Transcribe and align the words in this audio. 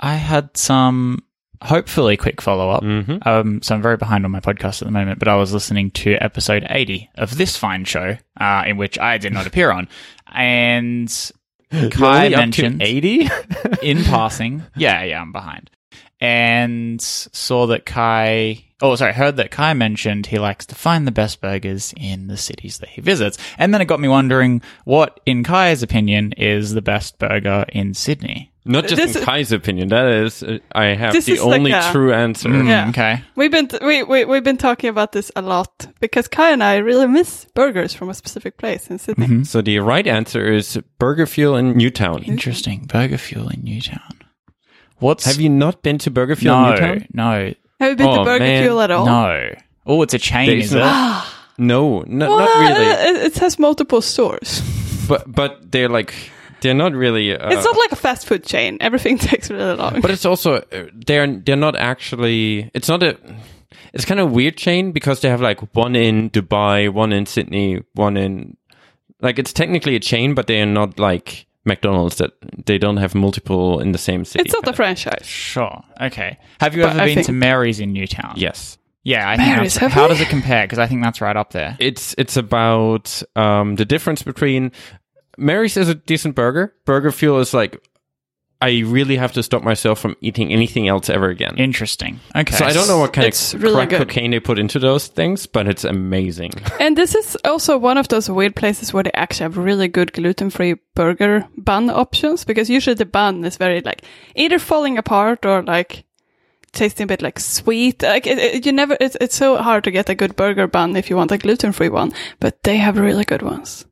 I 0.00 0.14
had 0.14 0.56
some 0.56 1.22
hopefully 1.62 2.16
quick 2.16 2.40
follow 2.40 2.70
up. 2.70 2.82
Mhm. 2.84 3.26
Um, 3.26 3.62
so 3.62 3.74
I'm 3.74 3.82
very 3.82 3.96
behind 3.96 4.24
on 4.24 4.30
my 4.30 4.40
podcast 4.40 4.80
at 4.80 4.86
the 4.86 4.92
moment, 4.92 5.18
but 5.18 5.28
I 5.28 5.36
was 5.36 5.52
listening 5.52 5.90
to 5.92 6.14
episode 6.14 6.64
80 6.70 7.10
of 7.16 7.36
this 7.36 7.56
fine 7.56 7.84
show, 7.84 8.16
uh, 8.40 8.64
in 8.66 8.76
which 8.76 8.98
I 8.98 9.18
did 9.18 9.32
not 9.32 9.46
appear 9.46 9.70
on. 9.72 9.88
And 10.32 11.12
Kai 11.90 12.28
mentioned 12.28 12.82
80? 12.82 13.28
in 13.82 14.04
passing, 14.04 14.62
yeah, 14.76 15.02
yeah, 15.02 15.20
I'm 15.20 15.32
behind. 15.32 15.70
And 16.20 17.00
saw 17.00 17.66
that 17.68 17.86
Kai, 17.86 18.64
oh, 18.80 18.96
sorry, 18.96 19.12
heard 19.12 19.36
that 19.36 19.50
Kai 19.52 19.72
mentioned 19.74 20.26
he 20.26 20.38
likes 20.38 20.66
to 20.66 20.74
find 20.74 21.06
the 21.06 21.12
best 21.12 21.40
burgers 21.40 21.94
in 21.96 22.26
the 22.26 22.36
cities 22.36 22.78
that 22.78 22.88
he 22.88 23.00
visits. 23.00 23.38
And 23.56 23.72
then 23.72 23.80
it 23.80 23.86
got 23.86 24.00
me 24.00 24.08
wondering 24.08 24.62
what, 24.84 25.20
in 25.26 25.44
Kai's 25.44 25.82
opinion, 25.82 26.32
is 26.36 26.72
the 26.74 26.82
best 26.82 27.18
burger 27.18 27.64
in 27.68 27.94
Sydney? 27.94 28.52
Not 28.70 28.84
just 28.86 28.96
This 29.00 29.16
in 29.16 29.22
is- 29.22 29.24
Kai's 29.24 29.50
opinion. 29.52 29.88
That 29.88 30.06
is, 30.24 30.42
uh, 30.42 30.58
I 30.72 30.94
have 30.94 31.12
the 31.12 31.18
is 31.18 31.28
like 31.42 31.58
only 31.58 31.72
a- 31.72 31.88
true 31.90 32.12
answer. 32.12 32.48
Mm, 32.50 32.68
Yeah. 32.68 32.88
Okay. 32.90 33.22
We've 33.34 33.50
been 33.50 33.66
t- 33.68 33.78
we, 33.82 34.02
we 34.02 34.24
we've 34.26 34.44
been 34.44 34.58
talking 34.58 34.90
about 34.90 35.12
this 35.12 35.32
a 35.34 35.40
lot 35.42 35.86
because 36.00 36.28
Kai 36.28 36.50
and 36.52 36.62
I 36.62 36.76
really 36.76 37.06
miss 37.06 37.46
burgers 37.54 37.94
from 37.94 38.10
a 38.10 38.14
specific 38.14 38.58
place 38.58 38.90
in 38.90 38.98
Sydney. 38.98 39.26
Mm-hmm. 39.26 39.42
So 39.44 39.62
the 39.62 39.78
right 39.80 40.06
answer 40.06 40.44
is 40.52 40.78
Burger 40.98 41.26
Fuel 41.26 41.56
in 41.56 41.76
Newtown. 41.78 42.22
Interesting. 42.24 42.84
Burger 42.86 43.18
Fuel 43.18 43.48
in 43.48 43.64
Newtown. 43.64 44.14
What's 44.98 45.24
Have 45.24 45.40
you 45.40 45.48
not 45.48 45.82
been 45.82 45.98
to 45.98 46.10
Burger 46.10 46.36
Fuel 46.36 46.54
in 46.56 46.62
no, 46.62 46.70
Newtown? 46.70 47.06
no, 47.14 47.30
Have 47.80 47.90
you 47.90 47.96
been 47.96 48.06
to 48.14 48.20
Oh, 48.20 48.24
Burger 48.24 48.44
man. 48.44 48.62
Fuel 48.64 48.80
at 48.80 48.90
all? 48.90 49.06
no. 49.06 49.54
Oh, 49.86 50.02
it's 50.02 50.12
a 50.12 50.18
chain, 50.18 50.46
There's 50.46 50.64
is 50.66 50.72
no- 50.74 50.84
it? 50.86 51.24
No, 51.58 52.00
no 52.06 52.28
Well, 52.28 52.38
not 52.40 52.60
really. 52.60 52.86
It, 52.86 53.26
it 53.32 53.38
has 53.38 53.58
multiple 53.58 54.02
stores. 54.02 54.60
But 55.08 55.24
but 55.32 55.70
they're 55.72 55.88
like 55.88 56.12
they're 56.60 56.74
not 56.74 56.92
really. 56.92 57.36
Uh, 57.36 57.50
it's 57.50 57.64
not 57.64 57.76
like 57.76 57.92
a 57.92 57.96
fast 57.96 58.26
food 58.26 58.44
chain. 58.44 58.78
Everything 58.80 59.18
takes 59.30 59.50
really 59.50 59.74
long. 59.76 60.00
but 60.00 60.10
it's 60.10 60.24
also 60.24 60.56
uh, 60.56 60.86
they're 60.94 61.26
they're 61.26 61.56
not 61.56 61.76
actually. 61.76 62.70
It's 62.74 62.88
not 62.88 63.02
a. 63.02 63.18
It's 63.92 64.04
kind 64.04 64.20
of 64.20 64.32
weird 64.32 64.56
chain 64.56 64.92
because 64.92 65.20
they 65.20 65.28
have 65.28 65.40
like 65.40 65.74
one 65.74 65.96
in 65.96 66.30
Dubai, 66.30 66.90
one 66.92 67.12
in 67.12 67.26
Sydney, 67.26 67.82
one 67.94 68.16
in. 68.16 68.56
Like 69.20 69.38
it's 69.38 69.52
technically 69.52 69.96
a 69.96 70.00
chain, 70.00 70.34
but 70.34 70.46
they 70.46 70.60
are 70.60 70.66
not 70.66 70.98
like 70.98 71.46
McDonald's 71.64 72.16
that 72.16 72.32
they 72.66 72.78
don't 72.78 72.98
have 72.98 73.14
multiple 73.14 73.80
in 73.80 73.92
the 73.92 73.98
same 73.98 74.24
city. 74.24 74.44
it's 74.44 74.52
not 74.54 74.68
a 74.68 74.72
franchise. 74.72 75.26
Sure. 75.26 75.82
Okay. 76.00 76.38
Have 76.60 76.76
you 76.76 76.82
But 76.82 76.90
ever 76.90 77.00
I 77.00 77.06
been 77.06 77.14
think- 77.16 77.26
to 77.26 77.32
Mary's 77.32 77.80
in 77.80 77.92
Newtown? 77.92 78.34
Yes. 78.36 78.78
Yeah, 79.04 79.28
I 79.30 79.36
think 79.36 79.48
Mary's, 79.56 79.74
that's, 79.74 79.82
have 79.82 79.92
how 79.92 80.02
we? 80.02 80.08
does 80.10 80.20
it 80.20 80.28
compare? 80.28 80.64
Because 80.64 80.78
I 80.78 80.86
think 80.86 81.02
that's 81.02 81.20
right 81.22 81.36
up 81.36 81.52
there. 81.52 81.76
it's 81.80 82.14
it's 82.18 82.36
about 82.36 83.22
um, 83.36 83.76
the 83.76 83.84
difference 83.86 84.22
between 84.22 84.70
Mary's 85.38 85.76
is 85.76 85.88
a 85.88 85.94
decent 85.94 86.34
burger. 86.34 86.74
Burger 86.84 87.12
Fuel 87.12 87.38
is 87.40 87.54
like 87.54 87.80
I 88.60 88.80
really 88.80 89.16
have 89.16 89.32
to 89.34 89.42
stop 89.44 89.62
myself 89.62 90.00
from 90.00 90.16
eating 90.20 90.52
anything 90.52 90.88
else 90.88 91.08
ever 91.08 91.28
again. 91.28 91.56
Interesting. 91.58 92.18
Okay. 92.34 92.56
so 92.56 92.64
I 92.64 92.72
don't 92.72 92.88
know 92.88 92.98
what 92.98 93.12
kind 93.12 93.28
It's 93.28 93.54
of 93.54 93.62
really 93.62 93.74
crack 93.76 93.90
good. 93.90 93.98
cocaine 94.08 94.32
they 94.32 94.40
put 94.40 94.58
into 94.58 94.80
those 94.80 95.06
things, 95.06 95.46
but 95.46 95.68
it's 95.68 95.84
amazing. 95.84 96.50
And 96.80 96.96
this 96.98 97.14
is 97.14 97.36
also 97.44 97.78
one 97.78 97.98
of 97.98 98.08
those 98.08 98.28
weird 98.28 98.56
places 98.56 98.92
where 98.92 99.04
they 99.04 99.12
actually 99.14 99.44
have 99.44 99.56
really 99.58 99.86
good 99.86 100.12
gluten-free 100.12 100.74
burger 100.96 101.46
bun 101.56 101.88
options 101.88 102.44
because 102.44 102.68
usually 102.68 102.94
the 102.94 103.06
bun 103.06 103.44
is 103.44 103.56
very 103.58 103.80
like 103.80 104.02
either 104.34 104.58
falling 104.58 104.98
apart 104.98 105.46
or 105.46 105.62
like 105.62 106.04
tasting 106.72 107.04
a 107.04 107.06
bit 107.06 107.22
like 107.22 107.38
sweet. 107.38 108.02
Like 108.02 108.26
it, 108.26 108.38
it- 108.38 108.66
you 108.66 108.72
never, 108.72 108.96
it's 109.00 109.16
it's 109.20 109.36
so 109.36 109.56
hard 109.58 109.84
to 109.84 109.92
get 109.92 110.08
a 110.10 110.16
good 110.16 110.34
burger 110.34 110.66
bun 110.66 110.96
if 110.96 111.10
you 111.10 111.16
want 111.16 111.30
a 111.30 111.38
gluten-free 111.38 111.90
one, 111.90 112.12
but 112.40 112.64
they 112.64 112.78
have 112.78 112.98
really 112.98 113.24
good 113.24 113.42
ones. 113.42 113.86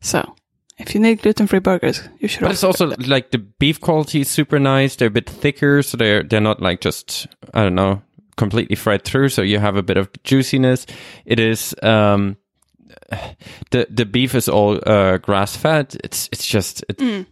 So 0.00 0.36
if 0.76 0.94
you 0.94 1.00
need 1.00 1.22
gluten-free 1.22 1.60
burgers, 1.60 2.08
you 2.18 2.28
should. 2.28 2.42
But 2.42 2.52
it's 2.52 2.64
also 2.64 2.88
like 3.06 3.30
the 3.30 3.38
beef 3.38 3.80
quality 3.80 4.22
is 4.22 4.28
super 4.28 4.58
nice. 4.58 4.96
They're 4.96 5.08
a 5.08 5.10
bit 5.10 5.28
thicker, 5.28 5.82
so 5.82 5.96
they're 5.96 6.22
they're 6.22 6.40
not 6.40 6.60
like 6.60 6.80
just 6.80 7.26
I 7.52 7.62
don't 7.62 7.74
know 7.74 8.02
completely 8.36 8.76
fried 8.76 9.04
through. 9.04 9.28
So 9.28 9.42
you 9.42 9.58
have 9.60 9.76
a 9.76 9.82
bit 9.82 9.96
of 9.96 10.10
juiciness. 10.24 10.86
It 11.24 11.38
is 11.38 11.74
um 11.82 12.36
the 13.70 13.86
the 13.90 14.04
beef 14.04 14.34
is 14.34 14.48
all 14.48 14.78
uh, 14.86 15.18
grass 15.18 15.56
fed. 15.56 15.96
It's 16.02 16.28
it's 16.32 16.46
just 16.46 16.84
it, 16.88 17.26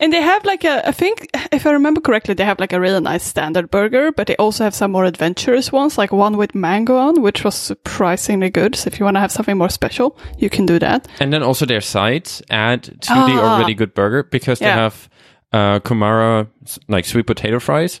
And 0.00 0.12
they 0.12 0.20
have 0.22 0.44
like 0.44 0.64
a, 0.64 0.86
I 0.88 0.92
think, 0.92 1.28
if 1.52 1.66
I 1.66 1.72
remember 1.72 2.00
correctly, 2.00 2.34
they 2.34 2.44
have 2.44 2.60
like 2.60 2.72
a 2.72 2.80
really 2.80 3.00
nice 3.00 3.24
standard 3.24 3.70
burger, 3.70 4.12
but 4.12 4.26
they 4.26 4.36
also 4.36 4.64
have 4.64 4.74
some 4.74 4.92
more 4.92 5.04
adventurous 5.04 5.72
ones, 5.72 5.98
like 5.98 6.12
one 6.12 6.36
with 6.36 6.54
mango 6.54 6.96
on, 6.96 7.22
which 7.22 7.44
was 7.44 7.54
surprisingly 7.54 8.50
good. 8.50 8.74
So 8.76 8.88
if 8.88 8.98
you 8.98 9.04
want 9.04 9.16
to 9.16 9.20
have 9.20 9.32
something 9.32 9.56
more 9.58 9.68
special, 9.70 10.16
you 10.38 10.48
can 10.50 10.66
do 10.66 10.78
that. 10.78 11.08
And 11.20 11.32
then 11.32 11.42
also 11.42 11.66
their 11.66 11.80
sides 11.80 12.42
add 12.50 12.84
to 12.84 12.92
the 13.14 13.38
Ah. 13.40 13.54
already 13.56 13.74
good 13.74 13.94
burger 13.94 14.22
because 14.24 14.58
they 14.60 14.66
have 14.66 15.08
uh, 15.52 15.80
Kumara 15.80 16.48
like 16.88 17.04
sweet 17.04 17.26
potato 17.26 17.58
fries. 17.58 18.00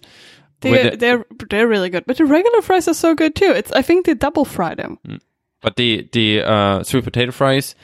They, 0.60 0.90
the- 0.90 0.96
they're 0.96 1.24
they're 1.50 1.68
really 1.68 1.90
good, 1.90 2.04
but 2.06 2.16
the 2.16 2.24
regular 2.24 2.62
fries 2.62 2.88
are 2.88 2.94
so 2.94 3.14
good 3.14 3.34
too. 3.34 3.52
It's 3.56 3.72
I 3.72 3.82
think 3.82 4.06
they 4.06 4.14
double 4.14 4.44
fry 4.44 4.74
them. 4.74 4.98
but 5.62 5.76
the 5.76 6.08
the 6.12 6.42
uh, 6.42 6.82
sweet 6.82 7.04
potato 7.04 7.30
fries, 7.32 7.74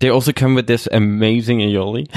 they 0.00 0.10
also 0.10 0.32
come 0.32 0.54
with 0.54 0.66
this 0.66 0.88
amazing 0.92 1.58
aioli. 1.58 2.08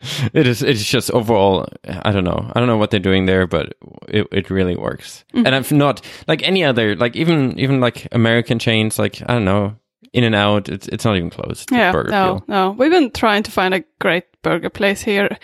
it 0.34 0.46
is 0.46 0.62
it's 0.62 0.84
just 0.84 1.10
overall 1.10 1.66
I 1.86 2.12
don't 2.12 2.24
know 2.24 2.50
I 2.54 2.60
don't 2.60 2.68
know 2.68 2.76
what 2.76 2.90
they're 2.90 3.00
doing 3.00 3.26
there, 3.26 3.46
but 3.46 3.74
it 4.08 4.26
it 4.32 4.50
really 4.50 4.76
works. 4.76 5.24
Mm-hmm. 5.34 5.46
And 5.46 5.54
I've 5.54 5.72
not 5.72 6.04
like 6.28 6.42
any 6.42 6.64
other 6.64 6.94
like 6.96 7.16
even 7.16 7.58
even 7.58 7.80
like 7.80 8.08
American 8.12 8.58
chains 8.58 8.98
like 8.98 9.22
I 9.22 9.34
don't 9.34 9.44
know 9.44 9.76
In 10.12 10.24
and 10.24 10.34
Out. 10.34 10.68
It's 10.68 10.88
it's 10.88 11.04
not 11.04 11.16
even 11.16 11.30
close. 11.30 11.66
to 11.66 11.74
Yeah, 11.74 11.92
Burger 11.92 12.10
no, 12.10 12.44
no. 12.48 12.70
We've 12.72 12.90
been 12.90 13.10
trying 13.10 13.42
to 13.44 13.50
find 13.50 13.74
a 13.74 13.84
great 13.98 14.24
burger 14.42 14.70
place 14.70 15.02
here. 15.02 15.38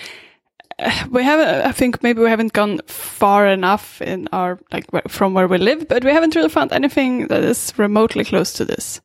We 1.10 1.22
haven't. 1.22 1.66
I 1.66 1.70
think 1.70 2.02
maybe 2.02 2.22
we 2.22 2.30
haven't 2.30 2.54
gone 2.54 2.80
far 2.86 3.46
enough 3.46 4.02
in 4.02 4.28
our 4.32 4.58
like 4.72 4.86
from 5.08 5.34
where 5.34 5.46
we 5.46 5.58
live, 5.58 5.86
but 5.86 6.04
we 6.04 6.10
haven't 6.10 6.34
really 6.34 6.48
found 6.48 6.72
anything 6.72 7.28
that 7.28 7.44
is 7.44 7.72
remotely 7.76 8.24
close 8.24 8.52
to 8.54 8.64
this. 8.64 9.00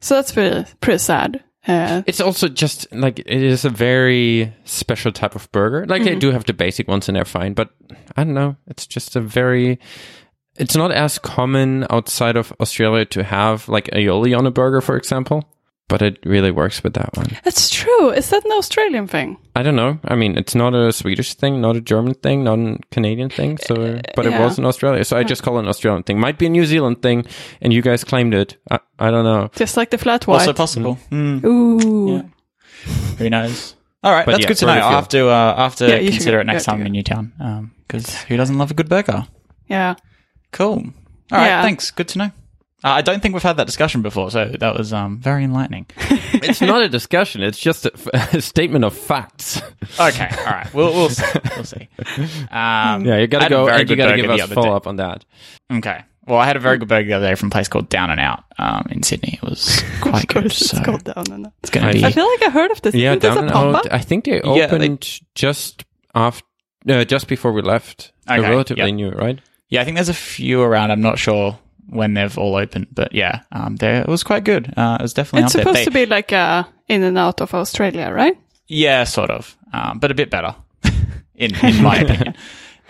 So 0.00 0.14
that's 0.14 0.32
pretty 0.32 0.70
pretty 0.80 0.98
sad. 0.98 1.42
Uh, 1.68 2.02
It's 2.06 2.20
also 2.20 2.48
just 2.48 2.86
like 2.92 3.18
it 3.18 3.42
is 3.42 3.64
a 3.64 3.70
very 3.70 4.52
special 4.64 5.12
type 5.12 5.34
of 5.34 5.50
burger. 5.52 5.84
Like 5.86 6.02
Mm-hmm. 6.02 6.14
they 6.14 6.18
do 6.20 6.30
have 6.32 6.44
the 6.44 6.52
basic 6.54 6.88
ones 6.88 7.08
and 7.08 7.16
they're 7.16 7.24
fine, 7.24 7.54
but 7.54 7.70
I 8.16 8.24
don't 8.24 8.34
know. 8.34 8.56
It's 8.66 8.86
just 8.86 9.16
a 9.16 9.20
very. 9.20 9.78
It's 10.58 10.76
not 10.76 10.90
as 10.92 11.18
common 11.18 11.84
outside 11.90 12.36
of 12.36 12.52
Australia 12.60 13.04
to 13.06 13.22
have 13.24 13.68
like 13.68 13.90
aioli 13.92 14.36
on 14.38 14.46
a 14.46 14.50
burger, 14.50 14.80
for 14.80 14.96
example. 14.96 15.44
But 15.88 16.02
it 16.02 16.18
really 16.24 16.50
works 16.50 16.82
with 16.82 16.94
that 16.94 17.16
one. 17.16 17.28
that's 17.44 17.70
true. 17.70 18.10
Is 18.10 18.30
that 18.30 18.44
an 18.44 18.50
Australian 18.52 19.06
thing? 19.06 19.38
I 19.54 19.62
don't 19.62 19.76
know. 19.76 20.00
I 20.04 20.16
mean, 20.16 20.36
it's 20.36 20.54
not 20.56 20.74
a 20.74 20.92
Swedish 20.92 21.34
thing, 21.34 21.60
not 21.60 21.76
a 21.76 21.80
German 21.80 22.14
thing, 22.14 22.42
not 22.42 22.58
a 22.58 22.78
Canadian 22.90 23.30
thing. 23.30 23.56
So, 23.58 24.00
but 24.16 24.26
it 24.26 24.32
was 24.40 24.58
in 24.58 24.64
Australia. 24.64 25.04
So 25.04 25.16
I 25.16 25.22
just 25.22 25.44
call 25.44 25.58
it 25.58 25.60
an 25.60 25.68
Australian 25.68 26.02
thing. 26.02 26.18
Might 26.18 26.38
be 26.38 26.46
a 26.46 26.50
New 26.50 26.66
Zealand 26.66 27.02
thing, 27.02 27.24
and 27.60 27.72
you 27.72 27.82
guys 27.82 28.02
claimed 28.02 28.34
it. 28.34 28.56
I, 28.68 28.80
I 28.98 29.10
don't 29.12 29.22
know. 29.24 29.48
Just 29.54 29.76
like 29.76 29.90
the 29.90 29.98
flat 29.98 30.26
white. 30.26 30.40
Also 30.40 30.52
possible. 30.52 30.98
Mm. 31.12 31.44
Ooh. 31.44 32.16
Yeah. 32.16 32.22
Who 33.18 33.30
knows? 33.30 33.76
All 34.02 34.12
right, 34.12 34.26
But 34.26 34.32
that's 34.32 34.42
yeah, 34.42 34.48
good 34.48 34.56
to 34.58 34.66
know. 34.66 34.72
Burger 34.74 34.84
I'll 34.86 34.90
have 34.92 35.08
to, 35.08 35.28
uh, 35.28 35.54
I'll 35.56 35.64
have 35.64 35.76
to 35.76 35.88
Yeah, 35.88 35.96
you 35.96 36.06
should 36.06 36.14
consider 36.18 36.40
it 36.40 36.44
next 36.46 36.66
go 36.66 36.72
time 36.72 36.80
to 36.80 36.86
in 36.86 36.92
Newtown. 36.92 37.70
Because 37.86 38.22
who 38.24 38.36
doesn't 38.36 38.58
love 38.58 38.70
a 38.72 38.74
good 38.74 38.88
burger? 38.88 39.26
Yeah. 39.68 39.94
Cool. 40.52 40.78
All 41.32 41.38
right, 41.38 41.46
Yeah. 41.46 41.62
thanks. 41.62 41.90
Good 41.92 42.08
to 42.08 42.18
know. 42.18 42.30
Uh, 42.86 42.90
I 42.92 43.02
don't 43.02 43.20
think 43.20 43.34
we've 43.34 43.42
had 43.42 43.56
that 43.56 43.66
discussion 43.66 44.00
before, 44.02 44.30
so 44.30 44.44
that 44.60 44.76
was 44.78 44.92
um, 44.92 45.18
very 45.18 45.42
enlightening. 45.44 45.86
It's 46.38 46.60
not 46.60 46.82
a 46.82 46.88
discussion. 46.88 47.42
It's 47.42 47.58
just 47.58 47.86
a, 47.86 47.92
a 48.36 48.40
statement 48.40 48.84
of 48.84 48.96
facts. 48.96 49.60
Okay, 49.98 50.28
all 50.38 50.44
right. 50.44 50.72
We'll 50.74 50.92
we'll 50.92 51.08
see. 51.08 51.24
We'll 51.56 51.64
see. 51.64 51.88
Um, 52.50 53.04
Yeah, 53.04 53.16
you 53.16 53.22
I 53.22 53.26
gotta 53.26 53.48
go 53.48 53.68
and 53.68 53.80
you 53.80 53.96
good 53.96 53.98
gotta 54.02 54.16
give 54.16 54.30
us 54.30 54.40
other 54.42 54.54
follow 54.54 54.68
day. 54.68 54.72
up 54.74 54.86
on 54.86 54.96
that. 54.96 55.24
Okay. 55.72 56.04
Well, 56.26 56.38
I 56.38 56.44
had 56.46 56.56
a 56.56 56.60
very 56.60 56.76
good 56.78 56.88
burger 56.88 57.06
the 57.08 57.12
other 57.14 57.28
day 57.28 57.34
from 57.36 57.48
a 57.48 57.50
place 57.50 57.68
called 57.68 57.88
Down 57.88 58.10
and 58.10 58.20
Out 58.20 58.44
um, 58.58 58.86
in 58.90 59.02
Sydney. 59.02 59.38
It 59.42 59.48
was 59.48 59.82
quite 60.00 60.22
Of 60.24 60.28
course, 60.28 60.42
good. 60.42 60.46
it's 60.46 60.70
So 60.70 60.82
called 60.82 61.04
down 61.04 61.24
and 61.32 61.46
Out. 61.46 61.52
it's 61.62 61.70
going 61.70 61.86
I- 61.86 61.92
to 61.92 61.98
be. 61.98 62.04
I 62.04 62.10
feel 62.12 62.28
like 62.28 62.42
I 62.42 62.50
heard 62.50 62.70
of 62.70 62.82
this. 62.82 62.94
Yeah, 62.94 63.10
Isn't 63.10 63.22
this 63.22 63.34
down 63.34 63.44
a 63.48 63.66
and 63.68 63.76
out. 63.76 63.92
I 63.92 63.98
think 63.98 64.24
they 64.24 64.40
Yeah, 64.44 64.66
they- 64.66 64.76
opened 64.76 65.20
just 65.34 65.84
after, 66.14 66.44
uh, 66.88 67.04
just 67.04 67.28
before 67.28 67.52
we 67.52 67.62
left. 67.62 68.12
They're 68.26 68.38
Okay, 68.40 68.50
relatively 68.50 68.84
yep. 68.84 68.94
new, 68.94 69.10
right? 69.10 69.40
Yeah, 69.68 69.80
I 69.80 69.84
think 69.84 69.96
there's 69.96 70.08
a 70.08 70.14
few 70.14 70.62
around. 70.62 70.90
I'm 70.90 71.00
not 71.00 71.18
sure 71.18 71.58
when 71.88 72.14
they've 72.14 72.36
all 72.38 72.56
opened, 72.56 72.88
but 72.92 73.12
yeah, 73.14 73.40
um, 73.52 73.76
there 73.76 74.00
it 74.02 74.08
was 74.08 74.22
quite 74.24 74.44
good. 74.44 74.72
Uh, 74.76 74.96
it 75.00 75.02
was 75.02 75.14
definitely 75.14 75.46
It's 75.46 75.54
up 75.54 75.58
there. 75.58 75.62
supposed 75.64 75.78
They- 75.80 75.84
to 75.84 75.90
be 75.90 76.06
like 76.06 76.32
a 76.32 76.66
in 76.88 77.02
and 77.02 77.18
out 77.18 77.40
of 77.40 77.54
Australia, 77.54 78.10
right? 78.12 78.36
Yeah, 78.68 79.04
sort 79.04 79.30
of, 79.30 79.56
um, 79.72 79.98
but 79.98 80.10
a 80.10 80.14
bit 80.14 80.30
better, 80.30 80.54
in 81.36 81.54
in 81.62 81.82
my 81.82 81.96
opinion. 82.04 82.34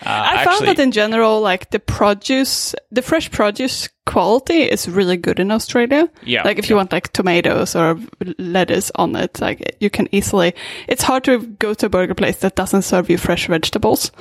Uh, 0.05 0.23
I 0.37 0.45
found 0.45 0.67
that 0.69 0.79
in 0.79 0.93
general, 0.93 1.41
like 1.41 1.71
the 1.71 1.79
produce, 1.79 2.75
the 2.93 3.01
fresh 3.01 3.31
produce 3.31 3.89
quality 4.05 4.61
is 4.63 4.87
really 4.89 5.17
good 5.17 5.41
in 5.41 5.51
Australia. 5.51 6.11
Yeah, 6.23 6.43
Like 6.45 6.59
if 6.59 6.69
you 6.69 6.77
want 6.77 6.93
like 6.93 7.13
tomatoes 7.15 7.75
or 7.75 7.99
lettuce 8.39 8.93
on 8.97 9.17
it, 9.17 9.41
like 9.41 9.77
you 9.81 9.89
can 9.89 10.07
easily, 10.13 10.55
it's 10.87 11.03
hard 11.03 11.25
to 11.25 11.39
go 11.59 11.73
to 11.73 11.87
a 11.87 11.89
burger 11.89 12.15
place 12.15 12.37
that 12.41 12.57
doesn't 12.57 12.83
serve 12.83 13.09
you 13.09 13.17
fresh 13.17 13.47
vegetables. 13.49 14.13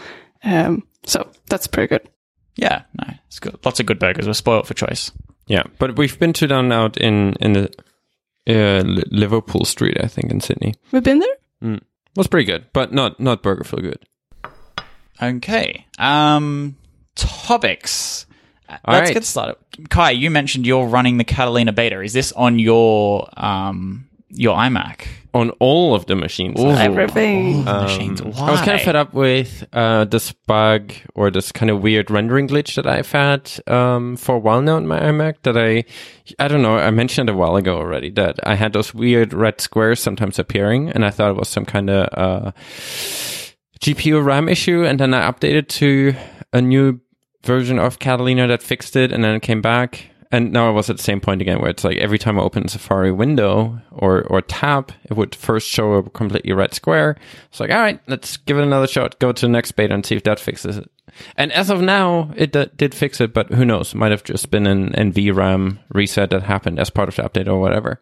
Um, 0.46 0.84
so 1.06 1.28
that's 1.50 1.68
pretty 1.68 1.88
good. 1.90 2.10
Yeah, 2.56 2.84
no, 2.98 3.14
it's 3.28 3.40
good. 3.40 3.58
Lots 3.66 3.80
of 3.80 3.86
good 3.86 4.00
burgers. 4.00 4.28
We're 4.28 4.34
spoiled 4.34 4.68
for 4.68 4.74
choice. 4.74 5.12
Yeah, 5.48 5.64
but 5.78 5.98
we've 5.98 6.18
been 6.18 6.34
to 6.34 6.48
down 6.48 6.72
out 6.72 6.98
in 6.98 7.34
in 7.42 7.54
the 7.54 7.70
uh, 8.48 8.84
Liverpool 9.12 9.66
Street, 9.66 9.98
I 10.02 10.08
think, 10.08 10.32
in 10.32 10.40
Sydney. 10.40 10.76
We've 10.92 11.04
been 11.04 11.20
there? 11.20 11.80
Was 12.16 12.28
pretty 12.28 12.46
good, 12.46 12.66
but 12.72 12.94
not 12.94 13.20
not 13.20 13.44
Burger 13.44 13.66
Fuel 13.66 13.82
good. 13.82 14.00
Okay. 15.22 15.86
Um, 16.00 16.78
topics. 17.16 18.26
All 18.70 18.78
Let's 18.88 19.10
right. 19.10 19.14
get 19.14 19.26
started. 19.26 19.58
Kai, 19.90 20.12
you 20.12 20.32
mentioned 20.32 20.66
you're 20.66 20.88
running 20.88 21.18
the 21.18 21.24
Catalina 21.24 21.74
beta. 21.74 22.02
Is 22.02 22.14
this 22.14 22.32
on 22.32 22.58
your 22.58 23.28
um 23.36 24.08
your 24.36 24.56
iMac? 24.58 25.08
On 25.34 25.50
all 25.60 25.94
of 25.94 26.06
the 26.06 26.16
machines. 26.16 26.62
Ooh. 26.62 26.70
Everything. 26.70 27.68
All 27.68 27.82
the 27.82 27.82
machines. 27.84 28.22
Why? 28.22 28.32
Um, 28.32 28.44
I 28.44 28.52
was 28.52 28.62
kind 28.62 28.72
of 28.72 28.82
fed 28.82 28.96
up 28.96 29.14
with 29.14 29.68
uh, 29.74 30.06
this 30.06 30.32
bug 30.32 30.94
or 31.14 31.30
this 31.30 31.52
kind 31.52 31.70
of 31.70 31.82
weird 31.82 32.10
rendering 32.10 32.48
glitch 32.48 32.76
that 32.76 32.88
I've 32.88 33.12
had 33.12 33.52
um, 33.68 34.16
for 34.16 34.36
a 34.36 34.40
while 34.40 34.62
now 34.62 34.78
on 34.78 34.88
my 34.88 34.98
iMac. 35.00 35.44
That 35.44 35.58
I, 35.58 35.84
I 36.40 36.48
don't 36.48 36.62
know, 36.62 36.78
I 36.78 36.90
mentioned 36.92 37.30
a 37.30 37.34
while 37.34 37.58
ago 37.58 37.76
already 37.76 38.12
that 38.12 38.40
I 38.48 38.56
had 38.56 38.72
those 38.72 38.94
weird 38.94 39.34
red 39.34 39.60
squares 39.60 40.00
sometimes 40.00 40.40
appearing, 40.40 40.90
and 40.90 41.04
I 41.04 41.10
thought 41.10 41.32
it 41.32 41.38
was 41.38 41.50
some 41.50 41.66
kind 41.66 41.90
of 41.90 42.08
uh, 42.14 42.52
GPU 43.82 44.24
RAM 44.24 44.48
issue. 44.48 44.86
And 44.86 45.00
then 45.00 45.14
I 45.14 45.30
updated 45.30 45.68
to 45.68 46.16
a 46.54 46.62
new 46.62 47.02
version 47.44 47.78
of 47.78 48.00
Catalina 48.00 48.48
that 48.48 48.64
fixed 48.64 48.96
it, 48.96 49.12
and 49.12 49.22
then 49.24 49.36
it 49.36 49.42
came 49.42 49.62
back. 49.62 50.12
And 50.32 50.52
now 50.52 50.68
I 50.68 50.72
was 50.72 50.90
at 50.90 50.98
the 50.98 51.04
same 51.04 51.22
point 51.22 51.42
again, 51.42 51.62
where 51.62 51.70
it's 51.70 51.84
like 51.84 51.98
every 51.98 52.18
time 52.18 52.40
I 52.40 52.42
open 52.42 52.66
a 52.66 52.70
Safari 52.70 53.12
window 53.12 53.80
or 53.92 54.24
or 54.24 54.42
tab, 54.42 54.92
it 55.04 55.16
would 55.16 55.36
first 55.36 55.68
show 55.68 55.94
a 55.94 56.10
completely 56.10 56.52
red 56.52 56.74
square. 56.74 57.16
It's 57.50 57.60
like, 57.60 57.72
all 57.72 57.80
right, 57.80 58.00
let's 58.08 58.38
give 58.38 58.58
it 58.58 58.64
another 58.64 58.88
shot. 58.88 59.20
Go 59.20 59.32
to 59.32 59.42
the 59.42 59.50
next 59.50 59.74
beta 59.74 59.94
and 59.94 60.06
see 60.06 60.16
if 60.16 60.24
that 60.24 60.40
fixes 60.40 60.78
it. 60.78 60.92
And 61.38 61.52
as 61.54 61.70
of 61.70 61.82
now, 61.82 62.32
it 62.36 62.52
d- 62.52 62.70
did 62.76 62.94
fix 62.94 63.22
it, 63.22 63.34
but 63.34 63.52
who 63.52 63.64
knows? 63.66 63.96
Might 63.96 64.12
have 64.12 64.24
just 64.24 64.52
been 64.52 64.68
an 64.68 64.90
NVRAM 64.92 65.80
reset 65.94 66.32
that 66.32 66.44
happened 66.44 66.80
as 66.80 66.90
part 66.90 67.08
of 67.08 67.16
the 67.16 67.24
update 67.24 67.48
or 67.48 67.60
whatever. 67.60 68.02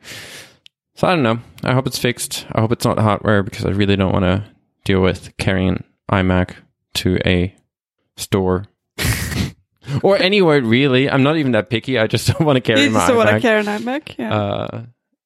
So 0.96 1.08
I 1.08 1.12
don't 1.12 1.24
know. 1.24 1.40
I 1.64 1.74
hope 1.74 1.88
it's 1.88 2.00
fixed. 2.00 2.46
I 2.52 2.62
hope 2.62 2.72
it's 2.72 2.86
not 2.86 3.00
hardware 3.00 3.44
because 3.44 3.66
I 3.66 3.70
really 3.70 3.96
don't 3.96 4.14
want 4.14 4.26
to 4.26 4.46
deal 4.84 5.02
with 5.02 5.36
carrying 5.38 5.84
iMac 6.12 6.56
to 6.96 7.18
a 7.26 7.56
store. 8.16 8.66
Or 10.04 10.18
anywhere 10.18 10.62
really. 10.62 11.10
I'm 11.10 11.24
not 11.24 11.38
even 11.38 11.52
that 11.54 11.70
picky. 11.70 11.98
I 12.00 12.08
just 12.08 12.28
don't 12.32 12.42
want 12.46 12.58
to 12.58 12.62
carry 12.62 12.82
You 12.84 12.90
my 12.92 13.00
just 13.08 13.16
want 13.16 13.30
to 13.30 13.36
iMac. 13.36 13.42
carry 13.42 13.60
an 13.60 13.66
iMac? 13.66 14.16
Yeah. 14.18 14.34
Uh, 14.36 14.82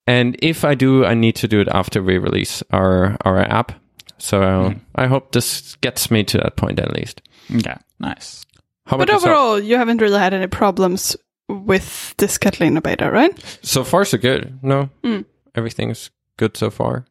and 0.08 0.38
if 0.42 0.64
I 0.64 0.74
do, 0.76 1.04
I 1.06 1.14
need 1.16 1.36
to 1.38 1.48
do 1.48 1.60
it 1.60 1.68
after 1.68 2.02
we 2.02 2.18
release 2.18 2.64
our 2.72 3.18
our 3.26 3.40
app. 3.40 3.72
So 4.20 4.70
Hmm. 4.72 4.78
I 4.96 5.08
hope 5.08 5.32
this 5.32 5.76
gets 5.82 6.10
me 6.10 6.24
to 6.24 6.38
that 6.40 6.56
point 6.56 6.80
at 6.80 6.94
least. 6.94 7.22
Yeah, 7.50 7.78
Nice. 8.00 8.46
How 8.86 8.98
but 8.98 9.10
about 9.10 9.14
yourself? 9.22 9.24
overall, 9.32 9.60
you 9.60 9.76
haven't 9.78 10.02
really 10.02 10.18
had 10.20 10.34
any 10.34 10.48
problems 10.48 11.16
with 11.50 12.16
this 12.18 12.38
Catalina 12.38 12.82
beta, 12.82 13.12
right? 13.12 13.32
So 13.62 13.84
far, 13.84 14.06
so 14.06 14.18
good. 14.18 14.60
No, 14.64 14.90
Mm. 15.04 15.26
everything's 15.56 16.10
good 16.38 16.58
so 16.58 16.70
far. 16.72 17.06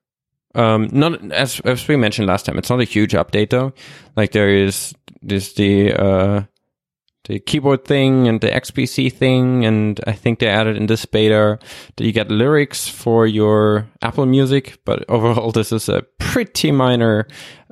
Um, 0.55 0.89
not 0.91 1.33
as 1.33 1.61
as 1.61 1.87
we 1.87 1.97
mentioned 1.97 2.29
last 2.29 2.47
time. 2.47 2.57
It's 2.59 2.71
not 2.71 2.81
a 2.81 2.85
huge 2.85 3.13
update 3.13 3.51
though. 3.51 3.73
Like 4.17 4.33
there 4.33 4.49
is 4.49 4.95
there's 5.23 5.53
the 5.53 5.93
uh 5.93 6.43
the 7.27 7.41
keyboard 7.41 7.85
thing 7.85 8.29
and 8.29 8.41
the 8.41 8.49
XPC 8.49 9.13
thing, 9.13 9.65
and 9.65 10.01
I 10.07 10.13
think 10.13 10.39
they 10.39 10.49
added 10.49 10.77
in 10.77 10.87
this 10.87 11.05
beta 11.05 11.59
that 11.97 12.05
you 12.05 12.13
get 12.13 12.31
lyrics 12.31 12.89
for 12.89 13.27
your 13.27 13.89
Apple 14.03 14.27
Music. 14.27 14.79
But 14.85 15.05
overall, 15.09 15.51
this 15.51 15.73
is 15.73 15.89
a 15.89 16.03
pretty 16.19 16.71
minor 16.71 17.27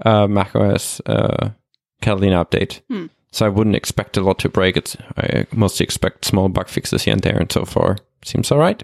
uh, 0.04 0.26
macOS 0.26 1.00
uh, 1.06 1.50
Catalina 2.02 2.44
update. 2.44 2.80
Hmm. 2.88 3.06
So 3.30 3.46
I 3.46 3.48
wouldn't 3.48 3.76
expect 3.76 4.16
a 4.16 4.20
lot 4.20 4.38
to 4.40 4.48
break. 4.48 4.76
It's 4.76 4.96
I 5.16 5.46
mostly 5.52 5.84
expect 5.84 6.24
small 6.24 6.48
bug 6.48 6.68
fixes 6.68 7.02
here 7.02 7.14
and 7.14 7.22
there, 7.22 7.38
and 7.38 7.50
so 7.50 7.64
far 7.64 7.98
seems 8.24 8.52
all 8.52 8.58
right. 8.58 8.82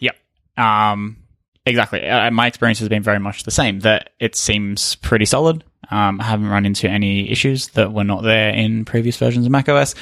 Yep. 0.00 0.16
Um, 0.56 1.18
exactly. 1.64 2.06
Uh, 2.06 2.30
my 2.30 2.46
experience 2.46 2.80
has 2.80 2.88
been 2.88 3.02
very 3.02 3.20
much 3.20 3.44
the 3.44 3.52
same. 3.52 3.80
That 3.80 4.10
it 4.18 4.34
seems 4.34 4.96
pretty 4.96 5.26
solid. 5.26 5.64
Um, 5.90 6.20
I 6.20 6.24
haven't 6.24 6.48
run 6.48 6.66
into 6.66 6.88
any 6.88 7.30
issues 7.30 7.68
that 7.68 7.92
were 7.92 8.04
not 8.04 8.22
there 8.22 8.50
in 8.50 8.84
previous 8.84 9.16
versions 9.16 9.46
of 9.46 9.52
macOS. 9.52 9.94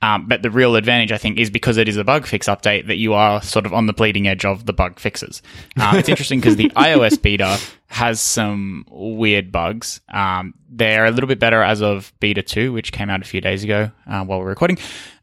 Um, 0.00 0.28
but 0.28 0.42
the 0.42 0.50
real 0.50 0.76
advantage, 0.76 1.10
I 1.10 1.18
think, 1.18 1.38
is 1.38 1.50
because 1.50 1.76
it 1.76 1.88
is 1.88 1.96
a 1.96 2.04
bug 2.04 2.24
fix 2.24 2.46
update 2.46 2.86
that 2.86 2.98
you 2.98 3.14
are 3.14 3.42
sort 3.42 3.66
of 3.66 3.74
on 3.74 3.86
the 3.86 3.92
bleeding 3.92 4.28
edge 4.28 4.44
of 4.44 4.64
the 4.64 4.72
bug 4.72 5.00
fixes. 5.00 5.42
Um, 5.80 5.96
it's 5.96 6.08
interesting 6.08 6.38
because 6.38 6.54
the 6.54 6.70
iOS 6.70 7.20
beta 7.20 7.58
has 7.88 8.20
some 8.20 8.84
weird 8.90 9.50
bugs. 9.50 10.00
Um, 10.08 10.54
they're 10.68 11.06
a 11.06 11.10
little 11.10 11.26
bit 11.26 11.40
better 11.40 11.62
as 11.62 11.82
of 11.82 12.12
beta 12.20 12.42
2, 12.42 12.72
which 12.72 12.92
came 12.92 13.10
out 13.10 13.22
a 13.22 13.24
few 13.24 13.40
days 13.40 13.64
ago 13.64 13.90
uh, 14.06 14.24
while 14.24 14.38
we're 14.38 14.46
recording. 14.46 14.78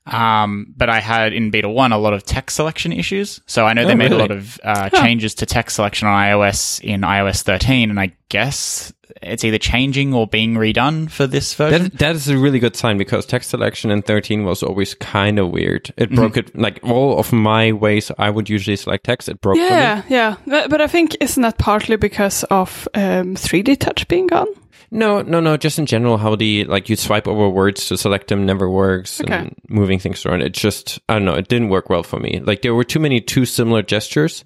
Um, 0.05 0.73
but 0.77 0.89
I 0.89 0.99
had 0.99 1.33
in 1.33 1.49
beta 1.49 1.67
1 1.69 1.91
a 1.91 1.97
lot 1.97 2.13
of 2.13 2.23
text 2.23 2.55
selection 2.55 2.91
issues. 2.91 3.41
So 3.47 3.65
I 3.65 3.73
know 3.73 3.85
they 3.85 3.93
Oh, 3.93 3.95
made 3.95 4.11
a 4.11 4.17
lot 4.17 4.31
of 4.31 4.59
uh, 4.63 4.89
changes 4.89 5.33
to 5.35 5.45
text 5.45 5.75
selection 5.77 6.07
on 6.07 6.13
iOS 6.13 6.79
in 6.81 7.01
iOS 7.01 7.41
13, 7.41 7.89
and 7.89 7.99
I 7.99 8.11
guess 8.29 8.93
it's 9.21 9.43
either 9.43 9.57
changing 9.57 10.13
or 10.13 10.27
being 10.27 10.55
redone 10.55 11.09
for 11.09 11.25
this 11.25 11.53
version. 11.55 11.83
That, 11.83 11.97
that 11.99 12.15
is 12.15 12.27
a 12.27 12.37
really 12.37 12.59
good 12.59 12.75
sign 12.75 12.97
because 12.97 13.25
text 13.25 13.49
selection 13.49 13.89
in 13.89 14.01
13 14.01 14.43
was 14.43 14.61
always 14.61 14.93
kind 14.95 15.39
of 15.39 15.49
weird. 15.51 15.91
It 15.97 16.11
broke 16.11 16.37
it, 16.37 16.55
like 16.55 16.79
all 16.83 17.17
of 17.17 17.31
my 17.31 17.71
ways 17.71 18.11
I 18.19 18.29
would 18.29 18.49
usually 18.49 18.75
select 18.75 19.05
text, 19.05 19.29
it 19.29 19.41
broke 19.41 19.57
for 19.57 19.61
me. 19.63 19.69
Yeah, 19.69 20.03
yeah. 20.09 20.35
But, 20.45 20.69
but 20.69 20.81
I 20.81 20.87
think 20.87 21.15
isn't 21.21 21.41
that 21.41 21.57
partly 21.57 21.95
because 21.95 22.43
of 22.45 22.87
um, 22.93 23.35
3D 23.35 23.79
touch 23.79 24.07
being 24.07 24.27
gone? 24.27 24.47
No, 24.91 25.21
no, 25.21 25.39
no, 25.39 25.57
just 25.57 25.79
in 25.79 25.85
general, 25.85 26.17
how 26.17 26.35
the, 26.35 26.63
like, 26.65 26.89
you 26.89 26.95
swipe 26.95 27.27
over 27.27 27.49
words 27.49 27.87
to 27.87 27.97
select 27.97 28.27
them 28.27 28.45
never 28.45 28.69
works 28.69 29.19
Okay. 29.21 29.33
and 29.33 29.55
moving 29.69 29.99
things 29.99 30.25
around. 30.25 30.41
It 30.41 30.53
just, 30.53 30.99
I 31.09 31.13
don't 31.15 31.25
know, 31.25 31.33
it 31.33 31.47
didn't 31.47 31.69
work 31.69 31.89
well 31.89 32.03
for 32.03 32.19
me. 32.19 32.39
Like, 32.43 32.61
there 32.61 32.75
were 32.75 32.83
too 32.83 32.99
many 32.99 33.19
too 33.21 33.45
similar 33.45 33.81
gestures 33.81 34.43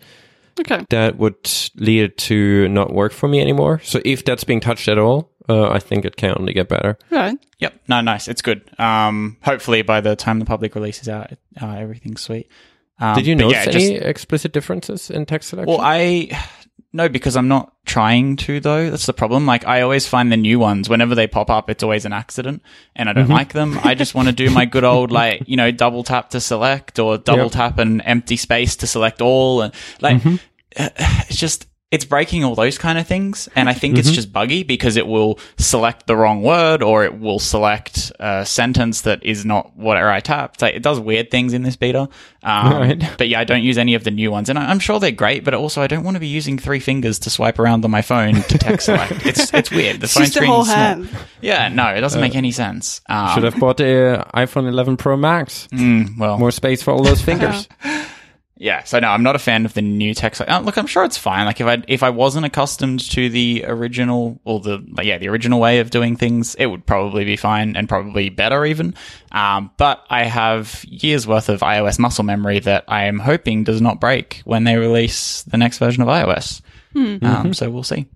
Okay. 0.60 0.86
that 0.90 1.18
would 1.18 1.50
lead 1.76 2.02
it 2.04 2.18
to 2.20 2.68
not 2.70 2.94
work 2.94 3.12
for 3.12 3.28
me 3.28 3.40
anymore. 3.42 3.80
So 3.84 4.02
if 4.06 4.26
that's 4.26 4.44
being 4.44 4.60
touched 4.60 4.88
at 4.88 4.98
all, 4.98 5.32
uh, 5.48 5.70
I 5.70 5.80
think 5.80 6.06
it 6.06 6.16
can 6.16 6.36
only 6.38 6.54
get 6.54 6.70
better. 6.70 6.98
Right. 7.10 7.38
Yep. 7.60 7.74
No, 7.88 8.02
nice. 8.02 8.28
It's 8.28 8.42
good. 8.42 8.70
Um, 8.80 9.38
hopefully 9.42 9.82
by 9.82 10.00
the 10.02 10.16
time 10.16 10.40
the 10.40 10.46
public 10.46 10.76
release 10.76 11.02
is 11.02 11.10
out, 11.10 11.32
uh, 11.62 11.76
everything's 11.78 12.22
sweet. 12.22 12.48
Um, 13.02 13.16
Did 13.16 13.28
you 13.28 13.36
but 13.36 13.42
notice 13.44 13.66
yeah, 13.66 13.72
just- 13.72 13.86
any 13.88 13.96
explicit 13.96 14.52
differences 14.52 15.10
in 15.10 15.26
text 15.26 15.50
selection? 15.50 15.70
Well, 15.74 15.82
I 15.82 16.30
no, 16.92 17.08
because 17.10 17.36
I'm 17.38 17.48
not 17.48 17.74
trying 17.86 18.36
to 18.38 18.60
though. 18.60 18.90
That's 18.90 19.06
the 19.06 19.14
problem. 19.14 19.46
Like 19.46 19.66
I 19.68 19.82
always 19.82 20.08
find 20.08 20.32
the 20.32 20.38
new 20.38 20.60
ones 20.60 20.90
whenever 20.90 21.16
they 21.16 21.28
pop 21.28 21.50
up, 21.50 21.70
it's 21.70 21.84
always 21.84 22.06
an 22.06 22.14
accident, 22.14 22.62
and 22.96 23.10
I 23.10 23.14
don't 23.14 23.26
Mm-hmm. 23.26 23.34
like 23.34 23.54
them. 23.54 23.80
I 23.84 23.96
just 23.96 24.16
want 24.16 24.28
to 24.28 24.34
do 24.34 24.50
my 24.50 24.66
good 24.66 24.84
old 24.84 25.12
like 25.12 25.44
you 25.48 25.56
know 25.58 25.72
double 25.72 26.04
tap 26.04 26.30
to 26.32 26.40
select 26.42 27.00
or 27.00 27.18
double 27.18 27.44
Yep. 27.44 27.52
tap 27.52 27.78
and 27.80 28.02
empty 28.06 28.38
space 28.38 28.76
to 28.78 28.88
select 28.88 29.22
all, 29.22 29.62
and 29.62 29.74
like 30.02 30.18
Mm-hmm. 30.22 30.36
it's 31.30 31.36
just. 31.38 31.68
It's 31.92 32.06
breaking 32.06 32.44
all 32.44 32.54
those 32.54 32.78
kind 32.78 33.00
of 33.00 33.08
things, 33.08 33.50
and 33.56 33.68
I 33.68 33.74
think 33.74 33.94
Mm-hmm. 33.96 34.00
it's 34.02 34.12
just 34.12 34.32
buggy 34.32 34.62
because 34.62 34.96
it 34.96 35.08
will 35.08 35.40
select 35.58 36.06
the 36.06 36.16
wrong 36.16 36.44
word 36.44 36.84
or 36.84 37.04
it 37.04 37.20
will 37.20 37.40
select 37.40 38.12
a 38.20 38.46
sentence 38.46 39.02
that 39.02 39.24
is 39.24 39.44
not 39.44 39.76
whatever 39.76 40.08
I 40.12 40.20
tapped. 40.20 40.62
Like, 40.62 40.76
it 40.76 40.84
does 40.84 41.00
weird 41.00 41.32
things 41.32 41.52
in 41.54 41.64
this 41.64 41.76
beta. 41.78 42.08
Um, 42.44 42.74
Right. 42.80 43.10
but 43.18 43.28
yeah, 43.28 43.40
I 43.40 43.44
don't 43.44 43.64
use 43.64 43.80
any 43.80 43.96
of 43.96 44.04
the 44.04 44.12
new 44.12 44.30
ones, 44.30 44.50
and 44.50 44.60
I, 44.60 44.70
I'm 44.70 44.78
sure 44.78 45.00
they're 45.00 45.10
great. 45.10 45.44
But 45.44 45.56
also, 45.56 45.82
I 45.82 45.88
don't 45.88 46.04
want 46.04 46.14
to 46.14 46.20
be 46.20 46.28
using 46.28 46.60
three 46.60 46.80
fingers 46.80 47.18
to 47.20 47.32
swipe 47.32 47.58
around 47.58 47.84
on 47.84 47.90
my 47.90 48.04
phone 48.04 48.36
to 48.36 48.58
text 48.60 48.86
select. 48.86 49.26
It's 49.26 49.52
it's 49.52 49.72
weird. 49.72 50.00
The 50.00 50.04
It's 50.04 50.14
phone 50.14 50.24
just 50.26 50.34
the 50.36 50.40
screen 50.42 50.52
whole 50.52 50.62
is 50.62 50.68
hand. 50.68 51.10
Yeah, 51.42 51.70
no, 51.70 51.88
it 51.88 52.02
doesn't 52.02 52.22
make 52.22 52.36
any 52.36 52.52
sense. 52.52 53.02
Um, 53.10 53.34
Should 53.34 53.46
have 53.46 53.60
bought 53.60 53.78
the 53.78 54.28
iPhone 54.36 54.68
11 54.70 54.98
Pro 54.98 55.18
Max. 55.18 55.68
mm, 55.72 56.20
well, 56.20 56.38
More 56.38 56.52
space 56.52 56.84
for 56.84 56.92
all 56.92 57.02
those 57.04 57.22
fingers. 57.30 57.68
Yeah. 58.60 58.84
So 58.84 59.00
no, 59.00 59.08
I'm 59.08 59.24
not 59.24 59.38
a 59.38 59.40
fan 59.40 59.66
of 59.66 59.74
the 59.74 59.82
new 59.82 60.14
text. 60.14 60.42
Uh, 60.42 60.60
look, 60.60 60.78
I'm 60.78 60.86
sure 60.86 61.06
it's 61.06 61.18
fine. 61.18 61.46
Like 61.46 61.62
if 61.62 61.66
I 61.66 61.82
if 61.88 62.04
I 62.04 62.10
wasn't 62.10 62.46
accustomed 62.46 63.00
to 63.12 63.30
the 63.30 63.64
original 63.66 64.40
or 64.44 64.60
the 64.60 64.86
yeah 65.02 65.18
the 65.18 65.30
original 65.30 65.62
way 65.62 65.80
of 65.80 65.90
doing 65.90 66.18
things, 66.18 66.56
it 66.56 66.66
would 66.66 66.86
probably 66.86 67.24
be 67.24 67.38
fine 67.38 67.78
and 67.78 67.88
probably 67.88 68.28
better 68.30 68.66
even. 68.66 68.96
Um, 69.32 69.72
but 69.78 70.06
I 70.10 70.26
have 70.26 70.84
years 70.86 71.26
worth 71.26 71.48
of 71.48 71.62
iOS 71.62 72.00
muscle 72.00 72.26
memory 72.26 72.60
that 72.60 72.84
I 72.90 73.06
am 73.06 73.20
hoping 73.20 73.64
does 73.64 73.80
not 73.80 74.02
break 74.02 74.42
when 74.44 74.66
they 74.66 74.76
release 74.76 75.44
the 75.44 75.58
next 75.58 75.78
version 75.78 76.04
of 76.04 76.10
iOS. 76.10 76.62
Um, 77.24 77.54
so 77.54 77.70
we'll 77.70 77.84
see. 77.84 78.08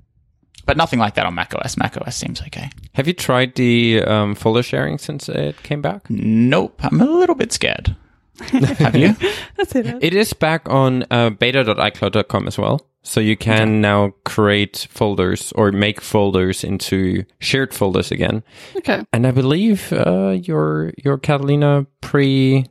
But 0.66 0.78
nothing 0.78 1.00
like 1.00 1.16
that 1.16 1.26
on 1.26 1.36
macOS. 1.36 1.78
macOS 1.78 2.16
seems 2.16 2.42
okay. 2.42 2.70
Have 2.94 3.08
you 3.08 3.14
tried 3.14 3.56
the 3.56 4.02
um, 4.04 4.36
folder 4.36 4.64
sharing 4.64 4.98
since 4.98 5.30
it 5.30 5.62
came 5.64 5.82
back? 5.82 6.10
Nope, 6.10 6.80
I'm 6.84 7.02
a 7.02 7.06
little 7.06 7.36
bit 7.36 7.52
scared. 7.52 7.96
have 8.42 8.96
you? 8.96 9.16
That's 9.58 9.76
it. 9.76 9.98
It 10.02 10.14
is 10.14 10.34
back 10.34 10.68
on 10.70 11.06
uh, 11.12 11.30
beta.icloud.com 11.32 12.48
as 12.48 12.58
well. 12.58 12.88
So 13.04 13.20
you 13.20 13.36
can 13.36 13.82
now 13.82 14.14
create 14.24 14.88
folders 14.90 15.52
or 15.54 15.72
make 15.72 16.00
folders 16.00 16.64
into 16.64 17.26
shared 17.40 17.74
folders 17.74 18.12
again. 18.12 18.44
Okay. 18.78 19.06
And 19.12 19.28
I 19.28 19.32
believe 19.32 19.92
uh, 19.92 20.30
your 20.30 20.94
your 21.04 21.18
Catalina 21.18 21.86
pre 22.00 22.66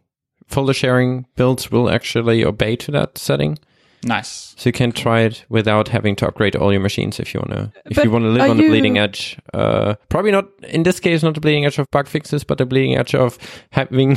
folder 0.49 0.73
sharing 0.73 1.26
builds 1.37 1.71
will 1.71 1.90
actually 1.90 2.45
obey 2.45 2.76
to 2.76 2.90
that 2.92 3.19
setting. 3.19 3.59
Nice. 4.04 4.54
So 4.56 4.68
you 4.68 4.73
can 4.73 4.90
try 4.90 5.21
it 5.21 5.44
without 5.49 5.88
having 5.88 6.16
to 6.16 6.26
upgrade 6.26 6.56
all 6.56 6.73
your 6.73 6.80
machines 6.80 7.21
if 7.21 7.32
you 7.32 7.40
want 7.40 7.52
to. 7.52 7.73
If 7.87 7.97
But 7.97 8.04
you 8.04 8.11
want 8.11 8.25
to 8.25 8.30
live 8.30 8.50
on 8.50 8.56
the 8.56 8.68
bleeding 8.68 8.99
edge, 8.99 9.38
uh, 9.54 9.94
probably 10.09 10.32
not 10.32 10.47
in 10.64 10.82
this 10.82 10.99
case, 10.99 11.23
not 11.23 11.35
the 11.35 11.40
bleeding 11.40 11.64
edge 11.64 11.78
of 11.78 11.90
bug 11.90 12.09
fixes, 12.09 12.42
but 12.42 12.59
the 12.59 12.66
bleeding 12.66 12.97
edge 12.97 13.14
of 13.14 13.38
having 13.71 14.16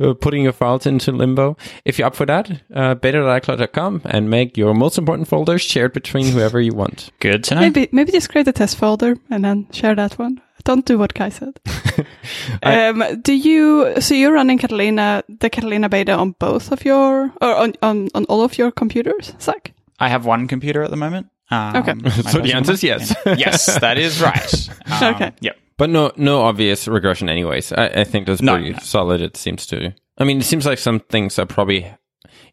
uh, 0.00 0.14
putting 0.14 0.42
your 0.42 0.52
files 0.52 0.86
into 0.86 1.12
limbo. 1.12 1.56
If 1.84 1.98
you're 1.98 2.06
up 2.06 2.16
for 2.16 2.26
that, 2.26 2.50
uh, 2.74 2.94
beta.icloud.com 2.96 4.02
and 4.04 4.30
make 4.30 4.56
your 4.56 4.74
most 4.74 4.98
important 4.98 5.28
folders 5.28 5.62
shared 5.62 5.92
between 5.92 6.26
whoever 6.26 6.60
you 6.60 6.74
want. 6.74 7.10
Good 7.20 7.44
to 7.44 7.54
know. 7.54 7.60
Maybe 7.60 7.88
maybe 7.92 8.10
just 8.10 8.30
create 8.30 8.48
a 8.48 8.52
test 8.52 8.76
folder 8.76 9.16
and 9.30 9.44
then 9.44 9.68
share 9.70 9.94
that 9.94 10.18
one 10.18 10.40
Don't 10.64 10.84
do 10.86 10.98
what 10.98 11.14
Kai 11.14 11.28
said. 11.28 11.60
um, 12.62 13.04
do 13.22 13.32
you? 13.34 14.00
So 14.00 14.14
you're 14.14 14.32
running 14.32 14.58
Catalina, 14.58 15.22
the 15.28 15.50
Catalina 15.50 15.88
beta 15.88 16.12
on 16.12 16.32
both 16.38 16.72
of 16.72 16.84
your, 16.84 17.32
or 17.40 17.54
on 17.56 17.74
on, 17.82 18.08
on 18.14 18.24
all 18.26 18.42
of 18.42 18.56
your 18.58 18.70
computers, 18.70 19.34
Zach? 19.40 19.72
I 20.00 20.08
have 20.08 20.24
one 20.26 20.48
computer 20.48 20.82
at 20.82 20.90
the 20.90 20.96
moment. 20.96 21.28
Um, 21.50 21.76
Okay. 21.76 21.94
So 22.30 22.40
the 22.40 22.54
answer 22.54 22.72
is 22.72 22.82
yes. 22.82 23.14
Yes, 23.26 23.78
that 23.78 23.98
is 23.98 24.20
right. 24.22 24.68
Um, 25.02 25.14
Okay. 25.14 25.32
Yep. 25.40 25.56
But 25.76 25.90
no, 25.90 26.12
no 26.16 26.42
obvious 26.42 26.86
regression. 26.88 27.28
Anyways, 27.28 27.72
I, 27.72 27.86
I 27.86 28.04
think 28.04 28.26
that's 28.26 28.40
No, 28.42 28.54
pretty 28.54 28.70
no. 28.72 28.78
solid. 28.78 29.20
It 29.20 29.36
seems 29.36 29.66
to. 29.66 29.92
I 30.18 30.24
mean, 30.24 30.38
it 30.40 30.44
seems 30.44 30.64
like 30.66 30.78
some 30.78 31.00
things 31.00 31.38
are 31.38 31.46
probably 31.46 31.86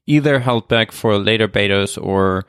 either 0.07 0.39
held 0.39 0.67
back 0.67 0.91
for 0.91 1.17
later 1.17 1.47
betas, 1.47 1.97
or 2.01 2.45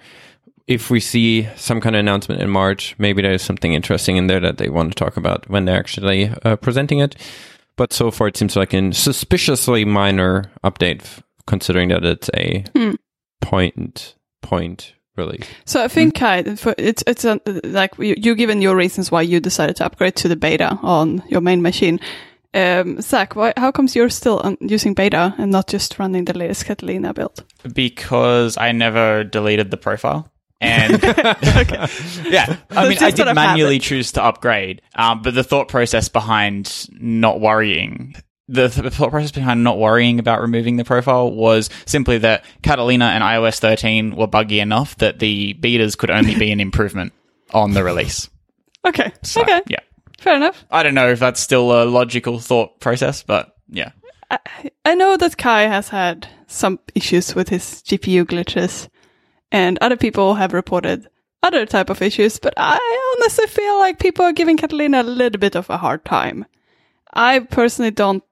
if 0.67 0.91
we 0.91 1.01
see 1.01 1.49
some 1.57 1.81
kind 1.81 1.97
of 1.97 2.01
announcement 2.01 2.41
in 2.41 2.49
March, 2.51 2.95
maybe 2.99 3.23
there's 3.23 3.43
something 3.43 3.73
interesting 3.75 4.17
in 4.17 4.27
there 4.27 4.41
that 4.41 4.59
they 4.59 4.69
want 4.69 4.91
to 4.91 4.95
talk 5.05 5.17
about 5.17 5.49
when 5.49 5.65
they're 5.65 5.79
actually 5.79 6.31
uh, 6.45 6.57
presenting 6.57 6.99
it. 7.01 7.17
But 7.77 7.93
so 7.93 8.11
far, 8.11 8.29
it 8.29 8.37
seems 8.37 8.55
like 8.57 8.73
a 8.75 8.93
suspiciously 8.93 9.85
minor 9.85 10.51
update, 10.63 11.05
considering 11.47 11.89
that 11.89 12.05
it's 12.05 12.31
a 12.37 12.65
Hmm. 12.77 12.95
point 13.41 14.15
point 14.43 14.95
release. 15.17 15.47
So 15.65 15.83
I 15.83 15.89
think 15.89 16.15
Kai, 16.15 16.43
for, 16.57 16.75
it's 16.79 17.03
it's 17.07 17.25
a, 17.25 17.41
like 17.65 17.97
you, 17.99 18.15
you 18.17 18.35
given 18.35 18.63
your 18.63 18.77
reasons 18.77 19.11
why 19.11 19.23
you 19.23 19.41
decided 19.41 19.77
to 19.77 19.85
upgrade 19.87 20.17
to 20.17 20.29
the 20.29 20.37
beta 20.37 20.79
on 20.83 21.23
your 21.29 21.41
main 21.41 21.63
machine. 21.63 21.99
Um, 22.55 23.01
Zach, 23.01 23.35
why, 23.35 23.55
how 23.57 23.73
comes 23.73 23.97
you're 23.97 24.11
still 24.11 24.41
on, 24.41 24.59
using 24.61 24.93
beta 24.95 25.35
and 25.39 25.51
not 25.51 25.69
just 25.69 25.99
running 25.99 26.27
the 26.27 26.37
latest 26.37 26.67
Catalina 26.67 27.15
build? 27.15 27.43
because 27.75 28.59
I 28.59 28.73
never 28.73 29.25
deleted 29.25 29.71
the 29.71 29.77
profile. 29.79 30.31
And 30.63 31.03
yeah, 31.03 32.57
I 32.71 32.89
mean, 32.89 32.99
I 33.01 33.11
did 33.11 33.35
manually 33.35 33.79
choose 33.81 34.13
to 34.13 34.23
upgrade, 34.23 34.81
um, 34.95 35.21
but 35.23 35.35
the 35.35 35.43
thought 35.45 35.67
process 35.69 36.09
behind 36.09 36.87
not 36.93 37.41
worrying, 37.41 38.15
the, 38.47 38.69
th- 38.69 38.83
the 38.85 38.91
thought 38.91 39.11
process 39.11 39.33
behind 39.33 39.65
not 39.65 39.79
worrying 39.79 40.21
about 40.21 40.41
removing 40.41 40.77
the 40.77 40.85
profile 40.85 41.33
was 41.33 41.69
simply 41.85 42.19
that 42.19 42.45
Catalina 42.63 43.07
and 43.07 43.25
iOS 43.25 43.59
13 43.59 44.15
were 44.15 44.29
buggy 44.29 44.61
enough 44.61 44.97
that 44.99 45.19
the 45.19 45.55
betas 45.55 45.99
could 45.99 46.11
only 46.11 46.37
be 46.37 46.53
an 46.53 46.61
improvement 46.69 47.13
on 47.53 47.73
the 47.73 47.83
release. 47.83 48.31
Okay, 48.87 49.13
So, 49.23 49.43
okay, 49.43 49.63
yeah. 49.69 49.81
fair 50.19 50.37
enough. 50.37 50.65
I 50.71 50.83
don't 50.85 50.95
know 50.95 51.09
if 51.11 51.19
that's 51.19 51.41
still 51.41 51.83
a 51.83 51.85
logical 51.85 52.39
thought 52.39 52.79
process, 52.81 53.23
but 53.25 53.57
yeah. 53.69 53.91
I 54.85 54.95
know 54.95 55.17
that 55.17 55.37
Kai 55.37 55.63
has 55.63 55.89
had 55.89 56.27
some 56.47 56.79
issues 56.95 57.35
with 57.35 57.49
his 57.51 57.83
GPU 57.87 58.25
glitches, 58.25 58.89
and 59.53 59.79
other 59.81 59.97
people 59.97 60.35
have 60.35 60.53
reported 60.53 61.07
other 61.45 61.67
type 61.67 61.91
of 61.91 62.03
issues, 62.03 62.39
but 62.39 62.55
I 62.57 63.15
honestly 63.17 63.47
feel 63.47 63.79
like 63.79 63.99
people 63.99 64.25
are 64.25 64.33
giving 64.33 64.57
Catalina 64.57 65.03
a 65.03 65.05
little 65.05 65.39
bit 65.39 65.55
of 65.55 65.71
a 65.71 65.77
hard 65.77 66.05
time. 66.05 66.47
I 67.13 67.41
personally 67.41 67.91
don't 67.91 68.25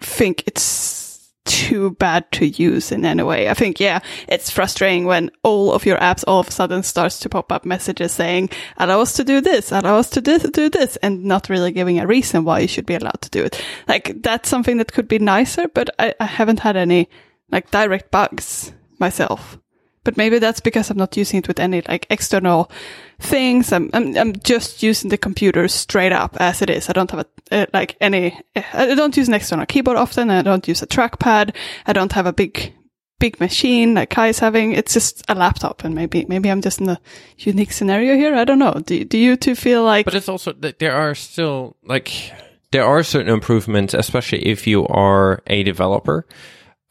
think 0.00 0.44
it's 0.46 1.32
too 1.46 1.92
bad 1.92 2.30
to 2.32 2.46
use 2.46 2.92
in 2.92 3.04
any 3.04 3.22
way. 3.22 3.48
I 3.48 3.54
think, 3.54 3.80
yeah, 3.80 4.00
it's 4.28 4.50
frustrating 4.50 5.06
when 5.06 5.30
all 5.42 5.72
of 5.72 5.86
your 5.86 5.96
apps 5.98 6.22
all 6.26 6.40
of 6.40 6.48
a 6.48 6.50
sudden 6.50 6.82
starts 6.82 7.18
to 7.20 7.28
pop 7.28 7.50
up 7.50 7.64
messages 7.64 8.12
saying, 8.12 8.50
allow 8.76 9.00
us 9.00 9.14
to 9.14 9.24
do 9.24 9.40
this, 9.40 9.72
allow 9.72 9.96
us 9.96 10.10
to 10.10 10.20
do 10.20 10.68
this, 10.68 10.96
and 10.96 11.24
not 11.24 11.48
really 11.48 11.72
giving 11.72 11.98
a 11.98 12.06
reason 12.06 12.44
why 12.44 12.60
you 12.60 12.68
should 12.68 12.86
be 12.86 12.94
allowed 12.94 13.20
to 13.22 13.30
do 13.30 13.42
it. 13.42 13.60
Like, 13.88 14.22
that's 14.22 14.48
something 14.48 14.76
that 14.76 14.92
could 14.92 15.08
be 15.08 15.18
nicer, 15.18 15.66
but 15.68 15.90
I, 15.98 16.14
I 16.20 16.26
haven't 16.26 16.60
had 16.60 16.76
any, 16.76 17.08
like, 17.50 17.70
direct 17.70 18.10
bugs 18.10 18.72
myself. 18.98 19.58
But 20.02 20.16
maybe 20.16 20.38
that's 20.38 20.60
because 20.60 20.90
I'm 20.90 20.96
not 20.96 21.16
using 21.16 21.40
it 21.40 21.48
with 21.48 21.60
any, 21.60 21.82
like, 21.88 22.06
external 22.08 22.70
things. 23.18 23.72
I'm, 23.72 23.90
I'm, 23.92 24.16
I'm 24.16 24.32
just 24.36 24.82
using 24.82 25.10
the 25.10 25.18
computer 25.18 25.68
straight 25.68 26.12
up 26.12 26.36
as 26.40 26.62
it 26.62 26.70
is. 26.70 26.88
I 26.88 26.92
don't 26.92 27.10
have 27.10 27.20
a, 27.20 27.54
uh, 27.62 27.66
like, 27.74 27.96
any, 28.00 28.38
I 28.72 28.94
don't 28.94 29.16
use 29.16 29.28
an 29.28 29.34
external 29.34 29.66
keyboard 29.66 29.98
often. 29.98 30.30
I 30.30 30.42
don't 30.42 30.66
use 30.66 30.82
a 30.82 30.86
trackpad. 30.86 31.54
I 31.86 31.92
don't 31.92 32.12
have 32.12 32.26
a 32.26 32.32
big, 32.32 32.72
big 33.20 33.38
machine 33.38 33.94
like 33.94 34.10
Kai's 34.10 34.38
having. 34.40 34.72
It's 34.72 34.94
just 34.94 35.22
a 35.28 35.34
laptop, 35.34 35.84
and 35.84 35.94
maybe 35.94 36.24
maybe 36.28 36.50
I'm 36.50 36.62
just 36.62 36.80
in 36.80 36.88
a 36.88 37.00
unique 37.38 37.70
scenario 37.70 38.16
here. 38.16 38.34
I 38.34 38.44
don't 38.44 38.58
know. 38.58 38.82
Do 38.84 39.04
do 39.04 39.18
you 39.18 39.36
two 39.36 39.54
feel 39.54 39.84
like? 39.84 40.06
But 40.06 40.14
it's 40.14 40.28
also 40.28 40.52
that 40.54 40.78
there 40.78 40.94
are 40.94 41.14
still 41.14 41.76
like 41.84 42.32
there 42.72 42.84
are 42.84 43.02
certain 43.02 43.32
improvements, 43.32 43.94
especially 43.94 44.46
if 44.46 44.66
you 44.66 44.86
are 44.88 45.42
a 45.46 45.62
developer. 45.62 46.26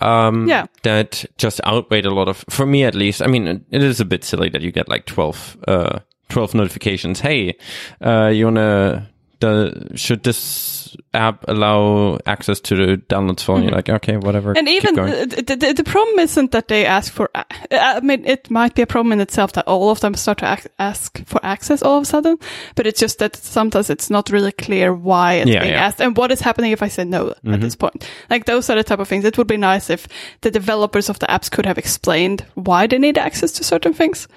Um, 0.02 0.48
Yeah. 0.48 0.66
that 0.84 1.26
just 1.38 1.60
outweighed 1.66 2.06
a 2.06 2.14
lot 2.14 2.28
of, 2.28 2.44
for 2.50 2.66
me 2.66 2.84
at 2.84 2.96
least. 2.96 3.22
I 3.22 3.28
mean, 3.28 3.48
it 3.70 3.84
is 3.84 4.00
a 4.00 4.06
bit 4.06 4.24
silly 4.24 4.50
that 4.50 4.62
you 4.62 4.72
get 4.72 4.88
like 4.90 5.06
12, 5.06 5.58
uh, 5.68 6.00
12 6.30 6.54
notifications. 6.56 7.20
Hey, 7.22 7.56
uh, 8.02 8.28
you 8.28 8.46
wanna, 8.46 9.10
the, 9.40 9.92
should 9.96 10.24
this 10.24 10.96
app 11.14 11.46
allow 11.48 12.18
access 12.26 12.60
to 12.62 12.76
the 12.76 12.98
downloads 12.98 13.42
file? 13.42 13.58
And 13.58 13.66
You're 13.66 13.74
like, 13.76 13.90
okay, 13.90 14.18
whatever. 14.18 14.58
and 14.58 14.68
even 14.68 14.96
the, 14.96 15.44
the, 15.60 15.74
the 15.74 15.84
problem 15.84 16.20
isn't 16.20 16.52
that 16.52 16.68
they 16.68 16.86
ask 16.86 17.12
for. 17.14 17.30
uh, 17.36 17.44
I 17.72 18.00
mean, 18.02 18.26
it 18.26 18.50
might 18.52 18.76
be 18.76 18.82
a 18.82 18.88
problem 18.88 19.12
in 19.14 19.20
itself 19.20 19.54
that 19.54 19.68
all 19.68 19.90
of 19.92 20.00
them 20.02 20.14
start 20.16 20.40
to 20.40 20.60
ask 20.80 21.26
for 21.26 21.40
access 21.46 21.82
all 21.82 21.98
of 21.98 22.04
a 22.04 22.06
sudden. 22.06 22.38
But 22.76 22.88
it's 22.88 23.00
just 23.00 23.20
that 23.20 23.36
sometimes 23.36 23.90
it's 23.90 24.10
not 24.10 24.30
really 24.30 24.52
clear 24.52 24.94
why 24.94 25.34
it's 25.36 25.50
Yeah, 25.50 25.62
being 25.62 25.74
yeah. 25.74 25.86
asked 25.86 26.02
and 26.02 26.18
what 26.18 26.32
is 26.32 26.42
happening 26.42 26.72
if 26.72 26.82
I 26.84 26.88
say 26.88 27.04
no 27.06 27.34
at 27.46 27.62
this 27.62 27.76
point. 27.76 28.08
Like 28.30 28.46
those 28.46 28.70
are 28.70 28.76
the 28.76 28.84
type 28.84 29.00
of 29.00 29.08
things. 29.08 29.26
It 29.26 29.38
would 29.38 29.48
be 29.48 29.58
nice 29.58 29.90
if 29.90 30.08
the 30.42 30.52
developers 30.52 31.10
of 31.10 31.20
the 31.20 31.28
apps 31.28 31.50
could 31.52 31.66
have 31.66 31.78
explained 31.78 32.46
why 32.56 32.88
they 32.88 32.98
need 32.98 33.18
access 33.18 33.52
to 33.54 33.64
certain 33.64 33.94
things. 33.94 34.28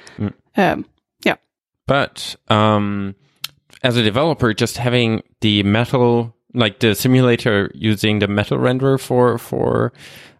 Um, 0.56 0.84
yeah. 1.24 1.36
But 1.86 2.36
um, 2.48 3.14
as 3.82 3.96
a 3.96 4.02
developer, 4.02 4.54
just 4.54 4.76
having 4.76 5.22
the 5.40 5.62
metal, 5.62 6.34
like 6.54 6.80
the 6.80 6.94
simulator 6.94 7.70
using 7.74 8.18
the 8.18 8.28
metal 8.28 8.58
renderer 8.58 9.00
for 9.00 9.38
for 9.38 9.92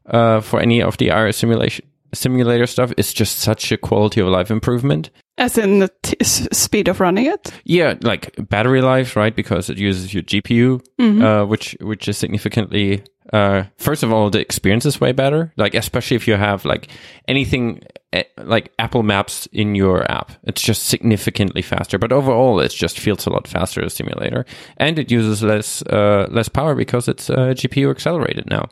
uh, 0.06 0.40
for 0.40 0.60
any 0.60 0.82
of 0.82 0.96
the 0.98 1.08
iOS 1.08 1.34
simulation 1.34 1.86
simulator 2.14 2.66
stuff 2.66 2.92
is 2.96 3.12
just 3.12 3.38
such 3.38 3.72
a 3.72 3.78
quality 3.78 4.20
of 4.20 4.28
life 4.28 4.50
improvement. 4.50 5.10
As 5.42 5.58
in 5.58 5.80
the 5.80 5.90
t- 6.02 6.16
s- 6.20 6.46
speed 6.52 6.86
of 6.88 7.00
running 7.00 7.26
it. 7.26 7.52
Yeah, 7.64 7.94
like 8.00 8.34
battery 8.48 8.80
life, 8.80 9.16
right? 9.16 9.34
Because 9.34 9.68
it 9.68 9.76
uses 9.76 10.14
your 10.14 10.22
GPU, 10.22 10.80
uh, 11.22 11.44
which 11.46 11.76
which 11.80 12.06
is 12.08 12.16
significantly. 12.16 13.02
Uh, 13.32 13.64
first 13.78 14.02
of 14.02 14.12
all, 14.12 14.30
the 14.30 14.38
experience 14.40 14.86
is 14.86 15.00
way 15.00 15.12
better. 15.12 15.52
Like 15.56 15.74
especially 15.74 16.16
if 16.16 16.28
you 16.28 16.36
have 16.36 16.64
like 16.64 16.88
anything 17.26 17.82
eh, 18.12 18.22
like 18.38 18.70
Apple 18.78 19.02
Maps 19.02 19.48
in 19.52 19.74
your 19.74 20.08
app, 20.10 20.30
it's 20.44 20.62
just 20.62 20.84
significantly 20.88 21.62
faster. 21.62 21.98
But 21.98 22.12
overall, 22.12 22.60
it 22.60 22.70
just 22.70 22.98
feels 23.00 23.26
a 23.26 23.30
lot 23.30 23.48
faster 23.48 23.84
as 23.84 23.92
a 23.92 23.96
simulator, 23.96 24.44
and 24.76 24.96
it 24.98 25.10
uses 25.10 25.42
less 25.42 25.82
uh, 25.82 26.28
less 26.30 26.48
power 26.48 26.74
because 26.76 27.08
it's 27.08 27.30
uh, 27.30 27.54
GPU 27.56 27.90
accelerated 27.90 28.48
now. 28.48 28.68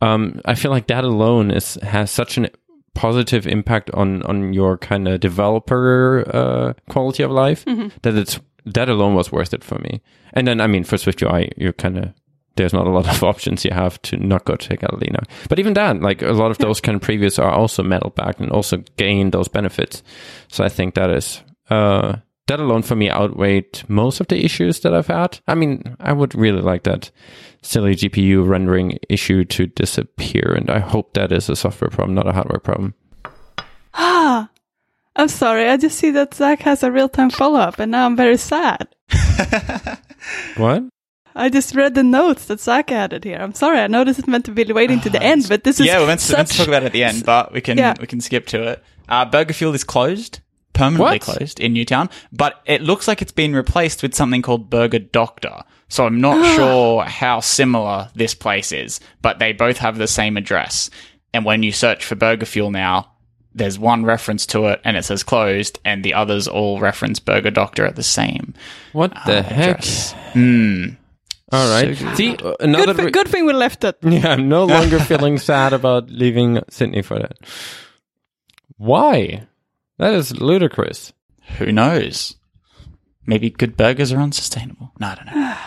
Um, 0.00 0.40
I 0.46 0.54
feel 0.54 0.70
like 0.70 0.86
that 0.86 1.04
alone 1.04 1.50
is 1.50 1.74
has 1.82 2.10
such 2.10 2.38
an 2.38 2.48
positive 2.96 3.46
impact 3.46 3.90
on 3.92 4.22
on 4.24 4.52
your 4.52 4.78
kind 4.78 5.06
of 5.06 5.20
developer 5.20 6.24
uh, 6.34 6.72
quality 6.90 7.22
of 7.22 7.30
life 7.30 7.64
that 8.02 8.16
it's 8.16 8.40
that 8.64 8.88
alone 8.88 9.14
was 9.14 9.30
worth 9.30 9.54
it 9.54 9.62
for 9.62 9.78
me. 9.78 10.00
And 10.32 10.48
then 10.48 10.60
I 10.60 10.66
mean 10.66 10.82
for 10.82 10.98
Swift 10.98 11.22
UI, 11.22 11.52
you're 11.56 11.72
kind 11.72 11.98
of 11.98 12.12
there's 12.56 12.72
not 12.72 12.86
a 12.86 12.90
lot 12.90 13.06
of 13.06 13.22
options 13.32 13.64
you 13.64 13.70
have 13.72 14.00
to 14.02 14.16
not 14.16 14.44
go 14.44 14.56
to 14.56 14.76
Catalina. 14.76 15.20
But 15.48 15.58
even 15.58 15.74
that, 15.74 16.00
like 16.00 16.22
a 16.22 16.32
lot 16.32 16.50
of 16.50 16.58
those 16.58 16.80
kind 16.80 16.96
of 16.96 17.02
previews 17.02 17.38
are 17.38 17.52
also 17.52 17.82
metal 17.82 18.10
backed 18.10 18.40
and 18.40 18.50
also 18.50 18.78
gain 18.96 19.30
those 19.30 19.48
benefits. 19.48 20.02
So 20.48 20.64
I 20.64 20.68
think 20.68 20.94
that 20.94 21.10
is 21.10 21.42
uh 21.70 22.16
that 22.46 22.60
alone 22.60 22.82
for 22.82 22.94
me 22.96 23.10
outweighed 23.10 23.82
most 23.88 24.20
of 24.20 24.28
the 24.28 24.44
issues 24.44 24.80
that 24.80 24.94
I've 24.94 25.06
had. 25.08 25.40
I 25.48 25.54
mean, 25.54 25.96
I 26.00 26.12
would 26.12 26.34
really 26.34 26.62
like 26.62 26.84
that 26.84 27.10
silly 27.62 27.96
GPU 27.96 28.46
rendering 28.46 28.98
issue 29.08 29.44
to 29.44 29.66
disappear, 29.66 30.54
and 30.56 30.70
I 30.70 30.78
hope 30.78 31.14
that 31.14 31.32
is 31.32 31.48
a 31.48 31.56
software 31.56 31.90
problem, 31.90 32.14
not 32.14 32.28
a 32.28 32.32
hardware 32.32 32.60
problem. 32.60 32.94
Ah, 33.94 34.48
I'm 35.16 35.28
sorry. 35.28 35.68
I 35.68 35.76
just 35.78 35.98
see 35.98 36.10
that 36.12 36.34
Zach 36.34 36.60
has 36.62 36.82
a 36.82 36.92
real 36.92 37.08
time 37.08 37.30
follow 37.30 37.58
up, 37.58 37.78
and 37.78 37.90
now 37.90 38.06
I'm 38.06 38.16
very 38.16 38.36
sad. 38.36 38.88
What? 40.56 40.84
I 41.34 41.50
just 41.50 41.74
read 41.74 41.94
the 41.94 42.02
notes 42.02 42.46
that 42.46 42.60
Zach 42.60 42.90
added 42.90 43.22
here. 43.24 43.38
I'm 43.38 43.52
sorry. 43.54 43.78
I 43.78 43.86
know 43.88 44.04
this 44.04 44.18
is 44.18 44.26
meant 44.26 44.46
to 44.46 44.52
be 44.52 44.64
waiting 44.72 45.00
to 45.02 45.10
the 45.10 45.22
end, 45.22 45.46
but 45.48 45.64
this 45.64 45.78
is 45.78 45.86
yeah, 45.86 45.98
we're 46.00 46.06
meant 46.06 46.20
to, 46.20 46.32
meant 46.36 46.48
to 46.48 46.56
talk 46.56 46.66
about 46.68 46.82
it 46.82 46.86
at 46.86 46.92
the 46.92 47.04
end, 47.04 47.24
but 47.26 47.52
we 47.52 47.60
can 47.60 47.76
Yeah. 47.76 47.94
we 48.00 48.06
can 48.06 48.20
skip 48.20 48.46
to 48.48 48.62
it. 48.72 48.84
Uh, 49.08 49.24
Burger 49.26 49.52
Fuel 49.52 49.74
is 49.74 49.84
closed, 49.84 50.40
permanently 50.76 51.16
What? 51.16 51.20
closed 51.22 51.58
in 51.60 51.72
Newtown, 51.72 52.08
but 52.32 52.60
it 52.66 52.82
looks 52.82 53.08
like 53.08 53.20
it's 53.22 53.32
been 53.32 53.54
replaced 53.54 54.02
with 54.02 54.14
something 54.14 54.42
called 54.42 54.70
Burger 54.70 54.98
Doctor. 55.00 55.62
So 55.88 56.06
I'm 56.06 56.20
not 56.20 56.44
sure 56.56 57.02
how 57.04 57.40
similar 57.40 58.08
this 58.14 58.34
place 58.34 58.70
is, 58.72 59.00
but 59.22 59.38
they 59.38 59.52
both 59.52 59.78
have 59.78 59.98
the 59.98 60.06
same 60.06 60.36
address. 60.36 60.90
And 61.34 61.44
when 61.44 61.62
you 61.62 61.72
search 61.72 62.04
for 62.04 62.14
Burger 62.14 62.46
Fuel 62.46 62.70
now, 62.70 63.12
there's 63.54 63.78
one 63.78 64.04
reference 64.04 64.44
to 64.46 64.66
it 64.66 64.80
and 64.84 64.96
it 64.96 65.04
says 65.04 65.22
closed, 65.22 65.78
and 65.84 66.04
the 66.04 66.12
others 66.14 66.46
all 66.46 66.78
reference 66.78 67.18
Burger 67.20 67.50
Doctor 67.50 67.86
at 67.86 67.96
the 67.96 68.02
same 68.02 68.52
What 68.92 69.12
the 69.26 69.42
heck? 69.42 69.82
Hmm. 70.34 70.84
All 71.52 71.70
right. 71.70 71.96
So- 71.96 72.14
See, 72.16 72.36
uh, 72.36 72.54
another. 72.60 72.92
good, 72.92 73.04
thi- 73.04 73.10
good 73.12 73.28
thing 73.28 73.46
we 73.46 73.52
left 73.52 73.84
it. 73.84 73.96
Yeah, 74.02 74.28
I'm 74.32 74.48
no 74.48 74.64
longer 74.64 74.98
feeling 74.98 75.38
sad 75.50 75.72
about 75.72 76.10
leaving 76.10 76.60
Sydney 76.68 77.02
for 77.02 77.18
that. 77.18 77.38
Why? 78.76 79.46
That 79.98 80.14
is 80.14 80.40
ludicrous. 80.40 81.12
Who 81.58 81.72
knows? 81.72 82.36
maybe 83.26 83.50
good 83.50 83.76
burgers 83.76 84.12
are 84.12 84.20
unsustainable. 84.20 84.92
No, 85.00 85.08
I 85.08 85.14
don't 85.14 85.26
know. 85.26 85.56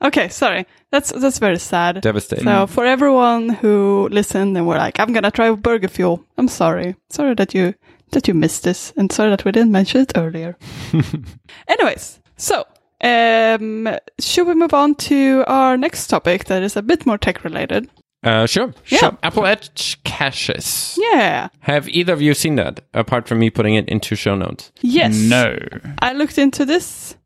Okay, 0.00 0.28
sorry. 0.28 0.64
That's 0.92 1.10
that's 1.10 1.40
very 1.40 1.58
sad. 1.58 2.00
Devastating. 2.02 2.44
So 2.44 2.68
for 2.68 2.84
everyone 2.86 3.48
who 3.48 4.08
listened 4.12 4.56
and 4.56 4.64
were 4.64 4.76
like, 4.76 5.00
"I'm 5.00 5.12
gonna 5.12 5.32
try 5.32 5.50
Burger 5.50 5.88
Fuel," 5.88 6.24
I'm 6.38 6.46
sorry. 6.46 6.94
Sorry 7.10 7.34
that 7.34 7.52
you 7.52 7.74
that 8.12 8.28
you 8.28 8.34
missed 8.34 8.62
this, 8.62 8.92
and 8.96 9.10
sorry 9.10 9.30
that 9.30 9.44
we 9.44 9.50
didn't 9.50 9.72
mention 9.72 10.02
it 10.02 10.12
earlier. 10.16 10.56
Anyways, 11.68 12.20
so 12.36 12.64
um, 13.02 13.88
should 14.20 14.46
we 14.46 14.54
move 14.54 14.72
on 14.72 14.94
to 15.10 15.42
our 15.48 15.76
next 15.76 16.06
topic 16.06 16.44
that 16.44 16.62
is 16.62 16.76
a 16.76 16.82
bit 16.82 17.04
more 17.04 17.18
tech 17.18 17.42
related? 17.42 17.90
Uh, 18.22 18.46
sure. 18.46 18.74
Yeah. 18.86 18.98
Sure. 18.98 19.18
Apple 19.22 19.46
Edge 19.46 20.02
caches. 20.04 20.98
Yeah. 21.00 21.48
Have 21.60 21.88
either 21.88 22.12
of 22.12 22.20
you 22.20 22.34
seen 22.34 22.56
that, 22.56 22.80
apart 22.92 23.28
from 23.28 23.38
me 23.38 23.50
putting 23.50 23.74
it 23.74 23.88
into 23.88 24.16
show 24.16 24.34
notes? 24.34 24.72
Yes. 24.80 25.16
No. 25.16 25.56
I 26.00 26.12
looked 26.12 26.38
into 26.38 26.64
this 26.64 27.16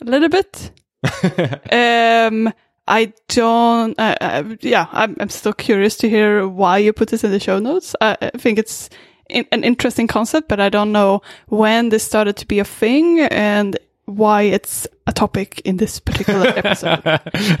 a 0.00 0.04
little 0.04 0.28
bit. 0.28 0.70
um, 1.72 2.52
I 2.86 3.12
don't. 3.28 3.98
Uh, 3.98 4.14
uh, 4.20 4.56
yeah, 4.60 4.86
I'm, 4.92 5.16
I'm 5.20 5.28
still 5.28 5.52
curious 5.52 5.96
to 5.98 6.08
hear 6.08 6.48
why 6.48 6.78
you 6.78 6.92
put 6.92 7.08
this 7.08 7.24
in 7.24 7.30
the 7.30 7.40
show 7.40 7.58
notes. 7.58 7.94
I, 8.00 8.16
I 8.20 8.30
think 8.38 8.58
it's 8.58 8.88
in, 9.28 9.46
an 9.52 9.64
interesting 9.64 10.06
concept, 10.06 10.48
but 10.48 10.60
I 10.60 10.68
don't 10.68 10.92
know 10.92 11.20
when 11.48 11.90
this 11.90 12.04
started 12.04 12.36
to 12.38 12.46
be 12.46 12.58
a 12.58 12.64
thing 12.64 13.20
and 13.20 13.76
why 14.08 14.42
it's 14.42 14.86
a 15.06 15.12
topic 15.12 15.60
in 15.64 15.76
this 15.76 16.00
particular 16.00 16.46
episode. 16.56 17.04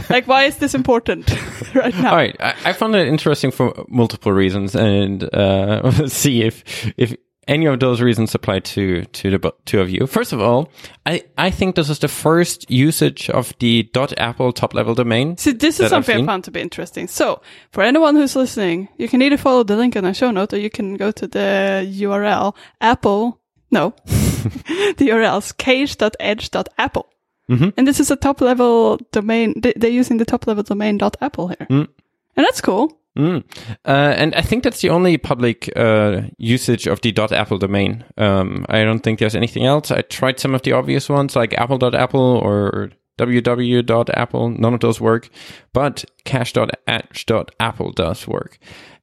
like, 0.08 0.26
why 0.26 0.44
is 0.44 0.56
this 0.56 0.74
important 0.74 1.30
right 1.74 1.94
now? 1.96 2.10
All 2.10 2.16
right, 2.16 2.36
I, 2.40 2.54
I 2.64 2.72
found 2.72 2.94
it 2.94 3.06
interesting 3.06 3.50
for 3.50 3.84
multiple 3.88 4.32
reasons, 4.32 4.74
and 4.74 5.22
uh, 5.34 5.90
see 6.08 6.42
if 6.42 6.92
if 6.96 7.14
any 7.46 7.66
of 7.66 7.80
those 7.80 8.00
reasons 8.00 8.34
apply 8.34 8.60
to 8.60 9.04
to 9.04 9.30
the 9.30 9.54
two 9.66 9.80
of 9.80 9.90
you. 9.90 10.06
First 10.06 10.32
of 10.32 10.40
all, 10.40 10.70
I 11.04 11.22
I 11.36 11.50
think 11.50 11.74
this 11.74 11.90
is 11.90 11.98
the 11.98 12.08
first 12.08 12.70
usage 12.70 13.28
of 13.30 13.52
the 13.58 13.84
dot 13.92 14.12
.apple 14.18 14.52
top 14.52 14.74
level 14.74 14.94
domain. 14.94 15.36
See, 15.36 15.52
this 15.52 15.80
is 15.80 15.90
something 15.90 16.22
I 16.22 16.26
found 16.26 16.44
to 16.44 16.50
be 16.50 16.60
interesting. 16.60 17.08
So, 17.08 17.40
for 17.72 17.82
anyone 17.82 18.16
who's 18.16 18.36
listening, 18.36 18.88
you 18.96 19.08
can 19.08 19.20
either 19.22 19.36
follow 19.36 19.64
the 19.64 19.76
link 19.76 19.96
in 19.96 20.04
the 20.04 20.14
show 20.14 20.30
note 20.30 20.52
or 20.52 20.58
you 20.58 20.70
can 20.70 20.96
go 20.96 21.10
to 21.10 21.26
the 21.26 21.86
URL 22.00 22.54
Apple. 22.80 23.40
No, 23.70 23.94
the 24.96 25.08
URL 25.10 25.38
is 25.38 25.52
cache.edge.apple. 25.52 27.06
Mhm. 27.50 27.72
And 27.76 27.86
this 27.86 28.00
is 28.00 28.10
a 28.10 28.16
top 28.16 28.40
level 28.40 28.98
domain. 29.12 29.54
they- 29.56 29.72
They're 29.76 29.90
using 30.00 30.18
the 30.18 30.24
top 30.26 30.46
level 30.46 30.62
domain 30.62 30.98
.apple 31.20 31.48
here. 31.48 31.66
Mm. 31.70 31.88
And 32.36 32.46
that's 32.46 32.60
cool. 32.60 32.92
Mm. 33.16 33.42
Uh, 33.84 34.14
and 34.16 34.34
I 34.34 34.42
think 34.42 34.62
that's 34.62 34.80
the 34.82 34.90
only 34.90 35.16
public 35.18 35.68
uh, 35.74 36.22
usage 36.36 36.86
of 36.86 37.00
the 37.00 37.12
.apple 37.32 37.58
domain. 37.58 38.04
Um, 38.16 38.64
I 38.68 38.84
don't 38.84 39.00
think 39.00 39.18
there's 39.18 39.34
anything 39.34 39.64
else. 39.64 39.90
I 39.90 40.02
tried 40.02 40.38
some 40.38 40.54
of 40.54 40.62
the 40.62 40.72
obvious 40.72 41.08
ones 41.08 41.34
like 41.34 41.54
apple.apple 41.54 42.20
or 42.20 42.90
www.apple. 43.18 44.50
None 44.50 44.74
of 44.74 44.80
those 44.80 45.00
work, 45.00 45.30
but 45.72 46.04
cache.edge.apple 46.24 47.92
does 47.92 48.28
work. 48.28 48.58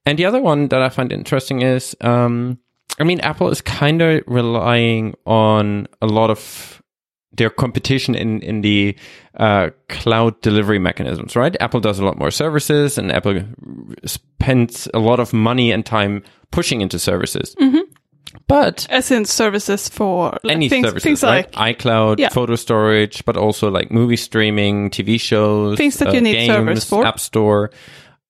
And 0.06 0.18
the 0.18 0.24
other 0.24 0.40
one 0.40 0.68
that 0.68 0.80
I 0.82 0.88
find 0.88 1.12
interesting 1.12 1.62
is, 1.62 1.96
um, 2.00 2.58
I 2.98 3.04
mean, 3.04 3.20
Apple 3.20 3.50
is 3.50 3.60
kind 3.60 4.00
of 4.02 4.22
relying 4.26 5.14
on 5.26 5.86
a 6.00 6.06
lot 6.06 6.30
of 6.30 6.82
their 7.32 7.50
competition 7.50 8.14
in 8.14 8.40
in 8.40 8.62
the 8.62 8.96
uh, 9.36 9.68
cloud 9.88 10.40
delivery 10.40 10.78
mechanisms, 10.78 11.36
right? 11.36 11.54
Apple 11.60 11.80
does 11.80 11.98
a 11.98 12.04
lot 12.04 12.18
more 12.18 12.30
services, 12.30 12.96
and 12.98 13.12
Apple 13.12 13.42
spends 14.06 14.88
a 14.94 14.98
lot 14.98 15.20
of 15.20 15.32
money 15.32 15.70
and 15.72 15.84
time 15.84 16.22
pushing 16.50 16.80
into 16.80 16.98
services. 16.98 17.54
But 18.48 18.86
As 18.90 19.10
in 19.10 19.24
services 19.24 19.88
for 19.88 20.38
like, 20.44 20.56
any 20.56 20.68
things, 20.68 20.86
services, 20.86 21.02
things 21.04 21.22
right? 21.22 21.54
like 21.56 21.78
iCloud, 21.78 22.18
Yeah. 22.18 22.28
photo 22.28 22.54
storage, 22.54 23.24
but 23.24 23.36
also 23.36 23.70
like 23.70 23.90
movie 23.90 24.16
streaming, 24.16 24.90
TV 24.90 25.18
shows, 25.18 25.78
Things 25.78 25.96
that 25.98 26.08
uh, 26.08 26.12
you 26.12 26.20
need 26.20 26.32
games, 26.32 26.52
servers 26.54 26.84
for. 26.84 27.06
App 27.06 27.18
Store, 27.18 27.70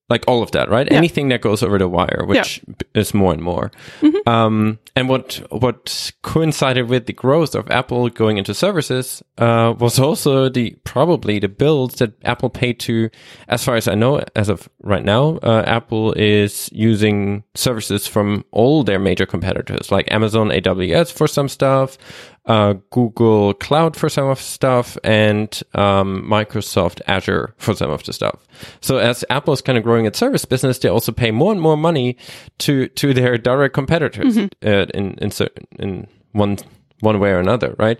like 0.08 0.24
all 0.28 0.42
of 0.42 0.52
that, 0.52 0.68
right? 0.70 0.86
Yeah. 0.90 0.96
Anything 0.96 1.28
that 1.28 1.40
goes 1.40 1.62
over 1.62 1.78
the 1.78 1.88
wire, 1.88 2.22
which 2.26 2.62
is 2.94 3.12
more 3.12 3.32
and 3.32 3.42
more. 3.42 3.72
Mm-hmm. 4.00 4.28
Um, 4.28 4.78
and 4.94 5.08
what 5.08 5.42
what 5.50 6.12
coincided 6.22 6.88
with 6.88 7.06
the 7.06 7.12
growth 7.12 7.54
of 7.54 7.68
Apple 7.70 8.08
going 8.08 8.38
into 8.38 8.54
services 8.54 9.22
uh, 9.38 9.74
was 9.78 9.98
also 9.98 10.48
the 10.48 10.76
probably 10.84 11.38
the 11.40 11.48
bills 11.48 11.94
that 11.96 12.12
Apple 12.24 12.50
paid 12.50 12.78
to, 12.80 13.10
as 13.48 13.64
far 13.64 13.74
as 13.74 13.88
I 13.88 13.94
know, 13.94 14.24
as 14.36 14.48
of 14.48 14.68
right 14.82 15.04
now, 15.04 15.38
uh, 15.42 15.64
Apple 15.66 16.12
is 16.12 16.70
using 16.72 17.42
services 17.54 18.06
from 18.06 18.44
all 18.52 18.84
their 18.84 19.00
major 19.00 19.26
competitors, 19.26 19.90
like 19.90 20.10
Amazon 20.12 20.50
AWS 20.50 21.12
for 21.12 21.26
some 21.26 21.48
stuff, 21.48 21.98
uh, 22.46 22.74
Google 22.90 23.54
Cloud 23.54 23.96
for 23.96 24.08
some 24.08 24.28
of 24.28 24.38
the 24.38 24.44
stuff, 24.44 24.96
and 25.02 25.62
um, 25.74 26.24
Microsoft 26.28 27.00
Azure 27.06 27.54
for 27.58 27.74
some 27.74 27.90
of 27.90 28.04
the 28.04 28.12
stuff. 28.12 28.46
So 28.80 28.98
as 28.98 29.24
Apple 29.30 29.52
is 29.52 29.60
kind 29.60 29.76
of 29.76 29.84
growing 29.84 30.06
its 30.06 30.18
service 30.18 30.44
business, 30.44 30.78
they 30.78 30.88
also 30.88 31.12
pay 31.12 31.30
more 31.30 31.52
and 31.52 31.60
more 31.60 31.76
money 31.76 32.16
to 32.58 32.88
to 32.88 33.12
their 33.12 33.36
direct 33.38 33.74
competitors 33.74 34.38
uh, 34.38 34.86
in 34.94 35.14
in 35.18 35.30
certain 35.30 35.66
in 35.78 36.06
one 36.32 36.58
one 37.00 37.18
way 37.18 37.30
or 37.30 37.38
another, 37.38 37.74
right? 37.78 37.98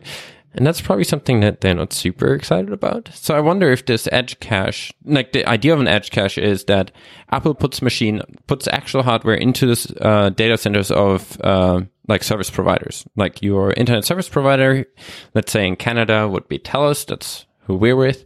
And 0.57 0.66
that's 0.66 0.81
probably 0.81 1.05
something 1.05 1.40
that 1.40 1.61
they're 1.61 1.75
not 1.75 1.92
super 1.92 2.35
excited 2.35 2.73
about. 2.73 3.11
So 3.12 3.37
I 3.37 3.40
wonder 3.40 3.71
if 3.71 3.85
this 3.85 4.09
edge 4.11 4.40
cache, 4.40 4.92
like 5.05 5.33
the 5.33 5.47
idea 5.47 5.75
of 5.75 5.81
an 5.81 5.88
edge 5.88 6.11
cache 6.11 6.38
is 6.38 6.64
that 6.64 6.92
Apple 7.31 7.55
puts 7.55 7.83
machine, 7.83 8.23
puts 8.47 8.66
actual 8.69 9.03
hardware 9.03 9.35
into 9.35 9.66
this 9.66 9.92
uh, 10.01 10.31
data 10.31 10.57
centers 10.57 10.90
of 10.90 11.38
uh, 11.45 11.83
like 12.09 12.23
service 12.23 12.51
providers, 12.51 13.05
like 13.16 13.42
your 13.42 13.73
internet 13.73 14.05
service 14.05 14.29
provider, 14.29 14.87
let's 15.35 15.53
say 15.53 15.66
in 15.66 15.77
Canada 15.77 16.27
would 16.27 16.49
be 16.49 16.59
Telus, 16.59 17.05
that's 17.07 17.45
who 17.64 17.77
we're 17.77 17.97
with. 17.97 18.25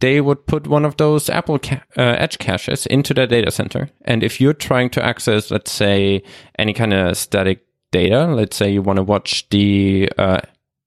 They 0.00 0.20
would 0.20 0.46
put 0.46 0.66
one 0.66 0.84
of 0.84 0.96
those 0.96 1.30
Apple 1.30 1.58
ca- 1.58 1.82
uh, 1.96 2.02
edge 2.18 2.38
caches 2.38 2.86
into 2.86 3.14
their 3.14 3.26
data 3.26 3.50
center. 3.50 3.88
And 4.04 4.22
if 4.22 4.40
you're 4.40 4.52
trying 4.52 4.90
to 4.90 5.04
access, 5.04 5.50
let's 5.50 5.70
say, 5.70 6.22
any 6.58 6.74
kind 6.74 6.92
of 6.92 7.16
static 7.16 7.64
data, 7.92 8.26
let's 8.26 8.56
say 8.56 8.72
you 8.72 8.82
want 8.82 8.96
to 8.96 9.04
watch 9.04 9.48
the 9.50 10.10
uh, 10.18 10.40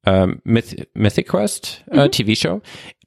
um, 0.05 0.41
Myth- 0.45 0.85
Mythic 0.95 1.27
Quest 1.27 1.81
uh, 1.91 2.07
TV 2.07 2.35
show, 2.37 2.61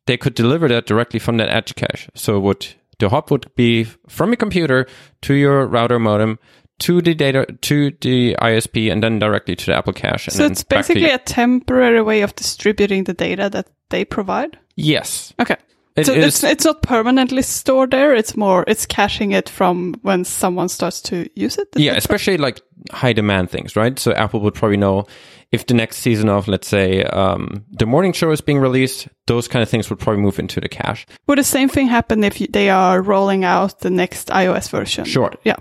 they 0.06 0.16
could 0.16 0.34
deliver 0.34 0.68
that 0.68 0.86
directly 0.86 1.18
from 1.20 1.36
that 1.38 1.48
edge 1.48 1.74
cache. 1.74 2.08
So 2.14 2.38
would 2.40 2.66
the 2.98 3.08
hop 3.08 3.30
would 3.30 3.54
be 3.54 3.84
from 4.08 4.30
your 4.30 4.36
computer 4.36 4.86
to 5.22 5.34
your 5.34 5.66
router 5.66 5.98
modem 5.98 6.38
to 6.80 7.00
the 7.02 7.14
data 7.14 7.46
to 7.62 7.90
the 8.00 8.36
ISP 8.40 8.90
and 8.90 9.02
then 9.02 9.18
directly 9.18 9.56
to 9.56 9.66
the 9.66 9.74
Apple 9.76 9.92
cache. 9.92 10.28
And 10.28 10.34
So 10.36 10.46
it's 10.46 10.62
basically 10.64 11.10
a 11.10 11.18
temporary 11.18 12.02
way 12.02 12.22
of 12.22 12.34
distributing 12.36 13.04
the 13.04 13.14
data 13.14 13.48
that 13.50 13.66
they 13.90 14.04
provide. 14.04 14.58
yes. 14.76 15.32
Okay. 15.40 15.56
It 15.96 16.06
so 16.06 16.12
it's 16.12 16.44
it's 16.44 16.64
not 16.64 16.82
permanently 16.82 17.42
stored 17.42 17.90
there. 17.90 18.14
It's 18.14 18.36
more 18.36 18.62
it's 18.68 18.86
caching 18.86 19.32
it 19.32 19.48
from 19.48 19.94
when 20.02 20.24
someone 20.24 20.68
starts 20.68 21.00
to 21.02 21.28
use 21.34 21.58
it. 21.58 21.66
Is 21.74 21.82
yeah, 21.82 21.94
especially 21.96 22.36
like 22.38 22.60
high 22.92 23.12
demand 23.12 23.50
things, 23.50 23.74
right? 23.74 23.98
So 23.98 24.12
Apple 24.12 24.38
would 24.42 24.54
probably 24.54 24.76
know 24.76 25.06
if 25.52 25.66
the 25.66 25.74
next 25.74 25.98
season 25.98 26.28
of, 26.28 26.46
let's 26.48 26.68
say, 26.68 27.02
um, 27.04 27.64
the 27.70 27.86
morning 27.86 28.12
show 28.12 28.30
is 28.30 28.40
being 28.40 28.58
released, 28.58 29.08
those 29.26 29.48
kind 29.48 29.62
of 29.62 29.68
things 29.68 29.88
would 29.90 29.98
probably 29.98 30.20
move 30.22 30.38
into 30.38 30.60
the 30.60 30.68
cache. 30.68 31.06
Would 31.26 31.38
the 31.38 31.44
same 31.44 31.68
thing 31.68 31.86
happen 31.88 32.22
if 32.24 32.40
you, 32.40 32.46
they 32.48 32.68
are 32.70 33.00
rolling 33.00 33.44
out 33.44 33.80
the 33.80 33.90
next 33.90 34.28
iOS 34.28 34.68
version? 34.70 35.04
Sure. 35.06 35.32
Yeah. 35.44 35.56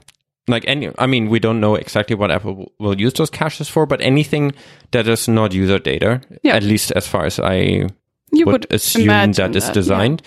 Like 0.50 0.63
any, 0.67 0.89
I 0.97 1.08
mean, 1.08 1.30
we 1.30 1.39
don't 1.39 1.60
know 1.60 1.76
exactly 1.76 2.15
what 2.15 2.32
Apple 2.32 2.71
will- 2.80 3.00
use 3.00 3.13
those 3.13 3.30
caches 3.30 3.67
for, 3.69 3.86
but 3.86 4.02
anything 4.02 4.54
that 4.91 5.08
is 5.08 5.28
not 5.28 5.54
user 5.54 5.80
data, 5.80 6.21
Yeah. 6.43 6.56
at 6.56 6.63
least 6.63 6.91
as 6.91 7.08
far 7.08 7.26
as 7.26 7.39
I 7.39 7.88
You 8.32 8.45
would, 8.45 8.45
would, 8.45 8.67
assume 8.73 9.08
that 9.34 9.56
is 9.56 9.69
designed. 9.69 10.21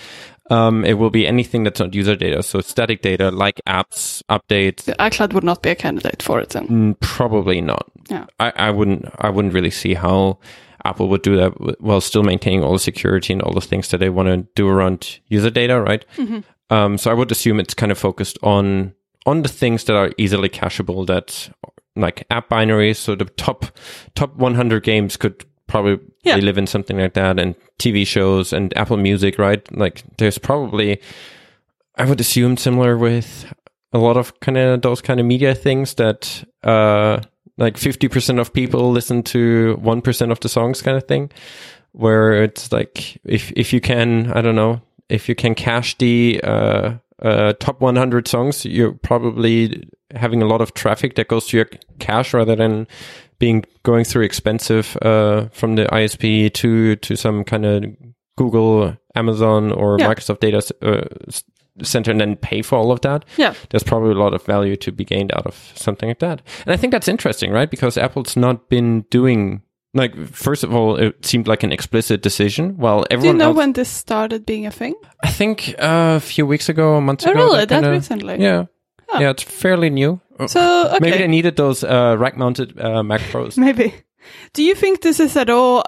Um, 0.51 0.85
it 0.85 0.94
will 0.94 1.11
be 1.11 1.27
anything 1.29 1.62
that's 1.62 1.79
not 1.81 1.94
user 1.94 2.16
data, 2.16 2.42
so 2.42 2.61
static 2.61 3.03
data 3.03 3.31
like 3.31 3.61
apps, 3.68 4.20
updates. 4.29 4.83
The 4.83 4.94
iCloud 4.99 5.33
would 5.33 5.44
not 5.44 5.62
be 5.62 5.70
a 5.70 5.75
candidate 5.77 6.23
for 6.23 6.40
it 6.40 6.51
then. 6.51 6.66
Mm, 6.66 7.01
Probably 7.01 7.61
not. 7.61 7.89
Yeah. 8.11 8.27
I, 8.38 8.53
I 8.57 8.70
wouldn't. 8.70 9.07
I 9.18 9.31
wouldn't 9.31 9.55
really 9.55 9.70
see 9.70 9.94
how 9.94 10.38
Apple 10.85 11.09
would 11.09 11.23
do 11.23 11.37
that 11.37 11.81
while 11.81 12.01
still 12.01 12.23
maintaining 12.23 12.64
all 12.64 12.73
the 12.73 12.79
security 12.79 13.33
and 13.33 13.40
all 13.42 13.55
the 13.55 13.61
things 13.61 13.88
that 13.88 13.99
they 13.99 14.09
want 14.11 14.29
to 14.29 14.46
do 14.55 14.68
around 14.68 15.20
user 15.29 15.51
data, 15.51 15.81
right? 15.81 16.05
Um, 16.70 16.99
so 16.99 17.11
I 17.11 17.14
would 17.14 17.31
assume 17.33 17.61
it's 17.61 17.75
kind 17.75 17.92
of 17.92 17.99
focused 17.99 18.38
on 18.42 18.94
on 19.27 19.42
the 19.42 19.49
things 19.49 19.85
that 19.85 19.96
are 19.96 20.11
easily 20.18 20.49
cacheable, 20.49 21.07
that 21.07 21.51
like 21.96 22.27
app 22.31 22.49
binaries. 22.49 22.96
So 22.96 23.14
the 23.14 23.27
top 23.27 23.66
top 24.14 24.35
100 24.37 24.83
games 24.83 25.16
could 25.16 25.44
probably 25.66 25.99
Yeah. 26.25 26.37
live 26.37 26.59
in 26.59 26.66
something 26.66 26.99
like 26.99 27.14
that, 27.14 27.38
and 27.38 27.55
TV 27.79 28.05
shows 28.07 28.53
and 28.53 28.77
Apple 28.77 28.96
Music, 28.96 29.38
right? 29.38 29.61
Like 29.77 30.03
there's 30.18 30.38
probably 30.38 31.01
I 31.96 32.05
would 32.07 32.20
assume 32.20 32.57
similar 32.57 32.96
with 32.96 33.53
a 33.92 33.99
lot 33.99 34.16
of 34.16 34.33
kind 34.40 34.57
of 34.57 34.81
those 34.83 35.03
kind 35.03 35.20
of 35.20 35.27
media 35.27 35.55
things 35.55 35.94
that 35.94 36.44
uh 36.64 37.20
like 37.61 37.77
50% 37.77 38.40
of 38.40 38.53
people 38.53 38.90
listen 38.90 39.23
to 39.23 39.79
1% 39.81 40.33
of 40.33 40.40
the 40.40 40.49
songs 40.49 40.83
kind 40.83 40.96
of 40.96 41.07
thing 41.07 41.31
where 41.92 42.42
it's 42.42 42.73
like 42.73 43.20
if 43.25 43.53
if 43.57 43.73
you 43.73 43.81
can 43.81 44.33
I 44.33 44.40
don't 44.42 44.57
know 44.57 44.81
if 45.09 45.29
you 45.29 45.35
can 45.35 45.55
cache 45.55 45.99
the 45.99 46.40
uh 46.42 46.94
uh 47.23 47.53
top 47.61 47.81
100 47.81 48.27
songs 48.29 48.64
you're 48.64 48.92
probably 48.92 49.88
having 50.14 50.42
a 50.42 50.46
lot 50.46 50.61
of 50.61 50.73
traffic 50.75 51.14
that 51.16 51.29
goes 51.29 51.46
to 51.49 51.57
your 51.57 51.68
cache 51.99 52.33
rather 52.35 52.57
than 52.57 52.87
being 53.38 53.64
going 53.83 54.05
through 54.05 54.25
expensive 54.25 54.96
uh, 55.03 55.49
from 55.53 55.75
the 55.77 55.87
ISP 55.87 56.53
to 56.55 56.96
to 56.96 57.16
some 57.16 57.42
kind 57.44 57.64
of 57.64 57.85
Google, 58.37 58.96
Amazon, 59.14 59.73
or 59.73 59.96
Yeah. 59.99 60.09
Microsoft 60.09 60.40
data 60.40 60.61
uh, 60.83 61.09
center, 61.83 62.11
and 62.11 62.21
then 62.21 62.37
pay 62.37 62.62
for 62.62 62.77
all 62.79 62.93
of 62.93 63.01
that. 63.03 63.25
Yeah. 63.37 63.55
There's 63.71 63.83
probably 63.85 64.11
a 64.12 64.19
lot 64.23 64.35
of 64.35 64.45
value 64.45 64.77
to 64.77 64.93
be 64.93 65.05
gained 65.05 65.33
out 65.35 65.47
of 65.47 65.73
something 65.75 66.09
like 66.09 66.19
that, 66.21 66.43
and 66.66 66.73
I 66.73 66.77
think 66.77 66.93
that's 66.93 67.09
interesting, 67.09 67.53
right? 67.53 67.71
Because 67.71 67.97
Apple's 67.99 68.37
not 68.37 68.69
been 68.69 69.03
doing 69.11 69.62
like 69.93 70.14
first 70.29 70.62
of 70.64 70.73
all, 70.75 70.97
it 70.97 71.27
seemed 71.27 71.49
like 71.49 71.64
an 71.64 71.73
explicit 71.73 72.23
decision. 72.23 72.77
While 72.77 73.01
Do 73.01 73.07
you 73.11 73.16
everyone 73.19 73.38
know 73.38 73.45
else, 73.49 73.57
when 73.57 73.73
this 73.73 73.88
started 73.88 74.47
being 74.47 74.66
a 74.66 74.71
thing? 74.71 74.95
I 75.25 75.31
think 75.31 75.75
uh, 75.79 76.14
a 76.16 76.21
few 76.21 76.47
weeks 76.47 76.69
ago, 76.69 76.95
a 76.97 77.01
month 77.01 77.27
Oh, 77.27 77.31
ago, 77.33 77.40
really? 77.45 77.59
that 77.59 77.69
That 77.69 77.75
kinda- 77.83 77.90
recently? 77.90 78.37
yeah, 78.40 78.66
Huh. 79.09 79.19
yeah, 79.21 79.31
it's 79.31 79.43
fairly 79.43 79.90
new. 79.90 80.21
So 80.47 80.87
okay, 80.87 80.99
Maybe 81.01 81.19
they 81.19 81.27
needed 81.29 81.57
those 81.57 81.83
uh, 81.85 82.16
rack-mounted 82.19 82.81
uh, 82.81 83.03
Mac 83.03 83.21
Pros. 83.31 83.59
Maybe. 83.66 83.93
Do 84.55 84.62
you 84.62 84.75
think 84.77 85.01
this 85.03 85.19
is 85.21 85.37
at 85.37 85.51
all? 85.51 85.83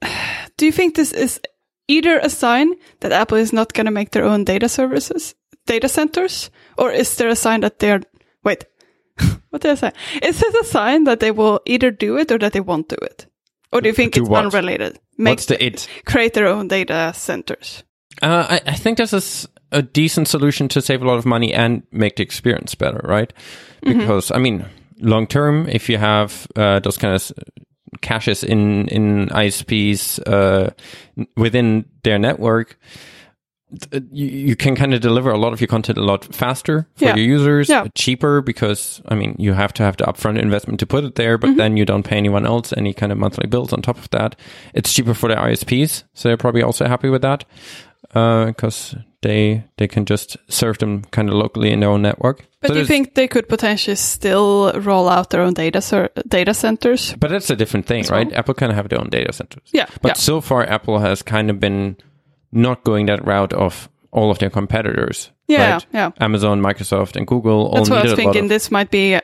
Do 0.56 0.64
you 0.64 0.72
think 0.72 0.94
this 0.94 1.12
is 1.12 1.40
either 1.88 2.18
a 2.18 2.30
sign 2.30 2.74
that 3.00 3.12
Apple 3.12 3.38
is 3.38 3.52
not 3.52 3.72
going 3.72 3.86
to 3.86 3.92
make 3.92 4.10
their 4.10 4.24
own 4.24 4.44
data 4.44 4.68
services, 4.68 5.34
data 5.66 5.88
centers, 5.88 6.50
or 6.78 6.90
is 6.92 7.16
there 7.16 7.28
a 7.28 7.36
sign 7.36 7.60
that 7.60 7.78
they're 7.78 8.00
wait? 8.44 8.64
what 9.50 9.62
did 9.62 9.72
I 9.72 9.74
say? 9.74 9.92
Is 10.22 10.40
this 10.40 10.54
a 10.54 10.64
sign 10.64 11.04
that 11.04 11.20
they 11.20 11.30
will 11.30 11.60
either 11.66 11.90
do 11.90 12.18
it 12.18 12.30
or 12.30 12.38
that 12.38 12.52
they 12.52 12.60
won't 12.60 12.88
do 12.88 12.96
it? 13.02 13.26
Or 13.72 13.80
do 13.80 13.88
you 13.88 13.94
think 13.94 14.14
Do 14.14 14.22
it's 14.22 14.30
what? 14.30 14.44
unrelated? 14.44 14.98
Make 15.18 15.32
What's 15.32 15.46
the 15.46 15.64
it? 15.64 15.88
create 16.04 16.34
their 16.34 16.46
own 16.46 16.68
data 16.68 17.12
centers. 17.14 17.82
Uh, 18.22 18.46
I, 18.48 18.70
I 18.70 18.74
think 18.74 18.98
this 18.98 19.12
is 19.12 19.48
a 19.72 19.82
decent 19.82 20.28
solution 20.28 20.68
to 20.68 20.80
save 20.80 21.02
a 21.02 21.06
lot 21.06 21.18
of 21.18 21.26
money 21.26 21.52
and 21.52 21.82
make 21.90 22.16
the 22.16 22.22
experience 22.22 22.74
better, 22.74 23.00
right? 23.04 23.32
Mm-hmm. 23.82 23.98
Because 23.98 24.30
I 24.30 24.38
mean, 24.38 24.64
long 25.00 25.26
term, 25.26 25.68
if 25.68 25.88
you 25.88 25.98
have 25.98 26.46
uh, 26.56 26.80
those 26.80 26.96
kind 26.96 27.14
of 27.14 27.32
caches 28.00 28.42
in 28.44 28.88
in 28.88 29.28
ISPs 29.28 30.18
uh, 30.26 30.70
within 31.36 31.84
their 32.02 32.18
network. 32.18 32.78
You, 33.90 34.26
you 34.26 34.56
can 34.56 34.76
kind 34.76 34.94
of 34.94 35.00
deliver 35.00 35.28
a 35.30 35.36
lot 35.36 35.52
of 35.52 35.60
your 35.60 35.66
content 35.66 35.98
a 35.98 36.02
lot 36.02 36.24
faster 36.32 36.86
for 36.94 37.04
Yeah. 37.04 37.16
your 37.16 37.24
users, 37.26 37.68
Yeah. 37.68 37.88
cheaper 37.96 38.40
because 38.40 39.02
I 39.08 39.16
mean 39.16 39.34
you 39.40 39.54
have 39.54 39.72
to 39.74 39.82
have 39.82 39.96
the 39.96 40.04
upfront 40.04 40.38
investment 40.40 40.78
to 40.80 40.86
put 40.86 41.02
it 41.04 41.16
there, 41.16 41.36
Mm-hmm. 41.36 41.50
but 41.54 41.56
then 41.62 41.76
you 41.76 41.84
don't 41.84 42.04
pay 42.04 42.16
anyone 42.16 42.46
else 42.46 42.72
any 42.76 42.94
kind 42.94 43.10
of 43.10 43.18
monthly 43.18 43.48
bills 43.48 43.72
on 43.72 43.82
top 43.82 43.98
of 43.98 44.08
that. 44.10 44.36
It's 44.72 44.92
cheaper 44.92 45.14
for 45.14 45.28
the 45.28 45.34
ISPs, 45.34 46.04
so 46.14 46.28
they're 46.28 46.36
probably 46.36 46.62
also 46.62 46.86
happy 46.86 47.08
with 47.10 47.22
that 47.22 47.44
because 48.12 48.94
they 49.22 49.64
they 49.76 49.88
can 49.88 50.04
just 50.04 50.36
serve 50.48 50.78
them 50.78 51.02
kind 51.10 51.28
of 51.28 51.34
locally 51.34 51.70
in 51.72 51.80
their 51.80 51.90
own 51.90 52.02
network. 52.02 52.44
But 52.60 52.68
So 52.68 52.74
do 52.74 52.80
you 52.80 52.86
think 52.86 53.14
they 53.14 53.28
could 53.28 53.48
potentially 53.48 53.96
still 53.96 54.72
roll 54.80 55.08
out 55.08 55.30
their 55.30 55.42
own 55.42 55.54
data 55.54 55.80
ser- 55.80 56.10
data 56.28 56.54
centers? 56.54 57.14
But 57.18 57.30
that's 57.30 57.50
a 57.50 57.56
different 57.56 57.86
thing, 57.86 58.04
right? 58.10 58.26
well. 58.28 58.38
Apple 58.38 58.54
of 58.70 58.74
have 58.76 58.88
their 58.88 59.00
own 59.00 59.08
data 59.10 59.32
centers. 59.32 59.68
Yeah, 59.72 59.86
But 60.02 60.08
yeah. 60.10 60.14
so 60.14 60.40
far, 60.40 60.64
Apple 60.68 60.98
has 60.98 61.22
kind 61.22 61.50
of 61.50 61.58
been 61.60 61.96
not 62.52 62.84
going 62.84 63.06
that 63.06 63.24
route 63.26 63.52
of 63.52 63.88
all 64.12 64.30
of 64.30 64.38
their 64.38 64.50
competitors. 64.50 65.30
Yeah, 65.48 65.72
right? 65.74 65.86
yeah. 65.92 66.10
Amazon, 66.20 66.60
Microsoft, 66.60 67.16
and 67.16 67.26
Google 67.26 67.66
all 67.66 67.74
That's 67.76 67.90
what 67.90 67.98
I 68.00 68.02
was 68.04 68.14
thinking. 68.14 68.44
of. 68.44 68.48
This 68.48 68.70
might 68.70 68.90
be 68.90 69.18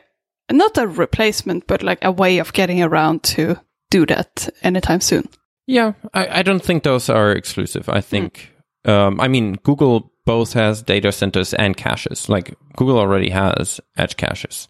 not 0.51 0.77
a 0.77 0.87
replacement, 0.87 1.67
but 1.67 1.83
like 1.83 1.99
a 2.05 2.11
way 2.11 2.39
of 2.39 2.53
getting 2.53 2.81
around 2.83 3.23
to 3.23 3.55
do 3.89 4.05
that 4.05 4.49
anytime 4.61 5.01
soon. 5.01 5.27
Yeah, 5.67 5.93
I, 6.13 6.39
I 6.39 6.43
don't 6.43 6.63
think 6.63 6.83
those 6.83 7.09
are 7.09 7.31
exclusive. 7.31 7.87
I 7.89 8.01
think, 8.01 8.37
Hmm. 8.37 8.52
Um, 8.85 9.19
I 9.21 9.27
mean, 9.27 9.55
Google 9.63 10.11
both 10.25 10.53
has 10.53 10.81
data 10.81 11.11
centers 11.11 11.53
and 11.53 11.75
caches. 11.75 12.29
Like 12.29 12.55
Google 12.77 12.97
already 12.97 13.29
has 13.29 13.79
edge 13.97 14.15
caches 14.17 14.67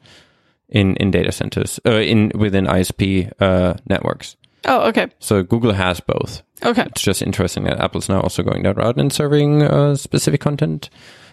in 0.69 0.95
in 0.97 1.11
data 1.11 1.31
centers, 1.31 1.79
uh, 1.85 1.91
in 2.01 2.31
within 2.35 2.65
ISP 2.65 3.31
uh, 3.39 3.75
networks. 3.87 4.35
Oh, 4.65 4.87
okay, 4.87 5.07
So 5.19 5.43
Google 5.43 5.73
has 5.73 5.99
both. 5.99 6.41
okay. 6.65 6.83
It's 6.83 7.01
just 7.01 7.21
interesting 7.21 7.65
that 7.65 7.79
Apple's 7.81 8.07
now 8.07 8.21
also 8.21 8.43
going 8.43 8.63
that 8.63 8.77
route 8.77 8.97
and 8.97 9.11
serving 9.11 9.61
uh, 9.61 9.95
specific 9.95 10.39
content. 10.41 10.89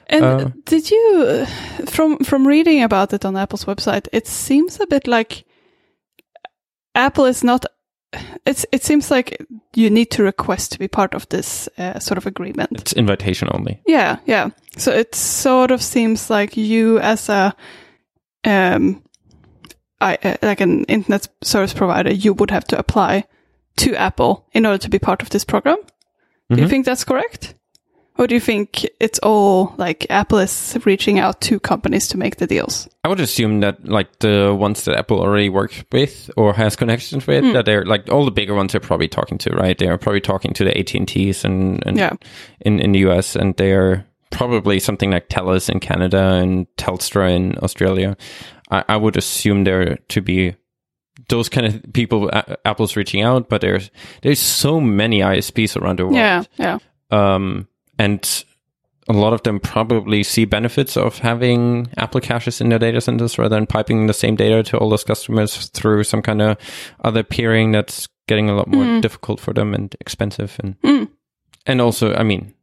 And 0.09 0.25
Uh, 0.25 0.51
did 0.65 0.91
you, 0.91 1.47
from 1.87 2.19
from 2.25 2.45
reading 2.47 2.83
about 2.83 3.13
it 3.13 3.25
on 3.25 3.37
Apple's 3.37 3.67
website, 3.67 4.09
it 4.13 4.27
seems 4.27 4.81
a 4.81 4.87
bit 4.87 5.07
like 5.07 5.45
Apple 6.95 7.27
is 7.29 7.45
not. 7.45 7.65
It's 8.45 8.67
it 8.73 8.83
seems 8.83 9.11
like 9.11 9.41
you 9.75 9.89
need 9.91 10.11
to 10.13 10.25
request 10.25 10.73
to 10.73 10.79
be 10.79 10.89
part 10.89 11.15
of 11.15 11.29
this 11.29 11.69
uh, 11.79 11.99
sort 12.01 12.19
of 12.19 12.27
agreement. 12.27 12.71
It's 12.73 12.93
invitation 12.93 13.49
only. 13.53 13.81
Yeah, 13.87 14.17
yeah. 14.27 14.51
So 14.79 14.91
it 14.93 15.15
sort 15.15 15.71
of 15.71 15.81
seems 15.83 16.29
like 16.31 16.57
you 16.57 16.99
as 16.99 17.29
a 17.29 17.55
um 18.45 19.03
I 20.01 20.19
uh, 20.25 20.37
like 20.43 20.61
an 20.61 20.85
internet 20.85 21.29
service 21.43 21.75
provider, 21.75 22.13
you 22.13 22.33
would 22.35 22.51
have 22.51 22.65
to 22.69 22.79
apply 22.79 23.25
to 23.77 23.95
Apple 23.95 24.47
in 24.53 24.67
order 24.67 24.79
to 24.79 24.89
be 24.91 24.99
part 24.99 25.23
of 25.23 25.31
this 25.31 25.45
program. 25.45 25.77
Do 26.51 26.57
you 26.61 26.67
Mhm. 26.67 26.71
think 26.71 26.87
that's 26.87 27.05
correct? 27.05 27.55
Or 28.21 28.27
do 28.27 28.35
you 28.35 28.41
think 28.41 28.87
it's 29.01 29.19
all 29.21 29.73
like 29.79 30.07
Apple 30.11 30.39
is 30.39 30.77
reaching 30.85 31.19
out 31.19 31.41
to 31.41 31.59
companies 31.59 32.07
to 32.09 32.19
make 32.19 32.37
the 32.37 32.47
deals? 32.47 32.87
I 33.03 33.09
would 33.09 33.19
assume 33.19 33.61
that 33.61 33.89
like 33.89 34.19
the 34.19 34.55
ones 34.55 34.85
that 34.85 34.95
Apple 34.99 35.21
already 35.21 35.49
works 35.49 35.83
with 35.91 36.31
or 36.37 36.53
has 36.53 36.77
connections 36.77 37.27
with, 37.27 37.43
Hmm. 37.45 37.53
that 37.55 37.65
they're 37.65 37.87
like 37.87 38.11
all 38.13 38.27
the 38.27 38.31
bigger 38.31 38.55
ones 38.55 38.73
they're 38.73 38.81
probably 38.81 39.09
talking 39.09 39.39
to, 39.39 39.51
right? 39.57 39.79
They 39.79 39.89
are 39.89 39.97
probably 39.97 40.21
talking 40.21 40.53
to 40.53 40.65
the 40.65 40.79
AT 40.79 40.95
and 40.95 41.09
T's 41.09 41.47
and, 41.47 41.83
and 41.87 41.97
Yeah. 41.97 42.13
in 42.61 42.79
in 42.79 42.93
the 42.93 42.99
US, 43.09 43.37
and 43.37 43.57
they 43.57 43.73
are 43.73 44.05
probably 44.31 44.79
something 44.81 45.11
like 45.11 45.29
Telus 45.31 45.71
in 45.71 45.81
Canada 45.81 46.35
and 46.35 46.67
Telstra 46.77 47.31
in 47.35 47.57
Australia. 47.63 48.19
I, 48.71 48.85
I 48.87 48.97
would 48.99 49.17
assume 49.17 49.65
there 49.65 49.97
to 50.09 50.21
be 50.21 50.55
those 51.31 51.49
kind 51.49 51.67
of 51.67 51.93
people. 51.95 52.31
Apple's 52.67 52.97
reaching 52.97 53.23
out, 53.23 53.49
but 53.49 53.63
there's 53.63 53.91
there's 54.21 54.41
so 54.41 54.79
many 54.79 55.21
ISPs 55.21 55.75
around 55.81 55.99
the 56.01 56.05
world. 56.05 56.17
Yeah, 56.17 56.43
yeah. 56.59 56.79
Um, 57.11 57.67
and 58.05 58.45
a 59.09 59.13
lot 59.13 59.33
of 59.33 59.43
them 59.43 59.59
probably 59.61 60.23
see 60.23 60.47
benefits 60.47 60.97
of 60.97 61.19
having 61.19 61.89
Apple 61.97 62.21
caches 62.21 62.61
in 62.61 62.69
their 62.69 62.79
data 62.79 63.01
centers 63.01 63.39
rather 63.39 63.57
than 63.57 63.67
piping 63.67 64.07
the 64.07 64.13
same 64.15 64.37
data 64.37 64.63
to 64.63 64.79
all 64.79 64.89
those 64.91 65.05
customers 65.05 65.69
through 65.75 66.05
some 66.05 66.23
kind 66.23 66.41
of 66.43 66.57
other 67.05 67.23
peering 67.25 67.73
that's 67.73 68.09
getting 68.29 68.49
a 68.51 68.55
lot 68.55 68.69
more 68.69 68.85
Mm. 68.85 69.01
difficult 69.03 69.41
for 69.41 69.53
them 69.55 69.75
and 69.75 69.95
expensive. 70.01 70.57
And 70.63 70.75
Mm. 70.83 71.09
and 71.67 71.81
also, 71.81 72.15
I 72.15 72.23
mean, 72.23 72.55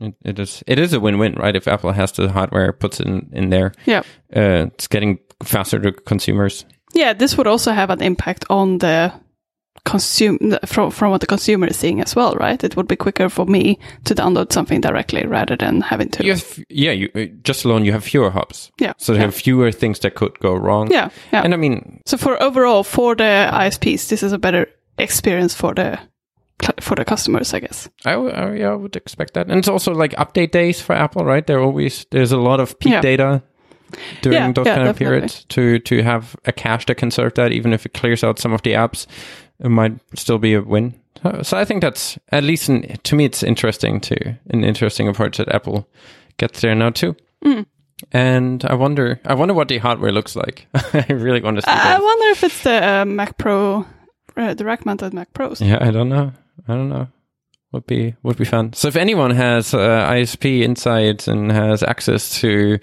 it, 0.00 0.14
it 0.24 0.38
is 0.38 0.62
it 0.66 0.78
is 0.78 0.92
a 0.92 0.98
win 1.00 1.18
win, 1.18 1.34
right? 1.34 1.56
If 1.56 1.68
Apple 1.68 1.92
has 1.92 2.12
the 2.12 2.28
hardware, 2.32 2.72
puts 2.72 3.00
it 3.00 3.06
in 3.06 3.28
in 3.32 3.50
there, 3.50 3.72
Yeah. 3.86 4.02
uh, 4.36 4.66
it's 4.74 4.88
getting 4.88 5.18
faster 5.44 5.78
to 5.80 5.92
consumers. 5.92 6.64
Yeah, 6.94 7.14
this 7.18 7.36
would 7.36 7.46
also 7.46 7.72
have 7.72 7.92
an 7.92 8.02
impact 8.02 8.44
on 8.50 8.78
the 8.78 9.12
consume 9.84 10.38
from 10.66 10.90
from 10.90 11.10
what 11.10 11.20
the 11.20 11.26
consumer 11.26 11.66
is 11.66 11.76
seeing 11.76 12.00
as 12.00 12.14
well, 12.14 12.34
right? 12.34 12.62
It 12.64 12.76
would 12.76 12.86
be 12.88 12.96
quicker 12.96 13.28
for 13.28 13.46
me 13.46 13.78
to 14.04 14.14
download 14.14 14.52
something 14.52 14.80
directly 14.80 15.26
rather 15.26 15.56
than 15.56 15.80
having 15.80 16.08
to. 16.10 16.24
You 16.24 16.32
have, 16.32 16.58
yeah, 16.68 16.92
you 16.92 17.08
uh, 17.14 17.26
just 17.42 17.64
alone 17.64 17.84
you 17.84 17.92
have 17.92 18.04
fewer 18.04 18.30
hubs, 18.30 18.70
Yeah. 18.80 18.92
so 18.98 19.12
you 19.12 19.18
yeah. 19.18 19.24
have 19.24 19.34
fewer 19.34 19.72
things 19.72 19.98
that 20.00 20.14
could 20.14 20.38
go 20.40 20.54
wrong. 20.54 20.90
yeah, 20.92 21.10
yeah. 21.32 21.42
And 21.44 21.52
I 21.52 21.56
mean, 21.56 22.00
so 22.06 22.16
for 22.16 22.40
overall, 22.42 22.84
for 22.84 23.16
the 23.16 23.48
ISPs, 23.52 24.08
this 24.08 24.22
is 24.22 24.32
a 24.32 24.38
better 24.38 24.66
experience 24.98 25.54
for 25.54 25.74
the 25.74 25.98
for 26.80 26.94
the 26.94 27.04
customers, 27.04 27.52
I 27.54 27.58
guess. 27.60 27.88
I, 28.04 28.12
w- 28.12 28.30
I- 28.32 28.54
yeah, 28.54 28.70
I 28.70 28.74
would 28.76 28.94
expect 28.94 29.34
that. 29.34 29.48
And 29.48 29.58
it's 29.58 29.68
also 29.68 29.92
like 29.92 30.12
update 30.12 30.52
days 30.52 30.80
for 30.80 30.92
Apple, 30.94 31.24
right? 31.24 31.44
There 31.46 31.60
always 31.60 32.06
there's 32.10 32.30
a 32.32 32.38
lot 32.38 32.60
of 32.60 32.78
peak 32.78 32.92
Yeah. 32.92 33.00
data 33.00 33.42
during 34.22 34.38
Yeah, 34.38 34.52
those 34.52 34.66
yeah, 34.66 34.76
kind 34.76 34.88
of 34.88 34.94
definitely. 34.94 35.04
periods 35.18 35.44
to 35.48 35.78
to 35.80 36.02
have 36.04 36.36
a 36.46 36.52
cache 36.52 36.86
that 36.86 36.96
can 36.98 37.10
serve 37.10 37.34
that, 37.34 37.50
even 37.52 37.72
if 37.72 37.84
it 37.84 37.94
clears 37.94 38.22
out 38.24 38.38
some 38.38 38.54
of 38.54 38.62
the 38.62 38.74
apps, 38.74 39.06
it 39.62 39.68
might 39.68 39.98
still 40.14 40.38
be 40.38 40.54
a 40.54 40.62
win. 40.62 40.94
So, 41.42 41.56
I 41.56 41.64
think 41.64 41.82
that's 41.82 42.18
at 42.32 42.42
least 42.42 42.66
to 42.66 43.14
me, 43.14 43.24
it's 43.24 43.42
interesting 43.44 44.00
to 44.00 44.38
an 44.50 44.64
interesting 44.64 45.06
approach 45.08 45.36
that 45.36 45.54
Apple 45.54 45.86
gets 46.36 46.60
there 46.60 46.74
now 46.74 46.90
too. 46.90 47.14
Mm. 47.44 47.66
And 48.10 48.64
I 48.64 48.74
wonder, 48.74 49.20
I 49.24 49.34
wonder 49.34 49.54
what 49.54 49.68
the 49.68 49.78
hardware 49.78 50.10
looks 50.10 50.34
like. 50.34 50.66
I 50.74 51.06
really 51.12 51.40
want 51.40 51.56
to 51.56 51.62
see. 51.62 51.70
I 51.70 51.74
I 51.74 51.84
that. 51.84 52.02
wonder 52.02 52.26
if 52.30 52.42
it's 52.42 52.62
the 52.64 52.84
uh, 52.88 53.04
Mac 53.04 53.38
Pro, 53.38 53.86
uh, 54.36 54.54
the 54.54 54.64
rack 54.64 54.84
mounted 54.84 55.14
Mac 55.14 55.32
Pros. 55.32 55.60
Yeah, 55.60 55.78
I 55.80 55.92
don't 55.92 56.08
know. 56.08 56.32
I 56.66 56.74
don't 56.74 56.88
know. 56.88 57.06
Would 57.70 57.86
be 57.86 58.16
would 58.24 58.36
be 58.36 58.44
fun. 58.44 58.72
So 58.72 58.88
if 58.88 58.96
anyone 58.96 59.30
has 59.30 59.72
uh, 59.72 59.78
ISP 60.10 60.62
insights 60.62 61.28
and 61.28 61.50
has 61.52 61.82
access 61.82 62.40
to 62.40 62.78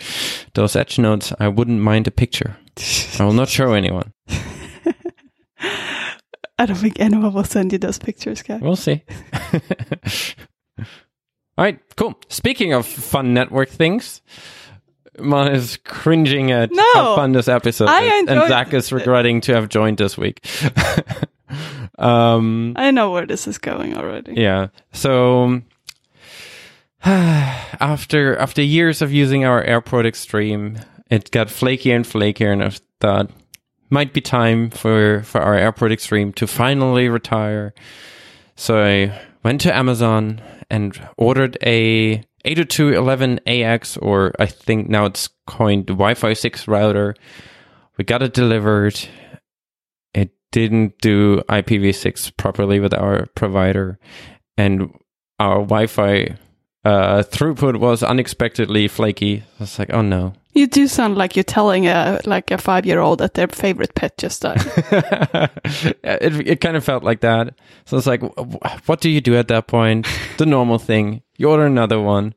those 0.53 0.75
edge 0.75 0.97
nodes, 0.97 1.33
I 1.39 1.47
wouldn't 1.49 1.81
mind 1.81 2.07
a 2.07 2.11
picture. 2.11 2.55
I 3.19 3.25
will 3.25 3.33
not 3.33 3.49
show 3.49 3.73
anyone. 3.73 4.13
I 6.59 6.65
don't 6.65 6.75
think 6.75 6.99
anyone 6.99 7.33
will 7.33 7.45
send 7.45 7.71
you 7.71 7.79
those 7.79 7.97
pictures, 7.97 8.43
Kai. 8.43 8.57
We'll 8.57 8.75
see. 8.75 9.01
All 10.77 11.65
right, 11.65 11.79
cool. 11.95 12.19
Speaking 12.27 12.73
of 12.73 12.85
fun 12.85 13.33
network 13.33 13.69
things, 13.69 14.21
Mon 15.17 15.53
is 15.53 15.77
cringing 15.85 16.51
at 16.51 16.69
No, 16.71 16.83
how 16.93 17.15
fun 17.15 17.31
this 17.31 17.47
episode 17.47 17.87
I 17.87 18.01
is, 18.01 18.27
and 18.27 18.49
Zach 18.49 18.73
is 18.73 18.91
regretting 18.91 19.39
to 19.41 19.53
have 19.53 19.69
joined 19.69 19.97
this 19.97 20.17
week. 20.17 20.45
um, 21.97 22.73
I 22.75 22.91
know 22.91 23.11
where 23.11 23.25
this 23.25 23.47
is 23.47 23.57
going 23.57 23.95
already. 23.95 24.33
Yeah. 24.33 24.67
So 24.91 25.61
after 27.03 28.35
after 28.37 28.61
years 28.61 29.01
of 29.01 29.13
using 29.13 29.45
our 29.45 29.63
Airport 29.63 30.05
Extreme, 30.05 30.79
it 31.09 31.31
got 31.31 31.47
flakier 31.47 31.95
and 31.95 32.05
flakier, 32.05 32.51
and 32.51 32.63
I 32.63 32.71
thought 32.99 33.31
might 33.89 34.13
be 34.13 34.21
time 34.21 34.69
for 34.69 35.23
for 35.23 35.41
our 35.41 35.55
Airport 35.55 35.91
Extreme 35.91 36.33
to 36.33 36.47
finally 36.47 37.09
retire. 37.09 37.73
So 38.55 38.83
I 38.83 39.21
went 39.43 39.61
to 39.61 39.75
Amazon 39.75 40.41
and 40.69 40.99
ordered 41.17 41.57
a 41.63 42.23
802.11ax, 42.45 44.01
or 44.01 44.33
I 44.39 44.45
think 44.45 44.89
now 44.89 45.05
it's 45.05 45.29
coined 45.47 45.87
Wi-Fi 45.87 46.33
6 46.33 46.67
router. 46.67 47.15
We 47.97 48.03
got 48.05 48.21
it 48.21 48.33
delivered. 48.33 48.99
It 50.13 50.31
didn't 50.51 50.99
do 50.99 51.41
IPv6 51.49 52.37
properly 52.37 52.79
with 52.79 52.93
our 52.93 53.25
provider, 53.35 53.99
and 54.57 54.93
our 55.39 55.55
Wi-Fi 55.59 56.35
uh, 56.85 57.23
throughput 57.23 57.77
was 57.77 58.03
unexpectedly 58.03 58.87
flaky. 58.87 59.43
I 59.59 59.63
was 59.63 59.79
like, 59.79 59.93
oh 59.93 60.01
no. 60.01 60.33
You 60.53 60.65
do 60.67 60.87
sound 60.87 61.15
like 61.15 61.35
you're 61.35 61.43
telling 61.43 61.87
a 61.87 62.19
like 62.25 62.49
a 62.49 62.57
five 62.57 62.85
year 62.85 62.99
old 62.99 63.19
that 63.19 63.35
their 63.35 63.47
favorite 63.47 63.93
pet 63.93 64.17
just 64.17 64.41
died. 64.41 64.61
it, 66.03 66.47
it 66.47 66.61
kind 66.61 66.75
of 66.75 66.83
felt 66.83 67.03
like 67.03 67.21
that. 67.21 67.53
So 67.85 67.97
it's 67.97 68.07
like, 68.07 68.21
what 68.87 68.99
do 68.99 69.09
you 69.09 69.21
do 69.21 69.35
at 69.35 69.47
that 69.49 69.67
point? 69.67 70.07
The 70.37 70.45
normal 70.45 70.79
thing. 70.79 71.21
You 71.37 71.49
order 71.49 71.65
another 71.65 71.99
one. 71.99 72.33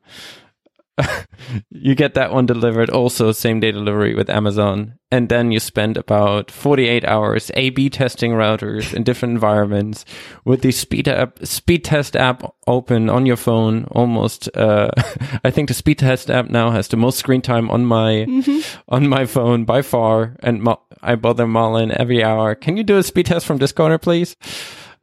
you 1.70 1.94
get 1.94 2.14
that 2.14 2.32
one 2.32 2.46
delivered, 2.46 2.90
also 2.90 3.32
same 3.32 3.60
day 3.60 3.72
delivery 3.72 4.14
with 4.14 4.28
Amazon. 4.30 4.98
And 5.10 5.28
then 5.28 5.50
you 5.50 5.60
spend 5.60 5.96
about 5.96 6.50
48 6.50 7.04
hours 7.04 7.50
A 7.54 7.70
B 7.70 7.90
testing 7.90 8.32
routers 8.32 8.94
in 8.94 9.02
different 9.02 9.32
environments 9.32 10.04
with 10.44 10.62
the 10.62 10.72
speed 10.72 11.08
app, 11.08 11.44
speed 11.46 11.84
test 11.84 12.16
app 12.16 12.54
open 12.66 13.10
on 13.10 13.26
your 13.26 13.36
phone. 13.36 13.84
Almost, 13.90 14.54
uh, 14.56 14.90
I 15.44 15.50
think 15.50 15.68
the 15.68 15.74
speed 15.74 15.98
test 15.98 16.30
app 16.30 16.48
now 16.50 16.70
has 16.70 16.88
the 16.88 16.96
most 16.96 17.18
screen 17.18 17.42
time 17.42 17.70
on 17.70 17.84
my, 17.84 18.26
on 18.88 19.08
my 19.08 19.26
phone 19.26 19.64
by 19.64 19.82
far. 19.82 20.36
And 20.40 20.62
Mo- 20.62 20.82
I 21.02 21.16
bother 21.16 21.46
Marlon 21.46 21.90
every 21.90 22.22
hour. 22.22 22.54
Can 22.54 22.76
you 22.76 22.84
do 22.84 22.98
a 22.98 23.02
speed 23.02 23.26
test 23.26 23.44
from 23.46 23.58
this 23.58 23.72
corner, 23.72 23.98
please? 23.98 24.36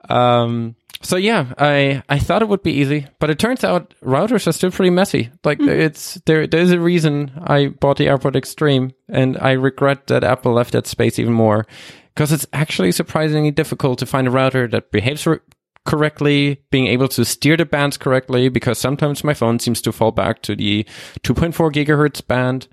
Um, 0.08 0.76
so 1.02 1.16
yeah, 1.16 1.54
I 1.58 2.04
I 2.10 2.20
thought 2.20 2.42
it 2.42 2.50
would 2.50 2.64
be 2.64 2.74
easy, 2.74 3.08
but 3.20 3.30
it 3.30 3.40
turns 3.40 3.64
out 3.64 3.94
routers 4.04 4.48
are 4.48 4.52
still 4.52 4.72
pretty 4.72 4.90
messy. 4.90 5.32
Like 5.44 5.60
hmm. 5.60 5.70
it's 5.70 6.16
there 6.26 6.46
there's 6.46 6.72
a 6.72 6.80
reason 6.80 7.32
I 7.38 7.68
bought 7.68 7.98
the 7.98 8.08
AirPort 8.08 8.36
Extreme, 8.36 8.92
and 9.08 9.38
I 9.40 9.52
regret 9.52 10.08
that 10.08 10.24
Apple 10.24 10.54
left 10.54 10.74
that 10.74 10.88
space 10.88 11.18
even 11.18 11.34
more 11.34 11.66
because 12.14 12.34
it's 12.34 12.46
actually 12.52 12.92
surprisingly 12.92 13.52
difficult 13.52 14.00
to 14.00 14.06
find 14.06 14.28
a 14.28 14.32
router 14.32 14.68
that 14.68 14.92
behaves 14.92 15.26
r- 15.26 15.42
correctly, 15.86 16.62
being 16.70 16.88
able 16.88 17.08
to 17.08 17.24
steer 17.24 17.56
the 17.56 17.66
bands 17.66 17.98
correctly. 17.98 18.50
Because 18.50 18.78
sometimes 18.78 19.24
my 19.24 19.34
phone 19.34 19.60
seems 19.60 19.82
to 19.84 19.94
fall 19.94 20.12
back 20.12 20.42
to 20.42 20.56
the 20.56 20.86
2.4 21.24 21.72
gigahertz 21.72 22.26
band. 22.26 22.68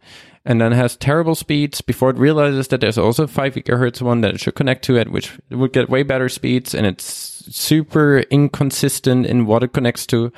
And 0.49 0.61
then 0.61 0.71
has 0.71 0.97
terrible 0.97 1.35
speeds 1.35 1.81
before 1.81 2.11
it 2.11 2.19
realizes 2.19 2.69
that 2.69 2.81
there's 2.81 2.99
also 2.99 3.25
a 3.25 3.29
5 3.29 3.55
gigahertz 3.55 4.01
one 4.01 4.21
that 4.21 4.35
it 4.35 4.41
should 4.41 4.55
connect 4.55 4.85
to 4.85 4.97
it, 4.97 5.11
which 5.11 5.37
would 5.51 5.73
get 5.73 5.91
way 5.91 6.05
better 6.05 6.29
speeds. 6.29 6.73
And 6.73 6.87
it's 6.87 7.05
super 7.05 8.21
inconsistent 8.31 9.27
in 9.27 9.47
what 9.47 9.65
it 9.65 9.73
connects 9.73 10.07
to. 10.07 10.33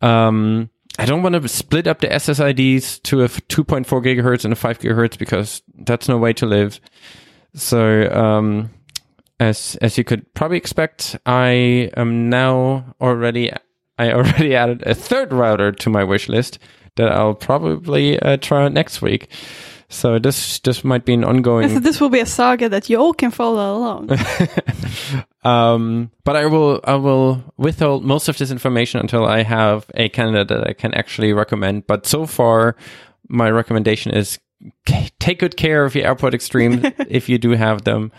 Um, 0.00 0.70
I 0.98 1.06
don't 1.06 1.24
want 1.24 1.34
to 1.34 1.48
split 1.48 1.88
up 1.88 2.00
the 2.00 2.06
SSIDs 2.06 3.02
to 3.02 3.22
a 3.22 3.28
2.4 3.28 3.84
gigahertz 3.84 4.44
and 4.44 4.52
a 4.52 4.56
5 4.56 4.78
gigahertz 4.78 5.18
because 5.18 5.62
that's 5.74 6.08
no 6.08 6.16
way 6.16 6.32
to 6.34 6.46
live. 6.46 6.80
So, 7.54 8.08
um, 8.12 8.70
as 9.40 9.76
as 9.82 9.98
you 9.98 10.04
could 10.04 10.32
probably 10.34 10.56
expect, 10.56 11.16
I 11.26 11.90
am 11.96 12.28
now 12.28 12.94
already 13.00 13.52
I 13.98 14.12
already 14.12 14.54
added 14.62 14.82
a 14.86 14.94
third 14.94 15.32
router 15.32 15.72
to 15.72 15.90
my 15.90 16.04
wish 16.04 16.28
list 16.28 16.58
that 16.96 17.10
I'll 17.10 17.34
probably 17.34 18.18
uh, 18.18 18.36
try 18.36 18.64
out 18.64 18.72
next 18.72 19.02
week. 19.02 19.28
So 19.88 20.18
this 20.18 20.58
this 20.60 20.82
might 20.82 21.04
be 21.04 21.14
an 21.14 21.24
ongoing 21.24 21.68
so 21.68 21.78
this 21.80 22.00
will 22.00 22.08
be 22.08 22.20
a 22.20 22.26
saga 22.26 22.68
that 22.68 22.90
you 22.90 22.98
all 22.98 23.12
can 23.12 23.30
follow 23.30 23.76
along. 23.76 24.10
um, 25.44 26.10
but 26.24 26.36
I 26.36 26.46
will 26.46 26.80
I 26.84 26.94
will 26.96 27.44
withhold 27.56 28.04
most 28.04 28.28
of 28.28 28.36
this 28.36 28.50
information 28.50 29.00
until 29.00 29.24
I 29.24 29.42
have 29.42 29.86
a 29.94 30.08
candidate 30.08 30.48
that 30.48 30.66
I 30.66 30.72
can 30.72 30.92
actually 30.94 31.32
recommend. 31.32 31.86
But 31.86 32.06
so 32.06 32.26
far, 32.26 32.76
my 33.28 33.50
recommendation 33.50 34.12
is 34.12 34.40
k- 34.86 35.10
take 35.20 35.38
good 35.38 35.56
care 35.56 35.84
of 35.84 35.94
your 35.94 36.12
AirPort 36.12 36.34
Extreme 36.34 36.80
if 37.08 37.28
you 37.28 37.38
do 37.38 37.50
have 37.50 37.84
them, 37.84 38.10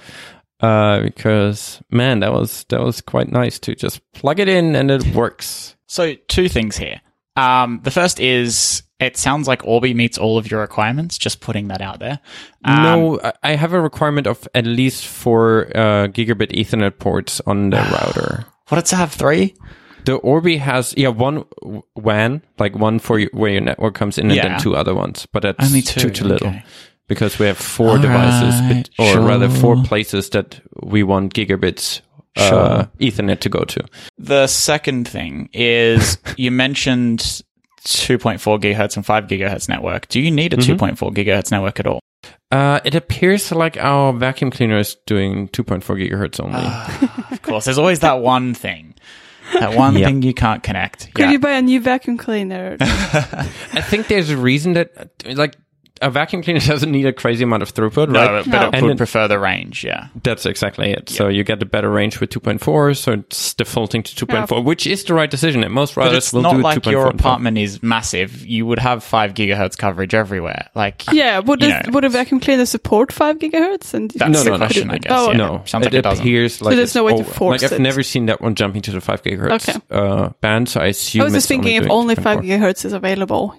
uh, 0.62 1.02
because 1.02 1.82
man, 1.90 2.20
that 2.20 2.32
was 2.32 2.64
that 2.70 2.82
was 2.82 3.02
quite 3.02 3.32
nice 3.32 3.60
to 3.60 3.76
just 3.76 4.00
plug 4.14 4.40
it 4.40 4.48
in 4.48 4.76
and 4.76 4.92
it 4.92 5.06
works. 5.08 5.76
So, 5.88 6.16
two 6.28 6.50
things 6.50 6.78
here. 6.78 7.02
Um, 7.36 7.82
the 7.84 7.92
first 7.92 8.20
is 8.20 8.84
it 9.00 9.18
sounds 9.18 9.48
like 9.48 9.66
Orbi 9.66 9.94
meets 9.94 10.18
all 10.18 10.38
of 10.38 10.50
your 10.50 10.62
requirements. 10.62 11.18
Just 11.18 11.42
putting 11.42 11.68
that 11.68 11.82
out 11.82 12.00
there. 12.00 12.20
Um, 12.64 12.84
no, 12.84 13.32
I- 13.44 13.56
have 13.56 13.74
a 13.74 13.82
requirement 13.82 14.26
of 14.28 14.48
at 14.56 14.66
least 14.66 15.06
four 15.06 15.68
uh, 15.76 16.08
gigabit 16.08 16.52
Ethernet 16.54 16.98
ports 17.00 17.42
on 17.46 17.72
the 17.72 17.78
router. 17.92 18.46
What 18.70 18.80
does 18.82 18.94
it 18.94 18.96
have? 18.96 19.12
Three? 19.12 19.54
The 20.06 20.16
Orbi 20.16 20.58
has 20.58 20.94
yeah 20.96 21.10
one 21.10 21.44
WAN 21.96 22.42
like 22.60 22.76
one 22.76 23.00
for 23.00 23.20
you, 23.20 23.30
where 23.34 23.52
your 23.52 23.62
network 23.62 23.96
comes 23.96 24.18
in, 24.18 24.28
and 24.28 24.36
Yeah. 24.36 24.48
then 24.50 24.60
two 24.60 24.76
other 24.76 24.94
ones. 24.96 25.26
But 25.32 25.42
that's 25.44 25.66
Only 25.66 25.82
two, 25.82 26.00
too 26.00 26.10
too 26.12 26.26
little 26.26 26.48
okay. 26.50 26.64
because 27.08 27.40
we 27.40 27.48
have 27.48 27.58
four 27.58 27.90
All 27.90 27.98
devices, 27.98 28.54
right, 28.62 28.90
or 29.00 29.20
rather 29.28 29.50
four 29.50 29.84
places 29.84 30.30
that 30.30 30.62
we 30.84 31.02
want 31.04 31.34
gigabits 31.34 32.02
uh, 32.36 32.86
Ethernet 33.00 33.40
to 33.42 33.50
go 33.50 33.64
to. 33.64 33.84
The 34.18 34.48
second 34.48 35.08
thing 35.08 35.50
is 35.54 36.18
you 36.38 36.52
mentioned 36.52 37.20
2.4 37.86 38.40
gigahertz 38.60 38.96
and 38.96 39.06
5 39.06 39.28
gigahertz 39.28 39.70
network. 39.70 40.08
Do 40.08 40.20
you 40.20 40.32
need 40.32 40.54
a 40.54 40.58
2.4 40.58 40.98
gigahertz 41.14 41.52
network 41.52 41.80
at 41.80 41.88
all? 41.88 42.00
Uh, 42.52 42.80
it 42.84 42.96
appears 42.96 43.52
like 43.52 43.78
our 43.78 44.12
vacuum 44.14 44.50
cleaner 44.52 44.78
is 44.78 44.96
doing 45.06 45.48
2.4 45.50 45.82
gigahertz 46.10 46.40
only. 46.44 46.60
Of 47.32 47.42
course, 47.42 47.66
there's 47.66 47.78
always 47.78 48.00
that 48.00 48.20
one 48.22 48.54
thing. 48.54 48.96
That 49.54 49.76
one 49.78 49.96
Yep. 49.96 50.06
thing 50.08 50.22
you 50.24 50.34
can't 50.34 50.64
connect. 50.64 51.14
Could 51.14 51.26
Yeah. 51.26 51.32
you 51.32 51.40
buy 51.40 51.52
a 51.52 51.62
new 51.62 51.80
vacuum 51.80 52.18
cleaner? 52.18 52.78
I 52.82 53.82
think 53.82 54.08
there's 54.08 54.30
a 54.32 54.38
reason 54.38 54.74
that 54.74 54.92
like 55.26 55.56
a 56.02 56.10
vacuum 56.10 56.42
cleaner 56.44 56.60
doesn't 56.66 56.92
need 56.92 57.06
a 57.06 57.14
crazy 57.14 57.44
amount 57.44 57.64
of 57.64 57.74
throughput, 57.74 58.10
no, 58.10 58.20
right? 58.20 58.46
but 58.46 58.48
No. 58.48 58.68
it 58.78 58.82
would 58.82 58.90
then- 58.92 58.98
prefer 58.98 59.28
the 59.28 59.40
range, 59.40 59.84
yeah. 59.84 60.08
That's 60.24 60.46
exactly 60.46 60.92
it. 60.92 61.10
So 61.10 61.28
you 61.28 61.44
get 61.44 61.62
a 61.62 61.66
better 61.66 61.90
range 61.90 62.20
with 62.20 62.30
2.4, 62.32 62.98
so 62.98 63.14
it's 63.14 63.54
defaulting 63.54 64.04
to 64.04 64.26
2.4, 64.26 64.64
which 64.64 64.86
is 64.88 65.04
the 65.06 65.14
right 65.14 65.30
decision. 65.30 65.64
And 65.64 65.74
most 65.74 65.96
But 65.96 66.12
routers 66.12 66.18
it's 66.18 66.34
will 66.34 66.42
not 66.42 66.56
do 66.56 66.62
like 66.62 66.80
2.4. 66.82 66.92
your 66.92 67.08
and 67.10 67.20
5. 67.20 67.20
apartment 67.20 67.58
is 67.58 67.82
massive. 67.84 68.46
You 68.46 68.66
would 68.66 68.80
have 68.80 69.04
5 69.04 69.34
gigahertz 69.34 69.78
coverage 69.78 70.14
everywhere. 70.14 70.70
Like, 70.76 71.04
yeah, 71.12 71.40
would 71.40 71.62
You 71.62 71.70
know. 71.70 71.82
would 71.92 72.04
a 72.06 72.10
vacuum 72.10 72.40
cleaner 72.40 72.66
support 72.66 73.12
five 73.12 73.40
gigahertz? 73.40 73.94
And 73.94 74.12
that's 74.12 74.32
No, 74.32 74.40
the 74.44 74.50
no, 74.52 74.58
no. 74.58 74.66
question, 74.66 74.92
I 74.92 74.98
guess. 74.98 75.12
Oh, 75.14 75.32
yeah. 75.32 75.38
No, 75.38 75.62
Sounds 75.66 75.86
like 75.86 75.94
it, 75.94 75.98
it 76.00 76.02
doesn't. 76.02 76.22
appears 76.24 76.62
like 76.62 76.76
there's 76.76 76.96
no 76.96 77.04
way 77.06 77.18
to 77.18 77.24
force 77.24 77.62
Like 77.62 77.72
I've 77.72 77.80
it. 77.80 77.82
never 77.82 78.04
seen 78.04 78.26
that 78.28 78.42
one 78.42 78.56
jumping 78.56 78.82
to 78.84 78.92
the 78.92 79.02
5 79.02 79.24
gigahertz 79.24 79.70
Okay. 79.70 79.80
uh, 79.92 80.30
band, 80.42 80.68
so 80.70 80.82
I 80.82 80.88
assume 80.88 81.22
I 81.22 81.24
was 81.26 81.34
just 81.34 81.46
it's 81.46 81.48
thinking 81.48 81.76
if 81.82 81.90
only 81.90 82.16
five 82.16 82.40
gigahertz 82.40 82.86
is 82.86 82.94
available, 82.94 83.56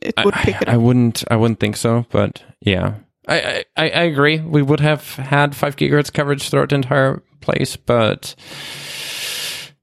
it 0.00 0.14
would 0.24 0.34
pick 0.34 0.60
it 0.62 0.68
I 0.68 0.76
wouldn't. 0.76 1.24
I 1.30 1.36
wouldn't 1.36 1.60
think 1.60 1.76
so, 1.76 2.06
but 2.10 2.42
yeah, 2.60 2.94
I, 3.28 3.40
I 3.40 3.64
I 3.76 3.90
I 3.90 4.02
agree. 4.02 4.40
We 4.40 4.62
would 4.62 4.80
have 4.80 5.14
had 5.16 5.54
five 5.54 5.76
gigahertz 5.76 6.12
coverage 6.12 6.48
throughout 6.48 6.70
the 6.70 6.76
entire 6.76 7.22
place, 7.40 7.76
but 7.76 8.34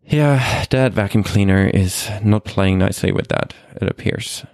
yeah, 0.06 0.66
that 0.70 0.94
vacuum 0.94 1.24
cleaner 1.24 1.68
is 1.68 2.10
not 2.24 2.44
playing 2.46 2.80
nicely 2.80 3.12
with 3.12 3.28
that. 3.28 3.54
It 3.82 3.90
appears. 3.90 4.46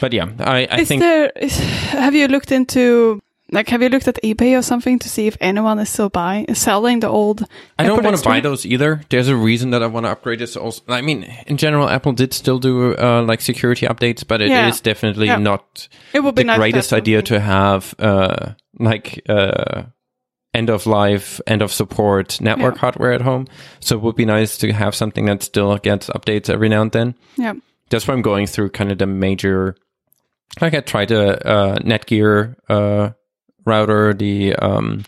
But 0.00 0.12
yeah, 0.12 0.28
I 0.40 0.66
I 0.70 0.80
is 0.80 0.88
think 0.88 1.00
there? 1.00 1.30
Is, 1.36 1.58
have 1.58 2.14
you 2.14 2.28
looked 2.28 2.50
into? 2.52 3.20
Like, 3.54 3.68
have 3.68 3.82
you 3.82 3.88
looked 3.88 4.08
at 4.08 4.18
eBay 4.22 4.58
or 4.58 4.62
something 4.62 4.98
to 4.98 5.08
see 5.08 5.26
if 5.28 5.36
anyone 5.40 5.78
is 5.78 5.88
still 5.88 6.08
buying, 6.08 6.52
selling 6.54 7.00
the 7.00 7.08
old? 7.08 7.44
I 7.78 7.84
don't 7.84 8.02
want 8.02 8.16
to 8.16 8.24
buy 8.24 8.40
those 8.40 8.66
either. 8.66 9.00
There's 9.10 9.28
a 9.28 9.36
reason 9.36 9.70
that 9.70 9.82
I 9.82 9.86
want 9.86 10.06
to 10.06 10.10
upgrade 10.10 10.40
this. 10.40 10.56
Also, 10.56 10.82
I 10.88 11.00
mean, 11.02 11.22
in 11.46 11.56
general, 11.56 11.88
Apple 11.88 12.12
did 12.12 12.34
still 12.34 12.58
do 12.58 12.96
uh, 12.96 13.22
like 13.22 13.40
security 13.40 13.86
updates, 13.86 14.26
but 14.26 14.42
it 14.42 14.46
is 14.46 14.50
Yeah. 14.50 14.72
definitely 14.82 15.26
Yeah. 15.28 15.36
not 15.38 15.88
It 16.12 16.20
would 16.24 16.34
be 16.34 16.42
the 16.42 16.46
nice 16.48 16.58
greatest 16.58 16.90
have 16.90 16.98
idea 16.98 17.22
to 17.22 17.38
have 17.40 17.94
uh, 18.00 18.54
like 18.80 19.22
uh, 19.28 19.84
end 20.52 20.68
of 20.70 20.86
life, 20.86 21.40
end 21.46 21.62
of 21.62 21.72
support 21.72 22.40
network 22.40 22.74
Yeah. 22.74 22.80
hardware 22.80 23.12
at 23.12 23.22
home. 23.22 23.46
So 23.80 23.96
it 23.96 24.02
would 24.02 24.16
be 24.16 24.24
nice 24.26 24.58
to 24.58 24.72
have 24.72 24.94
something 24.94 25.26
that 25.26 25.42
still 25.44 25.76
gets 25.78 26.08
updates 26.10 26.50
every 26.50 26.68
now 26.68 26.82
and 26.82 26.90
then. 26.92 27.14
Yeah, 27.36 27.54
That's 27.90 28.08
why 28.08 28.14
I'm 28.14 28.22
going 28.22 28.46
through 28.48 28.70
kind 28.70 28.90
of 28.90 28.98
the 28.98 29.06
major. 29.06 29.76
Like 30.60 30.74
I 30.74 30.80
tried 30.80 31.10
a 31.12 31.46
uh, 31.46 31.78
Netgear 31.78 32.56
uh, 32.68 33.10
router, 33.64 34.14
the 34.14 34.54
um, 34.56 35.04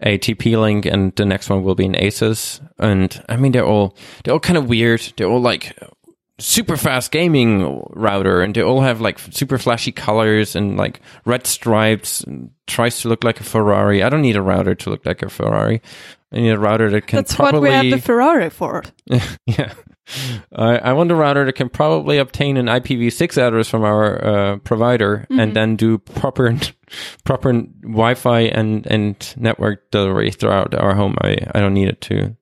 a 0.00 0.18
TP-Link, 0.18 0.86
and 0.86 1.14
the 1.16 1.24
next 1.24 1.48
one 1.50 1.62
will 1.62 1.74
be 1.74 1.86
an 1.86 1.94
Asus. 1.94 2.60
And 2.78 3.22
I 3.28 3.36
mean, 3.36 3.52
they're 3.52 3.66
all 3.66 3.96
they're 4.24 4.34
all 4.34 4.40
kind 4.40 4.56
of 4.56 4.68
weird. 4.68 5.12
They're 5.16 5.28
all 5.28 5.40
like 5.40 5.76
super 6.38 6.76
fast 6.76 7.10
gaming 7.12 7.82
router, 7.90 8.42
and 8.42 8.54
they 8.54 8.62
all 8.62 8.80
have 8.82 9.00
like 9.00 9.18
super 9.18 9.58
flashy 9.58 9.92
colors 9.92 10.54
and 10.54 10.76
like 10.76 11.00
red 11.24 11.46
stripes. 11.46 12.22
And 12.22 12.50
tries 12.66 13.00
to 13.00 13.08
look 13.08 13.24
like 13.24 13.40
a 13.40 13.44
Ferrari. 13.44 14.02
I 14.02 14.08
don't 14.08 14.22
need 14.22 14.36
a 14.36 14.42
router 14.42 14.74
to 14.74 14.90
look 14.90 15.06
like 15.06 15.22
a 15.22 15.28
Ferrari. 15.28 15.80
I 16.32 16.36
need 16.36 16.50
a 16.50 16.58
router 16.58 16.90
that 16.90 17.06
can 17.06 17.18
that's 17.18 17.38
what 17.38 17.50
properly 17.50 17.70
we 17.70 17.74
have 17.74 17.90
the 17.90 18.04
Ferrari 18.04 18.50
for. 18.50 18.82
yeah. 19.46 19.72
I, 20.54 20.78
I 20.78 20.92
want 20.92 21.10
a 21.10 21.14
router 21.14 21.44
that 21.44 21.54
can 21.54 21.68
probably 21.68 22.18
obtain 22.18 22.56
an 22.56 22.66
IPv6 22.66 23.38
address 23.38 23.68
from 23.68 23.84
our 23.84 24.24
uh, 24.24 24.56
provider 24.58 25.26
and 25.30 25.54
then 25.54 25.76
do 25.76 25.98
proper 25.98 26.56
proper 27.24 27.52
Wi-Fi 27.52 28.40
and 28.40 28.86
and 28.86 29.34
network 29.36 29.90
delivery 29.90 30.30
throughout 30.30 30.74
our 30.74 30.94
home. 30.94 31.16
I 31.22 31.36
I 31.54 31.60
don't 31.60 31.74
need 31.74 31.88
it 31.88 32.00
to 32.02 32.36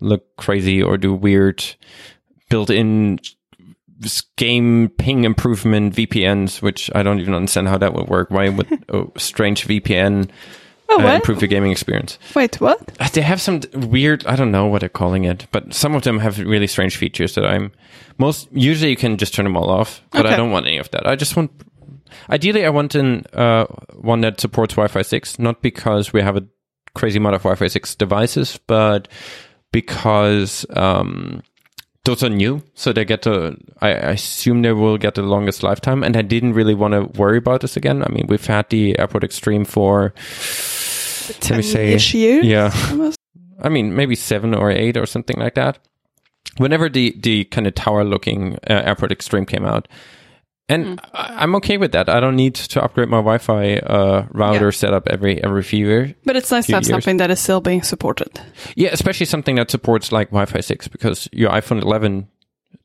look 0.00 0.36
crazy 0.36 0.82
or 0.82 0.96
do 0.96 1.14
weird 1.14 1.64
built-in 2.50 3.20
game 4.36 4.90
ping 4.98 5.24
improvement 5.24 5.94
VPNs, 5.94 6.62
which 6.62 6.90
I 6.94 7.02
don't 7.02 7.20
even 7.20 7.34
understand 7.34 7.68
how 7.68 7.78
that 7.78 7.94
would 7.94 8.08
work. 8.08 8.30
Why 8.30 8.48
would 8.48 8.84
a 8.88 9.04
strange 9.18 9.66
VPN 9.66 10.30
Oh, 10.96 11.00
uh, 11.00 11.04
what? 11.04 11.14
improve 11.16 11.40
your 11.40 11.48
gaming 11.48 11.70
experience? 11.72 12.18
Wait, 12.34 12.60
what? 12.60 12.80
Uh, 13.00 13.08
They 13.12 13.20
have 13.22 13.40
some 13.40 13.60
weird, 13.74 14.24
I 14.26 14.36
don't 14.36 14.50
know 14.50 14.66
what 14.66 14.80
they're 14.80 14.88
calling 14.88 15.24
it, 15.24 15.46
but 15.52 15.72
some 15.74 15.94
of 15.94 16.02
them 16.02 16.18
have 16.18 16.38
really 16.38 16.66
strange 16.66 16.96
features 16.96 17.34
that 17.34 17.44
I'm 17.44 17.72
most, 18.18 18.48
usually 18.52 18.90
you 18.90 18.96
can 18.96 19.16
just 19.16 19.34
turn 19.34 19.44
them 19.44 19.56
all 19.56 19.70
off, 19.70 20.02
but 20.10 20.26
I 20.26 20.36
don't 20.36 20.50
want 20.50 20.66
any 20.66 20.78
of 20.78 20.90
that. 20.92 21.06
I 21.06 21.16
just 21.16 21.36
want, 21.36 21.50
ideally 22.30 22.64
I 22.64 22.70
want 22.70 22.94
an, 22.94 23.24
uh, 23.32 23.66
one 23.94 24.20
that 24.22 24.40
supports 24.40 24.74
Wi-Fi 24.74 25.02
6, 25.02 25.38
not 25.38 25.62
because 25.62 26.12
we 26.12 26.22
have 26.22 26.36
a 26.36 26.46
crazy 26.94 27.18
amount 27.18 27.34
of 27.34 27.42
Wi-Fi 27.42 27.66
6 27.66 27.94
devices, 27.96 28.58
but 28.66 29.08
because, 29.72 30.64
um, 30.76 31.42
those 32.04 32.22
are 32.22 32.28
new, 32.28 32.62
so 32.74 32.92
they 32.92 33.04
get 33.06 33.22
the. 33.22 33.56
I, 33.80 33.88
I 33.88 34.10
assume 34.10 34.60
they 34.60 34.72
will 34.74 34.98
get 34.98 35.14
the 35.14 35.22
longest 35.22 35.62
lifetime, 35.62 36.02
and 36.04 36.18
I 36.18 36.20
didn't 36.22 36.52
really 36.52 36.74
want 36.74 36.92
to 36.92 37.04
worry 37.18 37.38
about 37.38 37.62
this 37.62 37.78
again. 37.78 38.02
I 38.02 38.10
mean, 38.12 38.26
we've 38.28 38.44
had 38.44 38.68
the 38.68 38.94
AirPort 38.98 39.24
Extreme 39.24 39.64
for 39.64 40.12
let 41.28 41.50
me 41.56 41.62
say, 41.62 41.90
years? 41.90 42.44
yeah, 42.44 42.70
Almost. 42.90 43.18
I 43.62 43.68
mean, 43.68 43.94
maybe 43.94 44.14
seven 44.14 44.54
or 44.54 44.70
eight 44.70 44.96
or 44.96 45.06
something 45.06 45.36
like 45.38 45.54
that. 45.54 45.78
Whenever 46.58 46.88
the 46.88 47.14
the 47.18 47.44
kind 47.44 47.66
of 47.66 47.74
tower 47.74 48.04
looking 48.04 48.58
uh, 48.68 48.82
AirPort 48.94 49.10
Extreme 49.10 49.46
came 49.46 49.64
out, 49.64 49.88
and 50.68 51.00
I, 51.12 51.36
I'm 51.42 51.54
okay 51.56 51.78
with 51.78 51.92
that. 51.92 52.08
I 52.08 52.20
don't 52.20 52.36
need 52.36 52.54
to 52.56 52.82
upgrade 52.82 53.08
my 53.08 53.18
Wi-Fi 53.18 53.76
uh, 53.78 54.26
router 54.30 54.66
Yeah. 54.66 54.70
setup 54.70 55.08
every 55.08 55.42
every 55.42 55.62
few 55.62 55.86
years. 55.86 56.14
But 56.24 56.36
it's 56.36 56.50
nice 56.50 56.66
to 56.66 56.74
have 56.74 56.82
years. 56.84 56.88
something 56.90 57.16
that 57.18 57.30
is 57.30 57.40
still 57.40 57.60
being 57.60 57.82
supported. 57.82 58.28
Yeah, 58.76 58.90
especially 58.92 59.26
something 59.26 59.56
that 59.56 59.70
supports 59.70 60.12
like 60.12 60.28
Wi-Fi 60.30 60.60
six 60.60 60.86
because 60.88 61.28
your 61.32 61.50
iPhone 61.50 61.82
11 61.82 62.28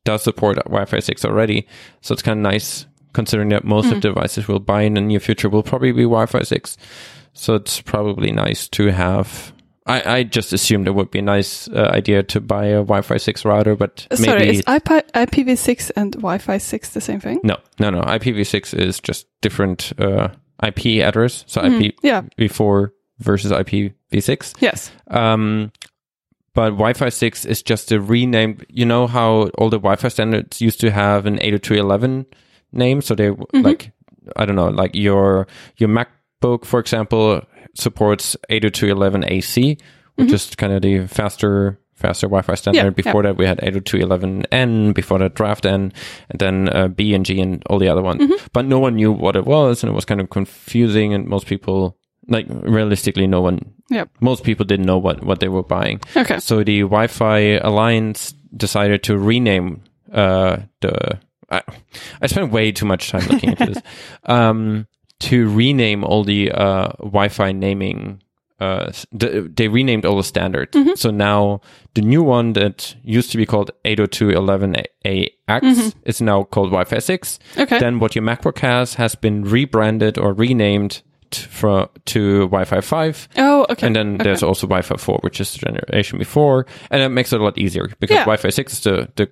does 0.04 0.22
support 0.22 0.56
Wi-Fi 0.64 1.00
six 1.00 1.24
already. 1.24 1.66
So 2.00 2.12
it's 2.14 2.22
kind 2.22 2.38
of 2.38 2.42
nice 2.42 2.86
considering 3.12 3.50
that 3.50 3.64
most 3.64 3.86
of 3.86 3.94
the 4.00 4.00
devices 4.00 4.46
we'll 4.48 4.60
buy 4.60 4.82
in 4.82 4.94
the 4.94 5.00
near 5.00 5.20
future 5.20 5.48
will 5.48 5.62
probably 5.64 5.92
be 5.92 6.02
Wi-Fi 6.04 6.42
six. 6.42 6.76
So 7.40 7.54
it's 7.54 7.80
probably 7.80 8.32
nice 8.32 8.68
to 8.68 8.88
have. 8.92 9.52
I, 9.86 10.18
I 10.18 10.22
just 10.24 10.52
assumed 10.52 10.86
it 10.86 10.94
would 10.94 11.10
be 11.10 11.20
a 11.20 11.22
nice 11.22 11.68
uh, 11.68 11.90
idea 11.94 12.22
to 12.24 12.40
buy 12.40 12.66
a 12.66 12.82
Wi-Fi 12.84 13.16
six 13.16 13.44
router, 13.46 13.74
but 13.76 14.06
Uh, 14.10 14.16
Sorry, 14.16 14.38
maybe 14.40 14.58
is 14.58 14.60
IP- 14.60 15.10
IPv6 15.14 15.90
and 15.96 16.12
Wi-Fi 16.12 16.58
6 16.58 16.90
the 16.90 17.00
same 17.00 17.18
thing? 17.18 17.40
no, 17.42 17.56
no, 17.78 17.88
no. 17.90 18.02
IPv6 18.02 18.74
is 18.78 19.00
just 19.00 19.26
different 19.40 19.92
uh, 19.98 20.28
IP 20.62 21.02
address. 21.02 21.44
So 21.46 21.62
Mm, 21.62 21.92
yeah. 22.02 22.22
IPv4 22.38 22.90
versus 23.20 23.52
IPv6. 23.52 24.54
Yes. 24.60 24.90
Um, 25.10 25.72
but 26.54 26.70
Wi-Fi 26.76 27.08
6 27.08 27.46
is 27.46 27.62
just 27.62 27.90
a 27.90 28.00
renamed. 28.00 28.66
You 28.68 28.84
know 28.84 29.06
how 29.06 29.48
all 29.56 29.70
the 29.70 29.78
Wi-Fi 29.78 30.08
standards 30.08 30.60
used 30.60 30.80
to 30.80 30.90
have 30.90 31.24
an 31.24 31.38
802.11 31.38 32.26
name, 32.72 33.00
so 33.00 33.14
they 33.14 33.30
like 33.54 33.92
I 34.36 34.44
don't 34.44 34.56
know, 34.56 34.68
like 34.68 34.94
your 34.94 35.46
your 35.78 35.88
MacBook, 36.40 36.64
for 36.64 36.80
example, 36.80 37.42
supports 37.74 38.36
802.11 38.50 39.30
AC, 39.30 39.78
which 40.16 40.32
is 40.32 40.54
kind 40.54 40.72
of 40.72 40.82
the 40.82 41.06
faster 41.06 41.78
faster 41.94 42.26
Wi-Fi 42.26 42.54
standard. 42.54 42.82
Yeah, 42.82 42.90
before 42.90 43.22
that, 43.24 43.36
we 43.36 43.44
had 43.46 43.58
802.11n. 43.58 44.94
Before 44.94 45.18
that, 45.18 45.34
Draft 45.34 45.66
N, 45.66 45.92
and 46.30 46.38
then 46.38 46.68
uh, 46.70 46.88
B 46.88 47.14
and 47.14 47.26
G, 47.26 47.40
and 47.40 47.62
all 47.66 47.78
the 47.78 47.88
other 47.88 48.02
ones. 48.02 48.22
But 48.52 48.64
no 48.64 48.78
one 48.78 48.96
knew 48.96 49.12
what 49.12 49.36
it 49.36 49.44
was, 49.44 49.82
and 49.82 49.90
it 49.90 49.94
was 49.94 50.04
kind 50.06 50.20
of 50.20 50.30
confusing. 50.30 51.12
And 51.12 51.26
most 51.26 51.46
people, 51.46 51.98
like 52.28 52.46
realistically, 52.48 53.26
no 53.26 53.40
one 53.42 53.74
Yep. 53.90 54.08
most 54.20 54.44
people 54.44 54.64
didn't 54.64 54.86
know 54.86 54.98
what, 54.98 55.22
what 55.24 55.40
they 55.40 55.48
were 55.48 55.64
buying. 55.64 56.00
Okay. 56.16 56.38
So 56.38 56.62
the 56.62 56.80
Wi-Fi 56.82 57.58
Alliance 57.58 58.32
decided 58.56 59.02
to 59.04 59.18
rename 59.18 59.82
uh, 60.12 60.58
the. 60.80 61.18
I, 61.50 61.62
I 62.22 62.26
spent 62.28 62.52
way 62.52 62.70
too 62.70 62.86
much 62.86 63.10
time 63.10 63.26
looking 63.28 63.50
into 63.50 63.66
this. 63.66 63.82
Um, 64.24 64.86
to 65.20 65.48
rename 65.50 66.04
all 66.04 66.24
the 66.24 66.50
uh, 66.52 66.88
Wi-Fi 66.98 67.52
naming. 67.52 68.22
Uh, 68.58 68.92
the, 69.10 69.50
they 69.56 69.68
renamed 69.68 70.04
all 70.04 70.18
the 70.18 70.22
standards. 70.24 70.76
So 71.00 71.10
now 71.10 71.62
the 71.94 72.02
new 72.02 72.22
one 72.22 72.52
that 72.54 72.94
used 73.02 73.30
to 73.32 73.38
be 73.38 73.46
called 73.46 73.70
802.11ax 73.86 75.94
is 76.04 76.20
now 76.20 76.44
called 76.44 76.70
Wi-Fi 76.70 76.98
6 76.98 77.38
Okay. 77.58 77.78
then 77.78 77.98
what 77.98 78.14
your 78.14 78.24
MacBook 78.24 78.58
has 78.58 78.94
has 78.94 79.14
been 79.14 79.44
rebranded 79.44 80.18
or 80.18 80.32
renamed 80.32 81.02
t- 81.30 81.42
for, 81.46 81.88
to 82.06 82.40
Wi-Fi 82.48 82.80
5. 82.80 83.28
oh, 83.38 83.66
okay. 83.70 83.86
And 83.86 83.96
then 83.96 84.14
Okay. 84.16 84.24
there's 84.24 84.42
also 84.42 84.66
Wi-Fi 84.66 84.96
4, 84.96 85.18
which 85.22 85.40
is 85.40 85.52
the 85.52 85.58
generation 85.58 86.18
before. 86.18 86.66
And 86.90 87.02
it 87.02 87.08
makes 87.08 87.32
it 87.32 87.40
a 87.40 87.44
lot 87.44 87.58
easier 87.58 87.88
because 87.98 88.14
Yeah. 88.16 88.24
Wi-Fi 88.24 88.50
6 88.50 88.72
is 88.72 88.80
the, 88.80 89.08
the 89.16 89.30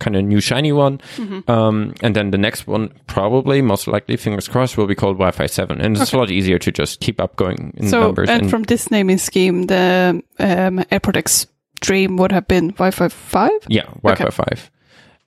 kind 0.00 0.16
of 0.16 0.24
new 0.24 0.40
shiny 0.40 0.72
one. 0.72 0.98
Mm-hmm. 1.16 1.50
Um, 1.50 1.94
and 2.02 2.14
then 2.16 2.30
the 2.30 2.38
next 2.38 2.66
one, 2.66 2.92
probably, 3.06 3.62
most 3.62 3.86
likely, 3.86 4.16
fingers 4.16 4.48
crossed, 4.48 4.76
will 4.76 4.86
be 4.86 4.94
called 4.94 5.16
Wi-Fi 5.16 5.46
7. 5.46 5.80
And 5.80 5.96
it's 5.96 6.12
a 6.12 6.18
lot 6.18 6.30
easier 6.30 6.58
to 6.58 6.72
just 6.72 7.00
keep 7.00 7.20
up 7.20 7.36
going 7.36 7.72
in 7.76 7.88
so, 7.88 8.00
numbers. 8.00 8.28
and, 8.28 8.50
from 8.50 8.64
this 8.64 8.90
naming 8.90 9.18
scheme, 9.18 9.64
the 9.64 10.22
um, 10.38 10.78
AirPort 10.90 11.16
Extreme 11.16 12.16
would 12.16 12.32
have 12.32 12.48
been 12.48 12.68
Wi-Fi 12.68 13.08
5? 13.08 13.50
Yeah, 13.68 13.86
Wi-Fi 14.02 14.24
Okay. 14.24 14.30
5. 14.30 14.70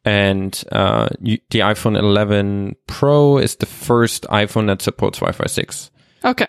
And 0.06 0.64
uh, 0.72 1.10
you, 1.22 1.38
the 1.50 1.60
iPhone 1.60 1.98
11 1.98 2.76
Pro 2.88 3.38
is 3.38 3.56
the 3.58 3.66
first 3.66 4.24
iPhone 4.24 4.68
that 4.68 4.82
supports 4.82 5.20
Wi-Fi 5.20 5.48
6. 5.48 5.92
Okay. 6.24 6.48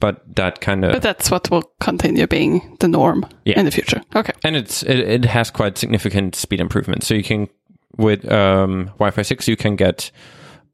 But 0.00 0.36
that 0.36 0.60
kind 0.60 0.84
of 0.84 0.92
But 0.92 1.02
that's 1.02 1.30
what 1.30 1.50
will 1.50 1.70
continue 1.80 2.26
being 2.26 2.76
the 2.80 2.88
norm 2.88 3.24
Yeah. 3.44 3.58
in 3.58 3.64
the 3.64 3.70
future. 3.70 4.02
Okay. 4.14 4.32
and 4.44 4.56
it's 4.56 4.82
it, 4.82 4.98
it 4.98 5.24
has 5.24 5.50
quite 5.50 5.78
significant 5.78 6.34
speed 6.34 6.60
improvements. 6.60 7.06
So 7.06 7.14
you 7.14 7.22
can 7.22 7.48
with 7.96 8.30
um, 8.30 8.86
Wi-Fi 8.98 9.22
six 9.22 9.46
you 9.48 9.56
can 9.56 9.76
get, 9.76 10.10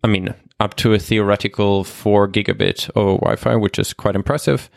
I 0.02 0.08
mean, 0.08 0.34
up 0.58 0.74
to 0.76 0.94
a 0.94 0.98
theoretical 0.98 1.84
four 1.84 2.28
gigabit 2.28 2.90
over 2.96 3.18
Wi-Fi, 3.18 3.56
which 3.56 3.78
is 3.78 3.92
quite 3.94 4.16
impressive. 4.16 4.70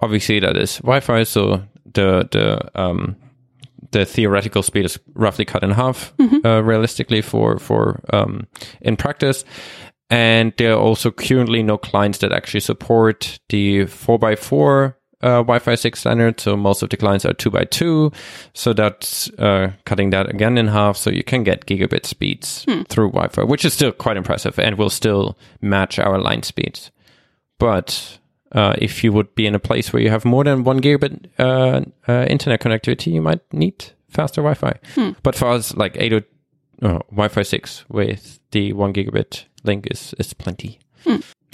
Obviously, 0.00 0.40
that 0.40 0.56
is 0.56 0.78
Wi-Fi, 0.78 1.24
so 1.24 1.62
the 1.94 2.26
the 2.32 2.80
um, 2.80 3.16
the 3.92 4.04
theoretical 4.04 4.62
speed 4.62 4.84
is 4.84 4.98
roughly 5.14 5.44
cut 5.44 5.62
in 5.62 5.70
half, 5.72 6.12
uh, 6.44 6.62
realistically 6.62 7.20
for 7.22 7.58
for 7.58 8.00
um, 8.12 8.46
in 8.80 8.96
practice. 8.96 9.44
And 10.10 10.52
there 10.56 10.72
are 10.72 10.80
also 10.80 11.12
currently 11.12 11.62
no 11.62 11.78
clients 11.78 12.18
that 12.18 12.32
actually 12.32 12.60
support 12.60 13.38
the 13.48 13.84
4x4 13.84 14.94
uh, 15.22 15.42
Wi-Fi 15.42 15.74
6 15.74 16.00
standard. 16.00 16.40
So 16.40 16.56
most 16.56 16.82
of 16.82 16.90
the 16.90 16.96
clients 16.96 17.24
are 17.24 17.32
2x2. 17.32 18.12
So 18.54 18.72
that's 18.72 19.30
uh, 19.38 19.72
cutting 19.84 20.10
that 20.10 20.30
again 20.30 20.58
in 20.58 20.68
half. 20.68 20.96
So 20.96 21.10
you 21.10 21.22
can 21.22 21.44
get 21.44 21.66
gigabit 21.66 22.06
speeds 22.06 22.64
through 22.88 23.10
Wi-Fi, 23.10 23.44
which 23.44 23.64
is 23.64 23.74
still 23.74 23.92
quite 23.92 24.16
impressive 24.16 24.58
and 24.58 24.76
will 24.78 24.90
still 24.90 25.36
match 25.60 25.98
our 25.98 26.18
line 26.18 26.42
speeds. 26.42 26.90
But 27.58 28.18
uh, 28.52 28.74
if 28.78 29.04
you 29.04 29.12
would 29.12 29.34
be 29.34 29.46
in 29.46 29.54
a 29.54 29.60
place 29.60 29.92
where 29.92 30.02
you 30.02 30.10
have 30.10 30.24
more 30.24 30.42
than 30.44 30.64
one 30.64 30.80
gigabit 30.80 31.26
uh, 31.38 31.82
uh, 32.08 32.24
internet 32.28 32.60
connectivity, 32.60 33.12
you 33.12 33.20
might 33.22 33.40
need 33.52 33.92
faster 34.08 34.40
Wi-Fi. 34.40 34.72
But 35.22 35.36
for 35.36 35.48
us, 35.48 35.76
like 35.76 35.96
8 35.96 36.12
uh, 36.82 36.98
Wi-Fi 37.10 37.42
6 37.42 37.84
with 37.88 38.40
the 38.52 38.72
one 38.72 38.92
gigabit 38.94 39.44
link 39.64 39.88
is 39.90 40.14
is 40.18 40.32
plenty. 40.34 40.80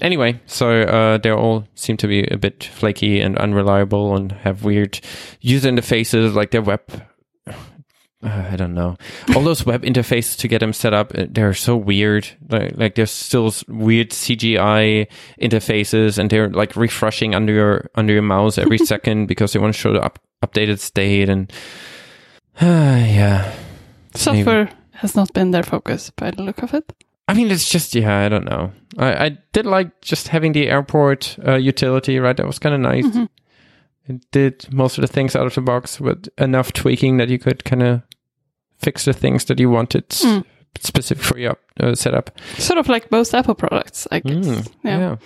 Anyway, 0.03 0.39
so 0.47 0.83
uh, 0.83 1.19
they 1.19 1.31
all 1.31 1.67
seem 1.75 1.97
to 1.97 2.07
be 2.07 2.25
a 2.25 2.37
bit 2.37 2.65
flaky 2.65 3.21
and 3.21 3.39
unreliable 3.39 4.15
and 4.15 4.33
have 4.33 4.63
weird 4.63 5.01
user 5.41 5.71
interfaces, 5.71 6.35
like 6.35 6.51
their 6.51 6.61
web. 6.61 6.83
Uh, 7.47 7.55
I 8.23 8.57
don't 8.57 8.75
know. 8.75 8.97
All 9.35 9.43
those 9.43 9.65
web 9.65 9.83
interfaces 9.83 10.37
to 10.39 10.49
get 10.49 10.59
them 10.59 10.75
set 10.75 10.93
up, 10.93 11.13
uh, 11.17 11.25
they're 11.31 11.55
so 11.55 11.77
weird. 11.77 12.29
Like, 12.51 12.77
like 12.77 12.95
there's 12.97 13.11
still 13.11 13.55
weird 13.69 14.11
CGI 14.11 15.07
interfaces, 15.41 16.19
and 16.19 16.29
they're 16.29 16.51
like 16.51 16.77
refreshing 16.77 17.35
under 17.35 17.55
your 17.55 17.91
under 17.95 18.13
your 18.13 18.23
mouse 18.23 18.59
every 18.59 18.79
second 18.93 19.27
because 19.27 19.55
they 19.55 19.59
want 19.59 19.75
to 19.75 19.81
show 19.81 19.95
the 19.95 20.03
up, 20.03 20.19
updated 20.45 20.79
state. 20.79 21.31
And 21.31 21.51
yeah, 22.61 23.51
Software 24.15 24.69
has 24.93 25.17
not 25.17 25.33
been 25.33 25.53
their 25.53 25.63
focus 25.63 26.11
by 26.11 26.33
the 26.33 26.43
look 26.43 26.63
of 26.63 26.75
it. 26.75 26.93
I 27.29 27.35
mean, 27.35 27.51
it's 27.51 27.69
just 27.69 27.95
yeah, 27.95 28.19
I 28.25 28.29
don't 28.29 28.45
know. 28.45 28.73
I, 28.99 29.25
I 29.27 29.39
did 29.53 29.67
like 29.67 30.01
just 30.01 30.29
having 30.29 30.53
the 30.53 30.69
airport 30.69 31.37
uh, 31.47 31.55
utility, 31.57 32.19
right? 32.21 32.37
That 32.37 32.47
was 32.47 32.59
kind 32.59 32.75
of 32.75 32.81
nice. 32.81 33.07
It 34.09 34.31
did 34.31 34.73
most 34.73 34.99
of 34.99 35.03
the 35.03 35.09
things 35.09 35.35
out 35.35 35.47
of 35.47 35.55
the 35.55 35.61
box 35.61 36.01
with 36.01 36.29
enough 36.39 36.73
tweaking 36.73 37.17
that 37.17 37.29
you 37.29 37.39
could 37.41 37.65
kind 37.65 37.83
of 37.83 38.03
fix 38.79 39.05
the 39.05 39.13
things 39.13 39.45
that 39.47 39.59
you 39.59 39.69
wanted 39.71 40.09
Mm. 40.11 40.45
specific 40.79 41.25
for 41.25 41.39
your 41.39 41.57
uh, 41.81 41.95
setup. 41.97 42.31
Sort 42.59 42.79
of 42.79 42.89
like 42.89 43.11
most 43.11 43.35
Apple 43.35 43.55
products, 43.57 44.07
I 44.13 44.21
guess. 44.21 44.47
Mm, 44.47 44.73
yeah. 44.85 45.17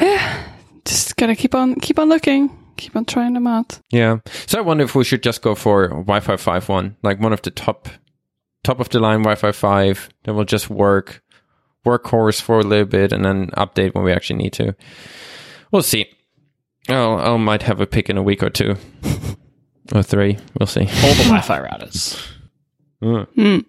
yeah, 0.00 0.44
Just 0.84 1.16
gotta 1.16 1.36
keep 1.36 1.54
on 1.54 1.76
keep 1.76 1.98
on 1.98 2.08
looking, 2.08 2.50
keep 2.76 2.96
on 2.96 3.04
trying 3.04 3.34
them 3.34 3.46
out. 3.46 3.78
yeah. 3.90 4.18
So 4.46 4.58
I 4.58 4.62
wonder 4.62 4.82
if 4.84 4.94
we 4.94 5.04
should 5.04 5.22
just 5.22 5.42
go 5.42 5.54
for 5.54 5.88
Wi-Fi 5.88 6.36
five 6.36 6.68
one, 6.68 6.96
like 7.02 7.20
one 7.20 7.32
of 7.32 7.42
the 7.42 7.50
top 7.50 7.88
top 8.68 8.80
of 8.80 8.90
the 8.90 9.00
line 9.00 9.22
Wi-Fi 9.22 9.52
five 9.52 10.10
that 10.24 10.34
will 10.34 10.44
just 10.44 10.68
work 10.68 11.22
workhorse 11.86 12.40
for 12.40 12.58
a 12.58 12.62
little 12.62 12.84
bit 12.84 13.12
and 13.12 13.24
then 13.24 13.46
update 13.56 13.94
when 13.94 14.04
we 14.04 14.12
actually 14.12 14.36
need 14.36 14.52
to. 14.52 14.76
We'll 15.72 15.82
see. 15.82 16.06
I'll, 16.88 17.18
I 17.18 17.36
might 17.38 17.62
have 17.62 17.80
a 17.80 17.86
pick 17.86 18.10
in 18.10 18.18
a 18.18 18.22
week 18.22 18.42
or 18.42 18.50
two 18.50 18.76
or 19.94 20.02
three. 20.02 20.36
We'll 20.58 20.66
see. 20.66 20.82
All 20.82 21.14
the 21.14 21.24
Wi-Fi 21.24 21.60
routers. 21.60 22.20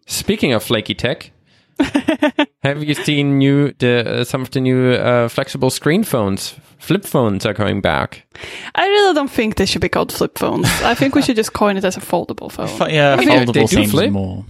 Speaking 0.06 0.54
of 0.54 0.64
flaky 0.64 0.96
tech, 0.96 1.32
have 2.64 2.84
you 2.84 2.94
seen 2.94 3.38
new 3.38 3.72
the 3.80 4.22
uh, 4.22 4.24
some 4.26 4.42
of 4.42 4.52
the 4.52 4.60
new 4.60 4.92
uh, 4.92 5.30
flexible 5.30 5.70
screen 5.70 6.04
phones? 6.04 6.56
Flip 6.80 7.04
phones 7.06 7.46
are 7.46 7.54
coming 7.54 7.82
back. 7.82 8.26
I 8.74 8.88
really 8.88 9.14
don't 9.14 9.30
think 9.30 9.56
they 9.56 9.66
should 9.66 9.82
be 9.82 9.90
called 9.90 10.12
flip 10.14 10.38
phones. 10.38 10.66
I 10.82 10.96
think 10.96 11.14
we 11.14 11.22
should 11.22 11.36
just 11.36 11.54
coin 11.54 11.76
it 11.78 11.84
as 11.86 11.98
a 11.98 12.00
foldable 12.00 12.52
phone. 12.52 12.70
F- 12.70 12.92
yeah, 12.92 13.14
I 13.14 13.16
mean, 13.18 13.28
they- 13.30 13.36
foldable 13.46 13.54
they 13.54 13.62
do 13.62 13.68
seems 13.68 13.92
flip. 13.92 14.12
more. 14.12 14.46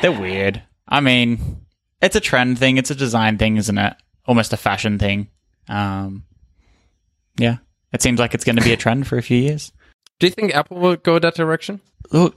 They're 0.00 0.12
weird. 0.12 0.62
I 0.88 1.00
mean, 1.00 1.64
it's 2.00 2.16
a 2.16 2.20
trend 2.20 2.58
thing. 2.58 2.76
It's 2.76 2.90
a 2.90 2.94
design 2.94 3.36
thing, 3.38 3.56
isn't 3.56 3.76
it? 3.78 3.94
Almost 4.26 4.52
a 4.52 4.56
fashion 4.56 4.98
thing. 4.98 5.28
Um, 5.68 6.24
yeah, 7.38 7.58
it 7.92 8.02
seems 8.02 8.20
like 8.20 8.34
it's 8.34 8.44
going 8.44 8.56
to 8.56 8.62
be 8.62 8.72
a 8.72 8.76
trend 8.76 9.06
for 9.06 9.18
a 9.18 9.22
few 9.22 9.38
years. 9.38 9.72
Do 10.20 10.26
you 10.26 10.30
think 10.32 10.54
Apple 10.54 10.78
will 10.78 10.96
go 10.96 11.18
that 11.18 11.34
direction? 11.34 11.80
Look, 12.12 12.36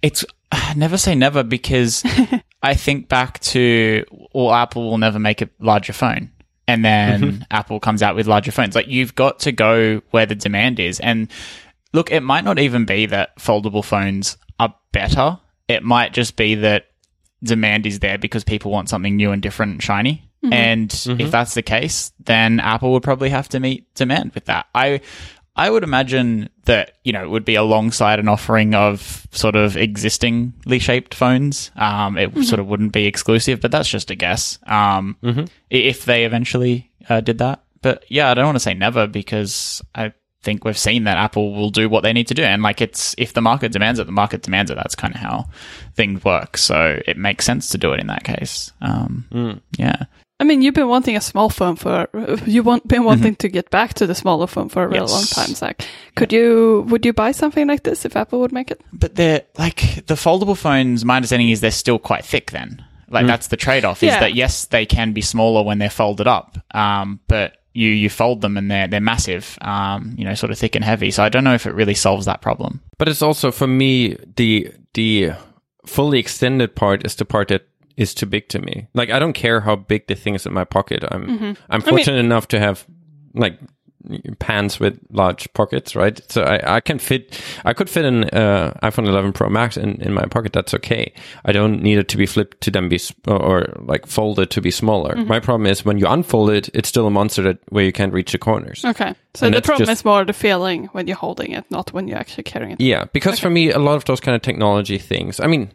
it's 0.00 0.24
never 0.76 0.96
say 0.96 1.14
never 1.14 1.42
because 1.42 2.02
I 2.62 2.74
think 2.74 3.08
back 3.08 3.40
to 3.40 4.04
well, 4.32 4.52
Apple 4.54 4.88
will 4.90 4.98
never 4.98 5.18
make 5.18 5.42
a 5.42 5.50
larger 5.58 5.92
phone. 5.92 6.30
And 6.66 6.84
then 6.84 7.20
mm-hmm. 7.20 7.42
Apple 7.50 7.80
comes 7.80 8.02
out 8.02 8.16
with 8.16 8.26
larger 8.26 8.52
phones. 8.52 8.74
Like 8.74 8.88
you've 8.88 9.14
got 9.14 9.40
to 9.40 9.52
go 9.52 10.00
where 10.10 10.26
the 10.26 10.34
demand 10.34 10.80
is. 10.80 11.00
And 11.00 11.30
look, 11.92 12.10
it 12.10 12.22
might 12.22 12.44
not 12.44 12.58
even 12.58 12.84
be 12.84 13.06
that 13.06 13.36
foldable 13.38 13.84
phones 13.84 14.36
are 14.58 14.74
better. 14.92 15.38
It 15.68 15.82
might 15.82 16.12
just 16.12 16.36
be 16.36 16.56
that 16.56 16.86
demand 17.42 17.86
is 17.86 18.00
there 18.00 18.18
because 18.18 18.44
people 18.44 18.70
want 18.70 18.88
something 18.88 19.16
new 19.16 19.32
and 19.32 19.42
different 19.42 19.72
and 19.72 19.82
shiny. 19.82 20.28
Mm-hmm. 20.42 20.52
And 20.52 20.88
mm-hmm. 20.88 21.20
if 21.20 21.30
that's 21.30 21.54
the 21.54 21.62
case, 21.62 22.12
then 22.20 22.60
Apple 22.60 22.92
would 22.92 23.02
probably 23.02 23.30
have 23.30 23.48
to 23.50 23.60
meet 23.60 23.92
demand 23.94 24.32
with 24.34 24.46
that. 24.46 24.66
I 24.74 25.00
I 25.56 25.70
would 25.70 25.84
imagine 25.84 26.48
that, 26.64 26.92
you 27.04 27.12
know, 27.12 27.22
it 27.22 27.30
would 27.30 27.44
be 27.44 27.54
alongside 27.54 28.18
an 28.18 28.26
offering 28.28 28.74
of 28.74 29.26
sort 29.30 29.54
of 29.54 29.76
existingly 29.76 30.78
shaped 30.80 31.14
phones. 31.14 31.70
Um, 31.76 32.18
it 32.18 32.32
sort 32.44 32.58
of 32.58 32.66
wouldn't 32.66 32.92
be 32.92 33.06
exclusive, 33.06 33.60
but 33.60 33.70
that's 33.70 33.88
just 33.88 34.10
a 34.10 34.14
guess. 34.16 34.58
Um, 34.66 35.16
i- 35.24 35.38
if 35.70 36.04
they 36.04 36.24
eventually 36.24 36.90
uh, 37.08 37.20
did 37.20 37.38
that. 37.38 37.62
But 37.82 38.04
yeah, 38.08 38.30
I 38.30 38.34
don't 38.34 38.46
want 38.46 38.56
to 38.56 38.60
say 38.60 38.74
never 38.74 39.06
because 39.06 39.82
I 39.94 40.12
think 40.42 40.64
we've 40.64 40.76
seen 40.76 41.04
that 41.04 41.18
Apple 41.18 41.54
will 41.54 41.70
do 41.70 41.88
what 41.88 42.02
they 42.02 42.12
need 42.12 42.26
to 42.28 42.34
do. 42.34 42.42
And 42.42 42.62
like 42.62 42.80
it's, 42.80 43.14
if 43.18 43.32
the 43.32 43.40
market 43.40 43.72
demands 43.72 43.98
it, 44.00 44.04
the 44.06 44.12
market 44.12 44.42
demands 44.42 44.70
it. 44.70 44.74
That's 44.74 44.94
kind 44.94 45.14
of 45.14 45.20
how 45.20 45.46
things 45.94 46.24
work. 46.24 46.56
So 46.56 47.00
it 47.06 47.16
makes 47.16 47.44
sense 47.44 47.68
to 47.70 47.78
do 47.78 47.92
it 47.92 48.00
in 48.00 48.08
that 48.08 48.24
case. 48.24 48.72
Um, 48.80 49.26
yeah. 49.78 50.04
I 50.40 50.44
mean, 50.44 50.62
you've 50.62 50.74
been 50.74 50.88
wanting 50.88 51.16
a 51.16 51.20
small 51.20 51.48
phone 51.48 51.76
for 51.76 52.08
you 52.44 52.62
want 52.64 52.86
been 52.88 53.04
wanting 53.04 53.36
to 53.36 53.48
get 53.48 53.70
back 53.70 53.94
to 53.94 54.06
the 54.06 54.14
smaller 54.14 54.46
phone 54.48 54.68
for 54.68 54.82
a 54.82 54.88
real 54.88 55.02
Yes. 55.02 55.12
long 55.12 55.24
time. 55.46 55.54
Zach, 55.54 55.86
could 56.16 56.32
you 56.32 56.84
would 56.88 57.06
you 57.06 57.12
buy 57.12 57.30
something 57.32 57.68
like 57.68 57.84
this 57.84 58.04
if 58.04 58.16
Apple 58.16 58.40
would 58.40 58.52
make 58.52 58.70
it? 58.70 58.80
But 58.92 59.14
they're 59.14 59.42
like 59.58 60.04
the 60.06 60.14
foldable 60.14 60.56
phones. 60.56 61.04
My 61.04 61.16
understanding 61.16 61.50
is 61.50 61.60
they're 61.60 61.70
still 61.70 61.98
quite 62.00 62.24
thick. 62.24 62.50
Then, 62.50 62.84
like 63.08 63.26
that's 63.26 63.46
the 63.46 63.56
trade-off. 63.56 64.02
Is 64.02 64.08
Yeah. 64.12 64.20
that 64.20 64.34
yes, 64.34 64.64
they 64.66 64.86
can 64.86 65.12
be 65.12 65.20
smaller 65.20 65.62
when 65.62 65.78
they're 65.78 65.88
folded 65.88 66.26
up, 66.26 66.58
um, 66.74 67.20
but 67.28 67.58
you 67.72 67.88
you 67.90 68.10
fold 68.10 68.40
them 68.40 68.56
and 68.56 68.68
they're 68.68 68.88
they're 68.88 69.00
massive. 69.00 69.56
Um, 69.60 70.14
you 70.18 70.24
know, 70.24 70.34
sort 70.34 70.50
of 70.50 70.58
thick 70.58 70.74
and 70.74 70.84
heavy. 70.84 71.12
So 71.12 71.22
I 71.22 71.28
don't 71.28 71.44
know 71.44 71.54
if 71.54 71.64
it 71.66 71.74
really 71.74 71.94
solves 71.94 72.26
that 72.26 72.42
problem. 72.42 72.80
But 72.98 73.08
it's 73.08 73.22
also 73.22 73.52
for 73.52 73.68
me 73.68 74.16
the 74.36 74.72
the 74.94 75.32
fully 75.86 76.18
extended 76.18 76.74
part 76.74 77.04
is 77.06 77.14
the 77.16 77.24
part 77.24 77.48
that 77.48 77.68
is 77.96 78.14
too 78.14 78.26
big 78.26 78.48
to 78.48 78.58
me. 78.58 78.86
Like 78.94 79.10
I 79.10 79.18
don't 79.18 79.32
care 79.34 79.60
how 79.60 79.76
big 79.76 80.06
the 80.06 80.14
thing 80.14 80.34
is 80.34 80.46
in 80.46 80.52
my 80.52 80.64
pocket. 80.64 81.04
I'm 81.10 81.56
I'm 81.70 81.80
fortunate 81.80 82.18
enough 82.18 82.48
to 82.48 82.58
have 82.60 82.86
like 83.34 83.58
pants 84.38 84.78
with 84.78 84.98
large 85.10 85.50
pockets, 85.54 85.96
right? 85.96 86.20
So 86.30 86.42
I, 86.42 86.76
I 86.76 86.80
can 86.80 86.98
fit, 86.98 87.40
I 87.64 87.72
could 87.72 87.88
fit 87.88 88.04
an 88.04 88.24
uh, 88.24 88.74
iPhone 88.82 89.06
11 89.08 89.32
Pro 89.32 89.48
Max 89.48 89.78
in, 89.78 90.00
in 90.02 90.12
my 90.12 90.26
pocket. 90.26 90.52
That's 90.52 90.74
okay. 90.74 91.12
I 91.46 91.52
don't 91.52 91.82
need 91.82 91.96
it 91.96 92.08
to 92.08 92.18
be 92.18 92.26
flipped 92.26 92.60
to 92.62 92.70
then 92.70 92.90
be, 92.90 93.00
or, 93.26 93.40
or 93.42 93.72
like 93.86 94.06
folded 94.06 94.50
to 94.50 94.60
be 94.60 94.70
smaller. 94.70 95.16
My 95.16 95.40
problem 95.40 95.66
is 95.66 95.86
when 95.86 95.96
you 95.98 96.06
unfold 96.06 96.50
it, 96.50 96.68
it's 96.74 96.88
still 96.88 97.06
a 97.06 97.10
monster 97.10 97.40
that 97.44 97.58
where 97.70 97.84
you 97.84 97.92
can't 97.92 98.12
reach 98.12 98.32
the 98.32 98.38
corners. 98.38 98.84
Okay, 98.84 99.14
so 99.32 99.46
And 99.46 99.54
the 99.54 99.62
problem 99.62 99.86
just- 99.86 100.00
is 100.00 100.04
more 100.04 100.22
the 100.26 100.34
feeling 100.34 100.86
when 100.92 101.06
you're 101.06 101.16
holding 101.16 101.52
it, 101.52 101.64
not 101.70 101.92
when 101.94 102.06
you're 102.06 102.18
actually 102.18 102.44
carrying 102.44 102.72
it. 102.72 102.80
Yeah, 102.82 103.06
because 103.14 103.40
for 103.40 103.48
me, 103.48 103.70
a 103.70 103.78
lot 103.78 103.96
of 103.96 104.04
those 104.04 104.20
kind 104.20 104.36
of 104.36 104.42
technology 104.42 104.98
things, 104.98 105.40
I 105.40 105.46
mean, 105.46 105.72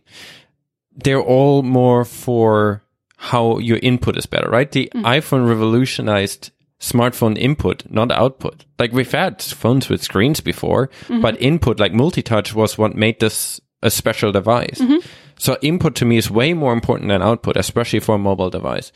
they're 1.04 1.22
all 1.22 1.64
more 1.64 2.06
for 2.06 2.84
how 3.18 3.58
your 3.58 3.80
input 3.84 4.18
is 4.18 4.26
better, 4.26 4.50
right? 4.50 4.72
The 4.72 4.90
mm-hmm. 4.94 5.06
iPhone 5.06 5.48
revolutionized 5.48 6.52
smartphone 6.80 7.38
input, 7.38 7.84
not 7.90 8.12
output. 8.12 8.66
Like 8.78 8.94
we've 8.94 9.12
had 9.12 9.42
phones 9.42 9.90
with 9.90 10.02
screens 10.02 10.40
before, 10.40 10.88
mm-hmm. 11.04 11.22
but 11.22 11.42
input, 11.42 11.80
like 11.80 11.94
multi-touch 11.94 12.56
was 12.56 12.78
what 12.78 12.96
made 12.96 13.20
this 13.20 13.60
a 13.82 13.90
special 13.90 14.32
device. 14.32 14.80
Mm-hmm. 14.80 15.06
So 15.38 15.58
input 15.62 15.96
to 15.96 16.06
me 16.06 16.18
is 16.18 16.30
way 16.30 16.54
more 16.54 16.74
important 16.74 17.10
than 17.10 17.22
output, 17.22 17.58
especially 17.58 18.00
for 18.00 18.16
a 18.16 18.20
mobile 18.20 18.50
device. 18.50 18.92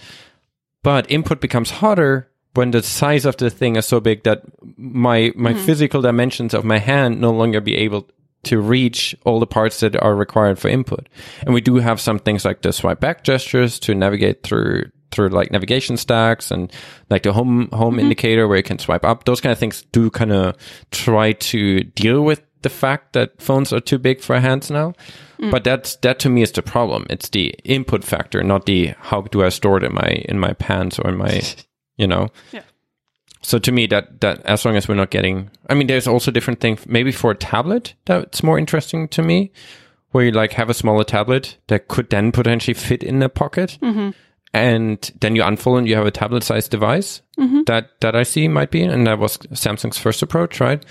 But 0.84 1.10
input 1.10 1.40
becomes 1.40 1.72
harder 1.72 2.30
when 2.54 2.72
the 2.72 2.84
size 2.84 3.26
of 3.26 3.38
the 3.38 3.50
thing 3.50 3.76
is 3.78 3.86
so 3.86 4.00
big 4.00 4.24
that 4.24 4.44
my 4.78 5.32
my 5.36 5.54
physical 5.54 6.02
dimensions 6.02 6.54
of 6.54 6.66
my 6.66 6.80
hand 6.80 7.20
no 7.20 7.32
longer 7.32 7.62
be 7.62 7.76
able 7.76 8.10
to 8.44 8.60
reach 8.60 9.16
all 9.26 9.40
the 9.40 9.48
parts 9.48 9.80
that 9.80 9.96
are 10.02 10.16
required 10.16 10.60
for 10.60 10.68
input. 10.68 11.08
And 11.42 11.54
we 11.54 11.62
do 11.62 11.76
have 11.76 12.00
some 12.00 12.20
things 12.20 12.46
like 12.46 12.62
the 12.62 12.74
swipe 12.74 13.00
back 13.00 13.24
gestures 13.24 13.80
to 13.80 13.96
navigate 13.96 14.44
through 14.44 14.92
through 15.12 15.30
like 15.30 15.52
navigation 15.52 15.96
stacks 15.96 16.50
and 16.50 16.72
like 17.10 17.24
the 17.24 17.34
home 17.34 17.70
home 17.72 17.94
mm-hmm. 17.94 18.00
indicator 18.00 18.48
where 18.48 18.58
you 18.58 18.64
can 18.64 18.80
swipe 18.80 19.06
up. 19.06 19.26
Those 19.26 19.42
kind 19.42 19.52
of 19.52 19.60
things 19.60 19.84
do 19.92 20.10
kind 20.10 20.32
of 20.32 20.56
try 20.92 21.34
to 21.34 21.82
deal 21.82 22.22
with 22.22 22.42
the 22.64 22.70
fact 22.70 23.14
that 23.14 23.42
phones 23.42 23.72
are 23.72 23.80
too 23.80 24.00
big 24.00 24.22
for 24.22 24.40
hands 24.40 24.72
now. 24.72 24.94
Mm. 25.40 25.52
But 25.52 25.64
that's 25.64 25.96
that 25.98 26.20
to 26.20 26.30
me 26.30 26.42
is 26.42 26.52
the 26.52 26.64
problem. 26.64 27.06
It's 27.10 27.30
the 27.30 27.54
input 27.64 28.04
factor, 28.04 28.44
not 28.44 28.66
the 28.66 28.96
how 29.00 29.22
do 29.22 29.44
I 29.44 29.50
store 29.50 29.78
it 29.78 29.84
in 29.84 29.94
my 29.94 30.24
in 30.28 30.40
my 30.40 30.54
pants 30.54 31.00
or 31.00 31.10
in 31.10 31.18
my 31.18 31.42
you 31.98 32.08
know. 32.08 32.30
Yeah. 32.52 32.64
So 33.44 33.60
to 33.60 33.72
me, 33.72 33.88
that 33.88 34.22
that 34.22 34.42
as 34.46 34.64
long 34.66 34.76
as 34.78 34.88
we're 34.88 34.96
not 34.96 35.10
getting, 35.12 35.52
I 35.70 35.74
mean, 35.74 35.88
there's 35.88 36.08
also 36.08 36.32
different 36.32 36.62
things. 36.62 36.86
Maybe 36.88 37.12
for 37.12 37.32
a 37.32 37.36
tablet, 37.36 37.94
that's 38.06 38.42
more 38.42 38.58
interesting 38.58 39.08
to 39.10 39.22
me, 39.22 39.52
where 40.12 40.24
you 40.26 40.32
like 40.32 40.54
have 40.54 40.70
a 40.70 40.74
smaller 40.74 41.04
tablet 41.04 41.58
that 41.68 41.88
could 41.90 42.10
then 42.10 42.32
potentially 42.32 42.74
fit 42.74 43.04
in 43.04 43.22
a 43.22 43.28
pocket, 43.30 43.78
and 44.54 45.12
then 45.20 45.36
you 45.36 45.44
unfold 45.44 45.80
and 45.80 45.88
you 45.90 45.96
have 45.96 46.06
a 46.06 46.12
tablet-sized 46.12 46.72
device. 46.72 47.22
That 47.66 47.90
that 48.00 48.16
I 48.16 48.24
see 48.24 48.48
might 48.48 48.72
be, 48.72 48.82
and 48.84 49.06
that 49.08 49.20
was 49.20 49.38
Samsung's 49.38 49.98
first 49.98 50.22
approach, 50.22 50.60
right? 50.62 50.84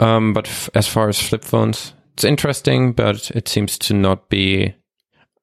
Um, 0.00 0.32
but 0.32 0.46
f- 0.46 0.70
as 0.74 0.86
far 0.86 1.08
as 1.08 1.20
flip 1.20 1.42
phones, 1.42 1.92
it's 2.14 2.22
interesting, 2.24 2.92
but 2.92 3.30
it 3.32 3.48
seems 3.48 3.76
to 3.78 3.94
not 3.94 4.28
be. 4.28 4.74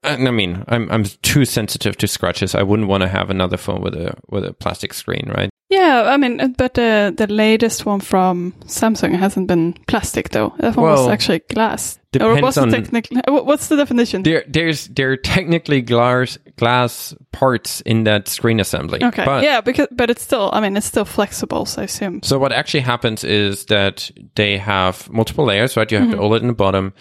And 0.05 0.27
I 0.27 0.31
mean, 0.31 0.63
I'm 0.67 0.89
I'm 0.91 1.03
too 1.21 1.45
sensitive 1.45 1.97
to 1.97 2.07
scratches. 2.07 2.55
I 2.55 2.63
wouldn't 2.63 2.87
want 2.87 3.01
to 3.01 3.07
have 3.09 3.29
another 3.29 3.57
phone 3.57 3.81
with 3.81 3.95
a 3.95 4.15
with 4.29 4.45
a 4.45 4.53
plastic 4.53 4.93
screen, 4.93 5.31
right? 5.35 5.49
Yeah, 5.69 6.03
I 6.13 6.17
mean, 6.17 6.39
uh, 6.39 6.49
but 6.57 6.75
the 6.75 7.11
the 7.17 7.27
latest 7.27 7.85
one 7.85 7.99
from 7.99 8.53
Samsung 8.67 9.15
hasn't 9.17 9.47
been 9.47 9.73
plastic 9.87 10.29
though. 10.29 10.53
That 10.59 10.75
one 10.77 10.85
was 10.91 11.07
actually 11.07 11.39
glass. 11.49 11.97
Or 12.15 12.19
depends 12.19 12.41
what's 12.43 12.55
the 12.55 12.61
on- 12.61 12.71
technically? 12.71 13.21
uh, 13.27 13.43
What's 13.43 13.67
the 13.67 13.75
definition? 13.75 14.23
There, 14.23 14.43
there's 14.47 14.87
there 14.87 15.11
are 15.11 15.17
technically 15.17 15.81
glass 15.81 16.37
glass 16.55 17.13
parts 17.31 17.81
in 17.81 18.03
that 18.05 18.27
screen 18.29 18.59
assembly. 18.59 19.03
okay, 19.03 19.25
but 19.25 19.43
yeah, 19.43 19.59
because 19.61 19.87
but 19.91 20.09
it's 20.09 20.21
still, 20.21 20.49
I 20.53 20.61
mean, 20.61 20.77
it's 20.77 20.85
still 20.87 21.03
flexible. 21.05 21.65
So 21.65 21.81
I 21.81 21.85
assume. 21.85 22.21
So 22.23 22.37
what 22.39 22.51
actually 22.53 22.83
happens 22.85 23.23
is 23.23 23.65
that 23.65 24.11
they 24.35 24.57
have 24.59 25.09
multiple 25.09 25.45
layers, 25.45 25.75
right? 25.75 25.91
You 25.91 25.97
have 25.97 26.07
Mm-hmm. 26.09 26.17
the 26.21 26.23
OLED 26.23 26.41
in 26.41 26.47
the 26.47 26.53
bottom, 26.53 26.93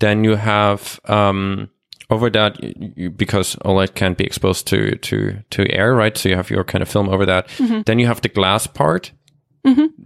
then 0.00 0.24
you 0.24 0.36
have 0.36 0.98
um, 1.04 1.68
over 2.10 2.30
that 2.30 2.62
you, 2.96 3.10
because 3.10 3.56
OLED 3.56 3.94
can't 3.94 4.16
be 4.16 4.24
exposed 4.24 4.66
to 4.68 4.96
to 4.96 5.42
to 5.50 5.70
air, 5.72 5.94
right? 5.94 6.16
So 6.16 6.28
you 6.28 6.36
have 6.36 6.50
your 6.50 6.64
kind 6.64 6.82
of 6.82 6.88
film 6.88 7.08
over 7.08 7.26
that. 7.26 7.48
Mm-hmm. 7.48 7.82
Then 7.86 7.98
you 7.98 8.06
have 8.06 8.20
the 8.22 8.28
glass 8.28 8.66
part, 8.66 9.12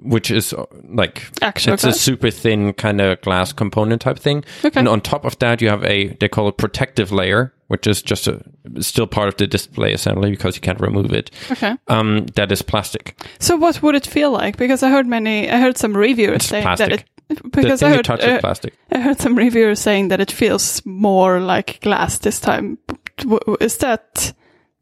which 0.03 0.30
is 0.30 0.53
uh, 0.53 0.64
like 0.88 1.22
Actual 1.42 1.74
it's 1.74 1.84
a 1.84 1.92
super 1.92 2.30
thin 2.30 2.72
kind 2.72 3.01
of 3.01 3.20
glass 3.20 3.53
component 3.53 4.01
type 4.01 4.18
thing. 4.18 4.44
Okay. 4.64 4.78
And 4.78 4.88
on 4.88 5.01
top 5.01 5.24
of 5.24 5.38
that, 5.40 5.61
you 5.61 5.68
have 5.68 5.84
a 5.84 6.09
they 6.20 6.28
call 6.28 6.48
it 6.48 6.57
protective 6.57 7.12
layer, 7.12 7.53
which 7.68 7.86
is 7.86 8.01
just 8.01 8.26
a 8.26 8.42
still 8.80 9.07
part 9.07 9.28
of 9.28 9.36
the 9.36 9.46
display 9.46 9.92
assembly 9.92 10.30
because 10.30 10.57
you 10.57 10.62
can't 10.62 10.80
remove 10.80 11.12
it. 11.12 11.30
Okay. 11.51 11.76
Um, 11.88 12.26
that 12.36 12.51
is 12.51 12.62
plastic. 12.62 13.22
So 13.38 13.57
what 13.57 13.82
would 13.82 13.94
it 13.94 14.07
feel 14.07 14.30
like? 14.30 14.57
Because 14.57 14.82
I 14.82 14.88
heard 14.88 15.07
many, 15.07 15.51
I 15.51 15.59
heard 15.59 15.76
some 15.76 15.94
reviewers 15.94 16.36
It's 16.36 16.46
saying 16.46 16.64
that 16.64 16.92
it. 16.92 17.05
Because 17.53 17.83
I 17.83 17.91
heard, 17.91 18.05
touch 18.05 18.22
uh, 18.22 18.41
plastic. 18.41 18.74
I 18.93 18.99
heard 19.01 19.20
some 19.20 19.37
reviewers 19.37 19.78
saying 19.81 20.09
that 20.09 20.20
it 20.20 20.31
feels 20.33 20.85
more 20.87 21.41
like 21.41 21.81
glass 21.81 22.18
this 22.18 22.41
time. 22.41 22.78
Is 23.61 23.76
that 23.78 24.33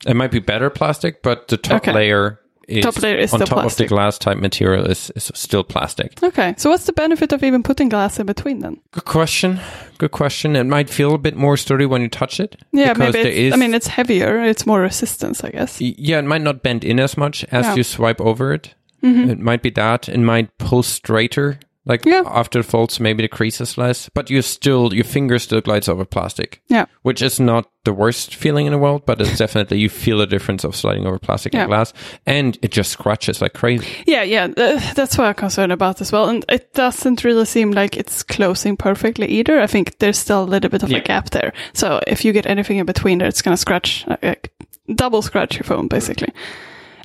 It 0.07 0.15
might 0.17 0.31
be 0.31 0.39
better 0.41 0.71
plastic, 0.71 1.23
but 1.23 1.49
the 1.49 1.57
top 1.57 1.83
Okay. 1.83 1.93
layer 1.93 2.41
is, 2.69 2.85
Top 2.85 3.01
layer 3.03 3.17
is 3.17 3.33
on 3.33 3.39
still 3.39 3.47
top 3.47 3.57
of 3.59 3.63
plastic. 3.63 3.89
the 3.89 3.95
glass 3.95 4.19
type 4.19 4.37
material 4.39 4.85
is, 4.85 5.11
is 5.17 5.31
still 5.35 5.65
plastic. 5.65 6.23
Okay, 6.23 6.55
so 6.59 6.69
what's 6.71 6.85
the 6.85 6.93
benefit 6.93 7.33
of 7.33 7.43
even 7.43 7.63
putting 7.63 7.89
glass 7.89 8.19
in 8.21 8.27
between 8.27 8.59
then? 8.61 8.79
Good 8.93 9.07
question. 9.07 9.59
Good 9.97 10.11
question. 10.13 10.55
It 10.55 10.65
might 10.67 10.91
feel 10.91 11.15
a 11.15 11.19
bit 11.19 11.35
more 11.35 11.57
sturdy 11.57 11.87
when 11.87 12.03
you 12.03 12.09
touch 12.09 12.41
it. 12.41 12.57
Yeah, 12.73 12.93
because 12.93 13.15
maybe. 13.15 13.23
there 13.25 13.33
It's, 13.33 13.39
is- 13.39 13.53
I 13.55 13.57
mean, 13.57 13.75
it's 13.75 13.87
heavier. 13.89 14.43
It's 14.45 14.67
more 14.67 14.81
resistance, 14.83 15.43
I 15.43 15.51
guess. 15.51 15.81
Yeah, 15.81 16.19
it 16.19 16.25
might 16.27 16.43
not 16.43 16.63
bend 16.63 16.85
in 16.85 17.01
as 17.01 17.17
much 17.17 17.45
as 17.51 17.75
you 17.77 17.83
swipe 17.83 18.21
over 18.21 18.53
it. 18.53 18.75
Mhm. 19.03 19.31
It 19.31 19.39
might 19.39 19.63
be 19.63 19.71
that. 19.71 20.09
It 20.09 20.19
might 20.21 20.57
pull 20.59 20.83
straighter. 20.83 21.59
Like 21.89 22.05
Yeah. 22.05 22.23
after 22.27 22.61
it 22.61 22.65
folds, 22.67 23.01
maybe 23.01 23.23
the 23.23 23.29
crease 23.29 23.61
is 23.61 23.79
less, 23.79 24.09
but 24.15 24.29
you 24.31 24.43
still 24.43 24.93
your 24.95 25.05
finger 25.05 25.39
still 25.39 25.61
glides 25.63 25.89
over 25.89 26.05
plastic. 26.05 26.61
Yeah. 26.69 26.85
which 27.03 27.23
is 27.23 27.41
not 27.41 27.65
the 27.85 27.93
worst 27.95 28.35
feeling 28.35 28.67
in 28.67 28.73
the 28.73 28.79
world, 28.79 29.03
but 29.07 29.19
it's 29.21 29.39
definitely 29.45 29.79
you 29.79 29.89
feel 29.89 30.21
a 30.21 30.27
difference 30.27 30.63
of 30.65 30.77
sliding 30.77 31.07
over 31.07 31.19
plastic 31.19 31.55
Yeah. 31.55 31.63
and 31.63 31.69
glass, 31.71 31.93
and 32.27 32.59
it 32.61 32.71
just 32.71 32.91
scratches 32.93 33.41
like 33.41 33.55
crazy. 33.55 33.87
Yeah, 34.07 34.23
yeah, 34.25 34.49
th- 34.49 34.95
that's 34.95 35.17
what 35.17 35.27
I'm 35.27 35.35
concerned 35.35 35.73
about 35.73 36.01
as 36.03 36.13
well. 36.13 36.29
And 36.29 36.45
it 36.51 36.75
doesn't 36.75 37.25
really 37.25 37.47
seem 37.47 37.71
like 37.71 37.97
it's 37.97 38.23
closing 38.23 38.77
perfectly 38.77 39.27
either. 39.29 39.59
I 39.61 39.67
think 39.67 39.99
there's 39.99 40.19
still 40.19 40.43
a 40.43 40.51
little 40.53 40.69
bit 40.71 40.83
of 40.83 40.91
Yeah. 40.91 40.99
a 40.99 41.03
gap 41.03 41.31
there. 41.31 41.53
So 41.73 42.01
if 42.07 42.25
you 42.25 42.33
get 42.35 42.45
anything 42.47 42.77
in 42.77 42.85
between 42.87 43.19
there, 43.19 43.29
it's 43.29 43.41
going 43.43 43.55
to 43.55 43.61
scratch, 43.61 44.05
uh, 44.09 44.17
like, 44.23 44.51
double 44.95 45.23
scratch 45.23 45.55
your 45.57 45.65
phone, 45.65 45.89
basically. 45.89 46.29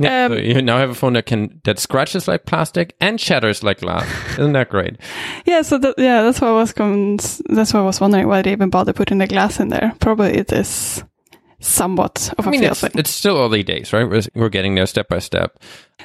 Yeah, 0.04 0.26
Um, 0.26 0.34
so 0.34 0.38
you 0.40 0.62
now 0.62 0.78
have 0.78 0.90
a 0.90 0.96
phone 0.96 1.14
that 1.14 1.26
can 1.26 1.62
that 1.64 1.80
scratches 1.80 2.28
like 2.28 2.46
plastic 2.46 2.96
and 3.00 3.20
shatters 3.20 3.64
like 3.64 3.80
glass. 3.82 4.08
Isn't 4.38 4.54
that 4.54 4.70
great? 4.70 4.98
Yeah, 5.46 5.62
so 5.62 5.78
that, 5.78 5.96
yeah, 5.98 6.22
that's 6.24 6.40
why 6.42 6.48
I 6.50 6.52
was 6.54 6.74
con- 6.74 7.18
that's 7.50 7.74
why 7.74 7.80
I 7.80 7.84
was 7.84 8.00
wondering 8.02 8.28
why 8.28 8.42
they 8.42 8.52
even 8.52 8.70
bother 8.70 8.94
putting 8.94 9.18
the 9.20 9.28
glass 9.28 9.60
in 9.60 9.70
there. 9.70 9.94
Probably 10.00 10.34
it 10.38 10.52
is 10.52 11.04
somewhat 11.60 12.34
of 12.38 12.46
a 12.46 12.50
I 12.50 12.52
mean, 12.52 12.62
feel 12.62 12.72
it's, 12.72 12.82
thing. 12.82 12.92
it's 12.96 13.10
still 13.10 13.38
early 13.38 13.64
days, 13.64 13.94
right? 13.94 14.08
We're, 14.10 14.22
we're 14.36 14.50
getting 14.50 14.76
there 14.76 14.86
step 14.86 15.08
by 15.08 15.20
step. 15.20 15.58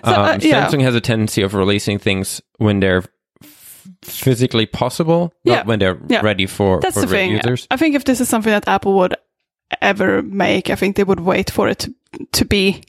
So, 0.04 0.12
uh, 0.12 0.34
um, 0.34 0.40
yeah. 0.42 0.68
Samsung 0.68 0.82
has 0.82 0.94
a 0.94 1.00
tendency 1.00 1.42
of 1.42 1.54
releasing 1.54 1.98
things 1.98 2.40
when 2.58 2.78
they're 2.80 3.02
f- 3.42 3.88
physically 4.02 4.66
possible, 4.66 5.32
Yeah. 5.44 5.56
not 5.56 5.66
when 5.66 5.78
they're 5.80 5.98
Yeah. 6.08 6.20
ready 6.22 6.46
for, 6.46 6.80
That's 6.80 6.94
for 6.94 7.00
the 7.02 7.06
thing. 7.08 7.32
users. 7.32 7.66
I 7.70 7.76
think 7.76 7.96
if 7.96 8.04
this 8.04 8.20
is 8.20 8.28
something 8.28 8.52
that 8.52 8.68
Apple 8.68 8.94
would 8.98 9.16
ever 9.82 10.22
make, 10.22 10.70
I 10.70 10.76
think 10.76 10.94
they 10.96 11.04
would 11.04 11.20
wait 11.20 11.50
for 11.50 11.68
it 11.68 11.80
to, 11.80 11.94
to 12.32 12.44
be 12.44 12.82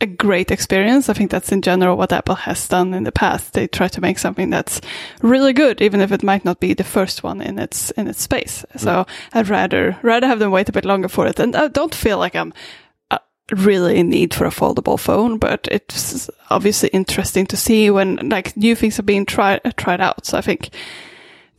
a 0.00 0.06
great 0.06 0.50
experience. 0.50 1.08
I 1.08 1.12
think 1.12 1.30
that's 1.30 1.52
in 1.52 1.62
general 1.62 1.96
what 1.96 2.12
Apple 2.12 2.34
has 2.34 2.66
done 2.66 2.94
in 2.94 3.04
the 3.04 3.12
past. 3.12 3.52
They 3.52 3.66
try 3.66 3.88
to 3.88 4.00
make 4.00 4.18
something 4.18 4.50
that's 4.50 4.80
really 5.20 5.52
good, 5.52 5.82
even 5.82 6.00
if 6.00 6.12
it 6.12 6.22
might 6.22 6.44
not 6.44 6.60
be 6.60 6.74
the 6.74 6.84
first 6.84 7.22
one 7.22 7.40
in 7.40 7.58
its 7.58 7.90
in 7.92 8.08
its 8.08 8.22
space. 8.22 8.64
So 8.76 9.06
I'd 9.32 9.48
rather 9.48 9.98
rather 10.02 10.26
have 10.26 10.38
them 10.38 10.50
wait 10.50 10.68
a 10.68 10.72
bit 10.72 10.84
longer 10.84 11.08
for 11.08 11.26
it. 11.26 11.38
And 11.38 11.54
I 11.54 11.68
don't 11.68 11.94
feel 11.94 12.18
like 12.18 12.34
I'm 12.34 12.52
uh, 13.10 13.18
really 13.52 13.98
in 13.98 14.08
need 14.08 14.32
for 14.32 14.46
a 14.46 14.50
foldable 14.50 14.98
phone, 14.98 15.38
but 15.38 15.68
it's 15.70 16.30
obviously 16.48 16.88
interesting 16.90 17.46
to 17.46 17.56
see 17.56 17.90
when 17.90 18.16
like 18.28 18.56
new 18.56 18.74
things 18.74 18.98
are 18.98 19.04
being 19.04 19.26
tried 19.26 19.60
tried 19.76 20.00
out. 20.00 20.24
So 20.26 20.38
I 20.38 20.40
think 20.40 20.70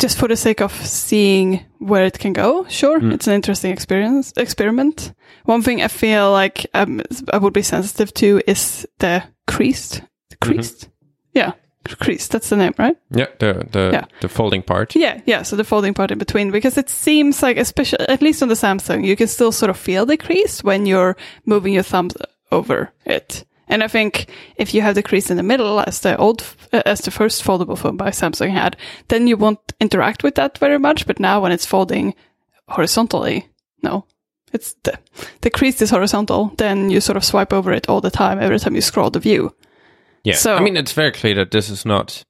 just 0.02 0.18
for 0.18 0.28
the 0.28 0.36
sake 0.36 0.62
of 0.62 0.72
seeing 0.86 1.60
where 1.80 2.06
it 2.06 2.20
can 2.20 2.34
go, 2.34 2.66
sure, 2.68 3.00
it's 3.14 3.28
an 3.28 3.34
interesting 3.34 3.72
experience 3.72 4.34
experiment. 4.38 5.14
One 5.46 5.62
thing 5.62 5.82
I 5.82 5.88
feel 5.88 6.32
like 6.32 6.66
um, 6.74 7.02
I 7.34 7.38
would 7.38 7.54
be 7.54 7.62
sensitive 7.64 8.14
to 8.16 8.42
is 8.48 8.88
the 9.00 9.24
creased, 9.48 10.02
creased, 10.42 10.90
yeah, 11.34 11.54
creased. 12.00 12.32
That's 12.32 12.50
the 12.50 12.58
name, 12.58 12.74
right? 12.80 12.98
Yeah, 13.12 13.28
the 13.40 13.68
the, 13.72 13.90
Yeah. 13.94 14.06
the 14.22 14.30
folding 14.30 14.64
part. 14.64 14.96
Yeah, 14.96 15.22
yeah. 15.26 15.44
So 15.44 15.56
the 15.56 15.64
folding 15.64 15.94
part 15.94 16.12
in 16.12 16.18
between, 16.18 16.52
because 16.52 16.78
it 16.78 16.90
seems 16.90 17.42
like, 17.44 17.58
especially 17.58 18.08
at 18.10 18.22
least 18.22 18.42
on 18.44 18.50
the 18.50 18.56
Samsung, 18.56 19.06
you 19.06 19.16
can 19.16 19.28
still 19.28 19.52
sort 19.52 19.70
of 19.70 19.78
feel 19.78 20.06
the 20.06 20.18
crease 20.18 20.64
when 20.64 20.86
you're 20.86 21.16
moving 21.46 21.74
your 21.74 21.84
thumbs 21.84 22.14
over 22.52 22.90
it. 23.06 23.46
And 23.72 23.84
I 23.84 23.88
think 23.88 24.28
if 24.58 24.74
you 24.74 24.82
have 24.82 24.96
the 24.96 25.02
crease 25.04 25.32
in 25.32 25.38
the 25.38 25.44
middle, 25.44 25.80
as 25.80 26.02
the 26.02 26.16
old, 26.18 26.44
uh, 26.74 26.82
as 26.86 27.00
the 27.02 27.12
first 27.12 27.44
foldable 27.44 27.78
phone 27.78 27.98
by 27.98 28.10
Samsung 28.12 28.52
had, 28.52 28.76
then 29.08 29.28
you 29.28 29.38
won't 29.38 29.60
interact 29.80 30.24
with 30.24 30.36
that 30.36 30.58
very 30.60 30.78
much. 30.78 31.08
But 31.08 31.20
now 31.20 31.42
when 31.42 31.52
it's 31.54 31.66
folding 31.66 32.14
horizontally, 32.68 33.48
no, 33.82 34.06
it's 34.54 34.76
the 34.84 35.00
the 35.42 35.50
crease 35.50 35.82
is 35.82 35.90
horizontal. 35.90 36.54
Then 36.58 36.90
you 36.92 37.00
sort 37.02 37.18
of 37.18 37.24
swipe 37.24 37.54
over 37.54 37.72
it 37.72 37.88
all 37.90 38.02
the 38.02 38.12
time 38.12 38.40
every 38.40 38.60
time 38.60 38.76
you 38.76 38.82
scroll 38.82 39.10
the 39.10 39.20
view. 39.20 39.56
Yeah. 40.24 40.36
So- 40.36 40.56
I 40.56 40.60
mean, 40.62 40.78
it's 40.78 40.94
very 40.94 41.12
clear 41.12 41.36
that 41.36 41.52
this 41.52 41.70
is 41.70 41.86
not. 41.86 42.24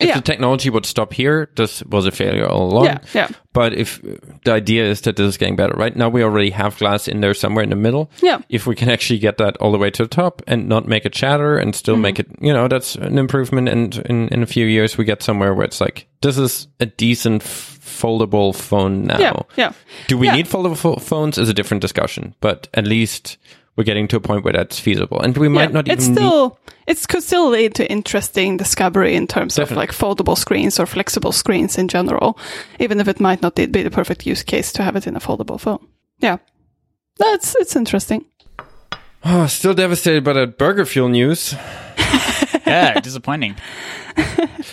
If 0.00 0.08
Yeah. 0.08 0.14
the 0.16 0.22
technology 0.22 0.70
would 0.70 0.86
stop 0.86 1.12
here, 1.12 1.48
this 1.56 1.82
was 1.84 2.06
a 2.06 2.10
failure 2.10 2.46
all 2.46 2.70
along. 2.72 2.84
Yeah, 2.86 2.98
yeah, 3.14 3.28
But 3.52 3.72
if 3.74 4.00
the 4.44 4.52
idea 4.52 4.84
is 4.84 5.00
that 5.02 5.16
this 5.16 5.26
is 5.26 5.36
getting 5.36 5.56
better, 5.56 5.74
right 5.76 5.94
now 5.94 6.08
we 6.08 6.22
already 6.22 6.50
have 6.50 6.78
glass 6.78 7.08
in 7.08 7.20
there 7.20 7.34
somewhere 7.34 7.62
in 7.64 7.70
the 7.70 7.76
middle. 7.76 8.10
yeah. 8.22 8.38
If 8.48 8.66
we 8.66 8.74
can 8.74 8.88
actually 8.88 9.18
get 9.18 9.38
that 9.38 9.56
all 9.58 9.72
the 9.72 9.78
way 9.78 9.90
to 9.90 10.02
the 10.04 10.08
top 10.08 10.42
and 10.46 10.68
not 10.68 10.86
make 10.88 11.04
it 11.04 11.12
chatter 11.12 11.56
and 11.58 11.74
still 11.74 11.94
Mm-hmm. 11.94 12.02
make 12.02 12.18
it, 12.20 12.28
you 12.40 12.52
know, 12.52 12.68
that's 12.68 12.94
an 12.96 13.18
improvement. 13.18 13.68
And 13.68 13.96
in, 14.08 14.28
in 14.28 14.42
a 14.42 14.46
few 14.46 14.66
years, 14.66 14.96
we 14.98 15.04
get 15.04 15.22
somewhere 15.22 15.54
where 15.54 15.64
it's 15.66 15.80
like, 15.80 16.06
this 16.22 16.38
is 16.38 16.68
a 16.80 16.86
decent 16.86 17.42
f- 17.42 17.78
foldable 17.82 18.54
phone 18.54 19.04
now. 19.04 19.18
Yeah, 19.18 19.32
yeah. 19.56 19.72
Do 20.08 20.16
we 20.18 20.26
Yeah. 20.26 20.36
need 20.36 20.46
foldable 20.46 20.76
pho- 20.76 20.96
phones? 20.96 21.38
Is 21.38 21.48
a 21.48 21.54
different 21.54 21.80
discussion, 21.82 22.34
but 22.40 22.68
at 22.74 22.86
least 22.86 23.36
we're 23.76 23.84
getting 23.84 24.08
to 24.08 24.16
a 24.16 24.20
point 24.20 24.44
where 24.44 24.52
that's 24.52 24.78
feasible. 24.78 25.20
And 25.20 25.36
we 25.36 25.48
might 25.48 25.70
Yeah, 25.70 25.74
not 25.74 25.88
even 25.88 25.98
it's 25.98 26.04
still 26.06 26.58
it 26.86 27.06
could 27.08 27.22
still 27.22 27.48
lead 27.50 27.74
to 27.76 27.90
interesting 27.90 28.56
discovery 28.58 29.14
in 29.14 29.26
terms 29.26 29.54
Definitely. 29.54 29.74
of 29.74 29.76
like 29.76 29.92
foldable 29.96 30.36
screens 30.36 30.78
or 30.80 30.86
flexible 30.86 31.32
screens 31.32 31.78
in 31.78 31.88
general, 31.88 32.36
even 32.80 33.00
if 33.00 33.08
it 33.08 33.20
might 33.20 33.40
not 33.42 33.54
be 33.54 33.66
the 33.66 33.90
perfect 33.90 34.26
use 34.26 34.42
case 34.42 34.72
to 34.72 34.82
have 34.82 34.96
it 34.96 35.06
in 35.06 35.16
a 35.16 35.20
foldable 35.20 35.58
phone. 35.60 35.86
Yeah, 36.18 36.38
that's 37.18 37.54
it's 37.56 37.76
interesting. 37.76 38.24
Oh, 39.24 39.46
still 39.46 39.74
devastated 39.74 40.24
by 40.24 40.32
that 40.32 40.58
burger 40.58 40.84
fuel 40.84 41.08
news. 41.08 41.54
Yeah, 42.64 43.00
disappointing. 43.00 43.56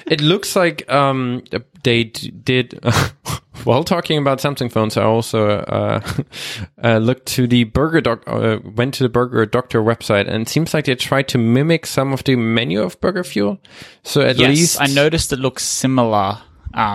It 0.05 0.21
looks 0.21 0.55
like 0.55 0.89
um, 0.91 1.43
they 1.83 2.05
d- 2.05 2.31
did. 2.31 2.79
while 3.63 3.83
talking 3.83 4.17
about 4.17 4.39
Samsung 4.39 4.71
phones, 4.71 4.97
I 4.97 5.03
also 5.03 5.49
uh, 5.49 6.01
uh, 6.83 6.97
looked 6.97 7.25
to 7.35 7.47
the 7.47 7.63
Burger 7.65 8.01
Doc. 8.01 8.23
Uh, 8.27 8.59
went 8.75 8.93
to 8.95 9.03
the 9.03 9.09
Burger 9.09 9.45
Doctor 9.45 9.81
website, 9.81 10.27
and 10.27 10.41
it 10.43 10.49
seems 10.49 10.73
like 10.73 10.85
they 10.85 10.95
tried 10.95 11.27
to 11.29 11.37
mimic 11.37 11.85
some 11.85 12.13
of 12.13 12.23
the 12.23 12.35
menu 12.35 12.81
of 12.81 12.99
Burger 13.01 13.23
Fuel. 13.23 13.59
So 14.03 14.21
at 14.21 14.37
yes, 14.37 14.49
least 14.49 14.81
I 14.81 14.87
noticed 14.87 15.31
it 15.33 15.39
looks 15.39 15.63
similar 15.63 16.37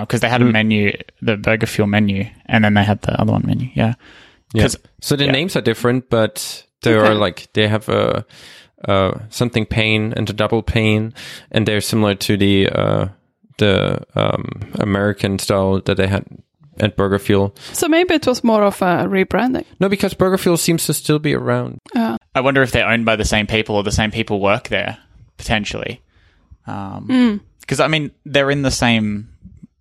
because 0.01 0.21
they 0.21 0.29
had 0.29 0.41
Hmm. 0.41 0.49
a 0.49 0.53
menu, 0.53 0.93
the 1.21 1.37
Burger 1.37 1.67
Fuel 1.67 1.87
menu, 1.89 2.27
and 2.47 2.65
then 2.65 2.75
they 2.75 2.85
had 2.85 3.03
the 3.03 3.21
other 3.21 3.33
one 3.33 3.43
menu. 3.47 3.69
Yeah, 3.75 3.95
Yeah. 4.53 4.69
So 5.01 5.17
the 5.17 5.25
yeah. 5.27 5.33
names 5.33 5.57
are 5.57 5.61
different, 5.63 6.11
but 6.11 6.65
they 6.83 6.95
Okay. 6.95 7.09
are 7.11 7.15
like 7.15 7.49
they 7.55 7.69
have 7.69 7.89
a. 7.89 8.25
Uh, 8.87 9.19
something 9.31 9.65
pain 9.65 10.13
and 10.15 10.29
a 10.29 10.33
double 10.35 10.63
pain, 10.63 11.15
and 11.51 11.65
they're 11.67 11.81
similar 11.81 12.15
to 12.15 12.37
the 12.37 12.69
uh, 12.69 13.09
the 13.57 13.99
um, 14.15 14.45
American 14.75 15.39
style 15.39 15.81
that 15.81 15.97
they 15.97 16.07
had 16.07 16.25
at 16.81 16.97
Burger 16.97 17.19
Fuel. 17.19 17.55
So 17.73 17.89
maybe 17.89 18.15
it 18.15 18.27
was 18.27 18.43
more 18.45 18.63
of 18.65 18.81
a 18.83 19.05
rebranding. 19.07 19.65
No, 19.81 19.89
because 19.89 20.15
Burger 20.15 20.39
Fuel 20.39 20.57
seems 20.57 20.87
to 20.87 20.95
still 20.95 21.19
be 21.19 21.35
around. 21.35 21.79
Uh, 21.95 22.17
I 22.35 22.41
wonder 22.41 22.63
if 22.63 22.73
they're 22.73 22.89
owned 22.89 23.05
by 23.05 23.17
the 23.17 23.25
same 23.25 23.47
people 23.47 23.77
or 23.77 23.83
the 23.83 23.93
same 23.93 24.11
people 24.11 24.41
work 24.41 24.69
there 24.69 24.99
potentially. 25.37 26.01
Because 26.65 27.79
Hmm. 27.79 27.83
I 27.83 27.89
mean, 27.89 28.11
they're 28.25 28.51
in 28.51 28.63
the 28.63 28.71
same 28.71 29.29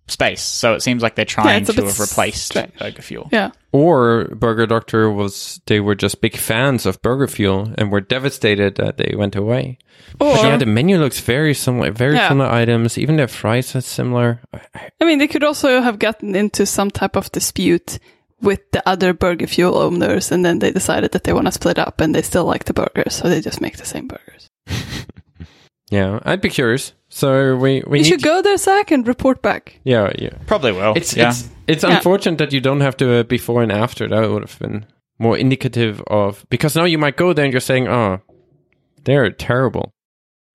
space, 0.06 0.42
so 0.42 0.74
it 0.74 0.82
seems 0.82 1.02
like 1.02 1.14
they're 1.14 1.24
trying 1.24 1.62
it's 1.62 1.70
a 1.70 1.72
to 1.74 1.84
have 1.84 1.98
replaced 1.98 2.44
strange. 2.46 2.72
Burger 2.78 3.02
Fuel. 3.02 3.28
yeah, 3.32 3.50
Or 3.72 4.26
Burger 4.34 4.66
Doctor 4.66 5.10
was 5.10 5.60
they 5.66 5.80
were 5.80 5.94
just 5.94 6.20
big 6.20 6.36
fans 6.36 6.84
of 6.86 7.00
Burger 7.00 7.26
Fuel 7.26 7.72
and 7.78 7.90
were 7.90 8.02
devastated 8.02 8.74
that 8.76 8.98
they 8.98 9.14
went 9.16 9.34
away. 9.34 9.78
or 10.20 10.34
But 10.34 10.44
yeah, 10.44 10.56
the 10.58 10.66
menu 10.66 10.98
looks 10.98 11.20
very 11.20 11.54
similar, 11.54 11.90
very 11.90 12.16
Yeah. 12.16 12.28
similar 12.28 12.50
items. 12.50 12.98
Even 12.98 13.16
their 13.16 13.28
fries 13.28 13.74
are 13.74 13.80
similar. 13.80 14.40
I- 14.52 14.60
I- 14.74 14.90
I 15.00 15.04
mean 15.06 15.18
they 15.18 15.26
could 15.28 15.42
also 15.44 15.80
have 15.80 15.98
gotten 15.98 16.34
into 16.36 16.66
some 16.66 16.90
type 16.90 17.16
of 17.16 17.32
dispute 17.32 17.98
with 18.42 18.60
the 18.72 18.82
other 18.86 19.14
Burger 19.14 19.46
Fuel 19.46 19.78
owners, 19.78 20.30
and 20.30 20.44
then 20.44 20.58
they 20.58 20.70
decided 20.70 21.12
that 21.12 21.24
they 21.24 21.32
want 21.32 21.46
to 21.46 21.52
split 21.52 21.78
up, 21.78 22.00
and 22.02 22.14
they 22.14 22.20
still 22.20 22.44
like 22.44 22.64
the 22.64 22.74
burgers, 22.74 23.14
so 23.14 23.28
they 23.30 23.40
just 23.40 23.62
make 23.62 23.78
the 23.78 23.86
same 23.86 24.06
burgers. 24.06 24.50
Yeah, 25.90 26.18
I'd 26.24 26.40
be 26.40 26.48
curious. 26.48 26.92
So 27.08 27.56
we 27.56 27.82
we 27.86 27.98
you 27.98 28.04
need 28.04 28.08
should 28.08 28.22
go 28.22 28.42
there, 28.42 28.56
Zach, 28.56 28.90
and 28.90 29.06
report 29.06 29.42
back. 29.42 29.80
Yeah, 29.84 30.10
yeah. 30.18 30.30
Probably 30.46 30.72
will. 30.72 30.94
It's 30.96 31.16
yeah. 31.16 31.28
it's 31.30 31.48
it's 31.66 31.84
Yeah. 31.84 31.96
unfortunate 31.96 32.38
that 32.38 32.52
you 32.52 32.60
don't 32.60 32.80
have 32.80 32.96
to 32.96 33.20
uh, 33.20 33.22
before 33.22 33.62
and 33.62 33.70
after. 33.72 34.08
That 34.08 34.30
would 34.30 34.42
have 34.42 34.58
been 34.58 34.86
more 35.18 35.36
indicative 35.38 36.02
of 36.06 36.44
because 36.48 36.74
now 36.74 36.84
you 36.84 36.98
might 36.98 37.16
go 37.16 37.32
there 37.32 37.44
and 37.44 37.52
you're 37.52 37.60
saying, 37.60 37.86
oh, 37.88 38.20
they're 39.04 39.30
terrible. 39.30 39.92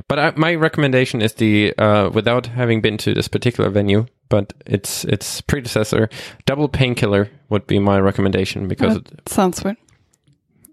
But 0.07 0.19
I, 0.19 0.33
my 0.35 0.55
recommendation 0.55 1.21
is 1.21 1.33
the 1.33 1.73
uh, 1.77 2.09
without 2.11 2.47
having 2.47 2.81
been 2.81 2.97
to 2.97 3.13
this 3.13 3.27
particular 3.27 3.69
venue, 3.69 4.07
but 4.27 4.53
its 4.65 5.05
its 5.05 5.41
predecessor, 5.41 6.09
double 6.45 6.67
painkiller 6.67 7.29
would 7.49 7.67
be 7.67 7.77
my 7.79 7.99
recommendation 7.99 8.67
because 8.67 8.95
it 8.97 9.07
Sounds 9.29 9.63
weird. 9.63 9.77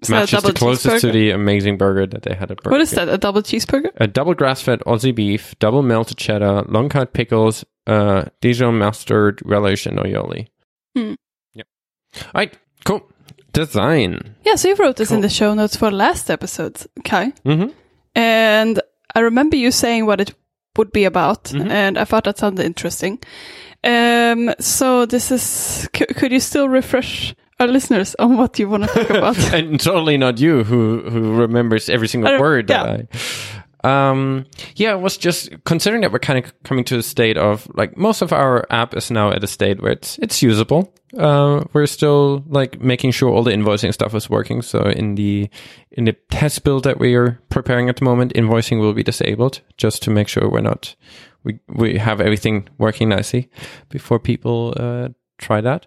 Is 0.02 0.10
matches 0.10 0.42
the 0.42 0.52
closest 0.52 1.00
to 1.00 1.10
the 1.12 1.30
amazing 1.30 1.78
burger 1.78 2.06
that 2.06 2.22
they 2.22 2.34
had 2.34 2.50
at 2.50 2.62
Burger. 2.62 2.70
What 2.74 2.80
is 2.80 2.90
that? 2.92 3.08
A 3.08 3.16
double 3.18 3.42
cheeseburger? 3.42 3.90
A 3.96 4.06
double 4.06 4.34
grass-fed 4.34 4.80
Aussie 4.80 5.14
beef, 5.14 5.54
double 5.58 5.82
melted 5.82 6.18
cheddar, 6.18 6.62
long 6.68 6.88
cut 6.88 7.12
pickles, 7.14 7.64
uh, 7.86 8.24
Dijon 8.40 8.78
mustard, 8.78 9.40
relish, 9.44 9.86
and 9.86 9.98
aioli. 9.98 10.48
Hmm. 10.94 11.14
Yep. 11.54 11.66
All 12.26 12.30
right, 12.34 12.58
cool. 12.84 13.08
Design. 13.52 14.34
Yeah, 14.44 14.56
so 14.56 14.68
you 14.68 14.74
wrote 14.74 14.96
this 14.96 15.10
in 15.10 15.22
the 15.22 15.28
show 15.30 15.54
notes 15.54 15.76
for 15.76 15.90
last 15.90 16.30
episode, 16.30 16.76
Kai. 17.04 17.32
Mm-hmm. 17.44 17.70
and 18.14 18.80
I 19.14 19.20
remember 19.20 19.56
you 19.56 19.70
saying 19.70 20.04
what 20.04 20.20
it 20.20 20.34
would 20.76 20.92
be 20.92 21.04
about, 21.04 21.44
Mhm. 21.44 21.70
and 21.70 21.96
I 21.98 22.04
thought 22.04 22.24
that 22.24 22.36
sounded 22.38 22.66
interesting. 22.66 23.18
Um, 23.82 24.52
so 24.58 25.06
this 25.06 25.30
is, 25.30 25.88
c- 25.96 26.06
could 26.06 26.32
you 26.32 26.40
still 26.40 26.68
refresh 26.68 27.34
our 27.58 27.66
listeners 27.66 28.14
on 28.18 28.36
what 28.36 28.58
you 28.58 28.68
want 28.68 28.84
to 28.84 28.88
talk 28.88 29.10
about? 29.18 29.38
and 29.54 29.80
totally 29.80 30.16
not 30.16 30.38
you 30.40 30.64
who 30.64 31.02
who 31.10 31.34
remembers 31.40 31.88
every 31.88 32.08
single 32.08 32.34
Uh, 32.34 32.40
word 32.40 32.66
that 32.68 32.86
yeah. 32.86 33.06
I. 33.06 33.08
Um, 33.84 34.46
yeah, 34.74 34.94
it 34.94 35.00
was 35.00 35.16
just 35.16 35.50
considering 35.64 36.00
that 36.02 36.10
we're 36.10 36.18
kind 36.18 36.44
of 36.44 36.52
coming 36.64 36.82
to 36.86 36.98
a 36.98 37.02
state 37.02 37.36
of 37.38 37.68
like 37.76 37.96
most 37.96 38.20
of 38.22 38.32
our 38.32 38.66
app 38.70 38.96
is 38.96 39.10
now 39.10 39.30
at 39.30 39.44
a 39.44 39.46
state 39.46 39.80
where 39.80 39.92
it's 39.92 40.18
it's 40.18 40.42
usable. 40.42 40.92
Uh, 41.16 41.62
we're 41.72 41.86
still 41.86 42.42
like 42.48 42.80
making 42.80 43.12
sure 43.12 43.30
all 43.30 43.44
the 43.44 43.52
invoicing 43.52 43.92
stuff 43.92 44.12
is 44.14 44.28
working. 44.28 44.60
So 44.62 44.80
in 44.80 45.14
the 45.14 45.48
in 45.92 46.04
the 46.04 46.14
test 46.30 46.64
build 46.64 46.82
that 46.84 46.98
we 46.98 47.14
are 47.14 47.38
preparing 47.48 47.88
at 47.88 47.96
the 47.96 48.04
moment, 48.04 48.32
invoicing 48.34 48.80
will 48.80 48.92
be 48.94 49.04
disabled 49.04 49.60
just 49.76 50.02
to 50.02 50.10
make 50.10 50.26
sure 50.28 50.48
we're 50.50 50.62
not 50.62 50.96
we 51.44 51.60
we 51.68 51.96
have 51.98 52.20
everything 52.20 52.68
working 52.78 53.08
nicely 53.10 53.48
before 53.88 54.18
people 54.18 54.74
uh, 54.76 55.08
try 55.38 55.60
that. 55.60 55.86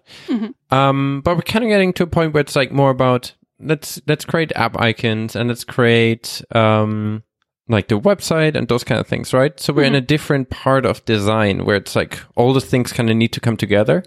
Um, 0.70 1.20
but 1.24 1.36
we're 1.36 1.42
kind 1.42 1.64
of 1.64 1.68
getting 1.68 1.92
to 1.94 2.04
a 2.04 2.06
point 2.06 2.32
where 2.34 2.40
it's 2.40 2.56
like 2.56 2.72
more 2.72 2.90
about 2.90 3.32
let's 3.58 4.00
let's 4.06 4.24
create 4.24 4.52
app 4.56 4.80
icons 4.80 5.36
and 5.36 5.48
let's 5.48 5.64
create 5.64 6.40
um 6.54 7.22
like 7.68 7.88
the 7.88 8.00
website 8.00 8.56
and 8.56 8.66
those 8.68 8.82
kind 8.82 9.00
of 9.00 9.06
things, 9.06 9.32
right? 9.32 9.58
So 9.60 9.72
we're 9.72 9.84
in 9.84 9.94
a 9.94 10.00
different 10.00 10.50
part 10.50 10.84
of 10.84 11.04
design 11.04 11.64
where 11.64 11.76
it's 11.76 11.94
like 11.94 12.18
all 12.34 12.52
the 12.52 12.60
things 12.60 12.92
kind 12.92 13.08
of 13.08 13.16
need 13.16 13.32
to 13.34 13.40
come 13.40 13.56
together. 13.56 14.02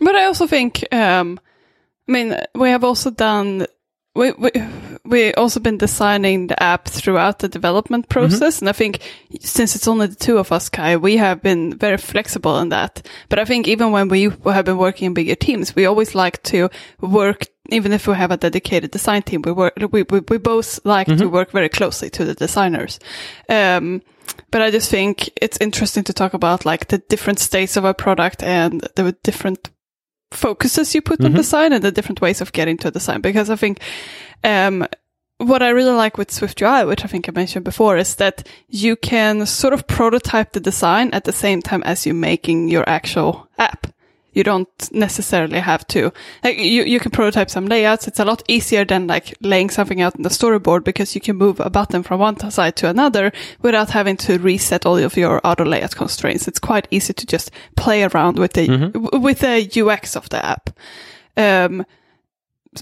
But 0.00 0.14
I 0.14 0.24
also 0.24 0.46
think, 0.46 0.84
um, 0.92 1.40
I 2.08 2.12
mean, 2.12 2.36
we 2.54 2.68
have 2.68 2.84
also 2.84 3.10
done, 3.10 3.66
we, 4.14 4.32
we, 4.32 4.50
we 5.04 5.34
also 5.34 5.58
been 5.58 5.78
designing 5.78 6.46
the 6.46 6.62
app 6.62 6.86
throughout 6.86 7.40
the 7.40 7.48
development 7.48 8.08
mm-hmm. 8.08 8.20
process. 8.20 8.60
And 8.60 8.68
I 8.68 8.72
think 8.72 9.00
since 9.40 9.74
it's 9.74 9.88
only 9.88 10.06
the 10.06 10.14
two 10.14 10.38
of 10.38 10.52
us, 10.52 10.68
Kai, 10.68 10.96
we 10.96 11.16
have 11.16 11.42
been 11.42 11.76
very 11.76 11.96
flexible 11.96 12.58
in 12.58 12.68
that. 12.68 13.06
But 13.28 13.38
I 13.38 13.44
think 13.44 13.66
even 13.66 13.90
when 13.90 14.08
we 14.08 14.30
have 14.44 14.64
been 14.64 14.78
working 14.78 15.06
in 15.06 15.14
bigger 15.14 15.34
teams, 15.34 15.74
we 15.74 15.86
always 15.86 16.14
like 16.14 16.42
to 16.44 16.70
work, 17.00 17.46
even 17.70 17.92
if 17.92 18.06
we 18.06 18.14
have 18.14 18.30
a 18.30 18.36
dedicated 18.36 18.92
design 18.92 19.22
team, 19.22 19.42
we 19.42 19.50
work, 19.50 19.74
we, 19.90 20.04
we, 20.04 20.20
we 20.28 20.38
both 20.38 20.78
like 20.84 21.08
to 21.08 21.14
mm-hmm. 21.14 21.30
work 21.30 21.50
very 21.50 21.68
closely 21.68 22.08
to 22.10 22.24
the 22.24 22.34
designers. 22.34 23.00
Um, 23.48 24.02
but 24.52 24.62
I 24.62 24.70
just 24.70 24.88
think 24.88 25.30
it's 25.34 25.58
interesting 25.60 26.04
to 26.04 26.12
talk 26.12 26.32
about 26.32 26.64
like 26.64 26.88
the 26.88 26.98
different 26.98 27.40
states 27.40 27.76
of 27.76 27.84
a 27.84 27.92
product 27.92 28.44
and 28.44 28.86
the 28.94 29.16
different 29.24 29.68
focuses 30.30 30.94
you 30.94 31.02
put 31.02 31.20
on 31.20 31.26
mm-hmm. 31.26 31.36
design 31.36 31.72
and 31.72 31.82
the 31.82 31.92
different 31.92 32.20
ways 32.20 32.40
of 32.40 32.52
getting 32.52 32.76
to 32.78 32.90
design. 32.90 33.20
Because 33.20 33.50
I 33.50 33.56
think, 33.56 33.80
um, 34.44 34.86
what 35.38 35.62
I 35.62 35.70
really 35.70 35.92
like 35.92 36.18
with 36.18 36.30
SwiftUI, 36.30 36.86
which 36.86 37.04
I 37.04 37.08
think 37.08 37.28
I 37.28 37.32
mentioned 37.32 37.64
before, 37.64 37.96
is 37.96 38.16
that 38.16 38.48
you 38.68 38.96
can 38.96 39.44
sort 39.46 39.74
of 39.74 39.86
prototype 39.86 40.52
the 40.52 40.60
design 40.60 41.10
at 41.12 41.24
the 41.24 41.32
same 41.32 41.62
time 41.62 41.82
as 41.82 42.06
you're 42.06 42.14
making 42.14 42.68
your 42.68 42.88
actual 42.88 43.48
app. 43.58 43.88
You 44.34 44.44
don't 44.44 44.68
necessarily 44.92 45.58
have 45.58 45.86
to, 45.88 46.10
like, 46.42 46.56
you, 46.56 46.84
you 46.84 46.98
can 46.98 47.10
prototype 47.10 47.50
some 47.50 47.66
layouts. 47.66 48.08
It's 48.08 48.18
a 48.18 48.24
lot 48.24 48.42
easier 48.48 48.82
than 48.82 49.06
like 49.06 49.36
laying 49.42 49.68
something 49.68 50.00
out 50.00 50.16
in 50.16 50.22
the 50.22 50.30
storyboard 50.30 50.84
because 50.84 51.14
you 51.14 51.20
can 51.20 51.36
move 51.36 51.60
a 51.60 51.68
button 51.68 52.02
from 52.02 52.20
one 52.20 52.38
side 52.50 52.76
to 52.76 52.88
another 52.88 53.30
without 53.60 53.90
having 53.90 54.16
to 54.18 54.38
reset 54.38 54.86
all 54.86 54.96
of 54.96 55.18
your 55.18 55.46
auto 55.46 55.66
layout 55.66 55.94
constraints. 55.94 56.48
It's 56.48 56.58
quite 56.58 56.88
easy 56.90 57.12
to 57.12 57.26
just 57.26 57.50
play 57.76 58.04
around 58.04 58.38
with 58.38 58.54
the, 58.54 58.68
w- 58.68 59.18
with 59.18 59.40
the 59.40 59.82
UX 59.82 60.16
of 60.16 60.30
the 60.30 60.42
app. 60.42 60.70
Um, 61.36 61.84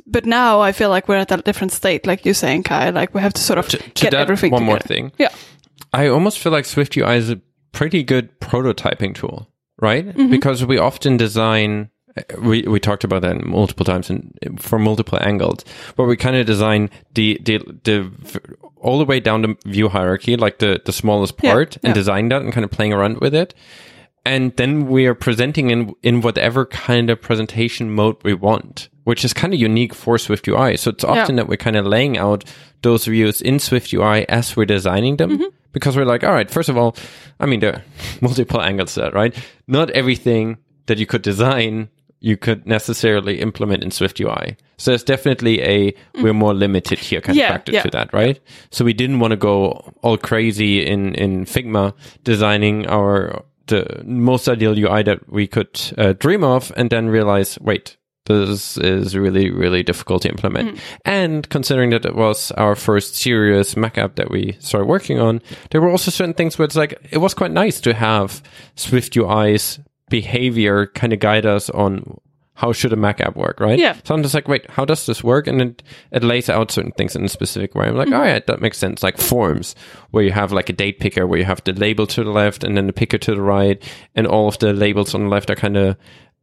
but 0.06 0.26
now 0.26 0.60
I 0.60 0.72
feel 0.72 0.88
like 0.90 1.08
we're 1.08 1.16
at 1.16 1.32
a 1.32 1.38
different 1.38 1.72
state, 1.72 2.06
like 2.06 2.24
you're 2.24 2.34
saying, 2.34 2.62
Kai. 2.64 2.90
Like 2.90 3.14
we 3.14 3.20
have 3.20 3.34
to 3.34 3.40
sort 3.40 3.58
of 3.58 3.68
To, 3.68 3.78
to 3.78 3.90
get 4.02 4.10
that, 4.12 4.20
everything 4.20 4.52
one 4.52 4.64
more 4.64 4.78
thing. 4.78 5.12
Yeah. 5.18 5.30
I 5.92 6.06
almost 6.08 6.38
feel 6.38 6.52
like 6.52 6.64
Swift 6.64 6.96
UI 6.96 7.16
is 7.16 7.30
a 7.30 7.40
pretty 7.72 8.02
good 8.02 8.38
prototyping 8.40 9.14
tool, 9.14 9.48
right? 9.80 10.06
Mm-hmm. 10.06 10.30
Because 10.30 10.64
we 10.64 10.78
often 10.78 11.16
design. 11.16 11.90
We 12.40 12.62
we 12.62 12.80
talked 12.80 13.04
about 13.04 13.22
that 13.22 13.44
multiple 13.44 13.84
times 13.84 14.10
and 14.10 14.34
from 14.58 14.82
multiple 14.82 15.18
angles, 15.22 15.64
but 15.96 16.04
we 16.04 16.16
kind 16.16 16.34
of 16.36 16.44
design 16.44 16.90
the 17.14 17.40
the 17.44 17.58
the 17.84 18.10
all 18.76 18.98
the 18.98 19.04
way 19.04 19.20
down 19.20 19.42
the 19.42 19.56
view 19.64 19.88
hierarchy, 19.88 20.36
like 20.36 20.58
the 20.58 20.80
the 20.84 20.92
smallest 20.92 21.34
Yeah, 21.40 21.52
part, 21.52 21.76
and 21.76 21.90
yeah. 21.90 21.94
design 21.94 22.28
that 22.28 22.42
and 22.42 22.52
kind 22.52 22.64
of 22.64 22.70
playing 22.72 22.92
around 22.92 23.20
with 23.20 23.34
it. 23.34 23.54
And 24.26 24.54
then 24.56 24.88
we 24.88 25.06
are 25.06 25.14
presenting 25.14 25.70
in 25.70 25.94
in 26.02 26.20
whatever 26.20 26.66
kind 26.66 27.10
of 27.10 27.22
presentation 27.22 27.90
mode 27.92 28.16
we 28.22 28.34
want, 28.34 28.89
which 29.04 29.24
is 29.24 29.32
kind 29.32 29.52
of 29.54 29.60
unique 29.60 29.94
for 29.94 30.18
Swift 30.18 30.46
UI. 30.48 30.76
So 30.76 30.90
it's 30.90 31.04
often 31.04 31.36
that 31.36 31.48
we're 31.48 31.56
kind 31.56 31.76
of 31.76 31.86
laying 31.86 32.18
out 32.18 32.44
those 32.82 33.04
views 33.06 33.40
in 33.40 33.58
Swift 33.58 33.92
UI 33.92 34.28
as 34.28 34.56
we're 34.56 34.66
designing 34.66 35.16
them. 35.16 35.30
Mm-hmm. 35.30 35.44
Because 35.72 35.96
we're 35.96 36.04
like, 36.04 36.24
all 36.24 36.32
right, 36.32 36.50
first 36.50 36.68
of 36.68 36.76
all, 36.76 36.96
I 37.38 37.46
mean, 37.46 37.60
there 37.60 37.74
are 37.74 37.82
multiple 38.20 38.60
angles 38.60 38.94
there, 38.96 39.10
right? 39.12 39.34
Not 39.68 39.90
everything 39.90 40.58
that 40.86 40.98
you 40.98 41.06
could 41.06 41.22
design, 41.22 41.88
you 42.18 42.36
could 42.36 42.66
necessarily 42.66 43.40
implement 43.40 43.84
in 43.84 43.90
Swift 43.92 44.20
UI. 44.20 44.56
So 44.78 44.90
there's 44.90 45.04
definitely 45.04 45.62
a, 45.62 45.94
we're 46.20 46.32
more 46.34 46.54
limited 46.54 46.98
here 46.98 47.20
kind 47.20 47.36
Mm. 47.36 47.40
Yeah, 47.40 47.46
of 47.46 47.52
factor 47.52 47.72
yeah. 47.72 47.82
to 47.82 47.90
that, 47.90 48.12
right? 48.12 48.40
So 48.70 48.84
we 48.84 48.92
didn't 48.92 49.20
want 49.20 49.30
to 49.30 49.36
go 49.36 49.92
all 50.02 50.16
crazy 50.18 50.84
in, 50.84 51.14
in 51.14 51.44
Figma 51.44 51.94
designing 52.24 52.86
our, 52.88 53.44
the 53.68 54.02
most 54.04 54.48
ideal 54.48 54.76
UI 54.76 55.04
that 55.04 55.30
we 55.30 55.46
could 55.46 55.80
uh, 55.96 56.14
dream 56.14 56.42
of 56.42 56.72
and 56.76 56.90
then 56.90 57.08
realize, 57.08 57.58
wait, 57.60 57.96
this 58.26 58.76
is 58.76 59.16
really, 59.16 59.50
really 59.50 59.82
difficult 59.82 60.22
to 60.22 60.28
implement. 60.28 60.70
Mm-hmm. 60.70 60.96
And 61.04 61.48
considering 61.48 61.90
that 61.90 62.04
it 62.04 62.14
was 62.14 62.52
our 62.52 62.76
first 62.76 63.16
serious 63.16 63.76
Mac 63.76 63.98
app 63.98 64.16
that 64.16 64.30
we 64.30 64.56
started 64.60 64.86
working 64.86 65.18
on, 65.18 65.40
there 65.70 65.80
were 65.80 65.90
also 65.90 66.10
certain 66.10 66.34
things 66.34 66.58
where 66.58 66.64
it's 66.64 66.76
like, 66.76 66.94
it 67.10 67.18
was 67.18 67.34
quite 67.34 67.50
nice 67.50 67.80
to 67.80 67.94
have 67.94 68.42
Swift 68.76 69.16
UI's 69.16 69.80
behavior 70.08 70.86
kind 70.86 71.12
of 71.12 71.20
guide 71.20 71.46
us 71.46 71.70
on 71.70 72.18
how 72.60 72.72
should 72.72 72.92
a 72.92 72.96
Mac 72.96 73.22
app 73.22 73.36
work, 73.36 73.58
right? 73.58 73.78
Yeah. 73.78 73.96
So 74.04 74.14
I'm 74.14 74.22
just 74.22 74.34
like, 74.34 74.46
wait, 74.46 74.68
how 74.70 74.84
does 74.84 75.06
this 75.06 75.24
work? 75.24 75.46
And 75.46 75.62
it, 75.62 75.82
it 76.12 76.22
lays 76.22 76.50
out 76.50 76.70
certain 76.70 76.92
things 76.92 77.16
in 77.16 77.24
a 77.24 77.28
specific 77.28 77.74
way. 77.74 77.86
I'm 77.86 77.96
like, 77.96 78.08
mm-hmm. 78.08 78.14
oh, 78.14 78.18
all 78.18 78.22
right, 78.22 78.46
that 78.48 78.60
makes 78.60 78.76
sense. 78.76 79.02
Like 79.02 79.16
forms, 79.16 79.74
where 80.10 80.22
you 80.22 80.32
have 80.32 80.52
like 80.52 80.68
a 80.68 80.74
date 80.74 81.00
picker, 81.00 81.26
where 81.26 81.38
you 81.38 81.46
have 81.46 81.64
the 81.64 81.72
label 81.72 82.06
to 82.08 82.22
the 82.22 82.30
left 82.30 82.62
and 82.62 82.76
then 82.76 82.86
the 82.86 82.92
picker 82.92 83.16
to 83.16 83.34
the 83.34 83.40
right, 83.40 83.82
and 84.14 84.26
all 84.26 84.46
of 84.46 84.58
the 84.58 84.74
labels 84.74 85.14
on 85.14 85.22
the 85.22 85.30
left 85.30 85.48
are 85.48 85.54
kind 85.54 85.78
of 85.78 85.96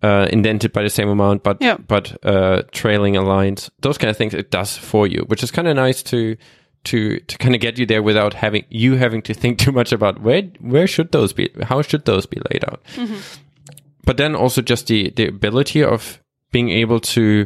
uh, 0.03 0.27
indented 0.31 0.71
by 0.73 0.83
the 0.83 0.89
same 0.89 1.09
amount, 1.09 1.43
but 1.43 1.57
Yeah. 1.61 1.77
but 1.87 2.17
uh, 2.25 2.61
trailing 2.71 3.15
aligned. 3.17 3.69
Those 3.81 3.97
kind 3.97 4.09
of 4.11 4.17
things 4.17 4.33
it 4.33 4.51
does 4.51 4.77
for 4.77 5.07
you, 5.07 5.23
which 5.27 5.43
is 5.43 5.51
kind 5.51 5.67
of 5.67 5.75
nice 5.75 6.03
to 6.03 6.35
to 6.83 7.19
to 7.19 7.37
kind 7.37 7.55
of 7.55 7.61
get 7.61 7.77
you 7.79 7.85
there 7.85 8.03
without 8.03 8.33
having 8.35 8.63
you 8.69 8.95
having 8.95 9.21
to 9.23 9.33
think 9.33 9.57
too 9.65 9.71
much 9.71 9.91
about 9.91 10.21
where 10.21 10.43
where 10.61 10.87
should 10.87 11.11
those 11.11 11.33
be, 11.33 11.49
how 11.63 11.81
should 11.81 12.05
those 12.05 12.25
be 12.27 12.39
laid 12.51 12.63
out 12.65 12.81
but 14.05 14.17
then 14.17 14.35
also 14.35 14.61
just 14.61 14.87
the 14.87 15.09
the 15.15 15.27
ability 15.27 15.83
of 15.83 16.21
being 16.51 16.69
able 16.69 16.99
to 16.99 17.45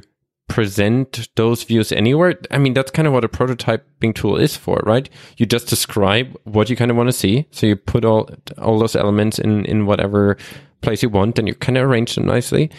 present 0.52 1.30
those 1.36 1.64
views 1.64 1.92
anywhere? 1.94 2.38
I 2.52 2.58
mean 2.58 2.74
that's 2.74 2.92
kind 2.92 3.08
of 3.08 3.14
what 3.14 3.24
a 3.24 3.30
prototyping 3.30 4.14
tool 4.14 4.36
is 4.36 4.58
for 4.58 4.82
right? 4.86 5.10
You 5.38 5.46
just 5.46 5.68
describe 5.68 6.38
what 6.44 6.70
you 6.70 6.76
kind 6.76 6.92
of 6.92 6.98
want 6.98 7.08
to 7.08 7.14
see. 7.14 7.48
So 7.52 7.66
you 7.68 7.76
put 7.78 8.04
all 8.04 8.30
all 8.58 8.78
those 8.78 8.96
elements 8.96 9.40
in 9.40 9.66
in 9.66 9.86
whatever 9.86 10.38
place 10.82 11.02
you 11.02 11.10
want 11.10 11.40
and 11.40 11.48
you 11.48 11.56
kind 11.56 11.78
of 11.78 11.88
arrange 11.88 12.16
them 12.16 12.26
nicely. 12.26 12.70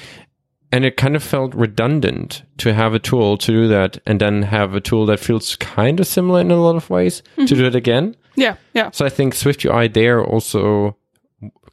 And 0.71 0.85
it 0.85 0.97
kind 0.97 1.17
of 1.17 1.23
felt 1.23 1.55
redundant 1.55 2.43
to 2.59 2.75
have 2.75 2.95
a 2.95 2.99
tool 2.99 3.37
to 3.39 3.53
do 3.53 3.69
that 3.69 3.99
and 4.07 4.21
then 4.21 4.43
have 4.43 4.75
a 4.75 4.81
tool 4.81 5.07
that 5.07 5.21
feels 5.21 5.57
kind 5.57 6.01
of 6.01 6.07
similar 6.07 6.41
in 6.41 6.51
a 6.51 6.57
lot 6.57 6.77
of 6.77 6.91
ways 6.91 7.21
to 7.21 7.43
mm-hmm. 7.43 7.55
do 7.55 7.67
it 7.67 7.75
again. 7.75 8.17
Yeah, 8.37 8.57
yeah. 8.73 8.91
so 8.91 9.05
I 9.05 9.11
think 9.11 9.35
Swift 9.35 9.65
UI 9.65 9.89
there 9.89 10.25
also 10.25 10.97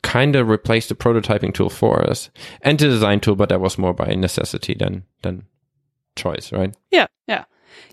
kind 0.01 0.35
of 0.35 0.47
replaced 0.47 0.89
the 0.89 0.95
prototyping 0.95 1.53
tool 1.53 1.69
for 1.69 2.09
us 2.09 2.29
and 2.61 2.79
the 2.79 2.87
design 2.87 3.19
tool, 3.19 3.35
but 3.35 3.49
that 3.49 3.61
was 3.61 3.77
more 3.77 3.93
by 3.93 4.13
necessity 4.15 4.73
than 4.73 5.03
than 5.21 5.45
choice, 6.15 6.51
right? 6.51 6.75
Yeah, 6.91 7.07
yeah. 7.27 7.45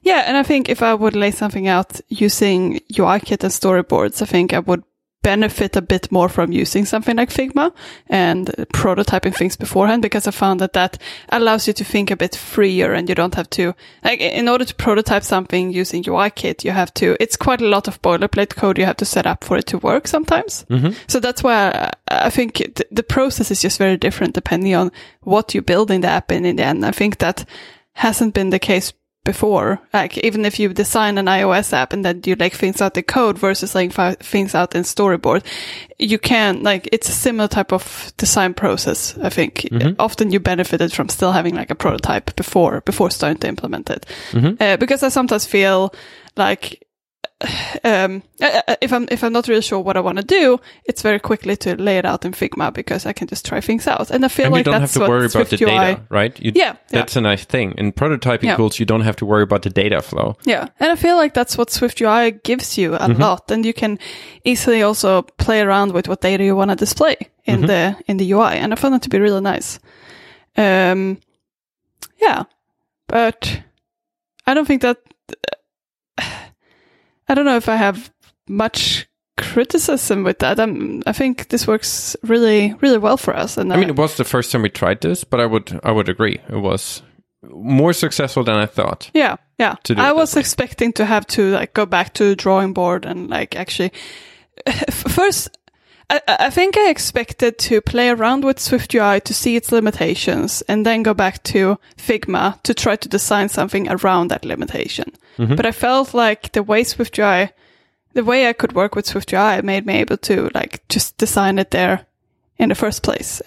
Yeah, 0.03 0.25
and 0.27 0.37
I 0.37 0.43
think 0.43 0.69
if 0.69 0.83
I 0.83 0.95
would 0.95 1.17
lay 1.17 1.31
something 1.31 1.69
out 1.69 2.01
using 2.09 2.81
UIKit 2.93 3.43
and 3.43 3.53
storyboards, 3.53 4.23
I 4.23 4.25
think 4.25 4.53
I 4.53 4.61
would 4.61 4.83
benefit 5.27 5.75
a 5.75 5.83
bit 5.83 6.13
more 6.13 6.29
from 6.29 6.53
using 6.53 6.85
something 6.85 7.17
like 7.17 7.31
Figma 7.31 7.73
and 8.09 8.47
prototyping 8.73 9.35
things 9.35 9.57
beforehand 9.57 10.01
because 10.01 10.29
I 10.29 10.31
found 10.31 10.61
that 10.61 10.75
that 10.75 10.99
allows 11.31 11.67
you 11.67 11.73
to 11.73 11.85
think 11.85 12.13
a 12.13 12.17
bit 12.17 12.37
freer 12.37 12.93
and 12.93 13.09
you 13.09 13.17
don't 13.17 13.35
have 13.35 13.51
to, 13.51 13.75
like, 14.05 14.21
in 14.21 14.49
order 14.49 14.65
to 14.65 14.75
prototype 14.77 15.25
something 15.25 15.73
using 15.73 16.05
UIKit, 16.05 16.63
you 16.63 16.71
have 16.71 16.95
to, 16.95 17.17
it's 17.19 17.37
quite 17.37 17.61
a 17.61 17.67
lot 17.67 17.89
of 17.89 18.01
boilerplate 18.03 18.55
code 18.55 18.79
you 18.79 18.85
have 18.85 18.99
to 18.99 19.05
set 19.05 19.27
up 19.27 19.43
for 19.43 19.57
it 19.59 19.67
to 19.67 19.79
work 19.79 20.07
sometimes. 20.07 20.65
Mm-hmm. 20.71 20.93
So 21.09 21.19
that's 21.19 21.43
why 21.43 21.71
I, 21.73 22.27
I 22.27 22.31
think 22.31 22.55
th- 22.55 22.89
the 22.93 23.03
process 23.03 23.51
is 23.51 23.61
just 23.61 23.79
very 23.79 23.97
different 23.97 24.35
depending 24.35 24.77
on 24.77 24.93
what 25.23 25.57
you 25.57 25.61
build 25.61 25.91
in 25.91 26.03
the 26.03 26.09
app 26.09 26.31
in, 26.31 26.45
in 26.45 26.55
the 26.55 26.63
end. 26.63 26.87
I 26.87 26.93
think 26.93 27.19
that 27.19 27.45
hasn't 27.97 28.35
been 28.35 28.51
the 28.51 28.59
case 28.59 28.93
before. 29.25 29.81
Like 29.93 30.17
even 30.19 30.45
if 30.45 30.59
you 30.59 30.73
design 30.73 31.19
an 31.19 31.27
iOS 31.27 31.73
app 31.73 31.93
and 31.93 32.05
then 32.05 32.23
you 32.25 32.37
like 32.37 32.55
things 32.55 32.81
out 32.81 32.97
in 32.97 33.03
code 33.03 33.39
versus 33.39 33.75
like 33.75 33.93
things 34.21 34.55
out 34.55 34.75
in 34.75 34.83
storyboard, 34.83 35.45
you 35.99 36.19
can 36.19 36.63
like 36.63 36.89
it's 36.93 37.09
a 37.09 37.13
similar 37.13 37.49
type 37.49 37.73
of 37.73 38.13
design 38.17 38.55
process. 38.55 39.19
I 39.19 39.29
think 39.31 39.67
often 39.99 40.31
you 40.31 40.41
benefited 40.41 40.93
from 40.93 41.09
still 41.09 41.33
having 41.33 41.57
like 41.57 41.71
a 41.71 41.75
prototype 41.75 42.37
before 42.37 42.83
before 42.83 43.11
starting 43.11 43.39
to 43.39 43.49
implement 43.49 43.91
it, 43.91 44.07
uh, 44.61 44.77
because 44.77 45.03
I 45.03 45.09
sometimes 45.09 45.45
feel 45.47 45.93
like 46.37 46.86
um, 47.85 48.23
uh, 48.41 48.63
uh, 48.67 48.77
if 48.81 48.93
I'm 48.95 49.07
if 49.11 49.23
I'm 49.23 49.33
not 49.33 49.47
really 49.47 49.61
sure 49.61 49.79
what 49.79 49.97
I 49.97 50.01
want 50.01 50.17
to 50.17 50.25
do, 50.25 50.59
it's 50.87 51.03
very 51.03 51.19
quickly 51.19 51.55
to 51.59 51.77
lay 51.77 51.99
it 51.99 52.07
out 52.07 52.25
in 52.25 52.33
Figma 52.33 52.73
because 52.73 53.05
I 53.05 53.13
can 53.13 53.29
just 53.29 53.45
try 53.45 53.61
things 53.61 53.87
out, 53.87 54.11
and 54.11 54.25
I 54.25 54.29
feel 54.29 54.47
and 54.47 54.53
like 54.55 54.61
you 54.61 54.65
don't 54.65 54.81
have 54.81 54.91
that's 54.91 54.95
to 54.95 55.01
worry 55.01 55.27
about 55.27 55.51
the 55.51 55.59
UI 55.63 55.71
data, 55.71 56.01
right? 56.09 56.41
You, 56.41 56.53
Yeah, 56.55 56.65
yeah. 56.65 56.77
That's 56.89 57.15
a 57.17 57.21
nice 57.21 57.45
thing. 57.45 57.75
In 57.77 57.93
prototyping 57.93 58.45
Yeah. 58.45 58.57
tools, 58.57 58.79
you 58.79 58.87
don't 58.87 59.03
have 59.03 59.17
to 59.17 59.27
worry 59.27 59.43
about 59.43 59.63
the 59.63 59.71
data 59.71 60.01
flow. 60.01 60.37
Yeah, 60.45 60.69
and 60.81 60.91
I 60.91 60.97
feel 60.97 61.17
like 61.17 61.35
that's 61.35 61.59
what 61.59 61.71
Swift 61.71 62.01
UI 62.01 62.31
gives 62.31 62.79
you 62.79 62.97
a 62.99 63.09
lot, 63.09 63.51
and 63.51 63.67
you 63.67 63.75
can 63.75 63.99
easily 64.45 64.83
also 64.83 65.23
play 65.23 65.61
around 65.61 65.93
with 65.93 66.09
what 66.09 66.23
data 66.23 66.43
you 66.43 66.57
want 66.57 66.71
to 66.71 66.77
display 66.77 67.17
in 67.45 67.67
the 67.67 67.97
in 68.07 68.17
the 68.17 68.33
UI, 68.33 68.57
and 68.57 68.73
I 68.73 68.77
found 68.77 68.95
it 68.95 69.03
to 69.03 69.11
be 69.11 69.21
really 69.21 69.43
nice. 69.43 69.79
Um, 70.57 71.19
yeah, 72.19 72.45
but 73.09 73.61
I 74.47 74.55
don't 74.55 74.67
think 74.67 74.81
that 74.83 74.97
I 77.29 77.35
don't 77.35 77.45
know 77.45 77.57
if 77.57 77.69
I 77.69 77.77
have 77.77 78.13
much 78.49 79.09
criticism 79.37 80.25
with 80.25 80.39
that. 80.39 80.59
I'm, 80.59 81.03
I 81.07 81.13
think 81.13 81.49
this 81.49 81.67
works 81.67 82.17
really, 82.23 82.75
really 82.81 82.99
well 82.99 83.17
for 83.17 83.37
us. 83.37 83.57
And 83.57 83.73
I 83.73 83.77
mean, 83.77 83.91
it 83.91 83.97
was 83.97 84.17
the 84.17 84.25
first 84.25 84.53
time 84.53 84.63
we 84.63 84.71
tried 84.71 85.01
this, 85.01 85.25
but 85.25 85.41
I 85.41 85.47
would 85.47 85.79
I 85.83 85.93
would 85.93 86.09
agree 86.09 86.41
it 86.49 86.57
was 86.57 87.03
more 87.43 87.93
successful 87.93 88.45
than 88.45 88.57
I 88.57 88.67
thought. 88.67 89.11
Yeah, 89.15 89.37
yeah. 89.59 89.77
I 89.97 90.13
was 90.13 90.35
way. 90.35 90.41
expecting 90.41 90.93
to 90.95 91.05
have 91.05 91.27
to 91.29 91.51
like 91.53 91.75
go 91.75 91.87
back 91.87 92.15
to 92.15 92.25
the 92.25 92.37
drawing 92.37 92.73
board 92.73 93.05
and 93.05 93.29
like 93.29 93.57
actually 93.57 93.93
first. 94.91 95.51
I, 96.09 96.21
I 96.29 96.51
think 96.51 96.77
I 96.77 96.89
expected 96.91 97.59
to 97.59 97.81
play 97.81 98.11
around 98.11 98.45
with 98.45 98.59
SwiftUI 98.59 99.23
to 99.25 99.35
see 99.35 99.57
its 99.57 99.73
limitations 99.73 100.63
and 100.69 100.87
then 100.87 101.03
go 101.03 101.15
back 101.15 101.43
to 101.45 101.79
Figma 101.97 102.63
to 102.63 102.75
try 102.75 102.97
to 102.97 103.09
design 103.09 103.49
something 103.49 103.89
around 103.89 104.29
that 104.29 104.45
limitation. 104.45 105.13
Mm-hmm. 105.39 105.57
But 105.57 105.67
I 105.67 105.73
felt 105.73 106.15
like 106.15 106.53
the 106.53 106.63
way 106.63 106.85
SwiftUI, 106.85 107.51
the 108.13 108.25
way 108.25 108.49
I 108.49 108.53
could 108.53 108.73
work 108.75 108.95
with 108.95 109.07
SwiftUI 109.07 109.63
made 109.63 109.85
me 109.85 109.95
able 109.97 110.17
to 110.19 110.51
like 110.55 110.87
just 110.89 111.17
design 111.19 111.59
it 111.59 111.71
there 111.73 112.07
in 112.59 112.69
the 112.69 112.75
first 112.75 113.03
place. 113.03 113.43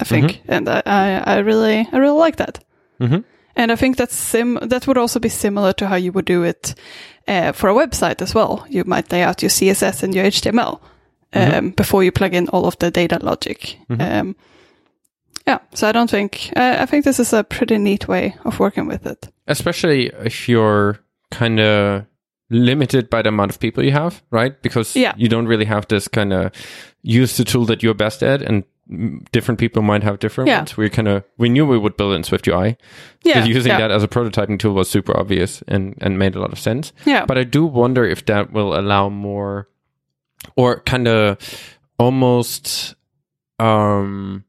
I 0.00 0.04
think, 0.04 0.42
and 0.46 0.68
I, 0.68 0.82
I, 0.86 1.22
I 1.26 1.38
really, 1.38 1.88
I 1.90 1.96
really 1.96 2.18
like 2.18 2.36
that. 2.36 2.62
Mhm. 3.00 3.24
And 3.56 3.72
I 3.72 3.76
think 3.76 3.96
that's 3.96 4.14
sim. 4.14 4.56
That 4.62 4.86
would 4.86 4.96
also 4.98 5.18
be 5.18 5.28
similar 5.28 5.72
to 5.72 5.88
how 5.88 5.96
you 5.96 6.12
would 6.12 6.26
do 6.26 6.44
it 6.44 6.76
uh, 7.26 7.50
for 7.50 7.68
a 7.68 7.74
website 7.74 8.22
as 8.22 8.32
well. 8.32 8.64
You 8.68 8.84
might 8.84 9.10
lay 9.10 9.22
out 9.24 9.42
your 9.42 9.50
CSS 9.50 10.04
and 10.04 10.14
your 10.14 10.26
HTML 10.26 10.80
um, 11.34 11.70
before 11.70 12.02
you 12.04 12.12
plug 12.12 12.34
in 12.34 12.48
all 12.48 12.64
of 12.66 12.78
the 12.78 12.90
data 12.90 13.18
logic. 13.22 13.78
Um, 13.90 14.34
yeah, 15.46 15.58
so 15.74 15.88
I 15.88 15.92
don't 15.92 16.10
think 16.10 16.52
uh, 16.56 16.76
I 16.80 16.86
think 16.86 17.04
this 17.04 17.18
is 17.20 17.32
a 17.32 17.42
pretty 17.44 17.78
neat 17.78 18.06
way 18.08 18.34
of 18.44 18.58
working 18.60 18.86
with 18.86 19.06
it. 19.06 19.28
Especially 19.46 20.06
if 20.24 20.48
you're 20.48 20.98
kind 21.30 21.58
of 21.60 22.04
limited 22.50 23.10
by 23.10 23.22
the 23.22 23.28
amount 23.28 23.50
of 23.50 23.60
people 23.60 23.84
you 23.84 23.92
have, 23.92 24.22
right? 24.30 24.60
Because 24.62 24.96
Yeah. 24.96 25.12
you 25.16 25.28
don't 25.28 25.46
really 25.46 25.66
have 25.66 25.86
this 25.88 26.08
kind 26.08 26.32
of 26.32 26.50
use 27.02 27.36
the 27.36 27.44
tool 27.44 27.64
that 27.66 27.82
you're 27.82 27.94
best 27.94 28.22
at 28.22 28.42
and 28.42 28.64
different 29.32 29.60
people 29.60 29.82
might 29.82 30.02
have 30.02 30.18
different 30.18 30.48
Yeah. 30.48 30.58
ones. 30.60 30.76
We 30.76 30.88
kind 30.90 31.08
of 31.08 31.22
we 31.36 31.48
knew 31.48 31.66
we 31.66 31.78
would 31.78 31.96
build 31.96 32.14
in 32.14 32.24
Swift 32.24 32.46
UI. 32.48 32.76
Yeah, 33.22 33.44
using 33.44 33.72
yeah. 33.72 33.78
that 33.80 33.90
as 33.90 34.02
a 34.02 34.08
prototyping 34.08 34.58
tool 34.58 34.74
was 34.74 34.88
super 34.90 35.14
obvious 35.18 35.62
and 35.68 35.94
and 36.00 36.18
made 36.18 36.34
a 36.36 36.40
lot 36.40 36.52
of 36.52 36.58
sense. 36.58 36.92
Yeah. 37.06 37.26
But 37.26 37.36
I 37.38 37.44
do 37.44 37.64
wonder 37.66 38.04
if 38.04 38.24
that 38.26 38.50
will 38.52 38.78
allow 38.78 39.08
more 39.10 39.68
or 40.56 40.80
kind 40.80 41.08
of 41.08 41.38
almost 41.98 42.94
um 43.58 44.44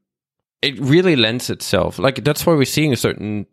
it 0.62 0.78
really 0.78 1.16
lends 1.16 1.48
itself. 1.48 1.98
Like 1.98 2.22
that's 2.22 2.44
why 2.44 2.54
we're 2.54 2.64
seeing 2.64 2.92
a 2.92 2.96
certain 2.96 3.46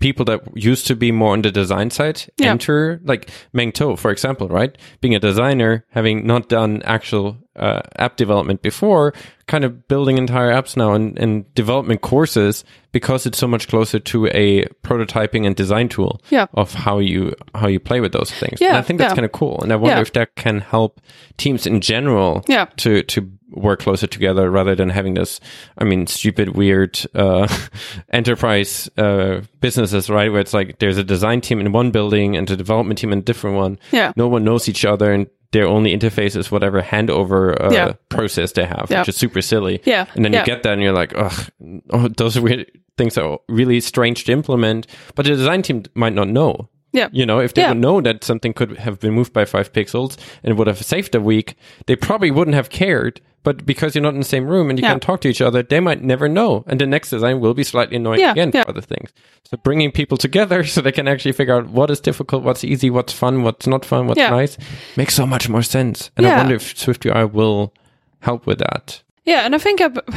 people 0.00 0.24
that 0.24 0.40
used 0.54 0.86
to 0.88 0.96
be 0.96 1.12
more 1.12 1.32
on 1.34 1.42
the 1.42 1.50
design 1.52 1.90
side 1.90 2.22
Yeah. 2.38 2.50
enter 2.50 3.00
like 3.04 3.30
Meng 3.52 3.72
To, 3.72 3.96
for 3.96 4.10
example, 4.10 4.48
right? 4.48 4.76
Being 5.00 5.14
a 5.14 5.20
designer, 5.20 5.84
having 5.90 6.26
not 6.26 6.48
done 6.48 6.82
actual 6.84 7.36
uh, 7.56 7.82
app 7.96 8.16
development 8.16 8.62
before, 8.62 9.12
kind 9.46 9.64
of 9.64 9.86
building 9.88 10.16
entire 10.16 10.50
apps 10.50 10.76
now 10.76 10.92
and, 10.94 11.18
and 11.18 11.52
development 11.54 12.00
courses 12.00 12.64
because 12.92 13.26
it's 13.26 13.36
so 13.38 13.46
much 13.46 13.68
closer 13.68 13.98
to 13.98 14.26
a 14.28 14.64
prototyping 14.82 15.46
and 15.46 15.54
design 15.56 15.88
tool 15.88 16.20
Yeah. 16.30 16.46
of 16.54 16.72
how 16.74 16.98
you 17.00 17.34
how 17.54 17.68
you 17.68 17.78
play 17.80 18.00
with 18.00 18.12
those 18.12 18.30
things. 18.30 18.60
Yeah, 18.60 18.68
and 18.68 18.78
I 18.78 18.82
think 18.82 18.98
that's 18.98 19.10
yeah. 19.12 19.16
kind 19.16 19.26
of 19.26 19.32
cool. 19.32 19.60
And 19.62 19.72
I 19.72 19.76
wonder 19.76 20.00
if 20.00 20.12
that 20.12 20.34
can 20.36 20.60
help 20.60 21.00
teams 21.36 21.66
in 21.66 21.80
general 21.80 22.42
Yeah. 22.48 22.66
to 22.78 23.02
to 23.02 23.28
work 23.52 23.80
closer 23.80 24.06
together 24.06 24.50
rather 24.50 24.74
than 24.74 24.88
having 24.90 25.14
this 25.14 25.40
i 25.78 25.84
mean 25.84 26.06
stupid 26.06 26.56
weird 26.56 26.98
uh 27.14 27.46
enterprise 28.12 28.88
uh 28.98 29.40
businesses 29.60 30.08
right 30.10 30.30
where 30.32 30.40
it's 30.40 30.54
like 30.54 30.78
there's 30.78 30.98
a 30.98 31.04
design 31.04 31.40
team 31.40 31.60
in 31.60 31.72
one 31.72 31.90
building 31.90 32.36
and 32.36 32.50
a 32.50 32.56
development 32.56 32.98
team 32.98 33.12
in 33.12 33.18
a 33.18 33.22
different 33.22 33.56
one 33.56 33.78
Yeah. 33.92 34.12
no 34.16 34.28
one 34.28 34.44
knows 34.44 34.68
each 34.68 34.84
other 34.84 35.12
and 35.12 35.26
their 35.52 35.66
only 35.66 35.96
interface 35.96 36.36
is 36.36 36.50
whatever 36.50 36.80
handover 36.80 37.60
uh, 37.60 37.70
Yeah. 37.72 37.92
process 38.08 38.52
they 38.52 38.64
have 38.64 38.86
Yeah. 38.90 39.00
which 39.00 39.08
is 39.10 39.16
super 39.16 39.42
silly 39.42 39.80
Yeah. 39.84 40.06
and 40.14 40.24
then 40.24 40.32
Yeah. 40.32 40.40
you 40.40 40.46
get 40.46 40.62
that 40.62 40.74
and 40.74 40.82
you're 40.82 40.92
like 40.92 41.12
ugh 41.16 41.50
oh, 41.90 42.08
those 42.08 42.36
are 42.36 42.42
weird 42.42 42.70
things 42.96 43.16
are 43.18 43.38
really 43.48 43.80
strange 43.80 44.24
to 44.24 44.32
implement 44.32 44.86
but 45.14 45.24
the 45.24 45.30
design 45.32 45.62
team 45.62 45.82
might 45.94 46.12
not 46.14 46.28
know 46.28 46.68
Yeah. 46.92 47.08
you 47.12 47.24
know, 47.24 47.38
if 47.40 47.54
they 47.54 47.62
Yeah. 47.62 47.68
would 47.70 47.78
know 47.80 48.00
that 48.00 48.24
something 48.24 48.52
could 48.52 48.76
have 48.78 48.98
been 48.98 49.12
moved 49.14 49.32
by 49.32 49.44
five 49.44 49.72
pixels 49.72 50.16
and 50.42 50.58
would 50.58 50.66
have 50.66 50.82
saved 50.82 51.14
a 51.14 51.20
week, 51.20 51.54
they 51.86 51.94
probably 51.96 52.32
wouldn't 52.32 52.56
have 52.56 52.68
cared. 52.68 53.20
But 53.42 53.64
because 53.64 53.94
you're 53.94 54.02
not 54.02 54.14
in 54.14 54.20
the 54.20 54.26
same 54.26 54.46
room 54.46 54.68
and 54.68 54.78
you 54.78 54.82
Yeah. 54.82 54.90
can't 54.90 55.02
talk 55.02 55.22
to 55.22 55.28
each 55.28 55.40
other, 55.40 55.62
they 55.62 55.80
might 55.80 56.02
never 56.02 56.28
know. 56.28 56.64
And 56.66 56.80
the 56.80 56.86
next 56.86 57.10
design 57.10 57.40
will 57.40 57.54
be 57.54 57.64
slightly 57.64 57.96
annoying 57.96 58.20
Yeah, 58.20 58.32
again 58.32 58.50
yeah. 58.52 58.64
for 58.64 58.70
other 58.70 58.82
things. 58.82 59.10
So 59.44 59.56
bringing 59.56 59.90
people 59.90 60.18
together 60.18 60.64
so 60.72 60.80
they 60.80 60.92
can 60.92 61.08
actually 61.08 61.32
figure 61.32 61.56
out 61.56 61.68
what 61.68 61.90
is 61.90 62.00
difficult, 62.00 62.42
what's 62.42 62.64
easy, 62.64 62.90
what's 62.90 63.12
fun, 63.12 63.42
what's 63.42 63.66
not 63.66 63.84
fun, 63.84 64.06
what's 64.06 64.18
nice 64.18 64.58
makes 64.96 65.14
so 65.14 65.26
much 65.26 65.48
more 65.48 65.62
sense. 65.62 66.10
And 66.16 66.26
I 66.26 66.36
wonder 66.36 66.54
if 66.54 66.74
SwiftUI 66.74 67.32
will 67.32 67.72
help 68.20 68.46
with 68.46 68.58
that. 68.58 69.02
Yeah, 69.24 69.46
and 69.46 69.54
I 69.54 69.58
think 69.58 69.80
I've, 69.80 69.98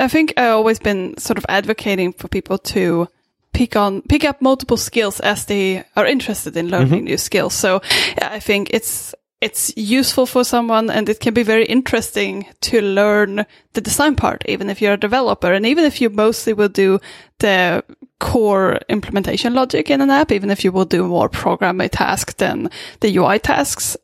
I 0.00 0.08
think 0.08 0.34
I've 0.36 0.52
always 0.52 0.78
been 0.78 1.16
sort 1.18 1.38
of 1.38 1.46
advocating 1.48 2.12
for 2.12 2.28
people 2.28 2.58
to 2.58 3.08
pick 3.52 3.74
on 3.76 4.02
pick 4.02 4.24
up 4.24 4.40
multiple 4.40 4.76
skills 4.76 5.20
as 5.20 5.46
they 5.46 5.84
are 5.96 6.06
interested 6.06 6.56
in 6.56 6.68
learning 6.68 6.88
mm-hmm. 6.88 7.04
new 7.04 7.18
skills. 7.18 7.54
So 7.54 7.80
yeah, 8.16 8.28
I 8.30 8.40
think 8.40 8.70
it's 8.72 9.14
it's 9.40 9.72
useful 9.76 10.26
for 10.26 10.44
someone 10.44 10.90
and 10.90 11.08
it 11.08 11.20
can 11.20 11.32
be 11.32 11.42
very 11.42 11.64
interesting 11.64 12.46
to 12.60 12.82
learn 12.82 13.46
the 13.72 13.80
design 13.80 14.14
part, 14.14 14.44
even 14.46 14.68
if 14.68 14.82
you're 14.82 14.94
a 14.94 14.98
developer. 14.98 15.52
And 15.52 15.64
even 15.64 15.84
if 15.84 16.00
you 16.00 16.10
mostly 16.10 16.52
will 16.52 16.68
do 16.68 17.00
the 17.38 17.82
core 18.18 18.78
implementation 18.90 19.54
logic 19.54 19.90
in 19.90 20.02
an 20.02 20.10
app, 20.10 20.30
even 20.30 20.50
if 20.50 20.62
you 20.62 20.72
will 20.72 20.84
do 20.84 21.08
more 21.08 21.30
programming 21.30 21.88
tasks 21.88 22.34
than 22.34 22.70
the 23.00 23.16
UI 23.16 23.38
tasks, 23.38 23.96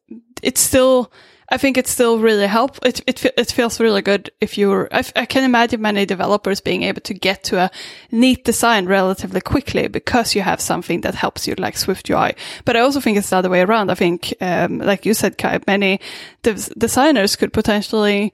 it's 0.43 0.61
still 0.61 1.13
I 1.49 1.59
think 1.59 1.79
it 1.79 1.87
still 1.87 2.19
really 2.19 2.47
help. 2.47 2.79
It 2.85 3.01
it 3.07 3.25
it 3.25 3.53
feels 3.53 3.79
really 3.79 4.03
good 4.03 4.31
if 4.41 4.59
you're. 4.59 4.89
I, 4.93 5.05
I 5.15 5.27
can 5.27 5.45
imagine 5.45 5.81
many 5.81 6.05
developers 6.05 6.61
being 6.61 6.83
able 6.83 7.01
to 7.03 7.15
get 7.15 7.45
to 7.45 7.59
a 7.59 7.71
neat 8.11 8.45
design 8.45 8.87
relatively 8.87 9.41
quickly 9.41 9.89
because 9.89 10.35
you 10.35 10.43
have 10.43 10.61
something 10.61 11.03
that 11.03 11.15
helps 11.15 11.47
you, 11.47 11.55
like 11.57 11.77
Swift 11.77 12.11
UI. 12.11 12.35
But 12.65 12.77
I 12.77 12.81
also 12.81 13.01
think 13.01 13.17
it's 13.17 13.31
the 13.31 13.37
other 13.37 13.51
way 13.51 13.61
around. 13.61 13.91
I 13.91 13.95
think, 13.95 14.35
um, 14.41 14.79
like 14.79 15.07
you 15.07 15.15
said, 15.15 15.39
Kai, 15.39 15.61
many 15.67 16.01
des- 16.43 16.75
designers 16.77 17.37
could 17.37 17.53
potentially 17.53 18.33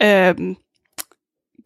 um, 0.00 0.56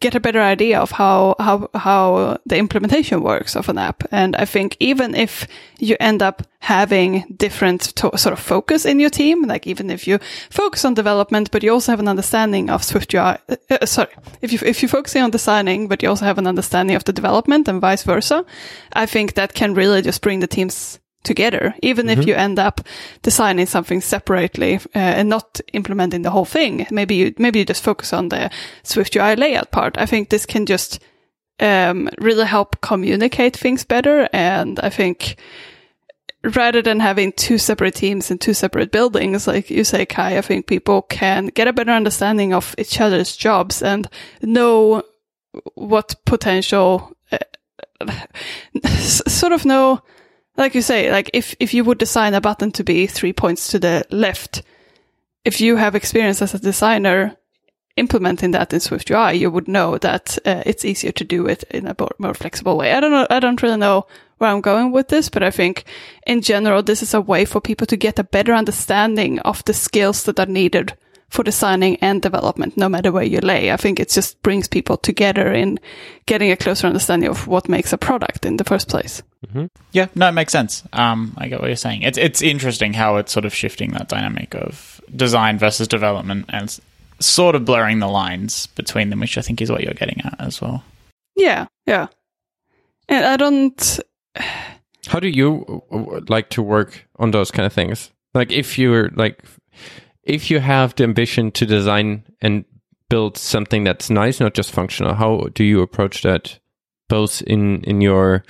get 0.01 0.14
a 0.14 0.20
better 0.20 0.40
idea 0.40 0.80
of 0.80 0.90
how 0.90 1.34
how 1.38 1.70
how 1.74 2.38
the 2.47 2.57
implementation 2.57 3.22
works 3.22 3.57
of 3.57 3.68
an 3.68 3.78
app. 3.78 4.03
And 4.11 4.36
I 4.36 4.44
think 4.44 4.76
even 4.80 5.14
if 5.14 5.47
you 5.78 5.97
end 6.01 6.22
up 6.22 6.42
having 6.61 7.24
different 7.36 7.94
to- 7.97 8.16
sort 8.18 8.32
of 8.32 8.40
focus 8.40 8.84
in 8.84 9.01
your 9.01 9.11
team, 9.11 9.42
like 9.42 9.66
even 9.66 9.90
if 9.90 10.07
you 10.07 10.18
focus 10.51 10.84
on 10.84 10.94
development, 10.94 11.51
but 11.51 11.62
you 11.62 11.72
also 11.72 11.92
have 11.92 12.01
an 12.01 12.09
understanding 12.09 12.70
of 12.70 12.82
Swift 12.82 13.14
UI, 13.14 13.36
uh, 13.49 13.57
uh, 13.70 13.86
sorry, 13.86 14.12
if 14.42 14.53
you 14.53 14.59
if 14.64 14.82
you're 14.82 14.88
focusing 14.88 15.22
on 15.22 15.30
designing, 15.30 15.88
but 15.88 16.03
you 16.03 16.09
also 16.09 16.24
have 16.24 16.38
an 16.38 16.47
understanding 16.47 16.97
of 16.97 17.05
the 17.05 17.12
development 17.12 17.68
and 17.68 17.80
vice 17.80 18.03
versa, 18.03 18.44
I 18.92 19.07
think 19.07 19.34
that 19.34 19.55
can 19.55 19.74
really 19.74 20.03
just 20.03 20.22
bring 20.22 20.40
the 20.40 20.47
teams 20.47 20.99
together, 21.23 21.75
even 21.83 22.09
if 22.09 22.27
you 22.27 22.35
end 22.35 22.59
up 22.59 22.81
designing 23.23 23.67
something 23.67 24.01
separately 24.01 24.77
uh, 24.77 24.99
and 24.99 25.29
not 25.29 25.61
implementing 25.73 26.23
the 26.23 26.31
whole 26.31 26.45
thing. 26.45 26.87
Maybe 26.91 27.14
you 27.17 27.35
maybe 27.39 27.59
you 27.59 27.64
just 27.64 27.83
focus 27.83 28.12
on 28.12 28.29
the 28.29 28.51
Swift 28.83 29.17
UI 29.17 29.37
layout 29.37 29.73
part. 29.73 29.99
I 29.99 30.07
think 30.07 30.29
this 30.29 30.47
can 30.47 30.67
just 30.67 31.01
um, 31.59 32.09
really 32.19 32.47
help 32.47 32.81
communicate 32.81 33.57
things 33.57 33.85
better, 33.85 34.29
and 34.33 34.79
I 34.81 34.91
think 34.91 35.37
rather 36.55 36.83
than 36.83 37.01
having 37.01 37.33
two 37.33 37.59
separate 37.59 37.95
teams 37.95 38.31
in 38.31 38.39
two 38.39 38.55
separate 38.55 38.93
buildings, 38.93 39.47
like 39.47 39.71
you 39.71 39.85
say, 39.85 40.07
Kai, 40.07 40.39
I 40.39 40.43
think 40.43 40.67
people 40.67 41.03
can 41.03 41.47
get 41.47 41.69
a 41.69 41.73
better 41.73 41.91
understanding 41.91 42.53
of 42.53 42.75
each 42.79 43.01
other's 43.01 43.37
jobs 43.37 43.83
and 43.83 44.09
know 44.43 45.03
what 45.75 46.14
potential, 46.25 47.12
uh, 47.33 48.12
sort 48.99 49.53
of 49.53 49.64
know, 49.64 50.03
like 50.57 50.74
you 50.74 50.82
say, 50.82 51.11
like 51.11 51.30
if, 51.32 51.54
if 51.61 51.74
you 51.74 51.84
would 51.84 51.98
design 51.98 52.34
a 52.34 52.40
button 52.40 52.72
to 52.72 52.84
be 52.84 53.07
three 53.07 53.32
points 53.32 53.68
to 53.68 53.78
the 53.78 54.04
left, 54.11 54.62
if 55.44 55.61
you 55.61 55.76
have 55.76 55.94
experience 55.94 56.42
as 56.42 56.54
a 56.54 56.59
designer 56.59 57.36
implementing 57.96 58.50
that 58.50 58.72
in 58.72 58.80
Swift 58.80 59.11
UI, 59.11 59.34
you 59.34 59.50
would 59.50 59.68
know 59.68 59.96
that 59.98 60.38
uh, 60.44 60.62
it's 60.66 60.84
easier 60.84 61.12
to 61.12 61.24
do 61.24 61.46
it 61.46 61.64
in 61.70 61.86
a 61.86 61.96
more, 62.18 62.34
flexible 62.34 62.76
way. 62.76 62.92
I 62.92 63.00
don't 63.00 63.11
know. 63.11 63.26
I 63.30 63.40
don't 63.40 63.62
really 63.62 63.78
know 63.78 64.07
where 64.38 64.50
I'm 64.50 64.61
going 64.61 64.92
with 64.92 65.09
this, 65.09 65.30
but 65.30 65.42
I 65.42 65.50
think 65.50 65.84
in 66.26 66.42
general, 66.42 66.82
this 66.82 67.02
is 67.02 67.14
a 67.14 67.20
way 67.20 67.44
for 67.46 67.61
people 67.61 67.86
to 67.86 67.96
get 67.96 68.18
a 68.18 68.24
better 68.24 68.52
understanding 68.52 69.38
of 69.40 69.64
the 69.64 69.72
skills 69.72 70.24
that 70.24 70.38
are 70.38 70.46
needed 70.46 70.94
for 71.28 71.42
designing 71.42 71.96
and 71.96 72.22
development, 72.22 72.76
no 72.76 72.88
matter 72.88 73.11
where 73.11 73.24
you 73.24 73.40
lay. 73.40 73.72
I 73.72 73.76
think 73.76 73.98
it 73.98 74.11
just 74.11 74.40
brings 74.42 74.68
people 74.68 74.96
together 74.96 75.52
in 75.52 75.80
getting 76.26 76.52
a 76.52 76.57
closer 76.57 76.86
understanding 76.86 77.28
of 77.28 77.46
what 77.46 77.68
makes 77.68 77.92
a 77.92 77.98
product 77.98 78.46
in 78.46 78.59
the 78.59 78.64
first 78.64 78.88
place. 78.88 79.22
Yeah, 79.92 80.07
no, 80.14 80.28
it 80.28 80.32
makes 80.32 80.53
sense. 80.53 80.82
Um, 80.92 81.34
I 81.38 81.49
get 81.49 81.61
what 81.61 81.68
you're 81.68 81.76
saying. 81.76 82.03
It's 82.03 82.18
it's 82.18 82.42
interesting 82.42 82.92
how 82.92 83.16
it's 83.16 83.32
sort 83.32 83.44
of 83.44 83.55
shifting 83.55 83.92
that 83.92 84.09
dynamic 84.09 84.55
of 84.55 85.01
design 85.14 85.59
versus 85.59 85.88
development 85.88 86.47
and 86.49 86.78
sort 87.20 87.55
of 87.55 87.64
blurring 87.64 87.99
the 87.99 88.09
lines 88.09 88.66
between 88.68 89.11
them, 89.11 89.20
which 89.20 89.38
I 89.38 89.42
think 89.42 89.62
is 89.62 89.70
what 89.70 89.82
you're 89.82 89.94
getting 89.94 90.20
at 90.24 90.36
as 90.38 90.61
well. 90.61 90.84
Yeah, 91.34 91.66
yeah. 91.86 92.09
And 93.09 93.24
I 93.24 93.36
don't, 93.36 94.01
How 95.07 95.20
do 95.20 95.28
you 95.28 95.82
like 96.28 96.51
to 96.51 96.62
work 96.62 97.07
on 97.16 97.30
those 97.30 97.51
kind 97.51 97.66
of 97.66 97.72
things? 97.72 98.11
Like 98.34 98.51
if 98.53 98.78
you're 98.78 99.11
like 99.11 99.44
if 100.24 100.51
you 100.51 100.59
have 100.61 100.94
the 100.97 101.05
ambition 101.05 101.53
to 101.53 101.66
design 101.66 102.24
and 102.42 102.64
build 103.09 103.38
something 103.38 103.84
that's 103.84 104.11
nice, 104.11 104.40
not 104.40 104.55
just 104.55 104.72
functional, 104.72 105.14
how 105.14 105.49
do 105.55 105.62
you 105.62 105.80
approach 105.80 106.22
that 106.22 106.59
both 107.09 107.42
in 107.42 107.82
in 107.82 108.00
your 108.00 108.44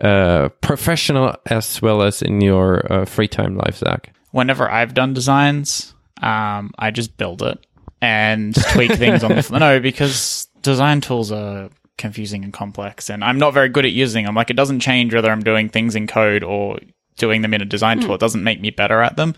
uh, 0.00 0.48
professional 0.60 1.36
as 1.46 1.80
well 1.80 2.02
as 2.02 2.22
in 2.22 2.40
your 2.40 2.92
uh, 2.92 3.04
free 3.04 3.28
time 3.28 3.56
life, 3.56 3.76
Zach? 3.76 4.12
Whenever 4.30 4.70
I've 4.70 4.94
done 4.94 5.14
designs, 5.14 5.94
um, 6.22 6.72
I 6.78 6.90
just 6.90 7.16
build 7.16 7.42
it 7.42 7.58
and 8.00 8.54
tweak 8.72 8.92
things 8.92 9.22
on 9.22 9.34
the 9.34 9.42
fly. 9.42 9.58
No, 9.58 9.80
because 9.80 10.48
design 10.62 11.00
tools 11.00 11.30
are 11.30 11.70
confusing 11.98 12.44
and 12.44 12.52
complex, 12.52 13.10
and 13.10 13.22
I'm 13.22 13.38
not 13.38 13.54
very 13.54 13.68
good 13.68 13.84
at 13.84 13.92
using 13.92 14.24
them. 14.24 14.34
Like 14.34 14.50
it 14.50 14.56
doesn't 14.56 14.80
change 14.80 15.14
whether 15.14 15.30
I'm 15.30 15.42
doing 15.42 15.68
things 15.68 15.94
in 15.94 16.06
code 16.06 16.42
or 16.42 16.78
doing 17.16 17.42
them 17.42 17.54
in 17.54 17.60
a 17.60 17.64
design 17.64 18.00
tool. 18.00 18.14
It 18.14 18.20
doesn't 18.20 18.42
make 18.42 18.60
me 18.60 18.70
better 18.70 19.00
at 19.00 19.16
them. 19.16 19.34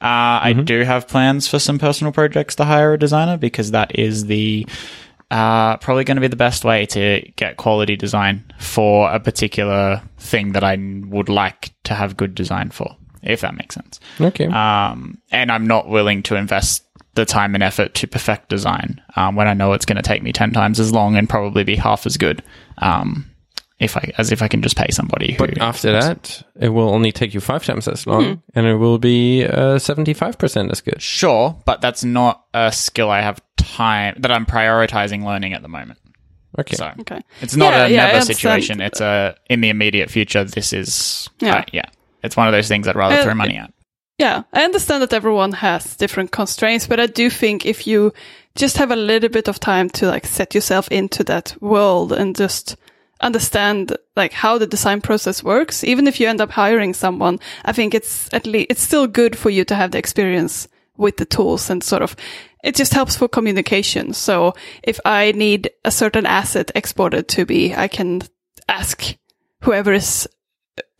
Uh, 0.00 0.40
I 0.42 0.52
do 0.54 0.82
have 0.82 1.06
plans 1.06 1.46
for 1.46 1.58
some 1.58 1.78
personal 1.78 2.12
projects 2.12 2.56
to 2.56 2.64
hire 2.64 2.94
a 2.94 2.98
designer 2.98 3.36
because 3.36 3.70
that 3.72 3.98
is 3.98 4.26
the 4.26 4.66
uh, 5.30 5.76
probably 5.78 6.04
going 6.04 6.16
to 6.16 6.20
be 6.20 6.28
the 6.28 6.36
best 6.36 6.64
way 6.64 6.86
to 6.86 7.20
get 7.36 7.56
quality 7.56 7.96
design 7.96 8.44
for 8.58 9.10
a 9.10 9.20
particular 9.20 10.02
thing 10.18 10.52
that 10.52 10.64
I 10.64 10.76
would 11.06 11.28
like 11.28 11.70
to 11.84 11.94
have 11.94 12.16
good 12.16 12.34
design 12.34 12.70
for, 12.70 12.96
if 13.22 13.42
that 13.42 13.54
makes 13.54 13.74
sense. 13.74 14.00
Okay. 14.20 14.46
Um, 14.46 15.18
and 15.30 15.52
I'm 15.52 15.66
not 15.66 15.88
willing 15.88 16.22
to 16.24 16.36
invest 16.36 16.84
the 17.14 17.26
time 17.26 17.54
and 17.54 17.62
effort 17.62 17.94
to 17.94 18.06
perfect 18.06 18.48
design 18.48 19.02
um, 19.16 19.34
when 19.34 19.48
I 19.48 19.54
know 19.54 19.72
it's 19.72 19.84
going 19.84 19.96
to 19.96 20.02
take 20.02 20.22
me 20.22 20.32
10 20.32 20.52
times 20.52 20.80
as 20.80 20.92
long 20.92 21.16
and 21.16 21.28
probably 21.28 21.64
be 21.64 21.76
half 21.76 22.06
as 22.06 22.16
good. 22.16 22.42
Um, 22.78 23.30
if 23.78 23.96
I, 23.96 24.12
as 24.18 24.32
if 24.32 24.42
I 24.42 24.48
can 24.48 24.62
just 24.62 24.76
pay 24.76 24.90
somebody 24.90 25.32
who. 25.32 25.38
but 25.38 25.58
after 25.58 25.92
that, 25.92 26.42
it 26.58 26.70
will 26.70 26.88
only 26.88 27.12
take 27.12 27.32
you 27.32 27.40
five 27.40 27.64
times 27.64 27.86
as 27.86 28.08
long, 28.08 28.42
and 28.54 28.66
it 28.66 28.74
will 28.74 28.98
be 28.98 29.46
seventy 29.78 30.14
five 30.14 30.36
percent 30.36 30.72
as 30.72 30.80
good. 30.80 31.00
Sure, 31.00 31.56
but 31.64 31.80
that's 31.80 32.02
not 32.02 32.44
a 32.52 32.72
skill 32.72 33.08
I 33.08 33.20
have 33.20 33.40
time 33.76 34.14
that 34.18 34.30
I'm 34.30 34.46
prioritizing 34.46 35.24
learning 35.24 35.52
at 35.54 35.62
the 35.62 35.68
moment. 35.68 35.98
Okay. 36.58 36.76
So 36.76 36.90
okay. 37.00 37.20
it's 37.40 37.56
not 37.56 37.72
Yeah, 37.72 37.86
a 37.86 37.88
yeah, 37.88 38.06
never 38.12 38.24
situation. 38.24 38.80
It's 38.80 39.00
a 39.00 39.36
in 39.48 39.60
the 39.60 39.68
immediate 39.68 40.10
future. 40.10 40.44
This 40.44 40.72
is 40.72 41.28
Yeah. 41.40 41.58
uh, 41.58 41.64
yeah. 41.72 41.84
It's 42.22 42.36
one 42.36 42.48
of 42.48 42.52
those 42.52 42.68
things 42.68 42.88
I'd 42.88 42.96
rather 42.96 43.16
Uh, 43.16 43.22
throw 43.24 43.34
money 43.34 43.56
at. 43.56 43.72
Yeah, 44.18 44.42
I 44.52 44.64
understand 44.64 45.02
that 45.02 45.12
everyone 45.12 45.52
has 45.52 45.94
different 45.96 46.32
constraints, 46.32 46.88
but 46.88 46.98
I 46.98 47.06
do 47.06 47.30
think 47.30 47.64
if 47.64 47.86
you 47.86 48.12
just 48.56 48.76
have 48.78 48.90
a 48.90 48.96
little 48.96 49.28
bit 49.28 49.46
of 49.48 49.60
time 49.60 49.88
to 49.90 50.06
like 50.10 50.26
set 50.26 50.54
yourself 50.54 50.88
into 50.90 51.22
that 51.24 51.54
world 51.60 52.12
and 52.12 52.34
just 52.36 52.76
understand 53.20 53.96
like 54.16 54.32
how 54.32 54.58
the 54.58 54.66
design 54.66 55.00
process 55.00 55.44
works, 55.44 55.84
even 55.84 56.06
if 56.08 56.18
you 56.18 56.28
end 56.28 56.40
up 56.40 56.50
hiring 56.50 56.94
someone, 56.94 57.38
I 57.64 57.72
think 57.72 57.94
it's 57.94 58.28
at 58.32 58.46
least, 58.46 58.66
it's 58.70 58.82
still 58.82 59.06
good 59.06 59.36
for 59.36 59.50
you 59.50 59.64
to 59.66 59.74
have 59.76 59.90
the 59.92 59.98
experience 59.98 60.66
with 60.98 61.16
the 61.16 61.24
tools 61.24 61.70
and 61.70 61.82
sort 61.82 62.02
of, 62.02 62.14
it 62.62 62.74
just 62.74 62.92
helps 62.92 63.16
for 63.16 63.28
communication. 63.28 64.12
So 64.12 64.54
if 64.82 65.00
I 65.04 65.32
need 65.32 65.70
a 65.84 65.90
certain 65.90 66.26
asset 66.26 66.70
exported 66.74 67.28
to 67.28 67.46
me, 67.46 67.74
I 67.74 67.88
can 67.88 68.20
ask 68.68 69.16
whoever 69.62 69.92
is 69.92 70.28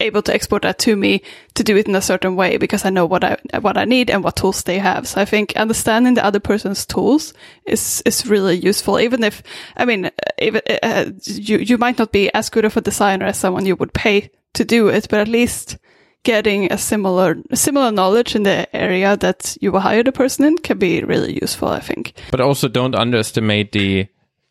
able 0.01 0.23
to 0.23 0.33
export 0.33 0.63
that 0.63 0.79
to 0.79 0.97
me 0.97 1.23
to 1.55 1.65
do 1.65 1.77
it 1.77 1.89
in 1.89 1.95
a 1.95 2.01
certain 2.01 2.37
way 2.37 2.57
because 2.57 2.85
I 2.85 2.91
know 2.91 3.07
what 3.07 3.25
I 3.25 3.37
what 3.61 3.77
I 3.77 3.85
need 3.85 4.11
and 4.11 4.23
what 4.23 4.37
tools 4.37 4.63
they 4.63 4.79
have. 4.79 5.09
So 5.09 5.21
I 5.21 5.25
think 5.25 5.57
understanding 5.57 6.15
the 6.15 6.25
other 6.25 6.41
person's 6.41 6.87
tools 6.87 7.35
is 7.67 8.03
is 8.07 8.27
really 8.27 8.57
useful. 8.57 9.01
Even 9.01 9.25
if 9.25 9.43
I 9.77 9.85
mean, 9.85 10.11
even 10.39 10.63
uh, 10.83 11.11
you 11.25 11.59
you 11.59 11.79
might 11.79 11.99
not 11.99 12.13
be 12.13 12.33
as 12.35 12.49
good 12.49 12.65
of 12.65 12.77
a 12.77 12.81
designer 12.81 13.27
as 13.27 13.39
someone 13.39 13.67
you 13.67 13.77
would 13.77 13.93
pay 13.93 14.31
to 14.55 14.65
do 14.65 14.89
it, 14.89 15.09
but 15.11 15.21
at 15.21 15.29
least 15.29 15.79
getting 16.25 16.73
a 16.73 16.79
similar 16.79 17.37
similar 17.55 17.91
knowledge 17.91 18.35
in 18.35 18.43
the 18.43 18.75
area 18.75 19.17
that 19.17 19.57
you 19.61 19.73
will 19.73 19.81
hire 19.81 20.03
the 20.03 20.13
person 20.13 20.45
in 20.45 20.59
can 20.59 20.79
be 20.79 21.03
really 21.03 21.39
useful. 21.41 21.69
I 21.69 21.81
think. 21.81 22.13
But 22.31 22.41
also 22.41 22.69
don't 22.69 22.95
underestimate 22.95 23.73
the 23.73 24.09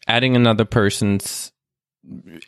adding 0.08 0.36
another 0.36 0.66
person's 0.66 1.52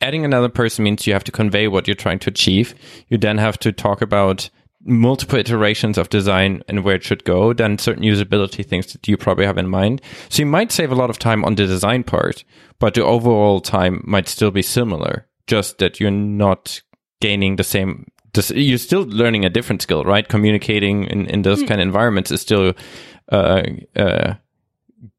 adding 0.01 0.23
another 0.23 0.49
person 0.49 0.83
means 0.83 1.05
you 1.05 1.13
have 1.13 1.23
to 1.25 1.31
convey 1.31 1.67
what 1.67 1.87
you're 1.87 1.95
trying 1.95 2.19
to 2.19 2.29
achieve. 2.29 2.75
You 3.09 3.17
then 3.17 3.37
have 3.37 3.59
to 3.59 3.71
talk 3.71 4.01
about 4.01 4.49
multiple 4.83 5.37
iterations 5.37 5.97
of 5.97 6.09
design 6.09 6.63
and 6.67 6.83
where 6.83 6.95
it 6.95 7.03
should 7.03 7.23
go, 7.25 7.53
then 7.53 7.77
certain 7.77 8.03
usability 8.03 8.65
things 8.65 8.93
that 8.93 9.07
you 9.07 9.17
probably 9.17 9.45
have 9.45 9.57
in 9.57 9.67
mind. 9.67 10.01
So 10.29 10.41
you 10.41 10.45
might 10.45 10.71
save 10.71 10.91
a 10.91 10.95
lot 10.95 11.09
of 11.09 11.19
time 11.19 11.43
on 11.43 11.55
the 11.55 11.67
design 11.67 12.03
part, 12.03 12.43
but 12.79 12.93
the 12.93 13.03
overall 13.03 13.59
time 13.59 14.01
might 14.05 14.29
still 14.29 14.51
be 14.51 14.61
similar, 14.61 15.27
just 15.47 15.79
that 15.79 15.99
you're 15.99 16.11
not 16.11 16.81
gaining 17.19 17.57
the 17.57 17.63
same 17.63 18.07
this, 18.33 18.51
you're 18.51 18.77
still 18.77 19.03
learning 19.03 19.45
a 19.45 19.49
different 19.49 19.81
skill, 19.81 20.03
right? 20.03 20.27
Communicating 20.27 21.05
in, 21.05 21.25
in 21.27 21.41
those 21.41 21.59
kind 21.63 21.81
of 21.81 21.87
environments 21.87 22.31
is 22.31 22.41
still 22.41 22.73
uh, 23.31 23.63
uh, 23.95 24.33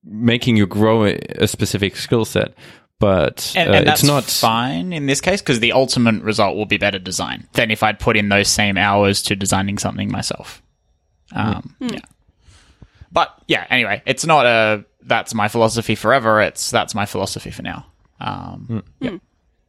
making 0.04 0.56
you 0.56 0.66
grow 0.66 1.04
a, 1.04 1.18
a 1.38 1.48
specific 1.48 1.96
skill 1.96 2.24
set. 2.24 2.54
But 2.98 3.52
And, 3.56 3.70
uh, 3.70 3.72
and 3.72 3.86
that's 3.86 4.02
it's 4.02 4.08
not 4.08 4.24
fine 4.24 4.92
in 4.92 5.06
this 5.06 5.22
case 5.22 5.40
because 5.40 5.60
the 5.60 5.72
ultimate 5.72 6.22
result 6.22 6.56
will 6.56 6.66
be 6.66 6.76
better 6.76 6.98
design 6.98 7.48
than 7.54 7.70
if 7.70 7.82
I'd 7.82 7.98
put 7.98 8.16
in 8.16 8.28
those 8.28 8.48
same 8.48 8.76
hours 8.76 9.22
to 9.22 9.36
designing 9.36 9.78
something 9.78 10.10
myself. 10.10 10.62
Um, 11.34 11.74
Yeah. 11.80 12.00
But 13.10 13.34
yeah, 13.48 13.66
anyway, 13.70 14.02
it's 14.06 14.26
not 14.26 14.46
a 14.46 14.84
that's 15.02 15.34
my 15.34 15.48
philosophy 15.48 15.94
forever. 15.94 16.40
It's 16.42 16.70
that's 16.70 16.94
my 16.94 17.06
philosophy 17.06 17.50
for 17.50 17.62
now. 17.62 17.86
Um, 18.20 18.84
yeah. 19.00 19.16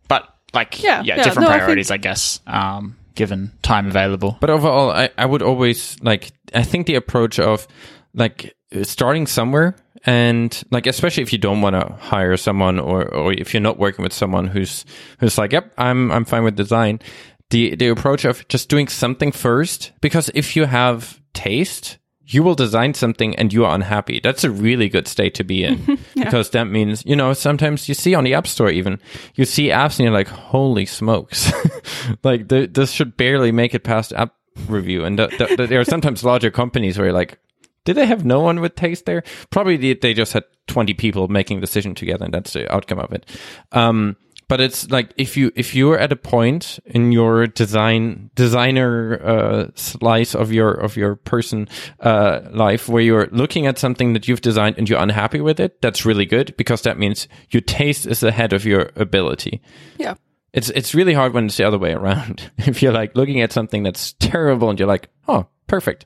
But 0.07 0.27
like, 0.53 0.83
Yeah, 0.83 1.01
yeah, 1.01 1.15
yeah, 1.15 1.23
different 1.23 1.47
no, 1.47 1.55
I 1.55 1.57
priorities, 1.57 1.89
I, 1.89 1.97
guess, 1.97 2.41
um, 2.45 2.97
given 3.15 3.51
time 3.61 3.87
available. 3.87 4.37
But 4.39 4.49
overall, 4.49 4.91
I, 4.91 5.09
I 5.17 5.25
would 5.25 5.41
always 5.41 5.97
like, 6.01 6.31
I 6.53 6.63
think 6.63 6.87
the 6.87 6.95
approach 6.95 7.39
of 7.39 7.67
like 8.13 8.55
starting 8.83 9.27
somewhere 9.27 9.75
and 10.05 10.63
like, 10.71 10.87
especially 10.87 11.23
if 11.23 11.31
you 11.31 11.39
don't 11.39 11.61
want 11.61 11.75
to 11.75 11.93
hire 11.95 12.35
someone 12.37 12.79
or, 12.79 13.07
or 13.13 13.33
if 13.33 13.53
you're 13.53 13.61
not 13.61 13.77
working 13.77 14.03
with 14.03 14.13
someone 14.13 14.47
who's, 14.47 14.85
who's 15.19 15.37
like, 15.37 15.51
yep, 15.51 15.73
I'm, 15.77 16.11
I'm 16.11 16.25
fine 16.25 16.43
with 16.43 16.55
design. 16.55 16.99
The, 17.49 17.75
the 17.75 17.89
approach 17.89 18.25
of 18.25 18.47
just 18.47 18.69
doing 18.69 18.87
something 18.87 19.31
first, 19.31 19.91
because 20.01 20.31
if 20.33 20.55
you 20.55 20.65
have 20.65 21.21
taste, 21.33 21.97
you 22.33 22.43
will 22.43 22.55
design 22.55 22.93
something 22.93 23.35
and 23.35 23.51
you 23.51 23.65
are 23.65 23.75
unhappy. 23.75 24.19
That's 24.21 24.43
a 24.43 24.51
really 24.51 24.89
good 24.89 25.07
state 25.07 25.35
to 25.35 25.43
be 25.43 25.63
in 25.63 25.99
because 26.15 26.49
that 26.51 26.65
means, 26.65 27.03
you 27.05 27.15
know, 27.15 27.33
sometimes 27.33 27.89
you 27.89 27.93
see 27.93 28.15
on 28.15 28.23
the 28.23 28.33
App 28.33 28.47
Store 28.47 28.69
even, 28.69 28.99
you 29.35 29.45
see 29.45 29.67
apps 29.67 29.99
and 29.99 30.05
you're 30.05 30.13
like, 30.13 30.27
holy 30.27 30.85
smokes. 30.85 31.51
like 32.23 32.47
th- 32.47 32.73
this 32.73 32.91
should 32.91 33.17
barely 33.17 33.51
make 33.51 33.73
it 33.75 33.83
past 33.83 34.13
app 34.13 34.33
review. 34.67 35.03
And 35.03 35.17
th- 35.17 35.37
th- 35.37 35.57
th- 35.57 35.69
there 35.69 35.79
are 35.79 35.85
sometimes 35.85 36.23
larger 36.23 36.51
companies 36.51 36.97
where 36.97 37.07
you're 37.07 37.13
like, 37.13 37.39
did 37.83 37.95
they 37.95 38.05
have 38.05 38.25
no 38.25 38.39
one 38.39 38.59
with 38.59 38.75
taste 38.75 39.05
there? 39.05 39.23
Probably 39.49 39.75
they, 39.75 39.95
they 39.95 40.13
just 40.13 40.33
had 40.33 40.43
20 40.67 40.93
people 40.93 41.27
making 41.27 41.59
decision 41.59 41.95
together 41.95 42.25
and 42.25 42.33
that's 42.33 42.53
the 42.53 42.71
outcome 42.73 42.99
of 42.99 43.11
it. 43.11 43.25
Um, 43.71 44.15
but 44.51 44.59
it's 44.59 44.91
like 44.91 45.13
if 45.15 45.37
you 45.37 45.49
if 45.55 45.73
you're 45.73 45.97
at 45.97 46.11
a 46.11 46.15
point 46.17 46.77
in 46.83 47.13
your 47.13 47.47
design 47.47 48.29
designer 48.35 49.17
uh, 49.23 49.67
slice 49.75 50.35
of 50.35 50.51
your 50.51 50.73
of 50.73 50.97
your 50.97 51.15
person 51.15 51.69
uh, 52.01 52.41
life 52.51 52.89
where 52.89 53.01
you're 53.01 53.27
looking 53.31 53.65
at 53.65 53.79
something 53.79 54.11
that 54.11 54.27
you've 54.27 54.41
designed 54.41 54.77
and 54.77 54.89
you're 54.89 54.99
unhappy 54.99 55.39
with 55.39 55.57
it, 55.57 55.81
that's 55.81 56.05
really 56.05 56.25
good 56.25 56.53
because 56.57 56.81
that 56.81 56.99
means 56.99 57.29
your 57.51 57.61
taste 57.61 58.05
is 58.05 58.23
ahead 58.23 58.51
of 58.51 58.65
your 58.65 58.91
ability. 58.97 59.61
Yeah. 59.97 60.15
It's 60.51 60.69
it's 60.71 60.93
really 60.93 61.13
hard 61.13 61.33
when 61.33 61.45
it's 61.45 61.55
the 61.55 61.63
other 61.63 61.79
way 61.79 61.93
around. 61.93 62.51
if 62.57 62.81
you're 62.81 62.91
like 62.91 63.15
looking 63.15 63.39
at 63.39 63.53
something 63.53 63.83
that's 63.83 64.11
terrible 64.19 64.69
and 64.69 64.77
you're 64.77 64.85
like, 64.85 65.07
oh, 65.29 65.47
perfect. 65.75 66.05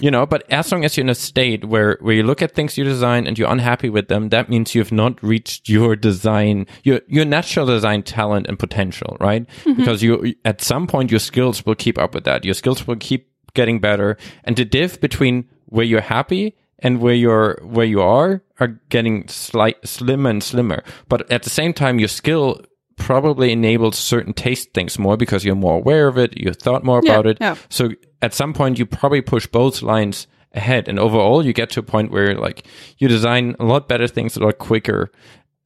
you 0.00 0.10
know, 0.10 0.24
but 0.26 0.42
as 0.50 0.72
long 0.72 0.84
as 0.84 0.96
you're 0.96 1.04
in 1.04 1.10
a 1.10 1.14
state 1.14 1.64
where 1.72 1.98
where 2.00 2.14
you 2.18 2.22
look 2.30 2.42
at 2.42 2.54
things 2.54 2.76
you 2.78 2.84
design 2.84 3.26
and 3.26 3.38
you're 3.38 3.52
unhappy 3.56 3.90
with 3.90 4.08
them, 4.08 4.30
that 4.30 4.48
means 4.48 4.74
you've 4.74 4.92
not 5.02 5.22
reached 5.22 5.68
your 5.68 5.94
design 5.96 6.66
your 6.82 7.00
your 7.06 7.24
natural 7.24 7.66
design 7.66 8.02
talent 8.02 8.46
and 8.48 8.58
potential, 8.58 9.16
right? 9.20 9.44
Mm-hmm. 9.64 9.74
Because 9.78 10.02
you 10.02 10.34
at 10.44 10.60
some 10.60 10.86
point 10.86 11.10
your 11.10 11.20
skills 11.30 11.64
will 11.66 11.76
keep 11.84 11.98
up 11.98 12.14
with 12.14 12.24
that. 12.24 12.44
Your 12.44 12.54
skills 12.54 12.86
will 12.86 12.96
keep 13.08 13.22
getting 13.54 13.80
better 13.80 14.16
and 14.44 14.56
the 14.56 14.64
diff 14.64 15.00
between 15.00 15.44
where 15.66 15.84
you're 15.90 16.02
happy 16.18 16.54
and 16.80 17.00
where 17.00 17.14
you're 17.24 17.58
where 17.62 17.86
you 17.86 18.00
are 18.02 18.42
are 18.60 18.68
getting 18.90 19.26
slight 19.28 19.76
slimmer 19.84 20.30
and 20.30 20.42
slimmer. 20.42 20.82
But 21.08 21.30
at 21.30 21.42
the 21.42 21.50
same 21.50 21.72
time 21.72 21.98
your 21.98 22.08
skill 22.08 22.60
probably 22.96 23.52
enables 23.52 23.96
certain 23.98 24.32
taste 24.32 24.72
things 24.74 24.98
more 24.98 25.16
because 25.16 25.44
you're 25.44 25.54
more 25.66 25.76
aware 25.76 26.06
of 26.08 26.16
it, 26.18 26.36
you 26.38 26.52
thought 26.52 26.82
more 26.84 27.00
Yeah, 27.04 27.12
about 27.12 27.26
it. 27.26 27.38
yeah. 27.40 27.56
So 27.68 27.90
at 28.26 28.34
some 28.34 28.52
point, 28.52 28.78
you 28.78 28.86
probably 28.86 29.22
push 29.22 29.46
both 29.46 29.82
lines 29.82 30.26
ahead, 30.52 30.88
and 30.88 30.98
overall, 30.98 31.46
you 31.46 31.52
get 31.52 31.70
to 31.70 31.80
a 31.80 31.82
point 31.84 32.10
where 32.10 32.34
like 32.34 32.66
you 32.98 33.06
design 33.08 33.54
a 33.60 33.64
lot 33.64 33.88
better 33.88 34.08
things 34.08 34.36
a 34.36 34.40
lot 34.40 34.58
quicker. 34.58 35.10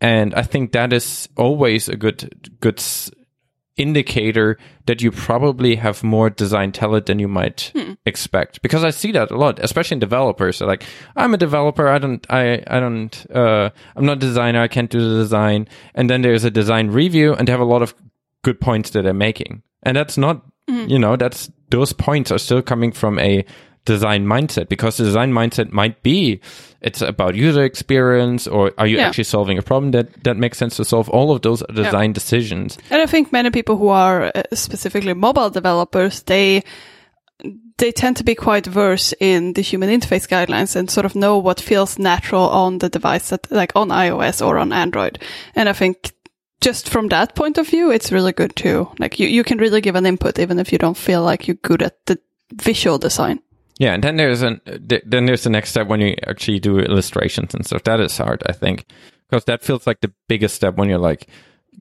And 0.00 0.34
I 0.34 0.42
think 0.42 0.72
that 0.72 0.92
is 0.92 1.28
always 1.36 1.88
a 1.88 1.96
good 1.96 2.58
good 2.60 2.82
indicator 3.76 4.58
that 4.84 5.00
you 5.00 5.10
probably 5.10 5.76
have 5.76 6.02
more 6.04 6.28
design 6.28 6.70
talent 6.70 7.06
than 7.06 7.18
you 7.18 7.28
might 7.28 7.72
expect. 8.04 8.60
Because 8.60 8.84
i 8.84 8.90
see 8.90 9.12
that 9.12 9.30
a 9.30 9.38
lot 9.38 9.58
especially 9.58 9.94
in 9.94 10.00
developers. 10.00 10.58
They're 10.58 10.68
like 10.68 10.84
i'm 11.16 11.32
a 11.32 11.38
developer. 11.38 11.88
I 11.88 11.98
don't 11.98 12.26
i 12.28 12.62
i 12.66 12.78
don't 12.78 13.26
uh 13.34 13.70
i'm 13.96 14.04
not 14.04 14.18
a 14.18 14.26
designer. 14.28 14.60
I 14.60 14.68
can't 14.68 14.90
do 14.90 15.00
the 15.00 15.22
design. 15.22 15.66
And 15.94 16.10
then 16.10 16.20
there's 16.20 16.44
a 16.44 16.50
design 16.50 16.88
review 16.88 17.32
and 17.34 17.48
they 17.48 17.52
have 17.52 17.66
a 17.68 17.72
lot 17.74 17.80
of 17.80 17.94
good 18.42 18.60
points 18.60 18.90
that 18.90 19.02
they're 19.02 19.14
making. 19.14 19.62
And 19.82 19.96
that's 19.96 20.18
not 20.18 20.44
you 20.68 20.98
know 20.98 21.16
that's 21.16 21.50
those 21.70 21.92
points 21.92 22.30
are 22.30 22.38
still 22.38 22.62
coming 22.62 22.92
from 22.92 23.18
a 23.18 23.44
design 23.86 24.26
mindset 24.26 24.68
because 24.68 24.96
the 24.98 25.04
design 25.04 25.32
mindset 25.32 25.72
might 25.72 26.02
be 26.02 26.40
it's 26.82 27.02
about 27.02 27.34
user 27.34 27.64
experience 27.64 28.46
or 28.46 28.72
are 28.78 28.86
you 28.86 28.96
Yeah. 28.98 29.08
actually 29.08 29.24
solving 29.24 29.58
a 29.58 29.62
problem 29.62 29.90
that 29.92 30.06
that 30.24 30.36
makes 30.36 30.58
sense 30.58 30.76
to 30.76 30.84
solve 30.84 31.08
all 31.08 31.32
of 31.32 31.40
those 31.42 31.62
are 31.62 31.74
design 31.74 32.12
decisions 32.12 32.78
And 32.90 33.02
I 33.02 33.06
think 33.06 33.32
many 33.32 33.50
people 33.50 33.76
who 33.76 33.88
are 33.88 34.30
uh, 34.34 34.42
specifically 34.54 35.14
mobile 35.14 35.50
developers, 35.50 36.22
they 36.22 36.62
they 37.78 37.92
tend 37.92 38.16
to 38.18 38.24
be 38.24 38.34
quite 38.34 38.66
versed 38.66 39.14
in 39.20 39.54
the 39.54 39.62
human 39.62 39.88
interface 39.88 40.28
guidelines 40.28 40.76
and 40.76 40.90
sort 40.90 41.06
of 41.06 41.14
know 41.14 41.38
what 41.38 41.60
feels 41.60 41.98
natural 41.98 42.48
on 42.50 42.78
the 42.78 42.88
device 42.90 43.30
that 43.30 43.50
like 43.50 43.72
on 43.74 43.88
iOS 43.88 44.46
or 44.46 44.58
on 44.58 44.72
Android. 44.72 45.18
And 45.54 45.68
I 45.68 45.72
think 45.72 46.12
just 46.60 46.88
from 46.88 47.08
that 47.08 47.34
point 47.34 47.58
of 47.58 47.68
view, 47.68 47.90
it's 47.90 48.12
really 48.12 48.32
good 48.32 48.54
too. 48.56 48.90
Like 48.98 49.18
you, 49.18 49.28
you 49.28 49.44
can 49.44 49.58
really 49.58 49.80
give 49.80 49.96
an 49.96 50.06
input 50.06 50.38
even 50.38 50.58
if 50.58 50.72
you 50.72 50.78
don't 50.78 50.96
feel 50.96 51.22
like 51.22 51.48
you're 51.48 51.56
good 51.56 51.82
at 51.82 52.04
the 52.06 52.18
visual 52.54 52.98
design. 52.98 53.40
Yeah, 53.78 53.94
and 53.94 54.04
then 54.04 54.16
there's 54.16 54.42
an 54.42 54.60
then 54.66 55.24
there's 55.24 55.44
the 55.44 55.50
next 55.50 55.70
step 55.70 55.86
when 55.86 56.00
you 56.00 56.14
actually 56.26 56.60
do 56.60 56.78
illustrations 56.78 57.54
and 57.54 57.64
stuff. 57.64 57.84
That 57.84 58.00
is 58.00 58.18
hard, 58.18 58.42
I 58.46 58.52
think, 58.52 58.84
because 59.28 59.44
that 59.46 59.62
feels 59.62 59.86
like 59.86 60.02
the 60.02 60.12
biggest 60.28 60.54
step 60.54 60.76
when 60.76 60.90
you're 60.90 60.98
like 60.98 61.28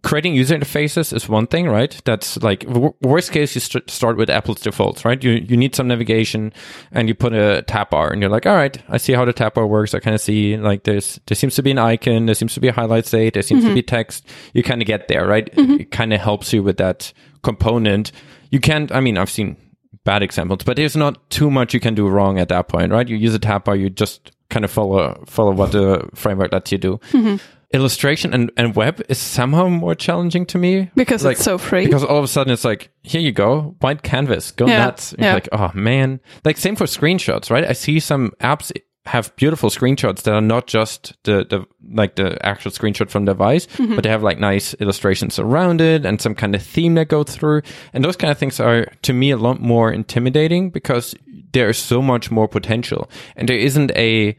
creating 0.04 0.34
user 0.34 0.58
interfaces 0.58 1.14
is 1.14 1.28
one 1.28 1.47
thing, 1.47 1.68
right? 1.68 2.00
That's 2.06 2.38
like 2.38 2.62
w- 2.62 2.93
worst 3.02 3.32
case 3.32 3.56
you 3.56 3.62
st- 3.62 3.89
start 3.89 4.18
with 4.18 4.30
Apple's 4.30 4.62
defaults, 4.62 5.06
right? 5.06 5.22
You 5.24 5.32
you 5.32 5.58
need 5.58 5.76
some 5.76 5.88
navigation 5.88 6.54
and 6.91 7.08
you 7.08 7.16
put 7.16 7.34
a 7.34 7.64
tab 7.64 7.89
bar 7.89 8.12
and 8.12 8.22
you're 8.22 8.30
like, 8.30 8.45
all 8.45 8.56
right, 8.56 8.82
I 8.89 8.97
see 8.97 9.14
how 9.14 9.26
the 9.26 9.34
tab 9.34 9.54
bar 9.54 9.68
works. 9.68 9.93
I 9.93 10.00
kind 10.00 10.16
of 10.16 10.22
see 10.22 10.58
like 10.58 10.84
there's 10.84 11.20
there 11.28 11.36
seems 11.36 11.56
to 11.56 11.64
be 11.64 11.72
an 11.72 11.78
icon, 11.78 12.26
there 12.26 12.36
seems 12.36 12.54
to 12.54 12.60
be 12.60 12.68
a 12.68 12.74
highlight 12.74 13.06
state, 13.06 13.34
there 13.34 13.43
seems 13.43 13.64
to 13.64 13.74
be 13.74 13.82
mm-hmm. 13.82 13.95
text. 13.95 14.26
You 14.54 14.64
kind 14.64 14.82
of 14.82 14.88
get 14.88 15.08
there, 15.08 15.28
right? 15.28 15.47
It 15.47 15.56
mm-hmm. 15.56 15.84
kind 15.89 16.14
of 16.14 16.22
helps 16.22 16.54
you 16.54 16.64
with 16.64 16.78
that 16.78 17.14
component. 17.43 18.12
You 18.52 18.60
can't. 18.60 18.91
I 18.91 19.00
mean, 19.00 19.18
I've 19.18 19.30
seen 19.30 19.58
bad 20.04 20.24
examples, 20.24 20.64
but 20.64 20.78
there's 20.78 20.95
not 20.95 21.30
too 21.30 21.52
much 21.52 21.74
you 21.74 21.80
can 21.80 21.93
do 21.93 22.08
wrong 22.08 22.39
at 22.39 22.50
that 22.50 22.68
point, 22.68 22.91
right? 22.91 23.08
You 23.08 23.18
use 23.18 23.34
a 23.34 23.39
tab 23.39 23.64
bar, 23.66 23.76
you 23.76 23.89
just 23.89 24.32
kind 24.50 24.66
of 24.66 24.72
follow 24.72 25.24
follow 25.28 25.52
what 25.52 25.72
the 25.72 26.10
framework 26.16 26.52
lets 26.52 26.72
you 26.72 26.78
do. 26.78 27.00
Mm-hmm. 27.12 27.36
Illustration 27.72 28.34
and, 28.34 28.52
and 28.58 28.76
web 28.76 29.02
is 29.10 29.20
somehow 29.20 29.68
more 29.68 29.94
challenging 29.94 30.46
to 30.48 30.58
me 30.58 30.90
Because 30.96 31.24
Like, 31.24 31.36
it's 31.36 31.44
so 31.44 31.58
free. 31.60 31.86
Because 31.86 32.04
all 32.04 32.18
of 32.18 32.24
a 32.24 32.28
sudden 32.28 32.52
it's 32.52 32.66
like, 32.66 32.92
here 33.04 33.22
you 33.22 33.32
go, 33.32 33.76
white 33.80 34.02
canvas, 34.02 34.52
go 34.52 34.66
Yeah, 34.66 34.80
nuts. 34.86 35.14
Yeah. 35.20 35.36
like, 35.36 35.50
oh 35.52 35.70
man. 35.76 36.20
Like 36.44 36.58
same 36.58 36.76
for 36.76 36.86
screenshots, 36.86 37.52
right? 37.52 37.64
I 37.64 37.74
see 37.74 38.00
some 38.00 38.32
apps 38.42 38.72
have 39.06 39.36
beautiful 39.38 39.70
screenshots 39.70 40.24
that 40.24 40.34
are 40.34 40.42
not 40.42 40.68
just 40.68 41.14
the, 41.24 41.46
the 41.50 41.66
like 41.94 42.16
the 42.16 42.44
actual 42.46 42.72
screenshot 42.72 43.10
from 43.10 43.26
the 43.26 43.34
device, 43.34 43.66
Mm-hmm. 43.68 43.96
but 43.96 44.04
they 44.04 44.10
have 44.10 44.24
like 44.24 44.40
nice 44.40 44.74
illustrations 44.76 45.38
around 45.40 45.80
it 45.80 46.06
and 46.06 46.20
some 46.22 46.36
kind 46.36 46.56
of 46.56 46.62
theme 46.64 46.96
that 46.96 47.08
go 47.08 47.24
through. 47.24 47.62
And 47.94 48.04
those 48.04 48.16
kind 48.18 48.30
of 48.32 48.38
things 48.38 48.60
are 48.60 48.86
to 49.04 49.14
me 49.14 49.30
a 49.32 49.38
lot 49.38 49.62
more 49.62 49.92
intimidating 49.92 50.70
because 50.72 51.16
there 51.54 51.70
is 51.70 51.78
so 51.78 52.02
much 52.02 52.30
more 52.32 52.48
potential. 52.48 53.10
And 53.36 53.48
there 53.48 53.58
isn't 53.58 53.92
a 53.92 54.36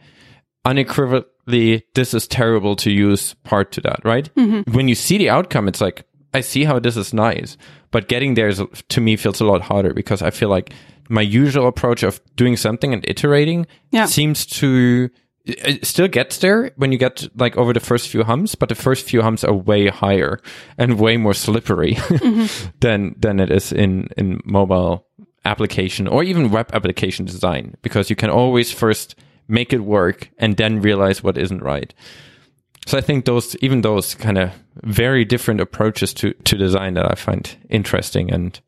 unequivocally 0.65 1.85
this 1.95 2.15
is 2.15 2.29
terrible 2.29 2.77
to 2.77 2.91
use 2.91 3.35
part 3.45 3.73
to 3.73 3.81
that, 3.83 4.01
right? 4.05 4.33
Mm-hmm. 4.35 4.73
When 4.73 4.89
you 4.89 4.95
see 4.95 5.19
the 5.19 5.31
outcome, 5.31 5.69
it's 5.69 5.81
like, 5.81 6.05
I 6.33 6.41
see 6.41 6.65
how 6.65 6.79
this 6.79 6.97
is 6.97 7.13
nice, 7.13 7.57
but 7.91 8.09
getting 8.09 8.35
there 8.35 8.49
is 8.49 8.63
to 8.89 9.01
me 9.01 9.17
feels 9.17 9.41
a 9.41 9.45
lot 9.45 9.63
harder 9.63 9.93
because 9.93 10.23
I 10.23 10.31
feel 10.31 10.49
like 10.49 10.73
my 11.09 11.23
usual 11.23 11.67
approach 11.67 12.05
of 12.05 12.21
doing 12.37 12.57
something 12.57 12.93
and 12.93 13.05
iterating 13.09 13.67
Yeah. 13.91 14.07
seems 14.07 14.47
to 14.47 15.11
it 15.45 15.87
still 15.87 16.07
gets 16.07 16.39
there 16.39 16.71
when 16.77 16.93
you 16.93 16.99
get 16.99 17.27
like 17.35 17.57
over 17.57 17.73
the 17.73 17.81
first 17.81 18.09
few 18.09 18.23
humps, 18.23 18.55
but 18.55 18.69
the 18.69 18.75
first 18.75 19.07
few 19.07 19.23
humps 19.23 19.43
are 19.43 19.55
way 19.55 19.89
higher 19.89 20.39
and 20.79 21.01
way 21.01 21.17
more 21.17 21.35
slippery 21.35 21.95
mm-hmm. 21.97 22.69
than 22.81 23.17
than 23.19 23.41
it 23.41 23.51
is 23.51 23.73
in 23.73 24.09
in 24.17 24.41
mobile 24.45 25.07
application 25.45 26.07
or 26.07 26.23
even 26.23 26.51
web 26.51 26.71
application 26.75 27.25
design 27.25 27.75
because 27.83 28.11
you 28.11 28.17
can 28.17 28.31
always 28.31 28.71
first 28.71 29.15
make 29.51 29.73
it 29.73 29.81
work 29.81 30.31
and 30.39 30.57
then 30.57 30.81
realize 30.81 31.23
what 31.23 31.37
isn't 31.37 31.63
right. 31.63 31.93
So 32.87 32.97
I 32.97 33.01
think 33.01 33.25
those 33.25 33.57
even 33.57 33.83
those 33.83 34.15
kind 34.15 34.39
of 34.39 34.53
very 34.83 35.25
different 35.25 35.61
approaches 35.61 36.15
to 36.15 36.33
to 36.33 36.57
design 36.57 36.95
that 36.95 37.11
I 37.11 37.15
find 37.15 37.55
interesting 37.69 38.31
and 38.31 38.59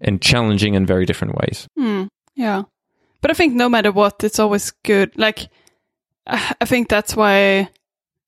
and 0.00 0.20
challenging 0.20 0.74
in 0.74 0.86
very 0.86 1.06
different 1.06 1.34
ways. 1.36 1.66
Hmm. 1.76 2.04
Yeah. 2.34 2.64
But 3.22 3.30
I 3.30 3.34
think 3.34 3.54
no 3.54 3.68
matter 3.68 3.90
what, 3.90 4.22
it's 4.22 4.38
always 4.38 4.72
good. 4.84 5.16
Like, 5.16 5.48
I 6.26 6.64
think 6.64 6.88
that's 6.88 7.16
why 7.16 7.70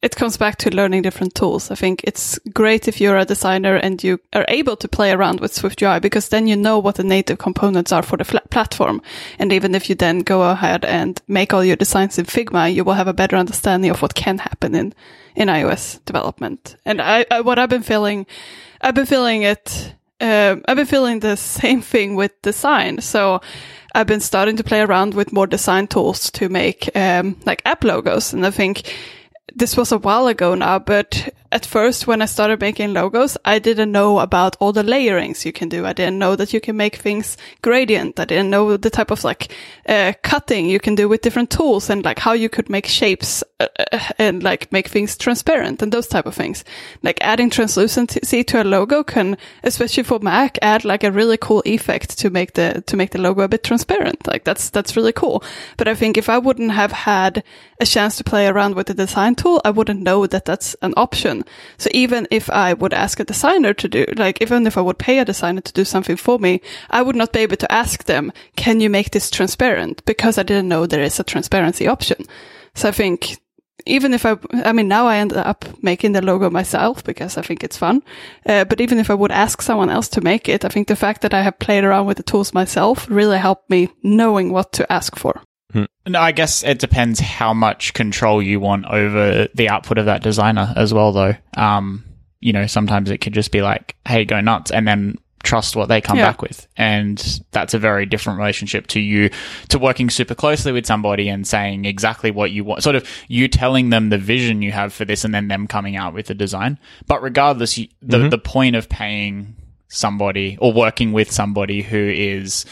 it 0.01 0.15
comes 0.15 0.37
back 0.37 0.57
to 0.59 0.75
learning 0.75 1.03
different 1.03 1.35
tools. 1.35 1.73
I 1.73 1.75
think 1.75 2.03
it's 2.05 2.39
great 2.55 2.87
if 2.87 3.01
you're 3.01 3.17
a 3.17 3.25
designer 3.25 3.75
and 3.75 4.03
you 4.03 4.21
are 4.33 4.45
able 4.47 4.77
to 4.77 4.87
play 4.87 5.11
around 5.11 5.41
with 5.41 5.53
SwiftUI 5.53 6.01
because 6.01 6.29
then 6.29 6.47
you 6.47 6.55
know 6.55 6.79
what 6.79 6.95
the 6.95 7.05
native 7.05 7.39
components 7.39 7.91
are 7.91 8.05
for 8.05 8.17
the 8.17 8.25
platform. 8.25 9.03
And 9.41 9.53
even 9.53 9.75
if 9.75 9.89
you 9.89 9.97
then 9.97 10.21
go 10.21 10.43
ahead 10.43 10.85
and 10.85 11.21
make 11.27 11.53
all 11.53 11.65
your 11.65 11.75
designs 11.75 12.17
in 12.17 12.27
Figma, 12.27 12.73
you 12.73 12.85
will 12.85 12.93
have 12.93 13.09
a 13.09 13.13
better 13.13 13.37
understanding 13.37 13.91
of 13.91 14.01
what 14.01 14.15
can 14.15 14.39
happen 14.39 14.77
in, 14.77 14.95
in 15.35 15.49
iOS 15.49 16.05
development. 16.05 16.77
And 16.85 17.03
I, 17.03 17.27
I 17.29 17.41
what 17.41 17.59
I've 17.59 17.71
been 17.71 17.83
feeling, 17.83 18.27
I've 18.81 18.95
been 18.95 19.07
feeling 19.07 19.43
it 19.43 19.95
um, 20.21 20.65
I've 20.67 20.77
been 20.77 20.87
feeling 20.87 21.21
the 21.21 21.37
same 21.37 21.81
thing 21.83 22.15
with 22.15 22.41
design. 22.43 23.01
So 23.01 23.41
I've 23.95 24.07
been 24.07 24.21
starting 24.21 24.57
to 24.57 24.65
play 24.65 24.81
around 24.81 25.15
with 25.15 25.33
more 25.33 25.47
design 25.47 25.87
tools 25.87 26.31
to 26.33 26.49
make 26.49 26.91
um, 26.97 27.37
like 27.47 27.63
app 27.65 27.85
logos. 27.85 28.33
And 28.33 28.45
I 28.47 28.51
think 28.51 28.93
this 29.55 29.77
was 29.77 29.93
a 29.93 29.99
while 29.99 30.27
ago 30.27 30.55
now, 30.55 30.79
but 30.79 31.35
at 31.51 31.65
first 31.65 32.07
when 32.07 32.21
I 32.21 32.27
started 32.27 32.61
making 32.61 32.93
logos, 32.93 33.37
I 33.45 33.59
didn't 33.59 33.93
know 33.93 34.19
about 34.19 34.57
all 34.61 34.73
the 34.73 34.83
layerings 34.83 35.47
you 35.47 35.53
can 35.53 35.69
do. 35.69 35.87
I 35.87 35.93
didn't 35.93 36.19
know 36.19 36.37
that 36.37 36.53
you 36.53 36.61
can 36.61 36.77
make 36.77 36.97
things 36.97 37.37
gradient. 37.63 38.21
I 38.21 38.25
didn't 38.25 38.51
know 38.51 38.77
the 38.77 38.91
type 38.91 39.11
of 39.11 39.25
like 39.25 39.55
uh, 39.87 40.13
cutting 40.23 40.67
you 40.67 40.79
can 40.79 40.95
do 40.95 41.09
with 41.09 41.23
different 41.23 41.51
tools 41.51 41.91
and 41.91 42.05
like 42.05 42.19
how 42.19 42.33
you 42.33 42.49
could 42.49 42.69
make 42.69 42.87
shapes 42.87 43.43
uh, 43.61 43.67
and 44.19 44.43
like 44.43 44.71
make 44.71 44.87
things 44.87 45.17
transparent 45.17 45.83
and 45.83 45.93
those 45.93 46.07
type 46.07 46.27
of 46.27 46.35
things. 46.35 46.65
Like 47.03 47.19
adding 47.21 47.51
translucency 47.51 48.45
to 48.45 48.63
a 48.63 48.65
logo 48.65 49.03
can, 49.03 49.37
especially 49.65 50.05
for 50.05 50.21
Mac, 50.21 50.59
add 50.63 50.85
like 50.85 51.03
a 51.03 51.11
really 51.11 51.37
cool 51.37 51.63
effect 51.67 52.19
to 52.19 52.31
make 52.31 52.55
the 52.55 52.83
to 52.87 52.97
make 52.97 53.11
the 53.11 53.21
logo 53.21 53.43
a 53.43 53.49
bit 53.49 53.65
transparent. 53.65 54.27
Like 54.27 54.45
that's 54.45 54.71
that's 54.71 54.97
really 54.97 55.13
cool. 55.13 55.43
But 55.77 55.89
I 55.89 55.95
think 55.95 56.17
if 56.17 56.29
I 56.29 56.39
wouldn't 56.39 56.71
have 56.71 56.93
had 56.93 57.43
a 57.81 57.87
chance 57.87 58.17
to 58.17 58.25
play 58.25 58.47
around 58.47 58.77
with 58.77 58.87
the 58.87 58.95
design 58.95 59.35
tool, 59.35 59.61
I 59.65 59.71
wouldn't 59.71 60.03
know 60.03 60.27
that 60.27 60.45
that's 60.45 60.77
an 60.83 60.95
option. 60.97 61.45
So 61.79 61.91
even 61.93 62.29
if 62.31 62.49
I 62.51 62.75
would 62.75 62.95
ask 62.95 63.19
a 63.19 63.25
designer 63.25 63.75
to 63.75 63.89
do, 63.89 64.07
like 64.17 64.41
even 64.41 64.67
if 64.67 64.79
I 64.79 64.83
would 64.83 64.99
pay 64.99 65.19
a 65.19 65.25
designer 65.25 65.63
to 65.63 65.73
do 65.73 65.85
something 65.85 66.17
for 66.17 66.39
me, 66.39 66.61
I 66.91 67.03
would 67.03 67.17
not 67.17 67.33
be 67.33 67.41
able 67.41 67.57
to 67.57 67.73
ask 67.73 68.05
them, 68.05 68.33
can 68.55 68.81
you 68.81 68.89
make 68.89 69.11
this 69.11 69.31
transparent? 69.31 70.05
Because 70.05 70.39
I 70.39 70.45
didn't 70.45 70.69
know 70.69 70.87
there 70.87 71.03
is 71.03 71.19
a 71.19 71.25
transparency 71.25 71.89
option. 71.89 72.25
So 72.75 72.89
I 72.89 72.93
think 72.93 73.39
even 73.87 74.15
if 74.15 74.27
I, 74.27 74.37
I 74.53 74.73
mean, 74.73 74.89
now 74.89 75.07
I 75.07 75.17
end 75.17 75.33
up 75.33 75.65
making 75.83 76.13
the 76.13 76.23
logo 76.23 76.51
myself 76.51 77.05
because 77.05 77.37
I 77.37 77.43
think 77.43 77.63
it's 77.63 77.77
fun. 77.77 78.03
Uh, 78.47 78.65
but 78.65 78.81
even 78.81 78.99
if 78.99 79.11
I 79.11 79.15
would 79.15 79.33
ask 79.33 79.63
someone 79.63 79.91
else 79.91 80.09
to 80.11 80.21
make 80.21 80.49
it, 80.49 80.65
I 80.65 80.69
think 80.69 80.89
the 80.89 80.97
fact 80.97 81.23
that 81.23 81.35
I 81.35 81.43
have 81.43 81.59
played 81.59 81.85
around 81.85 82.07
with 82.07 82.17
the 82.17 82.23
tools 82.23 82.55
myself 82.55 83.09
really 83.11 83.39
helped 83.39 83.71
me 83.71 83.89
knowing 84.03 84.53
what 84.53 84.73
to 84.75 84.93
ask 84.93 85.17
for. 85.17 85.41
No, 86.07 86.21
I 86.21 86.33
guess 86.33 86.65
it 86.65 86.79
depends 86.79 87.21
how 87.21 87.53
much 87.53 87.93
control 87.93 88.43
you 88.43 88.59
want 88.59 88.87
over 88.87 89.49
the 89.55 89.69
output 89.69 89.99
of 89.99 90.07
that 90.07 90.23
designer 90.23 90.73
as 90.75 90.95
well, 90.95 91.13
though. 91.13 91.35
Um, 91.57 92.05
you 92.41 92.53
know, 92.53 92.67
sometimes 92.67 93.11
it 93.11 93.19
could 93.19 93.35
just 93.35 93.53
be 93.53 93.61
like, 93.61 93.95
hey, 94.07 94.25
go 94.25 94.41
nuts, 94.41 94.71
and 94.71 94.89
then 94.89 95.19
trust 95.43 95.77
what 95.77 95.89
they 95.89 96.01
come 96.01 96.19
Yeah. 96.19 96.27
back 96.27 96.43
with. 96.43 96.67
And 96.77 97.19
that's 97.53 97.75
a 97.75 97.79
very 97.79 98.07
different 98.07 98.39
relationship 98.39 98.87
to 98.89 99.01
you, 99.01 99.31
to 99.69 99.79
working 99.79 100.11
super 100.11 100.35
closely 100.35 100.73
with 100.73 100.87
somebody 100.87 101.29
and 101.29 101.47
saying 101.47 101.85
exactly 101.85 102.31
what 102.31 102.51
you 102.51 102.65
want. 102.65 102.83
Sort 102.83 102.97
of 102.97 103.09
you 103.29 103.49
telling 103.49 103.91
them 103.91 104.09
the 104.11 104.19
vision 104.19 104.63
you 104.63 104.73
have 104.73 104.93
for 104.93 105.05
this 105.05 105.25
and 105.25 105.35
then 105.35 105.49
them 105.49 105.67
coming 105.67 105.97
out 105.97 106.15
with 106.15 106.27
the 106.27 106.35
design. 106.35 106.79
But 107.07 107.23
regardless, 107.23 107.79
you, 107.79 107.89
the, 108.03 108.29
the 108.29 108.39
point 108.39 108.77
of 108.77 108.89
paying 108.89 109.55
somebody 109.89 110.59
or 110.61 110.73
working 110.73 111.13
with 111.13 111.31
somebody 111.33 111.83
who 111.83 111.97
is 112.15 112.65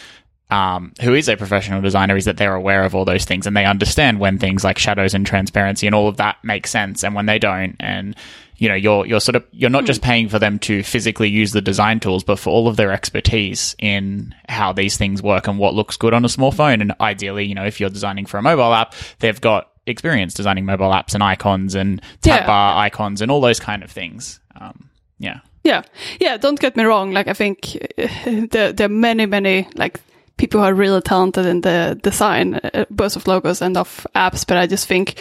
um, 0.49 0.93
who 1.03 1.13
is 1.15 1.29
a 1.29 1.37
professional 1.37 1.81
designer 1.83 2.17
is 2.17 2.25
that 2.27 2.37
they're 2.37 2.55
aware 2.55 2.85
of 2.85 2.95
all 2.95 3.05
those 3.05 3.25
things 3.25 3.49
and 3.49 3.57
they 3.57 3.65
understand 3.65 4.21
when 4.21 4.39
things 4.39 4.63
like 4.63 4.79
shadows 4.79 5.13
and 5.13 5.27
transparency 5.27 5.87
and 5.87 5.95
all 5.95 6.07
of 6.07 6.19
that 6.19 6.37
make 6.45 6.69
sense 6.69 7.03
and 7.03 7.17
when 7.17 7.27
they 7.27 7.39
don't 7.39 7.75
and 7.81 8.15
you 8.59 8.69
know 8.69 8.75
you're 8.75 9.07
you're 9.07 9.21
sort 9.21 9.37
of 9.37 9.45
you're 9.53 9.71
not 9.71 9.85
just 9.85 10.03
paying 10.03 10.29
for 10.29 10.39
them 10.39 10.59
to 10.61 10.83
physically 10.83 11.29
use 11.29 11.53
the 11.53 11.61
design 11.61 12.01
tools 12.01 12.25
but 12.25 12.39
for 12.39 12.51
all 12.51 12.69
of 12.69 12.77
their 12.77 12.93
expertise 12.93 13.77
in 13.79 14.35
how 14.49 14.73
these 14.73 14.97
things 14.97 15.23
work 15.23 15.47
and 15.47 15.59
what 15.59 15.75
looks 15.75 15.97
good 15.97 16.15
on 16.15 16.25
a 16.25 16.29
small 16.29 16.51
phone 16.53 16.81
and 16.81 16.95
ideally 17.01 17.45
you 17.45 17.55
know 17.55 17.65
if 17.67 17.81
you're 17.81 17.91
designing 17.91 18.27
for 18.27 18.39
a 18.39 18.43
mobile 18.43 18.73
app 18.73 18.95
they've 19.19 19.41
got 19.41 19.71
experience 19.87 20.35
designing 20.35 20.65
mobile 20.65 20.91
apps 20.91 21.15
and 21.15 21.23
icons 21.23 21.75
and 21.75 22.01
tab 22.23 22.41
Yeah. 22.41 22.47
bar 22.47 22.79
icons 22.85 23.21
and 23.23 23.31
all 23.31 23.41
those 23.41 23.61
kind 23.61 23.83
of 23.85 23.91
things 23.91 24.41
um, 24.61 24.89
yeah 25.19 25.41
Yeah, 25.65 25.83
yeah. 26.21 26.37
Don't 26.39 26.61
get 26.61 26.77
me 26.77 26.85
wrong. 26.85 27.11
Like 27.13 27.27
I 27.29 27.35
think 27.35 27.77
there 28.53 28.73
there 28.73 28.87
are 28.87 28.89
many 28.89 29.27
many 29.27 29.67
like 29.75 30.01
people 30.37 30.61
who 30.61 30.67
are 30.67 30.75
really 30.75 31.01
talented 31.01 31.45
in 31.47 31.63
the 31.63 31.99
design, 32.03 32.55
uh, 32.55 32.85
both 32.91 33.17
of 33.17 33.27
logos 33.27 33.63
and 33.63 33.77
of 33.77 34.07
apps. 34.15 34.47
But 34.47 34.59
I 34.59 34.67
just 34.69 34.87
think 34.87 35.15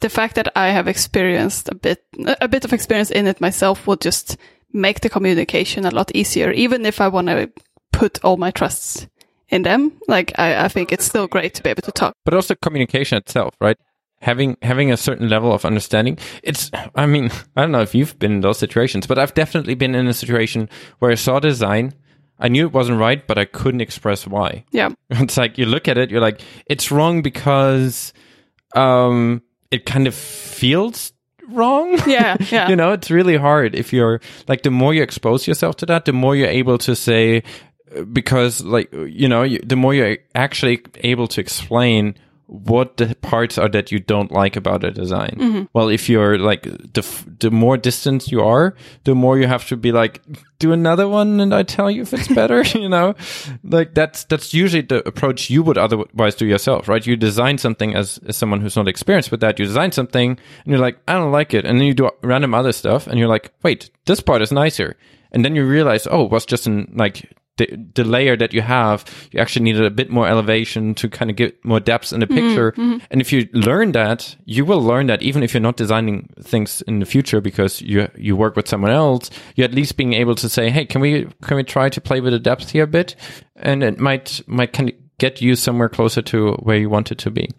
the 0.00 0.08
fact 0.08 0.34
that 0.34 0.48
I 0.56 0.68
have 0.68 0.88
experienced 0.88 1.68
a 1.68 1.74
bit 1.74 2.04
a 2.40 2.48
bit 2.48 2.64
of 2.64 2.72
experience 2.72 3.10
in 3.10 3.26
it 3.26 3.40
myself 3.40 3.86
will 3.86 3.96
just 3.96 4.36
make 4.72 5.00
the 5.00 5.08
communication 5.08 5.84
a 5.84 5.90
lot 5.90 6.10
easier. 6.14 6.50
Even 6.52 6.86
if 6.86 7.00
I 7.00 7.08
want 7.08 7.28
to 7.28 7.50
put 7.92 8.24
all 8.24 8.36
my 8.36 8.50
trusts 8.50 9.08
in 9.48 9.62
them, 9.62 9.92
like 10.08 10.32
I, 10.38 10.64
I 10.64 10.68
think 10.68 10.92
it's 10.92 11.04
still 11.04 11.26
great 11.26 11.54
to 11.54 11.62
be 11.62 11.70
able 11.70 11.82
to 11.82 11.92
talk. 11.92 12.14
but 12.24 12.34
also 12.34 12.54
communication 12.54 13.18
itself, 13.18 13.54
right? 13.60 13.76
Having 14.22 14.56
having 14.62 14.92
a 14.92 14.96
certain 14.96 15.28
level 15.28 15.52
of 15.52 15.64
understanding. 15.64 16.18
It's 16.42 16.70
I 16.94 17.06
mean, 17.06 17.30
I 17.56 17.62
don't 17.62 17.72
know 17.72 17.80
if 17.82 17.94
you've 17.94 18.18
been 18.18 18.32
in 18.32 18.40
those 18.42 18.58
situations, 18.58 19.06
but 19.06 19.18
I've 19.18 19.34
definitely 19.34 19.74
been 19.74 19.94
in 19.94 20.06
a 20.06 20.14
situation 20.14 20.68
where 20.98 21.10
I 21.10 21.16
saw 21.16 21.40
design, 21.40 21.94
I 22.38 22.48
knew 22.48 22.66
it 22.66 22.72
wasn't 22.72 23.00
right, 23.00 23.26
but 23.26 23.38
I 23.38 23.44
couldn't 23.44 23.80
express 23.80 24.26
why. 24.26 24.64
Yeah, 24.72 24.90
It's 25.10 25.36
like 25.36 25.58
you 25.58 25.66
look 25.66 25.88
at 25.88 25.98
it, 25.98 26.10
you're 26.10 26.20
like, 26.20 26.40
it's 26.66 26.90
wrong 26.90 27.22
because 27.22 28.12
um 28.76 29.42
it 29.70 29.86
kind 29.86 30.06
of 30.06 30.14
feels 30.14 31.12
wrong. 31.48 31.98
yeah, 32.06 32.36
yeah. 32.50 32.68
you 32.68 32.76
know, 32.76 32.92
it's 32.92 33.10
really 33.10 33.36
hard 33.36 33.74
if 33.74 33.92
you're 33.92 34.20
like 34.48 34.62
the 34.62 34.70
more 34.70 34.94
you 34.94 35.02
expose 35.02 35.46
yourself 35.46 35.76
to 35.76 35.86
that, 35.86 36.04
the 36.04 36.12
more 36.12 36.36
you're 36.36 36.48
able 36.48 36.78
to 36.78 36.96
say 36.96 37.42
uh, 37.96 38.02
because 38.04 38.62
like 38.62 38.92
you 38.92 39.28
know, 39.28 39.42
you, 39.42 39.58
the 39.60 39.76
more 39.76 39.94
you're 39.94 40.18
actually 40.34 40.82
able 41.02 41.28
to 41.28 41.40
explain 41.40 42.14
what 42.50 42.96
the 42.96 43.14
parts 43.22 43.58
are 43.58 43.68
that 43.68 43.92
you 43.92 44.00
don't 44.00 44.32
like 44.32 44.56
about 44.56 44.82
a 44.82 44.90
design. 44.90 45.36
Mm-hmm. 45.38 45.62
Well, 45.72 45.88
if 45.88 46.08
you're 46.08 46.36
like 46.36 46.62
the 46.62 47.00
f- 47.00 47.24
the 47.38 47.48
more 47.48 47.76
distant 47.76 48.26
you 48.32 48.42
are, 48.42 48.74
the 49.04 49.14
more 49.14 49.38
you 49.38 49.46
have 49.46 49.68
to 49.68 49.76
be 49.76 49.92
like 49.92 50.20
do 50.58 50.72
another 50.72 51.06
one 51.06 51.38
and 51.38 51.54
I 51.54 51.62
tell 51.62 51.88
you 51.88 52.02
if 52.02 52.12
it's 52.12 52.26
better, 52.26 52.62
you 52.76 52.88
know? 52.88 53.14
Like 53.62 53.94
that's 53.94 54.24
that's 54.24 54.52
usually 54.52 54.82
the 54.82 55.06
approach 55.06 55.48
you 55.48 55.62
would 55.62 55.78
otherwise 55.78 56.34
do 56.34 56.44
yourself, 56.44 56.88
right? 56.88 57.06
You 57.06 57.14
design 57.14 57.56
something 57.56 57.94
as, 57.94 58.18
as 58.26 58.36
someone 58.36 58.60
who's 58.60 58.76
not 58.76 58.88
experienced 58.88 59.30
with 59.30 59.40
that. 59.40 59.60
You 59.60 59.64
design 59.64 59.92
something 59.92 60.30
and 60.30 60.66
you're 60.66 60.80
like, 60.80 60.98
I 61.06 61.12
don't 61.12 61.30
like 61.30 61.54
it. 61.54 61.64
And 61.64 61.78
then 61.78 61.86
you 61.86 61.94
do 61.94 62.10
random 62.20 62.52
other 62.52 62.72
stuff 62.72 63.06
and 63.06 63.16
you're 63.16 63.28
like, 63.28 63.52
wait, 63.62 63.90
this 64.06 64.20
part 64.20 64.42
is 64.42 64.50
nicer. 64.50 64.96
And 65.30 65.44
then 65.44 65.54
you 65.54 65.64
realize, 65.64 66.08
oh, 66.10 66.24
it 66.24 66.32
was 66.32 66.44
just 66.46 66.66
in 66.66 66.92
like 66.96 67.30
the, 67.60 67.90
the 67.94 68.04
layer 68.04 68.36
that 68.38 68.54
you 68.54 68.62
have, 68.62 69.04
you 69.32 69.38
actually 69.38 69.64
needed 69.64 69.84
a 69.84 69.90
bit 69.90 70.08
more 70.08 70.26
elevation 70.26 70.94
to 70.94 71.10
kind 71.10 71.30
of 71.30 71.36
get 71.36 71.62
more 71.62 71.78
depth 71.78 72.10
in 72.12 72.20
the 72.20 72.26
mm-hmm, 72.26 72.48
picture. 72.48 72.72
Mm-hmm. 72.72 73.04
And 73.10 73.20
if 73.20 73.32
you 73.32 73.48
learn 73.52 73.92
that, 73.92 74.34
you 74.46 74.64
will 74.64 74.80
learn 74.80 75.08
that 75.08 75.22
even 75.22 75.42
if 75.42 75.52
you're 75.52 75.60
not 75.60 75.76
designing 75.76 76.30
things 76.40 76.80
in 76.82 77.00
the 77.00 77.06
future 77.06 77.42
because 77.42 77.82
you 77.82 78.08
you 78.16 78.34
work 78.34 78.56
with 78.56 78.66
someone 78.66 78.90
else, 78.90 79.30
you're 79.56 79.66
at 79.66 79.74
least 79.74 79.98
being 79.98 80.14
able 80.14 80.34
to 80.36 80.48
say, 80.48 80.70
hey, 80.70 80.86
can 80.86 81.02
we 81.02 81.26
can 81.42 81.56
we 81.58 81.62
try 81.62 81.90
to 81.90 82.00
play 82.00 82.20
with 82.20 82.32
the 82.32 82.38
depth 82.38 82.70
here 82.70 82.84
a 82.84 82.86
bit? 82.86 83.14
And 83.56 83.82
it 83.82 83.98
might 83.98 84.40
might 84.46 84.72
kind 84.72 84.88
of 84.88 84.94
get 85.18 85.42
you 85.42 85.54
somewhere 85.54 85.90
closer 85.90 86.22
to 86.22 86.54
where 86.62 86.78
you 86.78 86.88
want 86.88 87.12
it 87.12 87.18
to 87.18 87.30
be. 87.30 87.50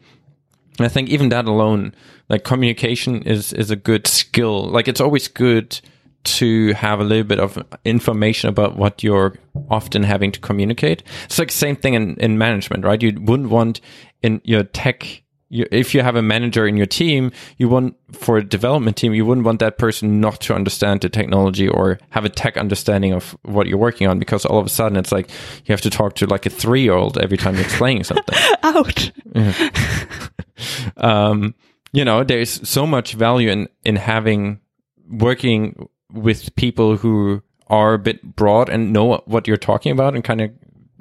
And 0.79 0.85
I 0.85 0.89
think 0.89 1.09
even 1.09 1.29
that 1.29 1.45
alone, 1.45 1.93
like 2.27 2.43
communication 2.43 3.21
is 3.21 3.53
is 3.53 3.69
a 3.69 3.75
good 3.75 4.07
skill. 4.07 4.65
Like 4.65 4.87
it's 4.87 5.01
always 5.01 5.27
good 5.27 5.79
to 6.23 6.73
have 6.73 6.99
a 6.99 7.03
little 7.03 7.23
bit 7.23 7.39
of 7.39 7.57
information 7.85 8.49
about 8.49 8.75
what 8.75 9.03
you're 9.03 9.35
often 9.69 10.03
having 10.03 10.31
to 10.31 10.39
communicate. 10.39 11.03
It's 11.25 11.39
like 11.39 11.51
same 11.51 11.75
thing 11.75 11.93
in, 11.93 12.15
in 12.17 12.37
management, 12.37 12.85
right? 12.85 13.01
You 13.01 13.19
wouldn't 13.19 13.49
want 13.49 13.81
in 14.21 14.41
your 14.43 14.63
tech 14.63 15.23
you, 15.51 15.65
if 15.69 15.93
you 15.93 16.01
have 16.01 16.15
a 16.15 16.21
manager 16.21 16.65
in 16.65 16.77
your 16.77 16.85
team, 16.85 17.31
you 17.57 17.67
want 17.67 17.97
for 18.13 18.37
a 18.37 18.43
development 18.43 18.95
team, 18.95 19.13
you 19.13 19.25
wouldn't 19.25 19.45
want 19.45 19.59
that 19.59 19.77
person 19.77 20.21
not 20.21 20.39
to 20.41 20.55
understand 20.55 21.01
the 21.01 21.09
technology 21.09 21.67
or 21.67 21.99
have 22.11 22.23
a 22.23 22.29
tech 22.29 22.55
understanding 22.55 23.11
of 23.11 23.37
what 23.43 23.67
you're 23.67 23.77
working 23.77 24.07
on 24.07 24.17
because 24.17 24.45
all 24.45 24.59
of 24.59 24.65
a 24.65 24.69
sudden 24.69 24.97
it's 24.97 25.11
like 25.11 25.29
you 25.65 25.73
have 25.73 25.81
to 25.81 25.89
talk 25.89 26.15
to 26.15 26.25
like 26.25 26.45
a 26.45 26.49
three 26.49 26.83
year 26.83 26.93
old 26.93 27.17
every 27.17 27.37
time 27.37 27.55
you're 27.55 27.65
explaining 27.65 28.05
something 28.05 28.37
Ouch. 28.63 29.11
um, 30.97 31.53
you 31.91 32.05
know, 32.05 32.23
there's 32.23 32.67
so 32.67 32.87
much 32.87 33.13
value 33.13 33.49
in 33.49 33.67
in 33.83 33.97
having 33.97 34.61
working 35.09 35.89
with 36.13 36.55
people 36.55 36.97
who 36.97 37.41
are 37.67 37.93
a 37.93 37.99
bit 37.99 38.35
broad 38.35 38.69
and 38.69 38.91
know 38.91 39.21
what 39.25 39.47
you're 39.47 39.57
talking 39.57 39.91
about 39.91 40.13
and 40.13 40.23
kind 40.23 40.41
of 40.41 40.51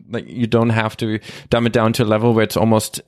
like 0.08 0.28
you 0.28 0.46
don't 0.46 0.70
have 0.70 0.96
to 0.96 1.18
dumb 1.48 1.66
it 1.66 1.72
down 1.72 1.92
to 1.92 2.02
a 2.02 2.04
level 2.04 2.34
where 2.34 2.44
it's 2.44 2.56
almost 2.56 3.00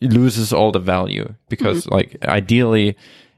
loses 0.00 0.52
all 0.52 0.72
the 0.72 0.78
value 0.78 1.34
because 1.48 1.84
mm-hmm. 1.84 1.94
like 1.94 2.16
ideally 2.24 2.96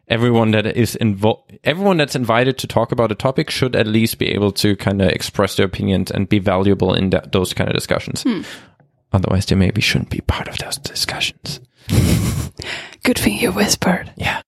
everyone 0.09 0.51
that 0.53 0.67
is 0.67 0.95
involved 0.97 1.59
everyone 1.65 1.97
that's 1.97 2.15
invited 2.15 2.59
to 2.59 2.67
talk 2.67 2.93
about 2.93 3.11
a 3.11 3.15
topic 3.15 3.51
should 3.51 3.75
at 3.75 3.87
least 3.87 4.19
be 4.19 4.29
able 4.29 4.53
to 4.53 4.77
kind 4.77 5.01
of 5.01 5.09
express 5.09 5.57
their 5.57 5.67
opinions 5.67 6.11
and 6.11 6.29
be 6.29 6.39
valuable 6.39 6.95
in 6.95 7.11
that, 7.11 7.33
those 7.33 7.53
kind 7.53 7.69
of 7.69 7.75
discussions 7.75 8.23
hmm. 8.23 8.43
otherwise 9.13 9.47
they 9.47 9.57
maybe 9.57 9.81
shouldn't 9.81 10.11
be 10.11 10.21
part 10.23 10.49
of 10.49 10.59
those 10.59 10.77
discussions 10.79 11.61
Good 13.05 13.19
thing 13.19 13.39
you 13.39 13.53
whispered. 13.53 14.13
yeah. 14.17 14.43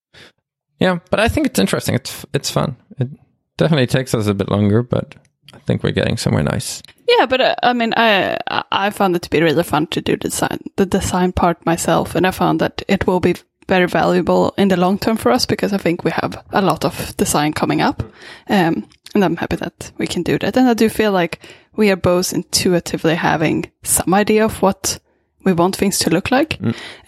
Yeah, 0.81 0.99
but 1.11 1.21
I 1.21 1.29
think 1.29 1.47
it's 1.47 1.59
interesting. 1.59 1.95
It's 1.95 2.27
it's 2.35 2.51
fun. 2.51 2.77
It 2.99 3.09
definitely 3.57 3.87
takes 3.87 4.15
us 4.15 4.27
a 4.27 4.35
bit 4.35 4.51
longer, 4.51 4.83
but 4.83 5.15
I 5.53 5.59
think 5.59 5.83
we're 5.83 5.93
getting 5.93 6.17
somewhere 6.17 6.43
nice. 6.43 6.83
Yeah, 7.09 7.27
but 7.27 7.41
uh, 7.41 7.55
I 7.63 7.73
mean, 7.73 7.93
I 7.97 8.39
I 8.73 8.91
found 8.91 9.17
it 9.17 9.23
to 9.23 9.31
be 9.31 9.43
really 9.43 9.63
fun 9.63 9.87
to 9.89 10.01
do 10.01 10.17
design 10.17 10.59
the 10.77 10.87
design 10.87 11.33
part 11.33 11.65
myself, 11.67 12.15
and 12.15 12.27
I 12.27 12.31
found 12.31 12.61
that 12.61 12.83
it 12.89 13.07
will 13.07 13.21
be 13.21 13.35
very 13.69 13.87
valuable 13.87 14.53
in 14.59 14.69
the 14.69 14.77
long 14.77 14.99
term 14.99 15.17
for 15.17 15.31
us 15.31 15.47
because 15.47 15.73
I 15.73 15.79
think 15.79 16.05
we 16.05 16.11
have 16.11 16.43
a 16.53 16.61
lot 16.61 16.85
of 16.85 17.17
design 17.17 17.53
coming 17.53 17.81
up, 17.81 18.03
um, 18.49 18.89
and 19.15 19.25
I'm 19.25 19.37
happy 19.37 19.57
that 19.57 19.93
we 19.99 20.07
can 20.07 20.23
do 20.23 20.39
that. 20.39 20.57
And 20.57 20.69
I 20.69 20.75
do 20.75 20.89
feel 20.89 21.13
like 21.13 21.41
we 21.77 21.91
are 21.91 21.97
both 21.97 22.33
intuitively 22.33 23.15
having 23.15 23.71
some 23.83 24.15
idea 24.15 24.45
of 24.45 24.63
what 24.63 24.99
we 25.45 25.53
want 25.53 25.77
things 25.77 25.99
to 26.01 26.11
look 26.11 26.31
like. 26.31 26.59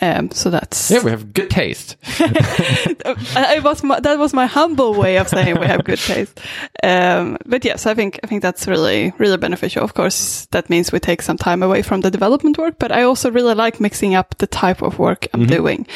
Um, 0.00 0.30
so 0.30 0.50
that's 0.50 0.90
Yeah, 0.90 1.02
we 1.02 1.10
have 1.10 1.32
good 1.32 1.50
taste. 1.50 1.96
I, 2.18 3.56
I 3.56 3.58
was 3.60 3.82
my, 3.82 4.00
that 4.00 4.18
was 4.18 4.32
my 4.32 4.46
humble 4.46 4.94
way 4.94 5.18
of 5.18 5.28
saying 5.28 5.58
we 5.58 5.66
have 5.66 5.84
good 5.84 5.98
taste. 5.98 6.40
Um, 6.82 7.38
but 7.46 7.64
yes, 7.64 7.86
I 7.86 7.94
think 7.94 8.20
I 8.22 8.26
think 8.26 8.42
that's 8.42 8.66
really 8.66 9.12
really 9.18 9.36
beneficial. 9.36 9.82
Of 9.82 9.94
course, 9.94 10.46
that 10.52 10.70
means 10.70 10.92
we 10.92 11.00
take 11.00 11.22
some 11.22 11.36
time 11.36 11.62
away 11.62 11.82
from 11.82 12.00
the 12.00 12.10
development 12.10 12.58
work, 12.58 12.78
but 12.78 12.92
I 12.92 13.02
also 13.02 13.30
really 13.30 13.54
like 13.54 13.80
mixing 13.80 14.14
up 14.14 14.36
the 14.38 14.46
type 14.46 14.82
of 14.82 14.98
work 14.98 15.26
I'm 15.32 15.46
doing. 15.46 15.86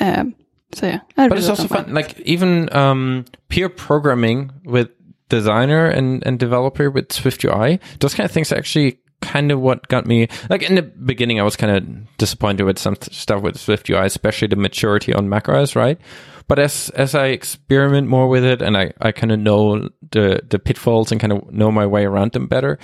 Um, 0.00 0.34
so 0.72 0.86
yeah, 0.86 0.92
I 0.94 0.98
Mm-hmm. 0.98 1.14
But 1.16 1.30
really 1.30 1.38
it's 1.38 1.48
also 1.48 1.68
fun. 1.68 1.94
Like 1.94 2.20
even 2.20 2.74
um, 2.74 3.24
pair 3.48 3.68
programming 3.68 4.52
with 4.64 4.90
designer 5.28 5.86
and, 5.86 6.24
and 6.26 6.38
developer 6.38 6.90
with 6.90 7.12
Swift 7.12 7.44
UI, 7.44 7.80
those 8.00 8.14
kind 8.14 8.24
of 8.24 8.30
things 8.30 8.52
are 8.52 8.56
actually 8.56 9.00
kind 9.22 9.50
of 9.50 9.60
what 9.60 9.88
got 9.88 10.06
me 10.06 10.28
like 10.50 10.62
in 10.62 10.74
the 10.74 10.82
beginning 10.82 11.40
I 11.40 11.42
was 11.42 11.56
kind 11.56 11.76
of 11.76 12.16
disappointed 12.18 12.64
with 12.64 12.78
some 12.78 12.96
stuff 13.00 13.42
with 13.42 13.58
Swift 13.58 13.88
UI, 13.88 14.06
especially 14.06 14.48
the 14.48 14.56
maturity 14.56 15.12
on 15.12 15.28
macOS, 15.28 15.74
right? 15.74 15.98
But 16.48 16.58
as 16.58 16.90
as 16.90 17.14
I 17.14 17.26
experiment 17.26 18.08
more 18.08 18.28
with 18.28 18.44
it 18.44 18.62
and 18.62 18.76
I, 18.76 18.92
I 19.00 19.12
kind 19.12 19.32
of 19.32 19.40
know 19.40 19.88
the 20.12 20.42
the 20.48 20.58
pitfalls 20.58 21.10
and 21.10 21.20
kind 21.20 21.32
of 21.32 21.50
know 21.50 21.72
my 21.72 21.86
way 21.86 22.04
around 22.04 22.32
them 22.32 22.46
better, 22.46 22.78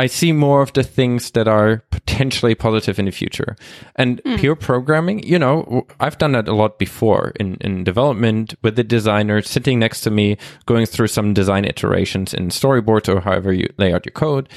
I 0.00 0.06
see 0.06 0.32
more 0.32 0.62
of 0.62 0.72
the 0.72 0.82
things 0.82 1.32
that 1.32 1.46
are 1.46 1.84
potentially 1.90 2.54
positive 2.54 2.98
in 2.98 3.04
the 3.04 3.10
future. 3.10 3.54
And 3.96 4.22
hmm. 4.24 4.36
pair 4.36 4.56
programming, 4.56 5.22
you 5.24 5.38
know, 5.38 5.86
I've 6.00 6.16
done 6.16 6.32
that 6.32 6.48
a 6.48 6.54
lot 6.54 6.78
before 6.78 7.34
in, 7.38 7.56
in 7.60 7.84
development 7.84 8.54
with 8.62 8.76
the 8.76 8.84
designer 8.84 9.42
sitting 9.42 9.78
next 9.78 10.00
to 10.02 10.10
me, 10.10 10.38
going 10.64 10.86
through 10.86 11.08
some 11.08 11.34
design 11.34 11.66
iterations 11.66 12.32
in 12.32 12.48
storyboards 12.48 13.14
or 13.14 13.20
however 13.20 13.52
you 13.52 13.68
lay 13.76 13.92
out 13.92 14.06
your 14.06 14.12
code. 14.12 14.48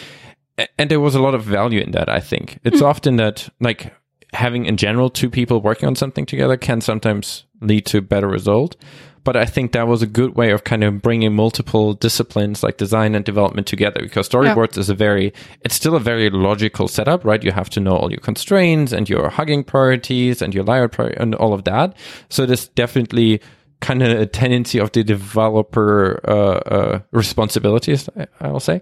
And 0.78 0.90
there 0.92 1.00
was 1.00 1.16
a 1.16 1.22
lot 1.22 1.36
of 1.36 1.44
value 1.44 1.82
in 1.82 1.92
that, 1.92 2.10
I 2.10 2.20
think. 2.20 2.60
It's 2.64 2.80
hmm. 2.80 2.86
often 2.86 3.16
that, 3.18 3.50
like, 3.60 3.94
having 4.34 4.66
in 4.66 4.78
general 4.78 5.10
two 5.10 5.30
people 5.30 5.62
working 5.62 5.88
on 5.88 5.96
something 5.96 6.26
together 6.26 6.58
can 6.58 6.82
sometimes 6.82 7.46
lead 7.62 7.86
to 7.88 8.00
a 8.00 8.02
better 8.02 8.28
result. 8.28 8.76
But 9.24 9.38
I 9.38 9.46
think 9.46 9.72
that 9.72 9.88
was 9.88 10.02
a 10.02 10.08
good 10.08 10.36
way 10.36 10.52
of 10.52 10.66
kind 10.66 10.84
of 10.84 11.02
bringing 11.02 11.34
multiple 11.34 11.94
disciplines 11.94 12.62
like 12.62 12.78
design 12.78 13.16
and 13.16 13.24
development 13.24 13.68
together 13.68 14.02
because 14.02 14.28
storyboards 14.28 14.78
is 14.78 14.90
a 14.90 14.96
very, 14.96 15.34
it's 15.62 15.76
still 15.76 15.96
a 15.96 16.00
very 16.00 16.30
logical 16.30 16.90
setup, 16.90 17.24
right? 17.24 17.42
You 17.42 17.52
have 17.52 17.70
to 17.72 17.80
know 17.80 17.96
all 17.96 18.12
your 18.12 18.20
constraints 18.20 18.92
and 18.92 19.08
your 19.08 19.30
hugging 19.30 19.64
priorities 19.64 20.42
and 20.42 20.54
your 20.54 20.66
layout 20.66 20.92
prior- 20.92 21.16
and 21.18 21.36
all 21.36 21.54
of 21.54 21.64
that. 21.64 21.96
So 22.28 22.44
it 22.44 22.52
is 22.52 22.68
definitely 22.68 23.42
kind 23.84 24.02
of 24.02 24.10
a 24.20 24.26
tendency 24.26 24.80
of 24.80 24.92
the 24.92 25.04
developer 25.04 26.20
uh, 26.28 26.60
uh, 26.76 27.00
responsibilities, 27.12 28.10
I- 28.18 28.28
I'll 28.42 28.60
say. 28.60 28.82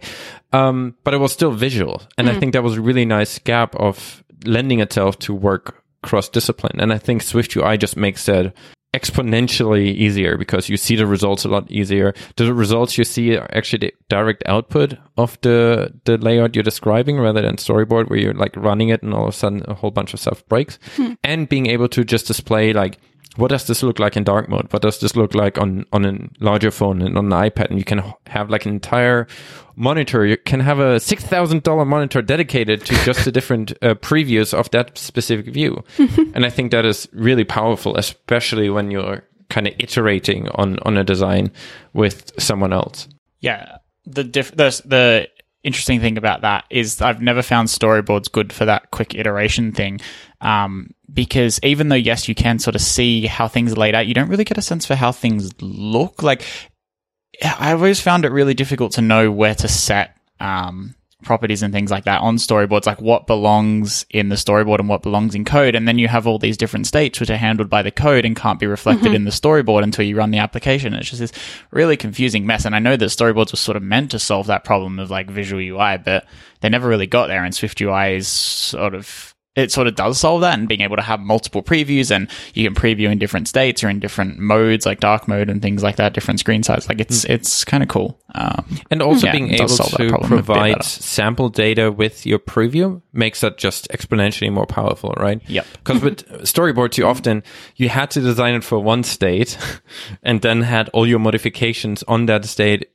Um, 0.54 0.96
but 1.04 1.14
it 1.14 1.18
was 1.20 1.32
still 1.32 1.52
visual, 1.52 2.02
and 2.18 2.30
I 2.30 2.40
think 2.40 2.54
that 2.54 2.64
was 2.64 2.78
a 2.78 2.82
really 2.82 3.06
nice 3.06 3.40
gap 3.40 3.76
of 3.76 4.24
lending 4.46 4.80
itself 4.82 5.18
to 5.20 5.34
work 5.34 5.84
cross 6.04 6.30
discipline. 6.30 6.80
And 6.82 6.92
I 6.94 6.98
think 7.00 7.22
Swift 7.22 7.56
UI 7.56 7.78
just 7.78 7.96
makes 7.98 8.26
that 8.26 8.54
exponentially 8.94 9.86
easier 9.96 10.38
because 10.38 10.70
you 10.70 10.78
see 10.78 10.96
the 10.96 11.06
results 11.06 11.46
a 11.46 11.50
lot 11.50 11.70
easier. 11.72 12.14
The 12.36 12.54
results 12.54 12.98
you 12.98 13.04
see 13.04 13.38
are 13.38 13.48
actually 13.54 13.80
the 13.88 13.94
direct 14.10 14.44
output 14.48 14.96
of 15.18 15.38
the 15.42 15.94
the 16.06 16.18
layout 16.18 16.56
you're 16.56 16.64
describing 16.64 17.18
rather 17.20 17.42
than 17.42 17.56
storyboard 17.58 18.10
where 18.10 18.20
you're 18.20 18.34
like 18.34 18.56
running 18.56 18.90
it 18.90 19.02
and 19.04 19.14
all 19.14 19.24
of 19.28 19.34
a 19.34 19.38
sudden 19.38 19.64
a 19.68 19.74
whole 19.74 19.92
bunch 19.92 20.14
of 20.14 20.20
stuff 20.20 20.46
breaks. 20.48 20.80
And 21.24 21.48
being 21.50 21.68
able 21.68 21.88
to 21.90 22.04
just 22.04 22.28
display 22.28 22.74
like 22.74 22.98
what 23.38 23.50
does 23.50 23.66
this 23.68 23.82
look 23.82 24.00
like 24.00 24.18
in 24.18 24.24
dark 24.24 24.50
mode? 24.50 24.72
What 24.74 24.82
does 24.82 25.00
this 25.00 25.16
look 25.16 25.34
like 25.34 25.58
on 25.58 25.86
on 25.94 26.06
a 26.06 26.18
larger 26.44 26.72
phone 26.72 27.02
and 27.02 27.18
on 27.18 27.32
an 27.32 27.50
iPad? 27.50 27.70
And 27.70 27.80
you 27.80 27.86
can 27.86 28.02
have 28.28 28.50
like 28.50 28.66
an 28.66 28.74
entire 28.74 29.28
monitor. 29.76 30.26
You 30.26 30.38
can 30.38 30.60
have 30.60 30.80
a 30.80 31.00
six 31.00 31.24
thousand 31.24 31.64
dollar 31.64 31.86
monitor 31.86 32.22
dedicated 32.22 32.86
to 32.86 32.96
just 33.06 33.24
the 33.26 33.32
different 33.32 33.72
uh, 33.82 33.96
previews 33.96 34.54
of 34.54 34.70
that 34.72 34.98
specific 34.98 35.54
view. 35.54 35.84
and 35.98 36.46
I 36.46 36.50
think 36.50 36.72
that 36.72 36.86
is 36.86 37.08
really 37.14 37.46
powerful, 37.46 37.96
especially 37.96 38.70
when 38.70 38.92
you're 38.92 39.24
kind 39.50 39.68
of 39.68 39.74
iterating 39.80 40.50
on 40.56 40.80
on 40.80 40.98
a 40.98 41.04
design 41.04 41.52
with 41.94 42.32
someone 42.38 42.74
else. 42.74 43.08
Yeah, 43.40 43.78
the 44.06 44.24
diff- 44.26 44.56
the 44.56 44.82
the 44.86 45.30
interesting 45.64 46.00
thing 46.00 46.18
about 46.18 46.42
that 46.42 46.66
is 46.70 47.02
I've 47.02 47.22
never 47.22 47.42
found 47.42 47.68
storyboards 47.68 48.32
good 48.32 48.52
for 48.52 48.66
that 48.66 48.92
quick 48.92 49.16
iteration 49.16 49.72
thing. 49.72 50.02
Um, 50.40 50.92
because 51.14 51.60
even 51.64 51.90
though 51.90 51.96
yes, 51.96 52.28
you 52.28 52.36
can 52.36 52.60
sort 52.60 52.76
of 52.76 52.82
see 52.82 53.26
how 53.28 53.48
things 53.48 53.74
are 53.74 53.76
laid 53.76 53.96
out, 53.96 54.08
you 54.08 54.14
don't 54.14 54.30
really 54.30 54.44
get 54.44 54.58
a 54.58 54.62
sense 54.62 54.86
for 54.86 54.96
how 54.96 55.12
things 55.12 55.52
look. 55.62 56.24
Like 56.24 56.44
I've 57.44 57.78
always 57.78 58.02
found 58.02 58.26
it 58.26 58.32
really 58.32 58.54
difficult 58.54 58.94
to 58.94 59.02
know 59.02 59.32
where 59.32 59.56
to 59.56 59.68
set 59.68 60.18
um, 60.40 60.96
properties 61.24 61.62
and 61.62 61.74
things 61.74 61.92
like 61.92 62.06
that 62.06 62.22
on 62.22 62.38
storyboards, 62.38 62.86
like 62.86 63.02
what 63.02 63.28
belongs 63.28 64.06
in 64.10 64.30
the 64.30 64.36
storyboard 64.36 64.80
and 64.80 64.90
what 64.90 65.02
belongs 65.02 65.36
in 65.36 65.46
code. 65.46 65.76
And 65.76 65.88
then 65.88 65.98
you 65.98 66.08
have 66.08 66.28
all 66.28 66.40
these 66.40 66.58
different 66.58 66.88
states 66.88 67.20
which 67.20 67.30
are 67.30 67.38
handled 67.38 67.70
by 67.70 67.82
the 67.82 67.92
code 67.92 68.26
and 68.26 68.36
can't 68.36 68.60
be 68.60 68.68
reflected 68.68 69.08
mm-hmm. 69.08 69.16
in 69.16 69.24
the 69.26 69.32
storyboard 69.32 69.84
until 69.84 70.06
you 70.06 70.16
run 70.16 70.32
the 70.32 70.40
application. 70.40 70.94
It's 70.94 71.10
just 71.10 71.20
this 71.20 71.34
really 71.72 71.98
confusing 71.98 72.46
mess. 72.46 72.66
And 72.66 72.76
I 72.76 72.80
know 72.80 72.96
that 72.96 73.06
storyboards 73.06 73.54
were 73.54 73.58
sort 73.58 73.78
of 73.78 73.84
meant 73.84 74.12
to 74.12 74.20
solve 74.20 74.48
that 74.48 74.64
problem 74.64 75.00
of 75.00 75.10
like 75.10 75.30
visual 75.30 75.62
UI, 75.62 75.98
but 75.98 76.26
they 76.62 76.70
never 76.70 76.88
really 76.88 77.08
got 77.08 77.28
there. 77.28 77.44
And 77.44 77.54
Swift 77.54 77.80
UI 77.82 78.16
is 78.16 78.28
sort 78.28 78.96
of 78.96 79.31
it 79.56 79.72
sort 79.72 79.88
of 79.88 79.96
does 79.96 80.18
solve 80.18 80.42
that 80.42 80.58
and 80.58 80.68
being 80.68 80.82
able 80.82 80.96
to 80.96 81.02
have 81.02 81.20
multiple 81.20 81.62
previews 81.62 82.10
and 82.10 82.30
you 82.54 82.64
can 82.64 82.74
preview 82.74 83.12
in 83.12 83.20
different 83.20 83.48
states 83.48 83.84
or 83.84 83.90
in 83.90 84.00
different 84.00 84.40
modes 84.40 84.86
like 84.86 85.00
dark 85.00 85.28
mode 85.28 85.50
and 85.50 85.62
things 85.62 85.84
like 85.84 85.98
that 85.98 86.14
different 86.14 86.40
screen 86.40 86.64
size 86.64 86.88
like 86.88 87.02
it's 87.02 87.26
it's 87.26 87.66
kind 87.66 87.84
of 87.84 87.90
cool 87.90 88.22
um, 88.34 88.66
And 88.90 89.02
also 89.02 89.28
Yeah, 89.28 89.34
being 89.34 89.54
able 89.54 89.68
to 89.68 90.10
problem 90.10 90.34
a 90.34 90.36
bit 90.38 90.46
provide 90.46 90.84
sample 90.84 91.50
data 91.50 91.92
with 91.92 92.26
your 92.26 92.40
preview 92.40 93.02
makes 93.12 93.42
that 93.42 93.58
just 93.58 93.90
exponentially 93.90 94.52
more 94.52 94.66
powerful, 94.66 95.14
right? 95.18 95.42
Yep. 95.48 95.66
Because 95.84 96.02
with 96.02 96.28
storyboards, 96.44 96.98
you 96.98 97.06
often 97.06 97.44
you 97.76 97.90
had 97.90 98.12
to 98.12 98.22
design 98.22 98.56
it 98.56 98.64
for 98.64 98.80
one 98.80 99.04
state, 99.04 99.58
and 100.24 100.42
then 100.42 100.62
had 100.62 100.90
all 100.90 101.08
your 101.08 101.20
modifications 101.20 102.04
on 102.04 102.28
that 102.28 102.46
state 102.46 102.90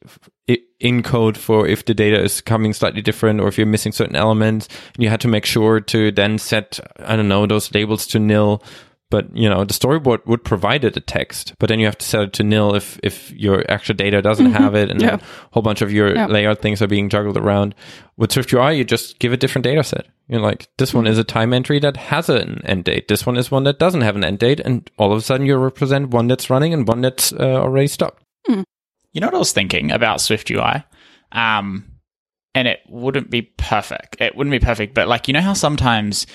in 0.80 1.02
code 1.02 1.36
for 1.36 1.66
if 1.66 1.84
the 1.84 1.94
data 1.94 2.22
is 2.22 2.40
coming 2.40 2.72
slightly 2.72 3.02
different 3.02 3.40
or 3.40 3.48
if 3.48 3.58
you're 3.58 3.66
missing 3.66 3.92
certain 3.92 4.16
elements. 4.16 4.68
And 4.94 5.02
you 5.02 5.08
had 5.08 5.20
to 5.22 5.28
make 5.28 5.46
sure 5.46 5.80
to 5.80 6.12
then 6.12 6.38
set 6.38 6.78
I 6.98 7.16
don't 7.16 7.28
know 7.28 7.46
those 7.46 7.74
labels 7.74 8.06
to 8.08 8.18
nil. 8.18 8.62
But 9.08 9.36
you 9.36 9.48
know 9.48 9.64
the 9.64 9.72
storyboard 9.72 10.26
would 10.26 10.42
provide 10.42 10.82
it 10.82 10.96
a 10.96 11.00
text, 11.00 11.54
but 11.60 11.68
then 11.68 11.78
you 11.78 11.86
have 11.86 11.98
to 11.98 12.04
set 12.04 12.22
it 12.22 12.32
to 12.34 12.42
nil 12.42 12.74
if 12.74 12.98
if 13.04 13.30
your 13.30 13.64
actual 13.70 13.94
data 13.94 14.20
doesn't 14.20 14.46
mm-hmm. 14.46 14.56
have 14.56 14.74
it, 14.74 14.90
and 14.90 15.00
Yeah. 15.00 15.14
a 15.14 15.20
whole 15.52 15.62
bunch 15.62 15.80
of 15.80 15.92
your 15.92 16.12
Yeah. 16.12 16.26
layout 16.26 16.60
things 16.60 16.82
are 16.82 16.88
being 16.88 17.08
juggled 17.08 17.36
around. 17.36 17.76
With 18.16 18.32
Swift 18.32 18.52
UI, 18.52 18.76
you 18.76 18.82
just 18.82 19.20
give 19.20 19.32
a 19.32 19.36
different 19.36 19.62
data 19.62 19.84
set. 19.84 20.06
You're 20.26 20.40
like, 20.40 20.66
this 20.78 20.92
one 20.92 21.04
mm. 21.04 21.10
is 21.10 21.18
a 21.18 21.24
time 21.24 21.52
entry 21.52 21.78
that 21.78 21.96
has 21.96 22.28
an 22.28 22.62
end 22.64 22.82
date. 22.82 23.06
This 23.06 23.24
one 23.24 23.36
is 23.36 23.48
one 23.48 23.62
that 23.62 23.78
doesn't 23.78 24.00
have 24.00 24.16
an 24.16 24.24
end 24.24 24.40
date, 24.40 24.58
and 24.58 24.90
all 24.98 25.12
of 25.12 25.18
a 25.18 25.22
sudden 25.22 25.46
you 25.46 25.56
represent 25.56 26.08
one 26.08 26.26
that's 26.26 26.50
running 26.50 26.74
and 26.74 26.88
one 26.88 27.00
that's 27.00 27.32
uh, 27.32 27.62
already 27.62 27.86
stopped. 27.86 28.24
Hmm. 28.48 28.62
You 29.16 29.20
know 29.20 29.28
what 29.28 29.36
I 29.36 29.38
was 29.38 29.52
thinking 29.52 29.92
about 29.92 30.20
Swift 30.20 30.50
UI? 30.50 30.84
Um, 31.32 31.90
and 32.54 32.68
it 32.68 32.80
wouldn't 32.86 33.30
be 33.30 33.40
perfect. 33.40 34.18
It 34.20 34.36
wouldn't 34.36 34.52
be 34.52 34.58
perfect, 34.58 34.92
but 34.92 35.08
like, 35.08 35.26
you 35.26 35.32
know 35.32 35.40
how 35.40 35.54
sometimes 35.54 36.26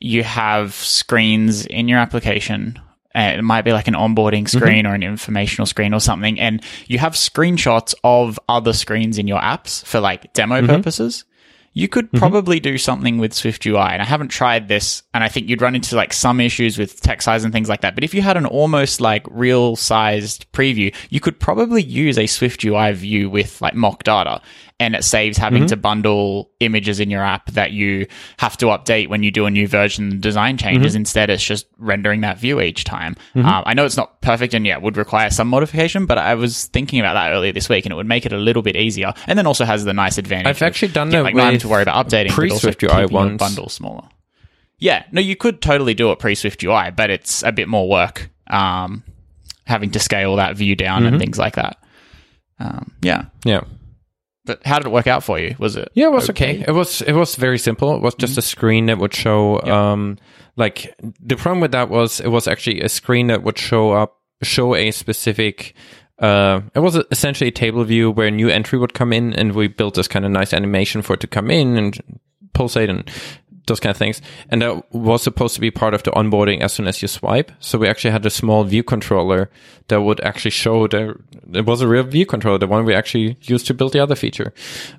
you 0.00 0.22
have 0.22 0.74
screens 0.74 1.64
in 1.64 1.88
your 1.88 1.98
application 1.98 2.78
and 3.14 3.38
it 3.38 3.42
might 3.42 3.62
be 3.62 3.72
like 3.72 3.88
an 3.88 3.94
onboarding 3.94 4.42
mm-hmm. 4.42 4.58
screen 4.58 4.86
or 4.86 4.92
an 4.92 5.02
informational 5.02 5.64
screen 5.64 5.94
or 5.94 5.98
something, 5.98 6.38
and 6.38 6.62
you 6.88 6.98
have 6.98 7.14
screenshots 7.14 7.94
of 8.04 8.38
other 8.50 8.74
screens 8.74 9.16
in 9.16 9.26
your 9.26 9.40
apps 9.40 9.82
for 9.86 9.98
like 10.00 10.30
demo 10.34 10.56
mm-hmm. 10.56 10.66
purposes. 10.66 11.24
You 11.76 11.88
could 11.88 12.06
mm-hmm. 12.06 12.16
probably 12.16 12.58
do 12.58 12.78
something 12.78 13.18
with 13.18 13.34
Swift 13.34 13.66
UI, 13.66 13.76
and 13.76 14.00
I 14.00 14.06
haven't 14.06 14.28
tried 14.28 14.66
this, 14.66 15.02
and 15.12 15.22
I 15.22 15.28
think 15.28 15.46
you'd 15.46 15.60
run 15.60 15.74
into 15.74 15.94
like 15.94 16.14
some 16.14 16.40
issues 16.40 16.78
with 16.78 17.02
text 17.02 17.26
size 17.26 17.44
and 17.44 17.52
things 17.52 17.68
like 17.68 17.82
that. 17.82 17.94
But 17.94 18.02
if 18.02 18.14
you 18.14 18.22
had 18.22 18.38
an 18.38 18.46
almost 18.46 18.98
like 18.98 19.26
real 19.30 19.76
sized 19.76 20.50
preview, 20.52 20.94
you 21.10 21.20
could 21.20 21.38
probably 21.38 21.82
use 21.82 22.16
a 22.16 22.26
Swift 22.26 22.64
UI 22.64 22.92
view 22.92 23.28
with 23.28 23.60
like 23.60 23.74
mock 23.74 24.04
data, 24.04 24.40
and 24.78 24.94
it 24.94 25.04
saves 25.04 25.38
having 25.38 25.66
to 25.68 25.76
bundle 25.76 26.50
images 26.60 27.00
in 27.00 27.08
your 27.10 27.22
app 27.22 27.50
that 27.52 27.72
you 27.72 28.06
have 28.38 28.56
to 28.58 28.66
update 28.66 29.08
when 29.08 29.22
you 29.22 29.30
do 29.30 29.46
a 29.46 29.50
new 29.50 29.66
version 29.66 30.20
design 30.20 30.58
changes. 30.58 30.94
Instead, 30.94 31.30
it's 31.30 31.42
just 31.42 31.66
rendering 31.78 32.20
that 32.20 32.36
view 32.38 32.60
each 32.60 32.84
time. 32.84 33.16
Um, 33.34 33.62
I 33.64 33.72
know 33.72 33.86
it's 33.86 33.96
not 33.96 34.20
perfect, 34.20 34.52
and 34.52 34.66
yeah, 34.66 34.76
would 34.76 34.96
require 34.98 35.30
some 35.30 35.48
modification, 35.48 36.04
but 36.04 36.18
I 36.18 36.34
was 36.34 36.66
thinking 36.66 37.00
about 37.00 37.14
that 37.14 37.32
earlier 37.32 37.52
this 37.52 37.68
week, 37.70 37.86
and 37.86 37.92
it 37.92 37.96
would 37.96 38.06
make 38.06 38.26
it 38.26 38.32
a 38.34 38.36
little 38.36 38.60
bit 38.62 38.76
easier, 38.76 39.14
and 39.26 39.38
then 39.38 39.46
also 39.46 39.64
has 39.64 39.84
the 39.84 39.94
nice 39.94 40.18
advantage. 40.18 40.46
I've 40.48 40.56
of, 40.58 40.62
actually 40.62 40.92
done 40.92 41.08
that 41.08 41.22
like 41.22 41.34
not 41.34 41.44
having 41.44 41.60
to 41.60 41.68
worry 41.68 41.82
about 41.82 42.06
updating, 42.06 42.28
but 42.28 42.34
pre-Swift 42.34 42.82
UI 42.82 43.06
once. 43.06 43.38
bundle 43.38 43.68
smaller. 43.70 44.04
Yeah, 44.78 45.04
no, 45.10 45.22
you 45.22 45.36
could 45.36 45.62
totally 45.62 45.94
do 45.94 46.12
it 46.12 46.18
pre 46.18 46.34
Swift 46.34 46.62
UI, 46.62 46.90
but 46.94 47.08
it's 47.08 47.42
a 47.42 47.50
bit 47.52 47.66
more 47.66 47.88
work. 47.88 48.28
Um, 48.48 49.04
having 49.64 49.90
to 49.92 49.98
scale 49.98 50.36
that 50.36 50.54
view 50.56 50.76
down 50.76 51.02
Mm-hmm. 51.02 51.14
and 51.14 51.18
things 51.18 51.38
like 51.38 51.54
that. 51.54 51.78
Um, 52.60 52.92
yeah, 53.02 53.24
Yeah. 53.44 53.62
But 54.46 54.64
how 54.64 54.78
did 54.78 54.86
it 54.86 54.92
work 54.92 55.06
out 55.06 55.22
for 55.22 55.38
you? 55.38 55.54
Was 55.58 55.76
it? 55.76 55.90
Yeah, 55.94 56.06
it 56.06 56.12
was 56.12 56.30
okay. 56.30 56.64
It 56.66 56.72
was 56.72 57.02
it 57.02 57.12
was 57.12 57.36
very 57.36 57.58
simple. 57.58 57.94
It 57.94 58.02
was 58.02 58.14
just 58.14 58.38
a 58.38 58.42
screen 58.42 58.86
that 58.86 58.98
would 58.98 59.14
show 59.14 59.60
um 59.62 60.18
like 60.56 60.94
the 61.20 61.36
problem 61.36 61.60
with 61.60 61.72
that 61.72 61.88
was 61.88 62.20
it 62.20 62.28
was 62.28 62.48
actually 62.48 62.80
a 62.80 62.88
screen 62.88 63.26
that 63.26 63.42
would 63.42 63.58
show 63.58 63.92
up 63.92 64.20
show 64.42 64.74
a 64.74 64.90
specific 64.90 65.74
uh 66.18 66.60
it 66.74 66.80
was 66.80 66.96
essentially 67.10 67.48
a 67.48 67.52
table 67.52 67.84
view 67.84 68.10
where 68.10 68.28
a 68.28 68.30
new 68.30 68.48
entry 68.48 68.78
would 68.78 68.94
come 68.94 69.12
in 69.12 69.32
and 69.34 69.52
we 69.52 69.68
built 69.68 69.94
this 69.94 70.08
kind 70.08 70.24
of 70.24 70.30
nice 70.30 70.54
animation 70.54 71.02
for 71.02 71.14
it 71.14 71.20
to 71.20 71.26
come 71.26 71.50
in 71.50 71.76
and 71.76 72.00
pulsate 72.54 72.88
and 72.88 73.10
those 73.66 73.80
kind 73.80 73.90
of 73.90 73.96
things. 73.96 74.22
And 74.48 74.62
that 74.62 74.94
was 74.94 75.22
supposed 75.22 75.54
to 75.54 75.60
be 75.60 75.70
part 75.70 75.94
of 75.94 76.02
the 76.02 76.10
onboarding 76.12 76.60
as 76.60 76.72
soon 76.72 76.86
as 76.86 77.02
you 77.02 77.08
swipe. 77.08 77.52
So 77.60 77.78
we 77.78 77.88
actually 77.88 78.12
had 78.12 78.26
a 78.26 78.30
small 78.30 78.64
view 78.64 78.82
controller 78.82 79.50
that 79.88 80.02
would 80.02 80.20
actually 80.20 80.52
show 80.52 80.86
the, 80.86 81.18
it 81.52 81.66
was 81.66 81.80
a 81.80 81.88
real 81.88 82.04
view 82.04 82.26
controller, 82.26 82.58
the 82.58 82.66
one 82.66 82.84
we 82.84 82.94
actually 82.94 83.36
used 83.42 83.66
to 83.66 83.74
build 83.74 83.92
the 83.92 84.00
other 84.02 84.16
feature. 84.16 84.52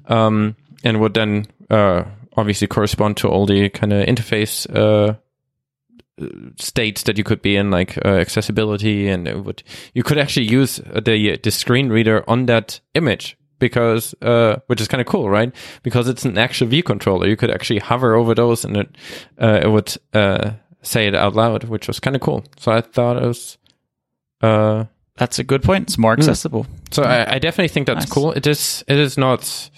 Um, 0.07 0.55
and 0.83 0.99
would 1.01 1.13
then, 1.13 1.47
uh, 1.69 2.03
obviously 2.35 2.67
correspond 2.67 3.17
to 3.17 3.27
all 3.27 3.45
the 3.45 3.69
kind 3.69 3.91
of 3.93 4.05
interface, 4.05 4.67
uh, 4.75 5.15
states 6.59 7.03
that 7.03 7.17
you 7.17 7.23
could 7.23 7.41
be 7.41 7.55
in, 7.55 7.69
like 7.69 7.97
uh, 8.03 8.09
accessibility, 8.09 9.07
and 9.07 9.27
it 9.27 9.43
would 9.43 9.61
you 9.93 10.03
could 10.03 10.17
actually 10.17 10.47
use 10.47 10.77
the 10.77 11.39
the 11.41 11.51
screen 11.51 11.89
reader 11.89 12.23
on 12.27 12.47
that 12.47 12.79
image 12.95 13.37
because 13.59 14.15
uh, 14.21 14.57
which 14.67 14.81
is 14.81 14.87
kind 14.87 15.01
of 15.01 15.07
cool, 15.07 15.29
right? 15.29 15.53
Because 15.83 16.07
it's 16.07 16.25
an 16.25 16.37
actual 16.37 16.67
view 16.67 16.83
controller. 16.83 17.27
You 17.27 17.37
could 17.37 17.51
actually 17.51 17.79
hover 17.79 18.15
over 18.15 18.33
those, 18.35 18.65
and 18.65 18.77
it 18.77 18.89
uh, 19.41 19.59
it 19.63 19.67
would 19.69 19.95
uh, 20.13 20.51
say 20.81 21.07
it 21.07 21.15
out 21.15 21.35
loud, 21.35 21.63
which 21.65 21.87
was 21.87 21.99
kind 21.99 22.15
of 22.15 22.21
cool. 22.21 22.43
So 22.57 22.71
I 22.71 22.81
thought 22.81 23.17
it 23.17 23.25
was. 23.27 23.57
Uh, 24.41 24.85
That's 25.17 25.39
a 25.39 25.43
good 25.43 25.63
point. 25.63 25.83
It's 25.87 25.97
more 25.97 26.13
accessible. 26.13 26.67
so 26.91 27.01
I, 27.03 27.35
I 27.35 27.39
definitely 27.39 27.69
think 27.69 27.87
that's 27.87 28.05
Nice. 28.05 28.09
cool. 28.13 28.31
It 28.33 28.45
is. 28.45 28.83
It 28.87 28.97
is 28.97 29.17
not. 29.17 29.69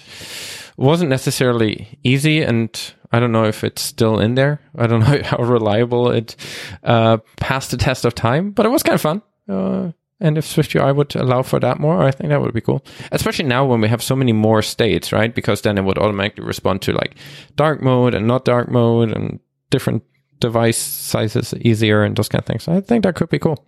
Wasn't 0.78 1.10
necessarily 1.10 1.98
easy, 2.04 2.42
and 2.42 2.70
I 3.12 3.20
don't 3.20 3.32
know 3.32 3.46
if 3.46 3.64
it's 3.64 3.82
still 3.82 4.20
in 4.20 4.36
there. 4.36 4.60
I 4.78 4.88
don't 4.88 5.00
know 5.08 5.22
how 5.24 5.38
reliable 5.44 6.10
it 6.12 6.36
uh, 6.84 7.18
passed 7.38 7.72
the 7.72 7.78
test 7.78 8.06
of 8.06 8.16
time, 8.16 8.52
but 8.52 8.66
it 8.66 8.70
was 8.70 8.84
kind 8.84 8.96
of 8.96 9.02
fun. 9.02 9.22
Uh, 9.48 9.92
and 10.20 10.38
if 10.38 10.46
Swift 10.46 10.76
UI 10.76 10.92
would 10.92 11.16
allow 11.16 11.44
for 11.44 11.60
that 11.60 11.80
more, 11.80 12.04
I 12.04 12.12
think 12.12 12.30
that 12.30 12.42
would 12.42 12.54
be 12.54 12.62
cool. 12.62 12.84
Especially 13.12 13.46
now 13.46 13.66
when 13.66 13.82
we 13.82 13.88
have 13.88 14.04
so 14.04 14.16
many 14.16 14.34
more 14.34 14.62
states, 14.62 15.12
right? 15.12 15.34
Because 15.34 15.62
then 15.62 15.78
it 15.78 15.84
would 15.84 15.98
automatically 15.98 16.44
respond 16.44 16.82
to 16.84 16.94
like 16.94 17.16
dark 17.56 17.82
mode 17.82 18.14
and 18.14 18.28
not 18.28 18.46
dark 18.46 18.70
mode 18.70 19.12
and 19.12 19.40
different 19.70 20.04
device 20.40 20.78
sizes 20.78 21.54
easier 21.62 22.04
and 22.04 22.16
those 22.16 22.30
kind 22.30 22.42
of 22.42 22.46
things. 22.46 22.68
I 22.68 22.82
think 22.82 23.04
that 23.04 23.16
could 23.16 23.30
be 23.30 23.40
cool. 23.40 23.66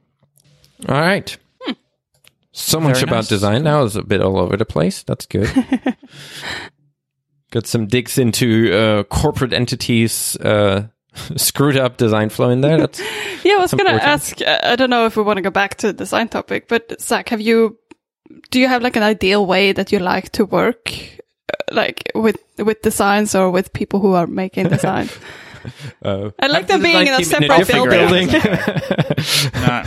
All 0.89 0.99
right. 0.99 1.37
So 2.53 2.79
much 2.81 2.97
Very 2.97 3.03
about 3.03 3.15
nice. 3.15 3.27
design. 3.29 3.63
That 3.63 3.79
was 3.79 3.95
a 3.95 4.03
bit 4.03 4.21
all 4.21 4.37
over 4.37 4.57
the 4.57 4.65
place. 4.65 5.03
That's 5.03 5.25
good. 5.25 5.49
Got 7.51 7.65
some 7.65 7.87
digs 7.87 8.17
into 8.17 8.73
uh, 8.73 9.03
corporate 9.03 9.53
entities, 9.53 10.35
uh, 10.37 10.87
screwed 11.35 11.77
up 11.77 11.97
design 11.97 12.29
flow 12.29 12.49
in 12.49 12.61
there. 12.61 12.77
That's 12.77 12.99
Yeah, 13.43 13.53
I 13.55 13.57
was 13.57 13.73
gonna 13.73 13.91
ask. 13.91 14.41
uh, 14.41 14.59
I 14.63 14.75
don't 14.75 14.89
know 14.89 15.05
if 15.05 15.15
we 15.17 15.23
want 15.23 15.37
to 15.37 15.41
go 15.41 15.49
back 15.51 15.75
to 15.77 15.87
the 15.87 15.93
design 15.93 16.29
topic, 16.29 16.67
but 16.67 17.01
Zach, 17.01 17.29
have 17.29 17.41
you? 17.41 17.77
Do 18.49 18.59
you 18.59 18.67
have 18.67 18.81
like 18.81 18.95
an 18.95 19.03
ideal 19.03 19.45
way 19.45 19.73
that 19.73 19.91
you 19.91 19.99
like 19.99 20.29
to 20.33 20.45
work, 20.45 20.91
uh, 21.51 21.73
like 21.73 22.11
with 22.15 22.37
with 22.57 22.81
designs 22.81 23.35
or 23.35 23.49
with 23.51 23.73
people 23.73 23.99
who 23.99 24.13
are 24.13 24.27
making 24.27 24.69
designs? 24.77 25.11
uh, 26.03 26.31
I 26.39 26.47
like 26.47 26.67
them 26.67 26.81
being 26.81 27.07
in 27.07 27.13
a 27.13 27.17
team 27.17 27.25
separate 27.25 27.57
different 27.57 27.89
building. 27.89 28.27
no. 29.53 29.83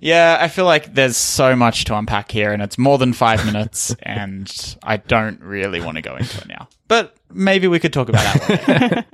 Yeah, 0.00 0.38
I 0.40 0.48
feel 0.48 0.66
like 0.66 0.94
there's 0.94 1.16
so 1.16 1.56
much 1.56 1.84
to 1.86 1.96
unpack 1.96 2.30
here, 2.30 2.52
and 2.52 2.62
it's 2.62 2.78
more 2.78 2.98
than 2.98 3.12
five 3.12 3.44
minutes, 3.46 3.96
and 4.02 4.76
I 4.82 4.98
don't 4.98 5.40
really 5.40 5.80
want 5.80 5.96
to 5.96 6.02
go 6.02 6.16
into 6.16 6.38
it 6.42 6.48
now. 6.48 6.68
But 6.86 7.16
maybe 7.32 7.66
we 7.66 7.78
could 7.80 7.92
talk 7.92 8.08
about 8.08 8.22
that. 8.42 9.06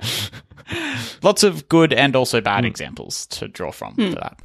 One. 0.73 0.97
Lots 1.21 1.43
of 1.43 1.69
good 1.69 1.93
and 1.93 2.15
also 2.15 2.41
bad 2.41 2.65
examples 2.65 3.25
to 3.27 3.47
draw 3.47 3.71
from 3.71 3.95
for 3.95 4.15
that. 4.19 4.39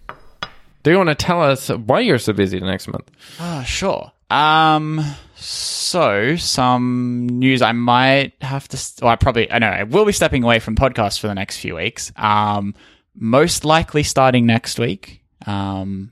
Do 0.82 0.90
you 0.92 0.96
want 0.96 1.08
to 1.08 1.14
tell 1.14 1.42
us 1.42 1.68
why 1.68 2.00
you're 2.00 2.18
so 2.18 2.32
busy 2.32 2.58
the 2.58 2.66
next 2.66 2.88
month? 2.88 3.10
Ah, 3.40 3.62
sure. 3.62 4.12
Um, 4.30 5.04
so 5.36 6.36
some 6.36 7.28
news 7.28 7.62
I 7.62 7.72
might 7.72 8.34
have 8.42 8.68
to, 8.68 8.76
st- 8.76 9.02
well, 9.02 9.12
I 9.12 9.16
probably, 9.16 9.50
I 9.50 9.58
know, 9.58 9.68
I 9.68 9.82
will 9.84 10.04
be 10.04 10.12
stepping 10.12 10.44
away 10.44 10.58
from 10.60 10.76
podcasts 10.76 11.18
for 11.18 11.26
the 11.26 11.34
next 11.34 11.58
few 11.58 11.76
weeks. 11.76 12.12
Um, 12.16 12.74
most 13.14 13.64
likely 13.64 14.02
starting 14.02 14.46
next 14.46 14.78
week. 14.78 15.22
Um, 15.46 16.10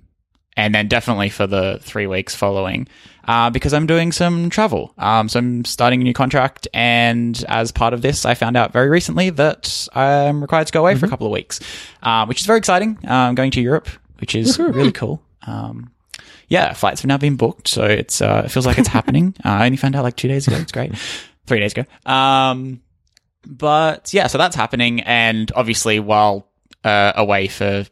and 0.57 0.75
then 0.75 0.89
definitely 0.89 1.29
for 1.29 1.47
the 1.47 1.79
three 1.83 2.07
weeks 2.07 2.35
following, 2.35 2.89
uh, 3.25 3.51
because 3.51 3.73
I'm 3.75 3.87
doing 3.87 4.13
some 4.13 4.51
travel. 4.51 4.95
Um, 4.99 5.29
so 5.29 5.39
I'm 5.39 5.65
starting 5.65 6.01
a 6.01 6.05
new 6.05 6.15
contract, 6.15 6.69
and 6.73 7.45
as 7.49 7.73
part 7.73 7.93
of 7.95 8.03
this, 8.03 8.25
I 8.25 8.35
found 8.35 8.57
out 8.57 8.73
very 8.73 8.89
recently 8.89 9.31
that 9.31 9.89
I'm 9.95 10.41
required 10.41 10.69
to 10.69 10.73
go 10.73 10.81
away 10.81 10.95
for 10.95 11.07
a 11.07 11.09
couple 11.09 11.27
of 11.27 11.33
weeks, 11.33 11.61
uh, 12.03 12.27
which 12.27 12.41
is 12.41 12.47
very 12.47 12.59
exciting. 12.59 12.99
Uh, 13.05 13.13
I'm 13.13 13.35
going 13.35 13.51
to 13.53 13.61
Europe, 13.61 13.89
which 14.21 14.35
is 14.35 14.59
really 14.59 14.93
cool. 14.93 15.23
Um, 15.47 15.91
yeah, 16.49 16.73
flights 16.73 17.03
have 17.03 17.09
now 17.09 17.19
been 17.19 17.37
booked, 17.37 17.69
so 17.69 17.85
it's 17.85 18.21
uh, 18.21 18.43
it 18.45 18.51
feels 18.51 18.67
like 18.67 18.79
it's 18.79 18.89
happening. 18.99 19.35
Uh, 19.45 19.49
I 19.49 19.67
only 19.67 19.77
found 19.77 19.97
out 19.97 20.05
like 20.05 20.17
two 20.17 20.29
days 20.29 20.47
ago. 20.47 20.57
It's 20.57 20.73
great, 20.73 20.97
three 21.47 21.61
days 21.61 21.73
ago. 21.73 21.85
Um, 22.11 22.81
but 23.45 24.13
yeah, 24.15 24.29
so 24.29 24.39
that's 24.39 24.57
happening, 24.57 25.01
and 25.01 25.51
obviously, 25.55 26.01
while 26.01 26.49
uh, 26.85 27.13
away 27.17 27.49
for 27.49 27.85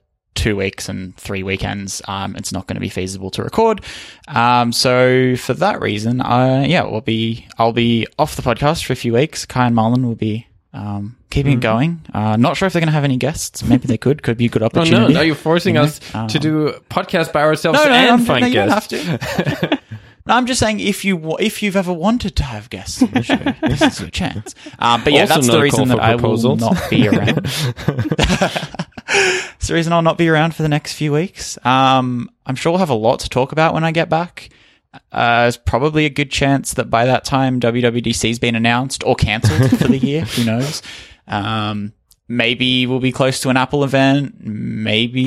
two 0.44 0.56
weeks 0.56 0.88
and 0.88 1.16
three 1.16 1.42
weekends, 1.42 2.02
um, 2.06 2.36
it's 2.36 2.52
not 2.52 2.66
going 2.66 2.74
to 2.76 2.80
be 2.80 2.88
feasible 2.90 3.30
to 3.30 3.42
record. 3.42 3.80
Um, 4.28 4.72
so 4.72 5.36
for 5.36 5.54
that 5.54 5.80
reason, 5.80 6.20
uh, 6.20 6.64
yeah, 6.66 6.82
we'll 6.84 7.00
be 7.00 7.46
I'll 7.58 7.72
be 7.72 8.06
off 8.18 8.36
the 8.36 8.42
podcast 8.42 8.84
for 8.84 8.92
a 8.92 8.96
few 8.96 9.12
weeks. 9.14 9.46
Kai 9.46 9.66
and 9.66 9.74
Malin 9.74 10.06
will 10.06 10.14
be. 10.16 10.46
Um, 10.72 11.16
keeping 11.30 11.52
it 11.58 11.60
going. 11.60 12.00
Uh, 12.12 12.36
not 12.36 12.56
sure 12.56 12.66
if 12.66 12.72
they're 12.72 12.80
going 12.80 12.88
to 12.88 12.92
have 12.92 13.04
any 13.04 13.16
guests. 13.16 13.62
Maybe 13.62 13.86
they 13.86 13.96
could. 13.96 14.24
Could 14.24 14.36
be 14.36 14.46
a 14.46 14.48
good 14.48 14.62
Oh 14.62 14.66
opportunity. 14.66 15.14
no! 15.14 15.20
you're 15.20 15.28
you 15.28 15.34
forcing 15.36 15.76
You 15.76 15.82
know? 15.82 15.86
us 15.86 16.00
to 16.32 16.38
do 16.40 16.72
podcast 16.90 17.32
by 17.32 17.42
ourselves 17.42 17.78
No, 17.78 17.84
no, 17.86 17.94
and 17.94 18.26
find 18.26 18.40
no, 18.42 18.46
you 18.48 18.54
don't 18.54 18.68
guests? 18.70 18.92
have 18.92 19.70
to. 19.70 19.80
I'm 20.26 20.46
just 20.46 20.58
saying 20.58 20.80
if 20.80 21.04
you 21.04 21.36
if 21.38 21.62
you've 21.62 21.76
ever 21.76 21.92
wanted 21.92 22.34
to 22.36 22.42
have 22.44 22.70
guests 22.70 23.02
on 23.02 23.10
the 23.12 23.22
show, 23.22 23.36
this 23.68 23.82
is 23.82 24.00
your 24.00 24.10
chance. 24.10 24.54
Um, 24.80 25.04
but 25.04 25.12
yeah, 25.12 25.20
Also 25.22 25.34
that's 25.34 25.46
the 25.48 25.60
reason 25.60 25.88
that 25.88 25.98
for 25.98 26.02
I 26.02 26.12
will 26.14 26.18
proposals. 26.18 26.60
not 26.60 26.90
be 26.90 27.06
around. 27.08 27.46
it's 29.56 29.68
the 29.68 29.74
reason 29.74 29.92
I'll 29.92 30.02
not 30.02 30.18
be 30.18 30.28
around 30.28 30.54
for 30.54 30.62
the 30.62 30.68
next 30.68 30.94
few 30.94 31.12
weeks. 31.12 31.58
Um, 31.64 32.30
I'm 32.46 32.54
sure 32.56 32.72
we'll 32.72 32.78
have 32.80 32.90
a 32.90 32.94
lot 32.94 33.20
to 33.20 33.28
talk 33.28 33.52
about 33.52 33.74
when 33.74 33.84
I 33.84 33.92
get 33.92 34.08
back. 34.08 34.50
Uh, 35.10 35.42
there's 35.42 35.56
probably 35.56 36.04
a 36.06 36.10
good 36.10 36.30
chance 36.30 36.74
that 36.74 36.88
by 36.90 37.04
that 37.06 37.24
time 37.24 37.58
WWDC's 37.60 38.38
been 38.38 38.54
announced 38.54 39.02
or 39.04 39.14
cancelled 39.16 39.70
for 39.78 39.88
the 39.88 39.98
year. 39.98 40.22
Who 40.22 40.44
knows? 40.44 40.82
Um, 41.26 41.92
maybe 42.28 42.86
we'll 42.86 43.00
be 43.00 43.10
close 43.12 43.40
to 43.40 43.48
an 43.48 43.56
Apple 43.56 43.82
event. 43.84 44.36
Maybe 44.40 45.24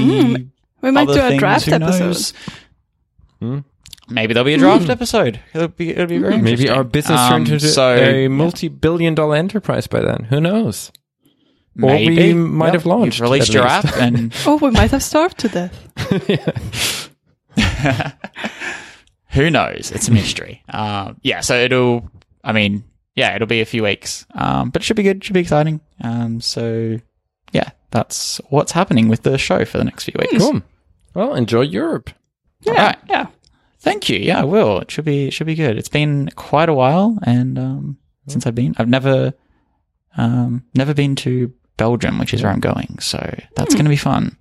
We 0.81 0.91
might 0.91 1.09
other 1.09 1.29
do 1.29 1.35
a 1.35 1.37
draft 1.37 1.65
who 1.65 1.73
episode. 1.73 2.33
knows? 3.41 3.63
Maybe 4.09 4.33
there'll 4.33 4.45
be 4.45 4.53
a 4.53 4.57
draft 4.57 4.89
episode. 4.89 5.39
It'll 5.53 5.67
be 5.67 5.89
it'll 5.89 6.05
be 6.05 6.17
very 6.17 6.37
Maybe 6.37 6.51
interesting. 6.63 6.71
our 6.77 6.83
business 6.85 7.19
Um, 7.19 7.29
turned 7.31 7.49
into 7.49 7.67
so, 7.67 7.93
a 7.97 8.27
multi-billion-dollar 8.29 9.35
enterprise 9.35 9.85
by 9.87 9.99
then. 9.99 10.27
Who 10.29 10.39
knows? 10.39 10.91
Or 11.81 11.87
maybe. 11.91 12.15
we 12.15 12.33
might 12.33 12.73
have 12.73 12.85
launched, 12.85 13.19
You've 13.19 13.29
released 13.29 13.53
your 13.53 13.63
least. 13.63 13.85
app, 13.85 13.97
and 13.97 14.33
Oh, 14.45 14.57
we 14.57 14.71
might 14.71 14.91
have 14.91 15.03
starved 15.03 15.37
to 15.39 15.47
death. 15.49 17.09
who 19.29 19.49
knows? 19.49 19.91
It's 19.91 20.07
a 20.07 20.11
mystery. 20.11 20.63
Um, 20.69 21.17
yeah, 21.21 21.41
so 21.41 21.55
it'll. 21.57 22.09
I 22.43 22.51
mean, 22.53 22.83
yeah, 23.15 23.35
it'll 23.35 23.47
be 23.47 23.61
a 23.61 23.65
few 23.65 23.83
weeks, 23.83 24.25
um, 24.33 24.69
but 24.69 24.81
it 24.81 24.85
should 24.85 24.95
be 24.95 25.03
good. 25.03 25.23
Should 25.23 25.33
be 25.33 25.39
exciting. 25.41 25.81
Um, 26.01 26.41
so 26.41 26.97
yeah, 27.51 27.69
that's 27.91 28.39
what's 28.49 28.71
happening 28.71 29.07
with 29.09 29.23
the 29.23 29.37
show 29.37 29.65
for 29.65 29.77
the 29.77 29.83
next 29.83 30.05
few 30.05 30.15
weeks. 30.17 30.37
Cool. 30.43 30.61
Well, 31.13 31.35
enjoy 31.35 31.61
Europe. 31.61 32.09
Yeah, 32.61 32.71
Alright. 32.73 32.97
yeah. 33.09 33.27
Thank 33.79 34.09
you. 34.09 34.17
Yeah, 34.19 34.41
I 34.41 34.43
will. 34.43 34.79
It 34.79 34.91
should 34.91 35.05
be 35.05 35.27
it 35.27 35.31
should 35.33 35.47
be 35.47 35.55
good. 35.55 35.77
It's 35.77 35.89
been 35.89 36.29
quite 36.35 36.69
a 36.69 36.73
while, 36.73 37.17
and 37.23 37.57
um, 37.59 37.97
since 38.27 38.45
I've 38.47 38.55
been, 38.55 38.75
I've 38.77 38.89
never 38.89 39.33
um, 40.17 40.63
never 40.73 40.93
been 40.93 41.15
to 41.17 41.53
Belgium, 41.77 42.19
which 42.19 42.33
is 42.33 42.43
where 42.43 42.51
I'm 42.51 42.59
going. 42.59 42.97
So 42.99 43.17
that's 43.55 43.73
going 43.73 43.85
to 43.85 43.89
be 43.89 43.95
fun. 43.95 44.35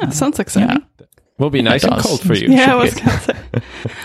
Yeah, 0.00 0.10
sounds 0.10 0.38
exciting. 0.38 0.68
Yeah. 0.70 1.06
Will 1.38 1.50
be 1.50 1.62
nice 1.62 1.84
It 1.84 1.92
and 1.92 2.02
cold 2.02 2.20
for 2.20 2.34
you. 2.34 2.48
Yeah, 2.50 2.72
I 2.72 2.74
was 2.76 2.94
gonna 2.94 3.20
say. 3.20 3.36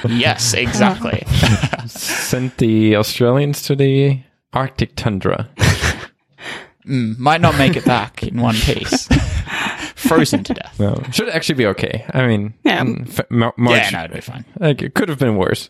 Yes, 0.08 0.54
exactly. 0.54 1.24
Sent 1.88 2.58
the 2.58 2.96
Australians 2.96 3.64
to 3.64 3.76
the 3.76 4.22
Arctic 4.54 4.96
tundra. 4.96 5.50
mm, 6.86 7.18
might 7.18 7.42
not 7.42 7.58
make 7.58 7.76
it 7.76 7.86
back 7.86 8.22
in 8.24 8.40
one 8.40 8.54
piece. 8.62 9.08
Frozen 9.96 10.44
to 10.44 10.54
death. 10.54 10.80
No, 10.80 11.02
should 11.12 11.30
actually 11.30 11.56
be 11.56 11.66
okay. 11.68 12.06
I 12.14 12.28
mean, 12.28 12.54
Yeah. 12.64 12.84
mm, 12.84 13.08
f- 13.20 13.26
March, 13.32 13.56
Yeah, 13.58 13.90
no, 13.92 14.04
it'll 14.04 14.16
be 14.16 14.22
fine. 14.22 14.46
like 14.60 14.82
it 14.84 14.94
could 14.94 15.10
have 15.10 15.18
been 15.20 15.36
worse. 15.36 15.70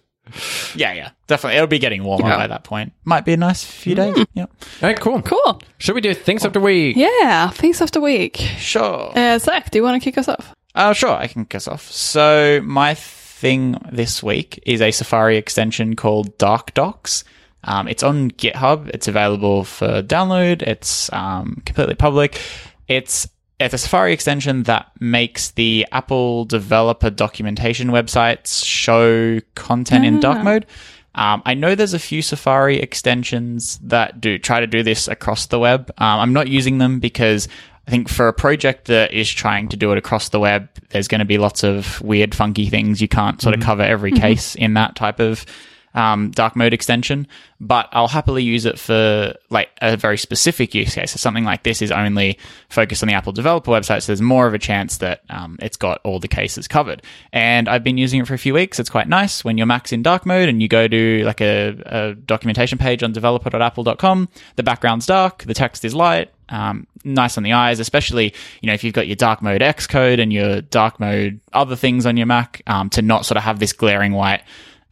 Yeah, 0.75 0.93
yeah, 0.93 1.09
definitely. 1.27 1.57
It'll 1.57 1.67
be 1.67 1.79
getting 1.79 2.03
warmer 2.03 2.27
Yeah. 2.27 2.37
by 2.37 2.47
that 2.47 2.63
point. 2.63 2.93
Might 3.03 3.25
be 3.25 3.33
a 3.33 3.37
nice 3.37 3.63
few 3.63 3.93
days. 3.95 4.15
Yep. 4.33 4.51
All 4.81 4.89
right, 4.89 4.99
cool. 4.99 5.21
Cool. 5.21 5.61
Should 5.77 5.95
we 5.95 6.01
do 6.01 6.13
things 6.13 6.45
of 6.45 6.53
the 6.53 6.59
week? 6.59 6.95
Yeah, 6.95 7.49
things 7.49 7.81
of 7.81 7.91
the 7.91 8.01
week. 8.01 8.37
Sure. 8.57 9.11
Uh, 9.15 9.37
Zach, 9.37 9.69
do 9.71 9.77
you 9.79 9.83
want 9.83 10.01
to 10.01 10.03
kick 10.03 10.17
us 10.17 10.27
off? 10.27 10.53
Uh, 10.75 10.93
sure, 10.93 11.11
I 11.11 11.27
can 11.27 11.45
kick 11.45 11.55
us 11.55 11.67
off. 11.67 11.91
So 11.91 12.61
my 12.63 12.93
thing 12.95 13.77
this 13.91 14.23
week 14.23 14.61
is 14.65 14.81
a 14.81 14.91
Safari 14.91 15.37
extension 15.37 15.95
called 15.95 16.37
Dark 16.37 16.73
Docs. 16.73 17.23
Um, 17.65 17.87
it's 17.87 18.01
on 18.03 18.31
GitHub. 18.31 18.89
It's 18.89 19.07
available 19.07 19.63
for 19.65 20.01
download. 20.01 20.61
It's 20.63 21.11
um, 21.13 21.61
completely 21.65 21.95
public. 21.95 22.41
It's 22.87 23.27
it's 23.65 23.73
a 23.73 23.77
Safari 23.77 24.13
extension 24.13 24.63
that 24.63 24.91
makes 24.99 25.51
the 25.51 25.87
Apple 25.91 26.45
developer 26.45 27.09
documentation 27.09 27.89
websites 27.89 28.63
show 28.65 29.39
content 29.55 30.05
in 30.05 30.19
dark 30.19 30.43
mode. 30.43 30.65
Um, 31.15 31.43
I 31.45 31.53
know 31.53 31.75
there's 31.75 31.93
a 31.93 31.99
few 31.99 32.21
Safari 32.21 32.79
extensions 32.79 33.77
that 33.83 34.19
do 34.19 34.39
try 34.39 34.59
to 34.59 34.67
do 34.67 34.81
this 34.81 35.07
across 35.07 35.45
the 35.45 35.59
web. 35.59 35.91
Um, 35.97 36.19
I'm 36.19 36.33
not 36.33 36.47
using 36.47 36.79
them 36.79 36.99
because 36.99 37.47
I 37.87 37.91
think 37.91 38.09
for 38.09 38.27
a 38.27 38.33
project 38.33 38.85
that 38.85 39.13
is 39.13 39.29
trying 39.29 39.69
to 39.69 39.77
do 39.77 39.91
it 39.91 39.97
across 39.97 40.29
the 40.29 40.39
web, 40.39 40.69
there's 40.89 41.07
going 41.07 41.19
to 41.19 41.25
be 41.25 41.37
lots 41.37 41.63
of 41.63 42.01
weird, 42.01 42.33
funky 42.33 42.67
things. 42.67 43.01
You 43.01 43.07
can't 43.07 43.41
sort 43.41 43.55
of 43.55 43.61
cover 43.61 43.83
every 43.83 44.11
case 44.11 44.55
in 44.55 44.73
that 44.73 44.95
type 44.95 45.19
of 45.19 45.45
um, 45.93 46.31
dark 46.31 46.55
mode 46.55 46.73
extension, 46.73 47.27
but 47.59 47.87
I'll 47.91 48.07
happily 48.07 48.43
use 48.43 48.65
it 48.65 48.79
for 48.79 49.35
like 49.49 49.69
a 49.81 49.95
very 49.95 50.17
specific 50.17 50.73
use 50.73 50.95
case. 50.95 51.11
So 51.11 51.17
something 51.17 51.43
like 51.43 51.63
this 51.63 51.81
is 51.81 51.91
only 51.91 52.39
focused 52.69 53.03
on 53.03 53.07
the 53.07 53.15
Apple 53.15 53.31
developer 53.31 53.71
website, 53.71 54.01
so 54.01 54.07
there's 54.07 54.21
more 54.21 54.47
of 54.47 54.53
a 54.53 54.59
chance 54.59 54.97
that 54.97 55.21
um, 55.29 55.57
it's 55.61 55.77
got 55.77 56.01
all 56.03 56.19
the 56.19 56.27
cases 56.27 56.67
covered. 56.67 57.03
And 57.31 57.69
I've 57.69 57.83
been 57.83 57.97
using 57.97 58.21
it 58.21 58.27
for 58.27 58.33
a 58.33 58.39
few 58.39 58.53
weeks. 58.53 58.79
It's 58.79 58.89
quite 58.89 59.07
nice 59.07 59.43
when 59.43 59.57
your 59.57 59.67
Mac's 59.67 59.91
in 59.91 60.01
dark 60.03 60.25
mode 60.25 60.49
and 60.49 60.61
you 60.61 60.67
go 60.67 60.87
to 60.87 61.23
like 61.23 61.41
a, 61.41 61.77
a 61.85 62.15
documentation 62.15 62.77
page 62.77 63.03
on 63.03 63.11
developer.apple.com. 63.11 64.29
The 64.55 64.63
background's 64.63 65.05
dark, 65.05 65.43
the 65.43 65.53
text 65.53 65.85
is 65.85 65.93
light. 65.93 66.31
Um, 66.49 66.87
nice 67.03 67.37
on 67.37 67.43
the 67.43 67.53
eyes, 67.53 67.79
especially 67.79 68.33
you 68.61 68.67
know 68.67 68.73
if 68.73 68.83
you've 68.83 68.93
got 68.93 69.07
your 69.07 69.15
dark 69.15 69.41
mode 69.41 69.61
Xcode 69.61 70.19
and 70.19 70.31
your 70.31 70.61
dark 70.61 70.99
mode 70.99 71.39
other 71.53 71.75
things 71.75 72.05
on 72.05 72.17
your 72.17 72.27
Mac, 72.27 72.61
um, 72.67 72.89
to 72.91 73.01
not 73.01 73.25
sort 73.25 73.37
of 73.37 73.43
have 73.43 73.59
this 73.59 73.73
glaring 73.73 74.13
white 74.13 74.43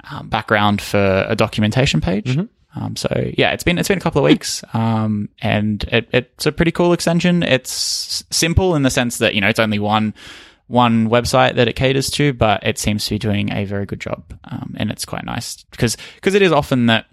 um, 0.09 0.29
background 0.29 0.81
for 0.81 1.25
a 1.27 1.35
documentation 1.35 2.01
page. 2.01 2.35
Um, 2.75 2.95
so 2.95 3.09
yeah, 3.37 3.51
it's 3.51 3.63
been 3.63 3.77
it's 3.77 3.87
been 3.87 3.97
a 3.97 4.01
couple 4.01 4.19
of 4.19 4.29
weeks, 4.29 4.63
um, 4.73 5.29
and 5.41 5.83
it, 5.85 6.09
it's 6.13 6.45
a 6.45 6.51
pretty 6.51 6.71
cool 6.71 6.93
extension. 6.93 7.43
It's 7.43 8.23
simple 8.31 8.75
in 8.75 8.83
the 8.83 8.89
sense 8.89 9.17
that 9.17 9.35
you 9.35 9.41
know 9.41 9.49
it's 9.49 9.59
only 9.59 9.79
one 9.79 10.13
one 10.67 11.09
website 11.09 11.55
that 11.55 11.67
it 11.67 11.75
caters 11.75 12.09
to, 12.11 12.31
but 12.31 12.65
it 12.65 12.77
seems 12.77 13.03
to 13.05 13.15
be 13.15 13.19
doing 13.19 13.51
a 13.51 13.65
very 13.65 13.85
good 13.85 13.99
job, 13.99 14.23
um, 14.45 14.73
and 14.77 14.89
it's 14.89 15.05
quite 15.05 15.25
nice 15.25 15.63
because 15.65 15.97
because 16.15 16.33
it 16.33 16.41
is 16.41 16.51
often 16.51 16.85
that 16.85 17.07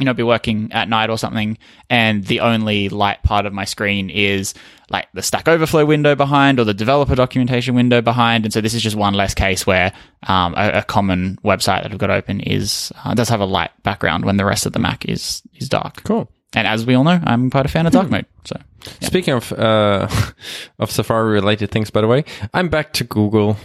you 0.00 0.06
know, 0.06 0.14
be 0.14 0.22
working 0.22 0.72
at 0.72 0.88
night 0.88 1.10
or 1.10 1.18
something, 1.18 1.58
and 1.88 2.24
the 2.24 2.40
only 2.40 2.88
light 2.88 3.22
part 3.22 3.46
of 3.46 3.52
my 3.52 3.64
screen 3.64 4.10
is 4.10 4.54
like 4.90 5.08
the 5.14 5.22
Stack 5.22 5.46
Overflow 5.46 5.84
window 5.84 6.14
behind 6.16 6.58
or 6.58 6.64
the 6.64 6.74
developer 6.74 7.14
documentation 7.14 7.74
window 7.74 8.00
behind. 8.00 8.44
And 8.44 8.52
so 8.52 8.60
this 8.60 8.74
is 8.74 8.82
just 8.82 8.96
one 8.96 9.14
less 9.14 9.34
case 9.34 9.66
where 9.66 9.92
um, 10.24 10.54
a, 10.56 10.78
a 10.78 10.82
common 10.82 11.38
website 11.44 11.82
that 11.82 11.92
I've 11.92 11.98
got 11.98 12.10
open 12.10 12.40
is 12.40 12.92
uh, 13.04 13.14
does 13.14 13.28
have 13.28 13.40
a 13.40 13.44
light 13.44 13.70
background 13.82 14.24
when 14.24 14.36
the 14.36 14.44
rest 14.44 14.66
of 14.66 14.72
the 14.72 14.80
Mac 14.80 15.04
is 15.08 15.42
is 15.54 15.68
dark. 15.68 16.02
Cool. 16.04 16.30
And 16.54 16.66
as 16.66 16.84
we 16.84 16.94
all 16.94 17.04
know, 17.04 17.20
I'm 17.22 17.50
quite 17.50 17.66
a 17.66 17.68
fan 17.68 17.86
of 17.86 17.92
dark 17.92 18.10
mode. 18.10 18.26
So 18.44 18.56
Speaking 19.00 19.34
of 19.34 19.52
uh, 19.52 20.08
of 20.78 20.90
Safari 20.90 21.32
related 21.32 21.70
things, 21.70 21.90
by 21.90 22.00
the 22.00 22.06
way, 22.06 22.24
I'm 22.54 22.68
back 22.68 22.92
to 22.94 23.04
Google. 23.04 23.56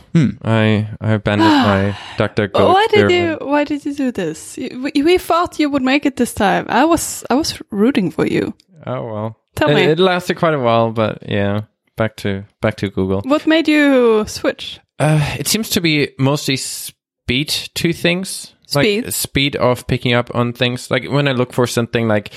I 0.44 0.88
I 1.02 1.14
abandoned 1.14 1.50
my 1.66 1.98
DuckDuckGo. 2.18 2.54
why 2.74 2.88
did 2.92 3.00
experiment. 3.06 3.42
you? 3.42 3.48
Why 3.48 3.64
did 3.64 3.86
you 3.86 3.94
do 3.94 4.12
this? 4.12 4.58
We, 4.58 4.92
we 5.04 5.18
thought 5.18 5.60
you 5.60 5.70
would 5.70 5.84
make 5.84 6.06
it 6.06 6.16
this 6.18 6.34
time. 6.34 6.66
I 6.70 6.86
was 6.86 7.24
I 7.30 7.36
was 7.36 7.62
rooting 7.72 8.12
for 8.12 8.26
you. 8.28 8.54
Oh 8.86 9.06
well, 9.06 9.38
Tell 9.56 9.70
it, 9.70 9.76
me. 9.76 9.84
it 9.84 10.00
lasted 10.00 10.36
quite 10.38 10.54
a 10.54 10.60
while, 10.60 10.92
but 10.92 11.24
yeah, 11.28 11.62
back 11.96 12.16
to 12.18 12.44
back 12.62 12.76
to 12.78 12.90
Google. 12.90 13.22
What 13.22 13.48
made 13.48 13.68
you 13.68 14.26
switch? 14.28 14.80
Uh, 15.00 15.36
it 15.40 15.48
seems 15.48 15.70
to 15.72 15.82
be 15.82 16.10
mostly 16.18 16.56
speed 16.58 17.50
to 17.76 17.94
things. 17.94 18.55
Speed? 18.84 19.06
Like 19.06 19.14
speed 19.14 19.56
of 19.56 19.88
picking 19.88 20.14
up 20.14 20.34
on 20.36 20.54
things. 20.54 20.92
Like 20.92 21.10
when 21.10 21.28
I 21.28 21.32
look 21.32 21.54
for 21.54 21.66
something 21.68 22.08
like 22.08 22.34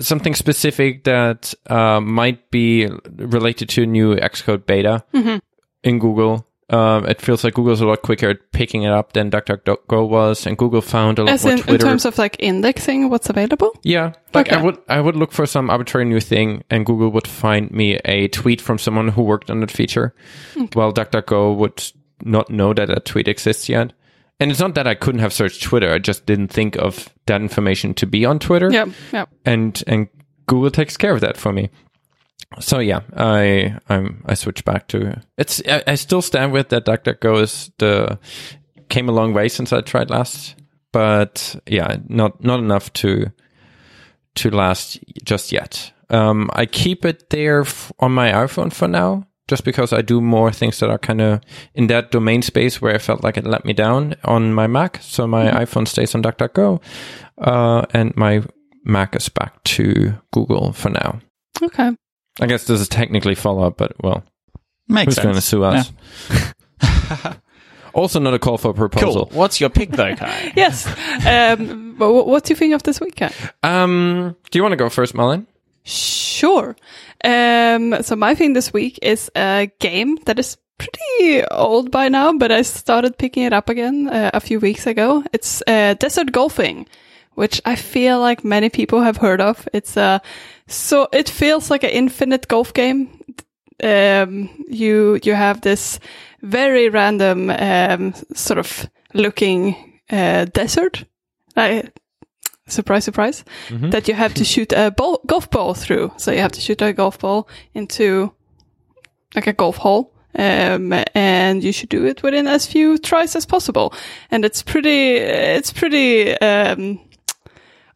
something 0.00 0.34
specific 0.34 1.04
that 1.04 1.54
uh, 1.68 2.00
might 2.00 2.50
be 2.50 2.88
related 3.16 3.68
to 3.70 3.82
a 3.82 3.86
new 3.86 4.14
Xcode 4.16 4.66
beta 4.66 5.04
Mm-hmm. 5.14 5.36
in 5.84 5.98
Google. 5.98 6.44
Um, 6.70 7.06
it 7.06 7.22
feels 7.22 7.44
like 7.44 7.54
Google's 7.54 7.80
a 7.80 7.86
lot 7.86 8.02
quicker 8.02 8.28
at 8.28 8.52
picking 8.52 8.82
it 8.82 8.92
up 8.92 9.14
than 9.14 9.30
DuckDuckGo 9.30 10.06
was, 10.06 10.46
and 10.46 10.58
Google 10.58 10.82
found 10.82 11.18
a 11.18 11.24
lot 11.24 11.32
As 11.32 11.44
more 11.44 11.54
in, 11.54 11.66
in 11.66 11.78
terms 11.78 12.04
of 12.04 12.18
like 12.18 12.36
indexing 12.40 13.08
what's 13.08 13.30
available? 13.30 13.72
Yeah, 13.84 14.12
like 14.34 14.52
I 14.52 14.60
would, 14.62 14.76
I 14.86 15.00
would 15.00 15.16
look 15.16 15.32
for 15.32 15.46
some 15.46 15.70
arbitrary 15.70 16.04
new 16.04 16.20
thing, 16.20 16.64
and 16.68 16.84
Google 16.84 17.08
would 17.12 17.26
find 17.26 17.70
me 17.70 17.96
a 18.04 18.28
tweet 18.28 18.60
from 18.60 18.76
someone 18.76 19.08
who 19.08 19.22
worked 19.22 19.50
on 19.50 19.60
that 19.60 19.70
feature, 19.70 20.14
while 20.74 20.92
DuckDuckGo 20.92 21.56
would 21.56 21.90
not 22.22 22.50
know 22.50 22.74
that 22.74 22.88
that 22.88 23.06
tweet 23.06 23.28
exists 23.28 23.70
yet. 23.70 23.94
And 24.40 24.50
it's 24.50 24.60
not 24.60 24.74
that 24.76 24.86
I 24.86 24.94
couldn't 24.94 25.20
have 25.20 25.32
searched 25.32 25.62
Twitter; 25.62 25.92
I 25.92 25.98
just 25.98 26.26
didn't 26.26 26.48
think 26.48 26.76
of 26.76 27.08
that 27.26 27.40
information 27.40 27.94
to 27.94 28.06
be 28.06 28.24
on 28.24 28.38
Twitter. 28.38 28.70
Yeah, 28.70 28.86
yeah. 29.12 29.26
and 29.44 29.82
and 29.86 30.08
Google 30.46 30.70
takes 30.70 30.96
care 30.96 31.12
of 31.12 31.20
that 31.20 31.36
for 31.36 31.52
me. 31.52 31.70
So 32.60 32.78
yeah, 32.78 33.00
I 33.16 33.78
I'm 33.88 34.22
I 34.26 34.34
switch 34.34 34.64
back 34.64 34.88
to 34.88 35.20
it's. 35.36 35.60
I, 35.68 35.82
I 35.86 35.94
still 35.96 36.22
stand 36.22 36.52
with 36.52 36.68
that. 36.70 36.86
DuckDuckGo 36.86 37.42
is 37.42 37.70
the 37.78 38.18
came 38.88 39.08
a 39.08 39.12
long 39.12 39.34
way 39.34 39.48
since 39.48 39.72
I 39.72 39.80
tried 39.80 40.10
last, 40.10 40.54
but 40.92 41.56
yeah, 41.66 41.96
not 42.08 42.42
not 42.42 42.60
enough 42.60 42.92
to 42.94 43.30
to 44.36 44.50
last 44.50 44.98
just 45.24 45.52
yet. 45.52 45.92
Um, 46.10 46.48
I 46.54 46.64
keep 46.64 47.04
it 47.04 47.28
there 47.30 47.60
f- 47.60 47.92
on 47.98 48.12
my 48.12 48.32
iPhone 48.32 48.72
for 48.72 48.88
now, 48.88 49.26
just 49.48 49.64
because 49.64 49.92
I 49.92 50.02
do 50.02 50.20
more 50.20 50.52
things 50.52 50.78
that 50.80 50.90
are 50.90 50.98
kind 50.98 51.20
of 51.20 51.40
in 51.74 51.86
that 51.88 52.10
domain 52.10 52.42
space 52.42 52.80
where 52.80 52.94
I 52.94 52.98
felt 52.98 53.24
like 53.24 53.36
it 53.36 53.46
let 53.46 53.64
me 53.64 53.72
down 53.72 54.14
on 54.24 54.52
my 54.54 54.66
Mac. 54.66 54.98
So 55.02 55.26
my 55.26 55.50
iPhone 55.50 55.88
stays 55.88 56.14
on 56.14 56.22
DuckDuckGo, 56.22 56.80
uh, 57.38 57.86
and 57.92 58.16
my 58.16 58.42
Mac 58.84 59.16
is 59.16 59.28
back 59.28 59.62
to 59.64 60.14
Google 60.32 60.72
for 60.72 60.90
now. 60.90 61.20
Okay. 61.62 61.90
I 62.40 62.46
guess 62.46 62.64
this 62.66 62.80
is 62.80 62.88
technically 62.88 63.34
follow 63.34 63.66
up, 63.66 63.78
but 63.78 63.92
well, 64.02 64.22
Makes 64.86 65.16
who's 65.16 65.24
going 65.24 65.34
to 65.34 65.40
sense. 65.40 65.46
sue 65.46 65.64
us? 65.64 67.36
also, 67.94 68.20
not 68.20 68.34
a 68.34 68.38
call 68.38 68.58
for 68.58 68.70
a 68.70 68.74
proposal. 68.74 69.26
Cool. 69.26 69.38
What's 69.38 69.60
your 69.60 69.70
pick 69.70 69.90
though, 69.90 70.14
Kai? 70.14 70.52
Yes. 70.56 70.86
Um, 71.26 71.96
but 71.98 72.26
what 72.26 72.44
do 72.44 72.52
you 72.52 72.56
think 72.56 72.74
of 72.74 72.82
this 72.84 73.00
weekend? 73.00 73.34
Um, 73.62 74.36
do 74.50 74.58
you 74.58 74.62
want 74.62 74.72
to 74.72 74.76
go 74.76 74.88
first, 74.88 75.14
Malin? 75.14 75.46
Sure. 75.88 76.76
Um, 77.24 78.02
so 78.02 78.14
my 78.14 78.34
thing 78.34 78.52
this 78.52 78.74
week 78.74 78.98
is 79.00 79.30
a 79.34 79.70
game 79.80 80.18
that 80.26 80.38
is 80.38 80.58
pretty 80.76 81.44
old 81.50 81.90
by 81.90 82.10
now, 82.10 82.34
but 82.34 82.52
I 82.52 82.60
started 82.60 83.16
picking 83.16 83.44
it 83.44 83.54
up 83.54 83.70
again 83.70 84.06
uh, 84.06 84.30
a 84.34 84.40
few 84.40 84.60
weeks 84.60 84.86
ago. 84.86 85.24
It's 85.32 85.62
uh, 85.66 85.94
Desert 85.98 86.30
Golfing, 86.30 86.86
which 87.36 87.62
I 87.64 87.74
feel 87.74 88.20
like 88.20 88.44
many 88.44 88.68
people 88.68 89.00
have 89.00 89.16
heard 89.16 89.40
of. 89.40 89.66
It's 89.72 89.96
uh, 89.96 90.18
so 90.66 91.08
it 91.10 91.30
feels 91.30 91.70
like 91.70 91.84
an 91.84 91.90
infinite 91.90 92.48
golf 92.48 92.74
game. 92.74 93.08
Um, 93.82 94.50
you 94.68 95.18
you 95.24 95.32
have 95.34 95.62
this 95.62 96.00
very 96.42 96.90
random 96.90 97.48
um, 97.48 98.12
sort 98.34 98.58
of 98.58 98.90
looking 99.14 99.74
uh, 100.10 100.44
desert. 100.52 101.06
Surprise, 102.68 103.04
surprise, 103.04 103.44
that 103.70 104.08
you 104.08 104.14
have 104.14 104.34
to 104.34 104.44
shoot 104.44 104.72
a 104.72 104.90
ball, 104.90 105.20
golf 105.26 105.50
ball 105.50 105.74
through. 105.74 106.12
So 106.16 106.30
you 106.32 106.38
have 106.38 106.52
to 106.52 106.60
shoot 106.60 106.80
a 106.82 106.92
golf 106.92 107.18
ball 107.18 107.48
into 107.74 108.32
like 109.34 109.46
a 109.46 109.52
golf 109.52 109.76
hole. 109.76 110.12
Um, 110.34 110.92
and 111.14 111.64
you 111.64 111.72
should 111.72 111.88
do 111.88 112.04
it 112.06 112.22
within 112.22 112.46
as 112.46 112.66
few 112.66 112.98
tries 112.98 113.34
as 113.34 113.46
possible. 113.46 113.92
And 114.30 114.44
it's 114.44 114.62
pretty, 114.62 115.16
it's 115.16 115.72
pretty, 115.72 116.36
um, 116.38 117.00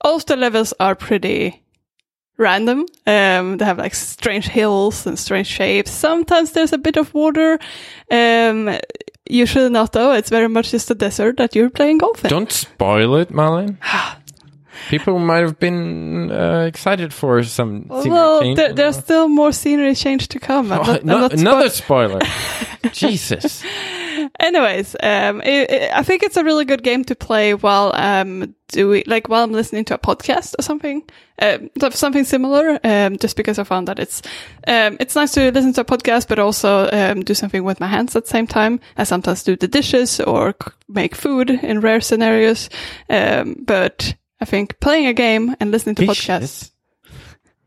all 0.01 0.17
of 0.17 0.27
the 0.27 0.37
levels 0.37 0.75
are 0.81 0.97
pretty 0.97 1.63
random. 2.39 2.87
Um, 3.07 3.59
they 3.59 3.65
have 3.65 3.79
like 3.79 3.95
strange 3.95 4.49
hills 4.49 5.07
and 5.07 5.19
strange 5.19 5.47
shapes. 5.47 5.93
Sometimes 5.93 6.53
there's 6.53 6.73
a 6.73 6.79
bit 6.79 6.97
of 6.97 7.15
water. 7.15 7.61
Um, 8.11 8.79
usually 9.29 9.71
not 9.71 9.93
though. 9.93 10.13
It's 10.13 10.31
very 10.31 10.49
much 10.49 10.73
just 10.73 10.91
a 10.91 10.95
desert 10.95 11.37
that 11.37 11.55
you're 11.55 11.71
playing 11.71 11.99
golf 11.99 12.25
in. 12.25 12.31
Don't 12.31 12.51
spoil 12.51 13.15
it, 13.17 13.31
Malin. 13.31 13.79
People 14.89 15.19
might 15.19 15.43
have 15.43 15.59
been 15.59 16.31
uh, 16.31 16.65
excited 16.69 17.13
for 17.13 17.43
some. 17.45 17.87
scenery 17.89 18.11
Well, 18.11 18.41
change. 18.43 18.57
there, 18.57 18.73
there's 18.73 18.97
still 18.99 19.29
more 19.29 19.53
scenery 19.53 19.95
change 19.95 20.29
to 20.29 20.39
come. 20.39 20.73
I'm 20.73 20.81
Oh, 20.81 20.85
not, 20.85 21.05
no- 21.05 21.19
not 21.21 21.33
another 21.35 21.69
spoiler. 21.71 22.21
Jesus. 22.93 23.63
Anyways, 24.41 24.97
um, 25.03 25.41
it, 25.43 25.71
it- 25.71 25.91
I 25.95 26.03
think 26.03 26.23
it's 26.23 26.37
a 26.37 26.45
really 26.45 26.65
good 26.65 26.83
game 26.83 27.05
to 27.05 27.15
play 27.15 27.55
while 27.55 27.93
um 27.95 28.55
doing 28.69 29.03
like 29.07 29.29
while 29.29 29.45
I'm 29.45 29.53
listening 29.53 29.85
to 29.87 29.95
a 29.95 29.99
podcast 29.99 30.55
or 30.59 30.63
something, 30.63 31.03
um, 31.41 31.69
something 31.91 32.25
similar. 32.25 32.79
Um, 32.85 33.19
just 33.19 33.37
because 33.37 33.59
I 33.59 33.65
found 33.65 33.89
that 33.89 33.99
it's 33.99 34.23
um 34.67 34.97
it's 35.01 35.15
nice 35.17 35.33
to 35.33 35.51
listen 35.53 35.73
to 35.75 35.81
a 35.83 35.85
podcast, 35.85 36.29
but 36.29 36.39
also 36.39 36.89
um 36.93 37.23
do 37.23 37.35
something 37.35 37.65
with 37.65 37.81
my 37.81 37.87
hands 37.89 38.17
at 38.17 38.25
the 38.25 38.31
same 38.31 38.47
time. 38.47 38.81
I 38.97 39.05
sometimes 39.05 39.43
do 39.45 39.57
the 39.57 39.69
dishes 39.69 40.21
or 40.21 40.55
make 40.89 41.15
food 41.15 41.51
in 41.51 41.81
rare 41.81 42.01
scenarios. 42.01 42.69
Um, 43.11 43.57
but 43.67 44.15
I 44.43 44.45
think 44.45 44.81
playing 44.81 45.07
a 45.07 45.13
game 45.13 45.55
and 45.61 45.71
listening 45.71 45.95
to 45.95 46.03
podcasts. 46.03 46.73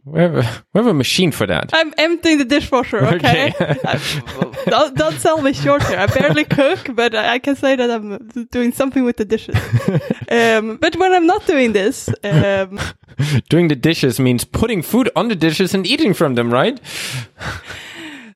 We 0.04 0.20
have, 0.20 0.36
a, 0.36 0.64
we 0.74 0.80
have 0.80 0.88
a 0.88 0.94
machine 0.94 1.32
for 1.32 1.48
that. 1.48 1.72
I'm 1.74 1.94
emptying 1.98 2.38
the 2.38 2.46
dishwasher, 2.46 3.04
okay? 3.16 3.54
Okay. 3.60 4.22
don't, 4.66 4.96
don't 4.96 5.20
sell 5.20 5.42
me 5.42 5.54
short 5.54 5.82
here. 5.84 5.98
I 5.98 6.06
barely 6.06 6.44
cook, 6.44 6.94
but 6.94 7.16
I 7.16 7.36
I 7.36 7.40
can 7.40 7.56
say 7.56 7.76
that 7.76 7.90
I'm 7.90 8.28
doing 8.52 8.72
something 8.72 9.04
with 9.04 9.18
the 9.18 9.26
dishes. 9.26 9.56
um, 10.30 10.78
but 10.78 10.96
when 10.98 11.12
I'm 11.12 11.26
not 11.26 11.48
doing 11.48 11.72
this, 11.72 12.10
um, 12.24 12.78
Doing 13.50 13.68
the 13.68 13.76
dishes 13.76 14.20
means 14.20 14.44
putting 14.44 14.82
food 14.82 15.10
on 15.16 15.28
the 15.28 15.36
dishes 15.36 15.74
and 15.74 15.88
eating 15.88 16.14
from 16.14 16.36
them, 16.36 16.52
right? 16.52 16.80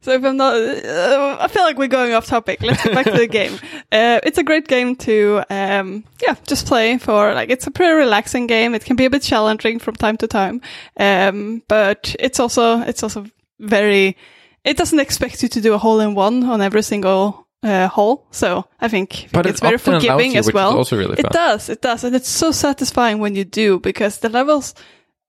So 0.01 0.11
if 0.13 0.23
I'm 0.23 0.37
not, 0.37 0.53
uh, 0.55 1.37
I 1.39 1.47
feel 1.47 1.63
like 1.63 1.77
we're 1.77 1.87
going 1.87 2.13
off 2.13 2.25
topic. 2.25 2.61
Let's 2.61 2.83
get 2.83 2.93
back 2.93 3.05
to 3.05 3.11
the 3.17 3.27
game. 3.39 3.53
Uh, 3.91 4.19
it's 4.23 4.37
a 4.37 4.43
great 4.43 4.67
game 4.67 4.95
to, 4.97 5.43
um, 5.49 6.03
yeah, 6.21 6.35
just 6.47 6.67
play 6.67 6.97
for. 6.97 7.33
Like, 7.33 7.49
it's 7.49 7.67
a 7.67 7.71
pretty 7.71 7.93
relaxing 7.93 8.47
game. 8.47 8.75
It 8.75 8.85
can 8.85 8.95
be 8.95 9.05
a 9.05 9.09
bit 9.09 9.21
challenging 9.23 9.79
from 9.79 9.95
time 9.95 10.17
to 10.17 10.27
time, 10.27 10.61
um, 10.97 11.61
but 11.67 12.15
it's 12.19 12.39
also 12.39 12.81
it's 12.81 13.03
also 13.03 13.25
very. 13.59 14.15
It 14.63 14.77
doesn't 14.77 14.99
expect 14.99 15.41
you 15.43 15.49
to 15.49 15.61
do 15.61 15.73
a 15.73 15.77
hole 15.77 15.99
in 16.01 16.15
one 16.15 16.43
on 16.43 16.61
every 16.61 16.83
single 16.83 17.47
uh, 17.63 17.87
hole. 17.87 18.25
So 18.31 18.65
I 18.81 18.87
think 18.89 19.29
But 19.31 19.45
it's 19.45 19.59
it 19.61 19.65
very 19.65 19.77
forgiving 19.77 20.33
you, 20.33 20.39
as 20.39 20.51
well. 20.53 20.77
also 20.77 20.97
really 20.97 21.17
it 21.17 21.29
does, 21.31 21.69
it 21.69 21.81
does, 21.81 22.03
and 22.03 22.15
it's 22.15 22.29
so 22.29 22.51
satisfying 22.51 23.19
when 23.19 23.35
you 23.35 23.45
do 23.45 23.79
because 23.79 24.19
the 24.19 24.29
levels 24.29 24.75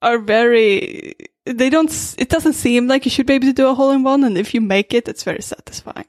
are 0.02 0.18
very. 0.18 1.14
They 1.46 1.70
don't. 1.70 1.90
It 2.18 2.28
doesn't 2.28 2.52
seem 2.52 2.86
like 2.86 3.04
you 3.04 3.10
should 3.10 3.26
be 3.26 3.34
able 3.34 3.46
to 3.46 3.52
do 3.52 3.68
a 3.68 3.74
hole 3.74 3.90
in 3.90 4.02
one, 4.02 4.24
and 4.24 4.36
if 4.36 4.54
you 4.54 4.60
make 4.60 4.94
it, 4.94 5.08
it's 5.08 5.24
very 5.24 5.42
satisfying. 5.42 6.06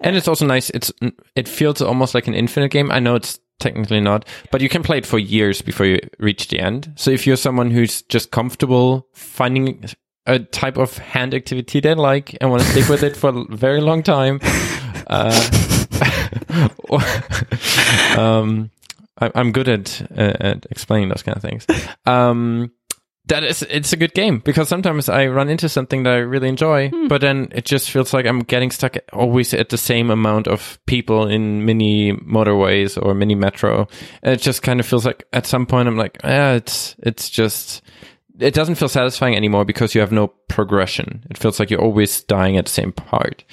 And 0.00 0.16
it's 0.16 0.28
also 0.28 0.46
nice. 0.46 0.70
It's 0.70 0.92
it 1.36 1.48
feels 1.48 1.80
almost 1.80 2.14
like 2.14 2.26
an 2.26 2.34
infinite 2.34 2.70
game. 2.70 2.90
I 2.90 2.98
know 2.98 3.14
it's 3.14 3.38
technically 3.60 4.00
not, 4.00 4.26
but 4.50 4.60
you 4.60 4.68
can 4.68 4.82
play 4.82 4.98
it 4.98 5.06
for 5.06 5.18
years 5.18 5.62
before 5.62 5.86
you 5.86 6.00
reach 6.18 6.48
the 6.48 6.58
end. 6.58 6.92
So 6.96 7.10
if 7.10 7.26
you're 7.26 7.36
someone 7.36 7.70
who's 7.70 8.02
just 8.02 8.30
comfortable 8.30 9.06
finding 9.12 9.84
a 10.26 10.38
type 10.38 10.76
of 10.76 10.98
hand 10.98 11.34
activity 11.34 11.80
they 11.80 11.94
like 11.94 12.36
and 12.40 12.50
want 12.50 12.62
to 12.62 12.68
stick 12.68 12.88
with 12.88 13.02
it 13.02 13.16
for 13.16 13.28
a 13.30 13.56
very 13.56 13.80
long 13.80 14.02
time, 14.02 14.40
uh, 15.06 15.50
um, 18.18 18.70
I, 19.20 19.30
I'm 19.34 19.52
good 19.52 19.68
at 19.68 20.00
at 20.18 20.66
explaining 20.70 21.10
those 21.10 21.22
kind 21.22 21.36
of 21.36 21.42
things. 21.42 21.66
Um, 22.06 22.72
that 23.30 23.44
is 23.44 23.62
it's 23.62 23.92
a 23.92 23.96
good 23.96 24.12
game 24.12 24.38
because 24.38 24.68
sometimes 24.68 25.08
I 25.08 25.28
run 25.28 25.48
into 25.48 25.68
something 25.68 26.02
that 26.02 26.12
I 26.12 26.18
really 26.18 26.48
enjoy, 26.48 26.90
hmm. 26.90 27.08
but 27.08 27.20
then 27.20 27.48
it 27.52 27.64
just 27.64 27.90
feels 27.90 28.12
like 28.12 28.26
I'm 28.26 28.40
getting 28.40 28.70
stuck 28.70 28.96
always 29.12 29.54
at 29.54 29.70
the 29.70 29.78
same 29.78 30.10
amount 30.10 30.48
of 30.48 30.78
people 30.86 31.26
in 31.26 31.64
mini 31.64 32.12
motorways 32.12 33.00
or 33.00 33.14
mini 33.14 33.34
metro. 33.34 33.88
And 34.22 34.34
it 34.34 34.40
just 34.40 34.62
kind 34.62 34.80
of 34.80 34.86
feels 34.86 35.06
like 35.06 35.24
at 35.32 35.46
some 35.46 35.66
point 35.66 35.88
I'm 35.88 35.96
like, 35.96 36.18
yeah, 36.22 36.52
it's 36.52 36.96
it's 36.98 37.30
just 37.30 37.82
it 38.38 38.52
doesn't 38.52 38.76
feel 38.76 38.88
satisfying 38.88 39.36
anymore 39.36 39.64
because 39.64 39.94
you 39.94 40.00
have 40.00 40.12
no 40.12 40.28
progression. 40.48 41.24
It 41.30 41.38
feels 41.38 41.60
like 41.60 41.70
you're 41.70 41.80
always 41.80 42.22
dying 42.24 42.56
at 42.56 42.66
the 42.66 42.72
same 42.72 42.92
part. 42.92 43.44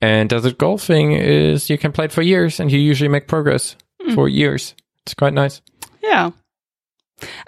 And 0.00 0.28
desert 0.28 0.58
golfing 0.58 1.12
is 1.12 1.70
you 1.70 1.78
can 1.78 1.92
play 1.92 2.06
it 2.06 2.12
for 2.12 2.22
years 2.22 2.58
and 2.58 2.72
you 2.72 2.78
usually 2.78 3.08
make 3.08 3.28
progress 3.28 3.76
hmm. 4.02 4.14
for 4.14 4.28
years. 4.28 4.74
It's 5.04 5.14
quite 5.14 5.34
nice. 5.34 5.62
Yeah. 6.02 6.32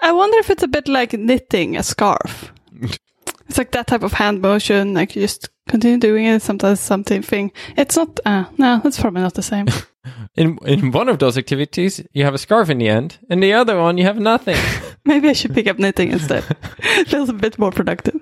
I 0.01 0.11
wonder 0.11 0.37
if 0.37 0.49
it's 0.49 0.63
a 0.63 0.67
bit 0.67 0.87
like 0.87 1.13
knitting 1.13 1.77
a 1.77 1.83
scarf. 1.83 2.51
It's 3.49 3.57
like 3.59 3.71
that 3.71 3.85
type 3.87 4.01
of 4.03 4.13
hand 4.13 4.41
motion. 4.41 4.95
Like 4.95 5.15
you 5.15 5.21
just 5.21 5.49
continue 5.67 5.99
doing 5.99 6.25
it. 6.25 6.41
Sometimes 6.41 6.79
something. 6.79 7.21
Thing. 7.21 7.51
It's 7.77 7.95
not. 7.95 8.19
Uh, 8.25 8.45
no, 8.57 8.79
that's 8.83 8.99
probably 8.99 9.21
not 9.21 9.35
the 9.35 9.43
same. 9.43 9.67
In 10.35 10.57
in 10.65 10.91
one 10.91 11.07
of 11.07 11.19
those 11.19 11.37
activities, 11.37 12.01
you 12.13 12.25
have 12.25 12.33
a 12.33 12.37
scarf 12.39 12.69
in 12.69 12.79
the 12.79 12.89
end, 12.89 13.19
and 13.29 13.43
the 13.43 13.53
other 13.53 13.79
one, 13.79 13.97
you 13.99 14.03
have 14.05 14.19
nothing. 14.19 14.57
Maybe 15.05 15.29
I 15.29 15.33
should 15.33 15.53
pick 15.53 15.67
up 15.67 15.77
knitting 15.77 16.11
instead. 16.11 16.43
Feels 17.07 17.29
a 17.29 17.33
bit 17.33 17.59
more 17.59 17.71
productive. 17.71 18.19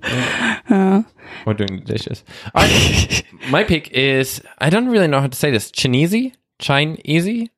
Uh, 0.70 1.04
or 1.46 1.54
doing 1.54 1.78
the 1.80 1.86
dishes. 1.86 2.24
I, 2.54 3.24
my 3.50 3.64
pick 3.64 3.90
is 3.92 4.42
I 4.60 4.70
don't 4.70 4.90
really 4.90 5.08
know 5.08 5.22
how 5.22 5.28
to 5.28 5.38
say 5.38 5.50
this. 5.52 5.72
Chineasy, 5.72 6.34
Chineasy. 6.60 7.50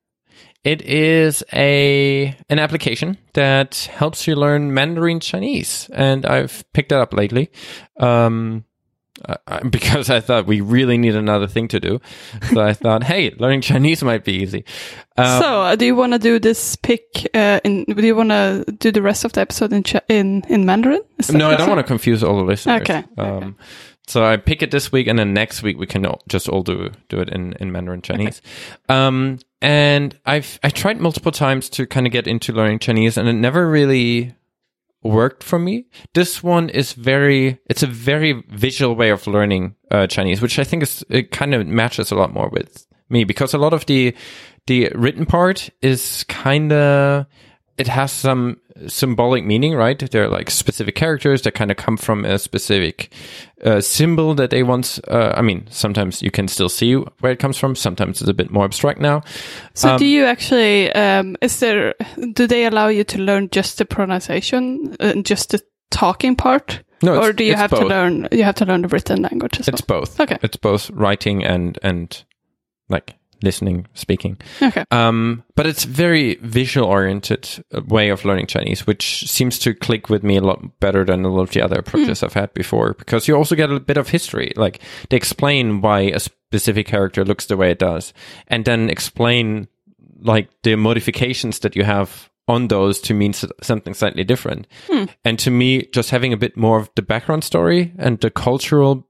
It 0.64 0.80
is 0.82 1.44
a 1.52 2.34
an 2.48 2.58
application 2.58 3.18
that 3.34 3.88
helps 3.92 4.26
you 4.26 4.34
learn 4.34 4.72
Mandarin 4.72 5.20
Chinese, 5.20 5.90
and 5.92 6.24
I've 6.24 6.64
picked 6.72 6.88
that 6.88 7.00
up 7.00 7.12
lately. 7.12 7.50
Um, 8.00 8.64
uh, 9.28 9.36
because 9.70 10.10
I 10.10 10.20
thought 10.20 10.46
we 10.46 10.60
really 10.60 10.98
need 10.98 11.14
another 11.14 11.46
thing 11.46 11.68
to 11.68 11.80
do. 11.80 12.00
So 12.52 12.60
I 12.60 12.72
thought, 12.72 13.04
hey, 13.12 13.30
learning 13.38 13.60
Chinese 13.60 14.02
might 14.02 14.24
be 14.24 14.32
easy. 14.32 14.64
Um, 15.16 15.40
so, 15.40 15.62
uh, 15.62 15.76
do 15.76 15.86
you 15.86 15.94
want 15.94 16.14
to 16.14 16.18
do 16.18 16.38
this 16.38 16.76
pick 16.76 17.28
uh, 17.34 17.60
in? 17.62 17.84
Do 17.84 18.04
you 18.04 18.16
want 18.16 18.30
to 18.30 18.64
do 18.78 18.90
the 18.90 19.02
rest 19.02 19.24
of 19.24 19.32
the 19.32 19.40
episode 19.40 19.72
in 19.72 19.84
in 20.08 20.42
in 20.48 20.64
Mandarin? 20.64 21.02
No, 21.30 21.50
I 21.50 21.56
don't 21.56 21.68
want 21.68 21.78
to 21.78 21.84
confuse 21.84 22.24
all 22.24 22.36
the 22.36 22.44
listeners. 22.44 22.82
Okay. 22.82 23.04
Um, 23.18 23.28
okay. 23.28 23.52
So 24.06 24.24
I 24.24 24.36
pick 24.36 24.62
it 24.62 24.70
this 24.70 24.92
week, 24.92 25.06
and 25.06 25.18
then 25.18 25.32
next 25.32 25.62
week 25.62 25.78
we 25.78 25.86
can 25.86 26.06
just 26.28 26.48
all 26.48 26.62
do 26.62 26.90
do 27.08 27.20
it 27.20 27.28
in 27.28 27.54
in 27.54 27.70
Mandarin 27.72 28.02
Chinese. 28.02 28.42
Okay. 28.90 28.94
Um, 28.94 29.38
and 29.64 30.14
I've 30.26 30.60
I 30.62 30.68
tried 30.68 31.00
multiple 31.00 31.32
times 31.32 31.70
to 31.70 31.86
kind 31.86 32.06
of 32.06 32.12
get 32.12 32.26
into 32.26 32.52
learning 32.52 32.80
Chinese, 32.80 33.16
and 33.16 33.28
it 33.28 33.32
never 33.32 33.68
really 33.68 34.34
worked 35.02 35.42
for 35.42 35.58
me. 35.58 35.86
This 36.14 36.42
one 36.42 36.70
is 36.70 36.92
very, 36.94 37.58
it's 37.66 37.82
a 37.82 37.86
very 37.86 38.42
visual 38.48 38.96
way 38.96 39.10
of 39.10 39.26
learning 39.26 39.76
uh, 39.90 40.06
Chinese, 40.06 40.40
which 40.40 40.58
I 40.58 40.64
think 40.64 40.82
is, 40.82 41.04
it 41.10 41.30
kind 41.30 41.54
of 41.54 41.66
matches 41.66 42.10
a 42.10 42.14
lot 42.14 42.32
more 42.32 42.48
with 42.48 42.86
me 43.10 43.24
because 43.24 43.52
a 43.52 43.58
lot 43.58 43.74
of 43.74 43.84
the, 43.86 44.14
the 44.66 44.90
written 44.94 45.26
part 45.26 45.68
is 45.82 46.24
kind 46.24 46.72
of, 46.72 47.26
it 47.76 47.86
has 47.86 48.12
some 48.12 48.56
symbolic 48.86 49.44
meaning, 49.44 49.74
right? 49.74 49.98
They're 50.10 50.28
like 50.28 50.50
specific 50.50 50.94
characters 50.94 51.42
that 51.42 51.52
kind 51.52 51.70
of 51.70 51.76
come 51.76 51.98
from 51.98 52.24
a 52.24 52.38
specific 52.38 53.12
uh, 53.64 53.80
symbol 53.80 54.34
that 54.34 54.50
they 54.50 54.62
want. 54.62 55.00
Uh, 55.08 55.32
I 55.36 55.42
mean, 55.42 55.66
sometimes 55.70 56.22
you 56.22 56.30
can 56.30 56.48
still 56.48 56.68
see 56.68 56.94
where 56.94 57.32
it 57.32 57.38
comes 57.38 57.56
from. 57.56 57.74
Sometimes 57.74 58.20
it's 58.20 58.30
a 58.30 58.34
bit 58.34 58.50
more 58.50 58.64
abstract 58.64 59.00
now. 59.00 59.22
So, 59.74 59.90
um, 59.90 59.98
do 59.98 60.06
you 60.06 60.24
actually? 60.24 60.92
Um, 60.92 61.36
is 61.40 61.60
there? 61.60 61.94
Do 62.32 62.46
they 62.46 62.66
allow 62.66 62.88
you 62.88 63.04
to 63.04 63.18
learn 63.18 63.48
just 63.50 63.78
the 63.78 63.84
pronunciation 63.84 64.96
and 65.00 65.18
uh, 65.18 65.22
just 65.22 65.50
the 65.50 65.60
talking 65.90 66.36
part? 66.36 66.82
No, 67.02 67.20
or 67.20 67.32
do 67.32 67.44
you 67.44 67.54
have 67.54 67.70
both. 67.70 67.80
to 67.80 67.86
learn? 67.86 68.28
You 68.32 68.44
have 68.44 68.54
to 68.56 68.64
learn 68.64 68.82
the 68.82 68.88
written 68.88 69.22
language 69.22 69.60
as 69.60 69.66
well. 69.66 69.74
It's 69.74 69.80
both. 69.80 70.20
Okay. 70.20 70.38
It's 70.42 70.56
both 70.56 70.90
writing 70.90 71.44
and 71.44 71.78
and 71.82 72.24
like 72.88 73.14
listening, 73.44 73.86
speaking. 73.94 74.38
Okay. 74.60 74.84
Um, 74.90 75.44
but 75.54 75.66
it's 75.66 75.84
very 75.84 76.36
visual 76.36 76.88
oriented 76.88 77.48
uh, 77.72 77.82
way 77.86 78.08
of 78.08 78.24
learning 78.24 78.46
Chinese, 78.46 78.86
which 78.86 79.30
seems 79.30 79.58
to 79.60 79.74
click 79.74 80.08
with 80.08 80.24
me 80.24 80.36
a 80.36 80.40
lot 80.40 80.80
better 80.80 81.04
than 81.04 81.24
a 81.24 81.28
lot 81.28 81.42
of 81.42 81.50
the 81.50 81.62
other 81.62 81.78
approaches 81.78 82.20
mm. 82.20 82.24
I've 82.24 82.34
had 82.34 82.52
before, 82.54 82.94
because 82.94 83.28
you 83.28 83.36
also 83.36 83.54
get 83.54 83.70
a 83.70 83.78
bit 83.78 83.96
of 83.96 84.08
history. 84.08 84.52
Like 84.56 84.80
they 85.10 85.16
explain 85.16 85.80
why 85.80 86.00
a 86.00 86.18
specific 86.18 86.86
character 86.86 87.24
looks 87.24 87.46
the 87.46 87.56
way 87.56 87.70
it 87.70 87.78
does, 87.78 88.12
and 88.48 88.64
then 88.64 88.90
explain 88.90 89.68
like 90.20 90.48
the 90.62 90.74
modifications 90.76 91.58
that 91.60 91.76
you 91.76 91.84
have 91.84 92.30
on 92.46 92.68
those 92.68 93.00
to 93.00 93.14
mean 93.14 93.32
something 93.32 93.94
slightly 93.94 94.24
different. 94.24 94.66
Mm. 94.88 95.08
And 95.24 95.38
to 95.38 95.50
me, 95.50 95.86
just 95.92 96.10
having 96.10 96.32
a 96.32 96.36
bit 96.36 96.56
more 96.56 96.78
of 96.78 96.90
the 96.94 97.02
background 97.02 97.44
story 97.44 97.92
and 97.98 98.20
the 98.20 98.30
cultural 98.30 99.06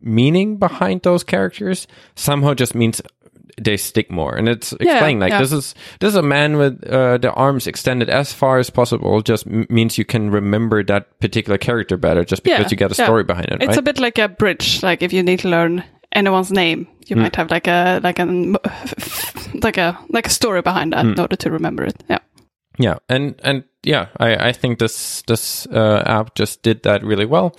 meaning 0.00 0.56
behind 0.58 1.02
those 1.02 1.24
characters 1.24 1.86
somehow 2.14 2.54
just 2.54 2.74
means 2.74 3.02
they 3.60 3.76
stick 3.76 4.10
more 4.10 4.34
and 4.36 4.48
it's 4.48 4.72
explaining 4.72 5.18
yeah, 5.18 5.24
like 5.24 5.32
yeah. 5.32 5.40
this 5.40 5.52
is 5.52 5.74
this 6.00 6.10
is 6.10 6.16
a 6.16 6.22
man 6.22 6.58
with 6.58 6.84
uh, 6.88 7.16
the 7.18 7.32
arms 7.32 7.66
extended 7.66 8.10
as 8.10 8.32
far 8.32 8.58
as 8.58 8.68
possible 8.68 9.22
just 9.22 9.46
m- 9.46 9.66
means 9.70 9.96
you 9.96 10.04
can 10.04 10.30
remember 10.30 10.84
that 10.84 11.18
particular 11.20 11.56
character 11.56 11.96
better 11.96 12.24
just 12.24 12.42
because 12.42 12.60
yeah, 12.60 12.68
you 12.70 12.76
get 12.76 12.90
a 12.90 12.94
story 12.94 13.24
behind 13.24 13.46
it 13.46 13.62
it's 13.62 13.68
right? 13.68 13.78
a 13.78 13.82
bit 13.82 13.98
like 13.98 14.18
a 14.18 14.28
bridge 14.28 14.82
like 14.82 15.02
if 15.02 15.12
you 15.12 15.22
need 15.22 15.38
to 15.38 15.48
learn 15.48 15.82
anyone's 16.12 16.52
name 16.52 16.86
you 17.06 17.16
mm. 17.16 17.22
might 17.22 17.36
have 17.36 17.50
like 17.50 17.66
a 17.66 18.00
like 18.02 18.18
a 18.18 18.24
like 19.62 19.78
a 19.78 19.98
like 20.10 20.26
a 20.26 20.30
story 20.30 20.60
behind 20.60 20.92
that 20.92 21.04
mm. 21.06 21.12
in 21.12 21.20
order 21.20 21.36
to 21.36 21.50
remember 21.50 21.82
it 21.84 22.04
yeah 22.08 22.18
yeah 22.78 22.98
and 23.08 23.40
and 23.42 23.64
yeah 23.86 24.08
i 24.18 24.48
i 24.48 24.52
think 24.52 24.78
this 24.78 25.22
this 25.26 25.66
uh, 25.68 26.02
app 26.04 26.34
just 26.34 26.62
did 26.62 26.82
that 26.82 27.02
really 27.02 27.24
well 27.24 27.56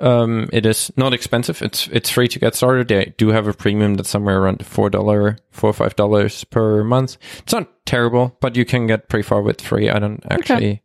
um, 0.00 0.48
it 0.52 0.66
is 0.66 0.92
not 0.96 1.14
expensive. 1.14 1.62
It's 1.62 1.88
it's 1.88 2.10
free 2.10 2.28
to 2.28 2.38
get 2.38 2.54
started. 2.54 2.88
They 2.88 3.14
do 3.16 3.28
have 3.28 3.46
a 3.46 3.52
premium 3.52 3.94
that's 3.94 4.10
somewhere 4.10 4.40
around 4.40 4.64
four 4.66 4.90
dollar, 4.90 5.38
four 5.50 5.70
or 5.70 5.72
five 5.72 5.96
dollars 5.96 6.44
per 6.44 6.82
month. 6.84 7.16
It's 7.38 7.52
not 7.52 7.68
terrible, 7.86 8.36
but 8.40 8.56
you 8.56 8.64
can 8.64 8.86
get 8.86 9.08
pretty 9.08 9.22
far 9.22 9.42
with 9.42 9.60
free. 9.60 9.90
I 9.90 9.98
don't 9.98 10.22
actually. 10.30 10.56
Okay. 10.56 10.82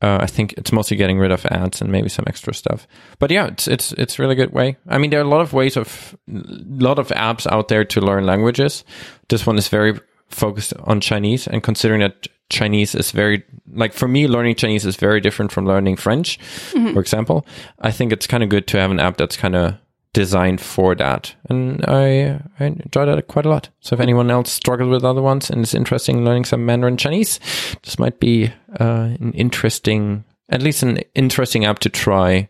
Uh, 0.00 0.18
I 0.20 0.26
think 0.26 0.54
it's 0.54 0.72
mostly 0.72 0.96
getting 0.96 1.20
rid 1.20 1.30
of 1.30 1.46
ads 1.46 1.80
and 1.80 1.92
maybe 1.92 2.08
some 2.08 2.24
extra 2.26 2.52
stuff. 2.52 2.88
But 3.20 3.30
yeah, 3.30 3.46
it's 3.46 3.68
it's 3.68 3.92
it's 3.92 4.18
really 4.18 4.34
good 4.34 4.52
way. 4.52 4.76
I 4.88 4.98
mean, 4.98 5.10
there 5.10 5.20
are 5.20 5.24
a 5.24 5.28
lot 5.28 5.42
of 5.42 5.52
ways 5.52 5.76
of 5.76 6.16
a 6.28 6.42
lot 6.66 6.98
of 6.98 7.08
apps 7.08 7.46
out 7.46 7.68
there 7.68 7.84
to 7.84 8.00
learn 8.00 8.26
languages. 8.26 8.82
This 9.28 9.46
one 9.46 9.58
is 9.58 9.68
very 9.68 10.00
focused 10.34 10.74
on 10.84 11.00
Chinese, 11.00 11.46
and 11.46 11.62
considering 11.62 12.00
that 12.00 12.28
Chinese 12.52 12.94
is 12.94 13.10
very 13.10 13.42
like 13.72 13.92
for 13.92 14.06
me 14.06 14.28
learning 14.28 14.54
Chinese 14.54 14.84
is 14.84 14.96
very 14.96 15.20
different 15.20 15.50
from 15.50 15.66
learning 15.66 15.96
French, 15.96 16.38
mm-hmm. 16.72 16.92
for 16.92 17.00
example. 17.00 17.46
I 17.80 17.90
think 17.90 18.12
it's 18.12 18.26
kind 18.26 18.42
of 18.42 18.50
good 18.50 18.66
to 18.68 18.78
have 18.78 18.90
an 18.90 19.00
app 19.00 19.16
that's 19.16 19.36
kind 19.36 19.56
of 19.56 19.74
designed 20.12 20.60
for 20.60 20.94
that, 20.94 21.34
and 21.48 21.84
I 21.88 22.40
I 22.60 22.64
enjoy 22.66 23.06
that 23.06 23.26
quite 23.28 23.46
a 23.46 23.48
lot. 23.48 23.70
So 23.80 23.94
if 23.94 24.00
anyone 24.00 24.30
else 24.30 24.52
struggles 24.52 24.90
with 24.90 25.04
other 25.04 25.22
ones 25.22 25.50
and 25.50 25.62
is 25.62 25.74
interested 25.74 26.14
in 26.14 26.24
learning 26.24 26.44
some 26.44 26.66
Mandarin 26.66 26.98
Chinese, 26.98 27.40
this 27.82 27.98
might 27.98 28.20
be 28.20 28.52
uh, 28.78 29.16
an 29.18 29.32
interesting, 29.34 30.24
at 30.50 30.62
least 30.62 30.82
an 30.82 30.98
interesting 31.14 31.64
app 31.64 31.78
to 31.80 31.88
try 31.88 32.48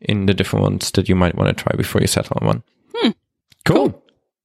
in 0.00 0.26
the 0.26 0.34
different 0.34 0.62
ones 0.62 0.92
that 0.92 1.08
you 1.08 1.16
might 1.16 1.34
want 1.34 1.48
to 1.48 1.62
try 1.62 1.76
before 1.76 2.00
you 2.00 2.06
settle 2.06 2.38
on 2.40 2.46
one. 2.46 2.62
Hmm. 2.94 3.10
Cool. 3.66 3.90
cool. 3.90 4.04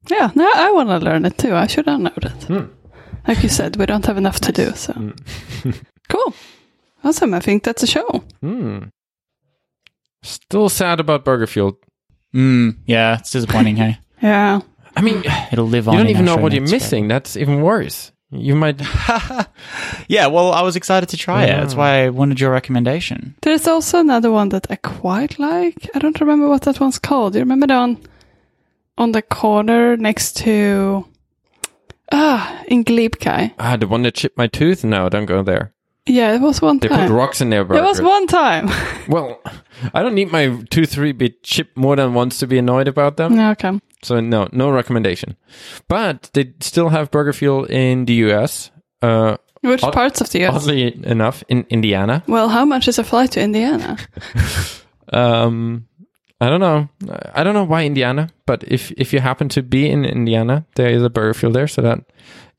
Yeah, 0.10 0.32
now 0.36 0.52
I 0.54 0.72
want 0.72 0.90
to 0.90 0.98
learn 0.98 1.26
it 1.26 1.38
too. 1.38 1.56
I 1.56 1.68
should 1.68 1.88
have 1.88 2.00
known 2.00 2.18
it. 2.18 2.44
Hmm 2.44 2.66
like 3.28 3.44
you 3.44 3.50
said, 3.50 3.76
we 3.76 3.86
don't 3.86 4.06
have 4.06 4.18
enough 4.18 4.40
to 4.42 4.52
do. 4.52 4.72
So 4.72 4.94
mm. 4.94 5.82
cool, 6.10 6.34
awesome. 7.04 7.34
I 7.34 7.40
think 7.40 7.64
that's 7.64 7.84
a 7.84 7.88
show. 7.88 8.24
Mm. 8.44 8.92
Still 10.24 10.70
sad 10.70 11.00
about 11.00 11.26
Burger 11.26 11.48
Fuel. 11.48 11.80
Mm, 12.34 12.78
yeah, 12.86 13.20
it's 13.20 13.32
disappointing. 13.32 13.78
hey. 13.78 14.00
Yeah. 14.22 14.62
I 14.96 15.02
mean, 15.02 15.24
it'll 15.52 15.68
live 15.68 15.88
on. 15.88 15.94
You 15.94 16.00
don't 16.00 16.10
even 16.10 16.26
know 16.26 16.38
what 16.38 16.54
you're 16.54 16.62
missing. 16.64 17.08
That's 17.08 17.36
even 17.36 17.62
worse. 17.62 18.12
You 18.32 18.56
might. 18.56 18.82
yeah, 20.08 20.28
well, 20.28 20.52
I 20.52 20.62
was 20.62 20.76
excited 20.76 21.10
to 21.10 21.18
try 21.18 21.44
it. 21.46 21.48
That's 21.48 21.76
why 21.76 22.06
I 22.06 22.10
wanted 22.10 22.40
your 22.40 22.52
recommendation. 22.52 23.36
There's 23.42 23.68
also 23.68 24.00
another 24.00 24.32
one 24.32 24.50
that 24.50 24.68
I 24.70 24.78
quite 24.78 25.38
like. 25.38 25.90
I 25.94 26.00
don't 26.00 26.20
remember 26.20 26.48
what 26.50 26.64
that 26.64 26.80
one's 26.80 26.98
called. 26.98 27.34
Do 27.34 27.40
you 27.40 27.44
remember 27.44 27.68
the 27.68 27.76
one 27.76 27.98
on 28.98 29.12
the 29.12 29.22
corner 29.22 29.96
next 29.96 30.38
to 30.38 31.06
Ah, 32.12 32.64
in 32.68 32.84
Glebkai. 32.84 33.54
Ah, 33.60 33.78
the 33.78 33.88
one 33.88 34.04
that 34.04 34.16
chipped 34.16 34.38
my 34.38 34.48
tooth? 34.48 34.84
No, 34.84 35.10
don't 35.10 35.26
go 35.26 35.44
there. 35.44 35.74
Yeah, 36.08 36.36
it 36.36 36.42
was 36.42 36.62
one 36.62 36.78
they 36.78 36.88
time. 36.88 37.00
They 37.00 37.08
put 37.08 37.14
rocks 37.14 37.42
in 37.42 37.50
there, 37.50 37.66
bro. 37.66 37.78
It 37.78 37.84
was 37.84 38.00
one 38.00 38.28
time. 38.28 38.70
well, 39.08 39.42
I 39.94 40.04
don't 40.04 40.14
need 40.14 40.32
my 40.32 40.62
tooth 40.70 40.92
to 40.94 41.14
be 41.14 41.36
chipped 41.42 41.76
more 41.76 41.96
than 41.96 42.14
once 42.14 42.38
to 42.40 42.48
be 42.48 42.60
annoyed 42.60 42.88
about 42.88 43.18
them. 43.18 43.40
Okay. 43.40 43.80
So 44.04 44.20
no, 44.20 44.48
no 44.52 44.70
recommendation. 44.70 45.36
But 45.88 46.30
they 46.34 46.54
still 46.60 46.90
have 46.90 47.10
Burger 47.10 47.34
Fuel 47.34 47.66
in 47.66 48.06
the 48.06 48.14
US. 48.26 48.70
Uh, 49.02 49.38
Which 49.62 49.84
odd, 49.84 49.94
parts 49.94 50.22
of 50.22 50.30
the 50.30 50.46
US? 50.46 50.56
Oddly 50.56 51.04
enough, 51.08 51.44
in 51.48 51.66
Indiana. 51.70 52.24
Well, 52.28 52.50
how 52.50 52.66
much 52.66 52.88
is 52.88 53.00
a 53.00 53.04
flight 53.04 53.32
to 53.32 53.42
Indiana? 53.42 53.98
um, 55.12 55.88
I 56.46 56.50
don't 56.50 56.60
know. 56.60 56.90
I 57.34 57.44
don't 57.44 57.56
know 57.56 57.64
why 57.64 57.86
Indiana, 57.86 58.30
but 58.46 58.64
if 58.68 58.92
if 58.92 59.12
you 59.14 59.20
happen 59.20 59.50
to 59.50 59.64
be 59.64 59.90
in 59.90 60.06
Indiana, 60.06 60.66
there 60.76 60.90
is 60.90 61.02
a 61.02 61.10
Burger 61.10 61.34
Fuel 61.34 61.52
there, 61.52 61.68
so 61.68 61.82
that 61.82 62.00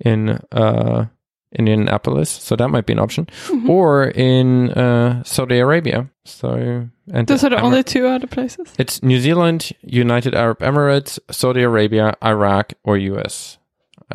in 0.00 0.40
uh 0.50 1.06
Indianapolis, 1.52 2.28
so 2.28 2.56
that 2.56 2.68
might 2.68 2.86
be 2.86 2.92
an 2.92 2.98
option, 2.98 3.26
mm-hmm. 3.26 3.70
or 3.70 4.08
in 4.08 4.70
uh, 4.72 5.22
Saudi 5.22 5.58
Arabia. 5.58 6.10
So 6.24 6.88
and 7.12 7.26
those 7.26 7.44
are 7.44 7.50
the 7.50 7.56
Emir- 7.56 7.64
only 7.64 7.82
two 7.84 8.06
other 8.08 8.26
places. 8.26 8.74
It's 8.76 9.02
New 9.02 9.20
Zealand, 9.20 9.72
United 9.82 10.34
Arab 10.34 10.58
Emirates, 10.58 11.18
Saudi 11.30 11.62
Arabia, 11.62 12.16
Iraq, 12.22 12.72
or 12.82 12.98
US. 12.98 13.58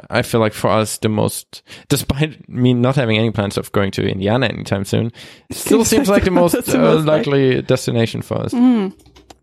I 0.10 0.22
feel 0.22 0.40
like 0.40 0.54
for 0.54 0.70
us, 0.70 0.98
the 0.98 1.10
most, 1.10 1.64
despite 1.90 2.48
me 2.48 2.74
not 2.74 2.96
having 2.96 3.18
any 3.18 3.32
plans 3.32 3.58
of 3.58 3.72
going 3.72 3.92
to 3.92 4.08
Indiana 4.08 4.48
anytime 4.48 4.86
soon, 4.86 5.12
still 5.52 5.84
seems 5.84 6.10
like 6.10 6.24
the 6.24 6.32
most 6.32 6.56
uh, 6.70 7.00
likely 7.00 7.62
destination 7.62 8.22
for 8.22 8.38
us. 8.38 8.54
Mm. 8.54 8.94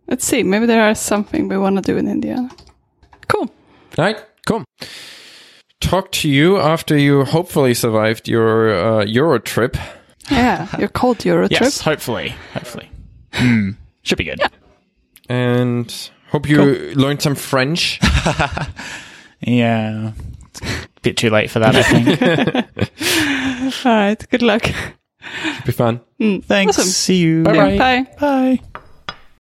Let's 0.09 0.25
see. 0.27 0.43
Maybe 0.43 0.67
there 0.67 0.89
is 0.91 0.99
something 0.99 1.49
we 1.49 1.59
want 1.59 1.77
to 1.77 1.83
do 1.83 1.97
in 1.99 2.09
Indiana. 2.09 2.51
Cool. 3.29 3.43
All 3.99 4.05
right. 4.05 4.17
Cool. 4.47 4.65
Talk 5.81 6.11
to 6.13 6.29
you 6.29 6.59
after 6.59 6.97
you 6.99 7.25
hopefully 7.25 7.75
survived 7.75 8.27
your 8.29 8.73
uh, 8.75 9.05
Euro 9.05 9.39
trip. 9.39 9.77
Yeah, 10.31 10.67
your 10.79 10.89
cold 10.89 11.25
Euro 11.25 11.47
trip. 11.49 11.61
Yes, 11.61 11.81
hopefully. 11.81 12.35
Hopefully. 12.55 12.91
Mm, 13.33 13.77
should 14.03 14.19
be 14.19 14.25
good. 14.25 14.39
Yeah. 14.41 14.49
and 15.29 16.11
hope 16.31 16.49
you 16.49 16.93
learned 16.95 17.23
some 17.23 17.35
French. 17.35 18.01
Yeah. 19.41 20.13
It's 20.51 20.61
a 20.63 20.89
bit 21.03 21.17
too 21.17 21.31
late 21.31 21.49
for 21.49 21.61
that, 21.61 21.77
I 21.77 21.83
think. 21.85 23.77
All 23.87 23.93
right. 23.93 24.29
Good 24.31 24.43
luck. 24.43 24.65
Should 24.65 25.65
Be 25.65 25.71
fun. 25.71 26.01
Mm, 26.21 26.43
Thanks. 26.45 26.77
Awesome. 26.77 26.89
See 26.91 27.19
you. 27.19 27.45
Bye-bye. 27.45 27.79
Bye. 27.79 28.07
Bye. 28.19 28.61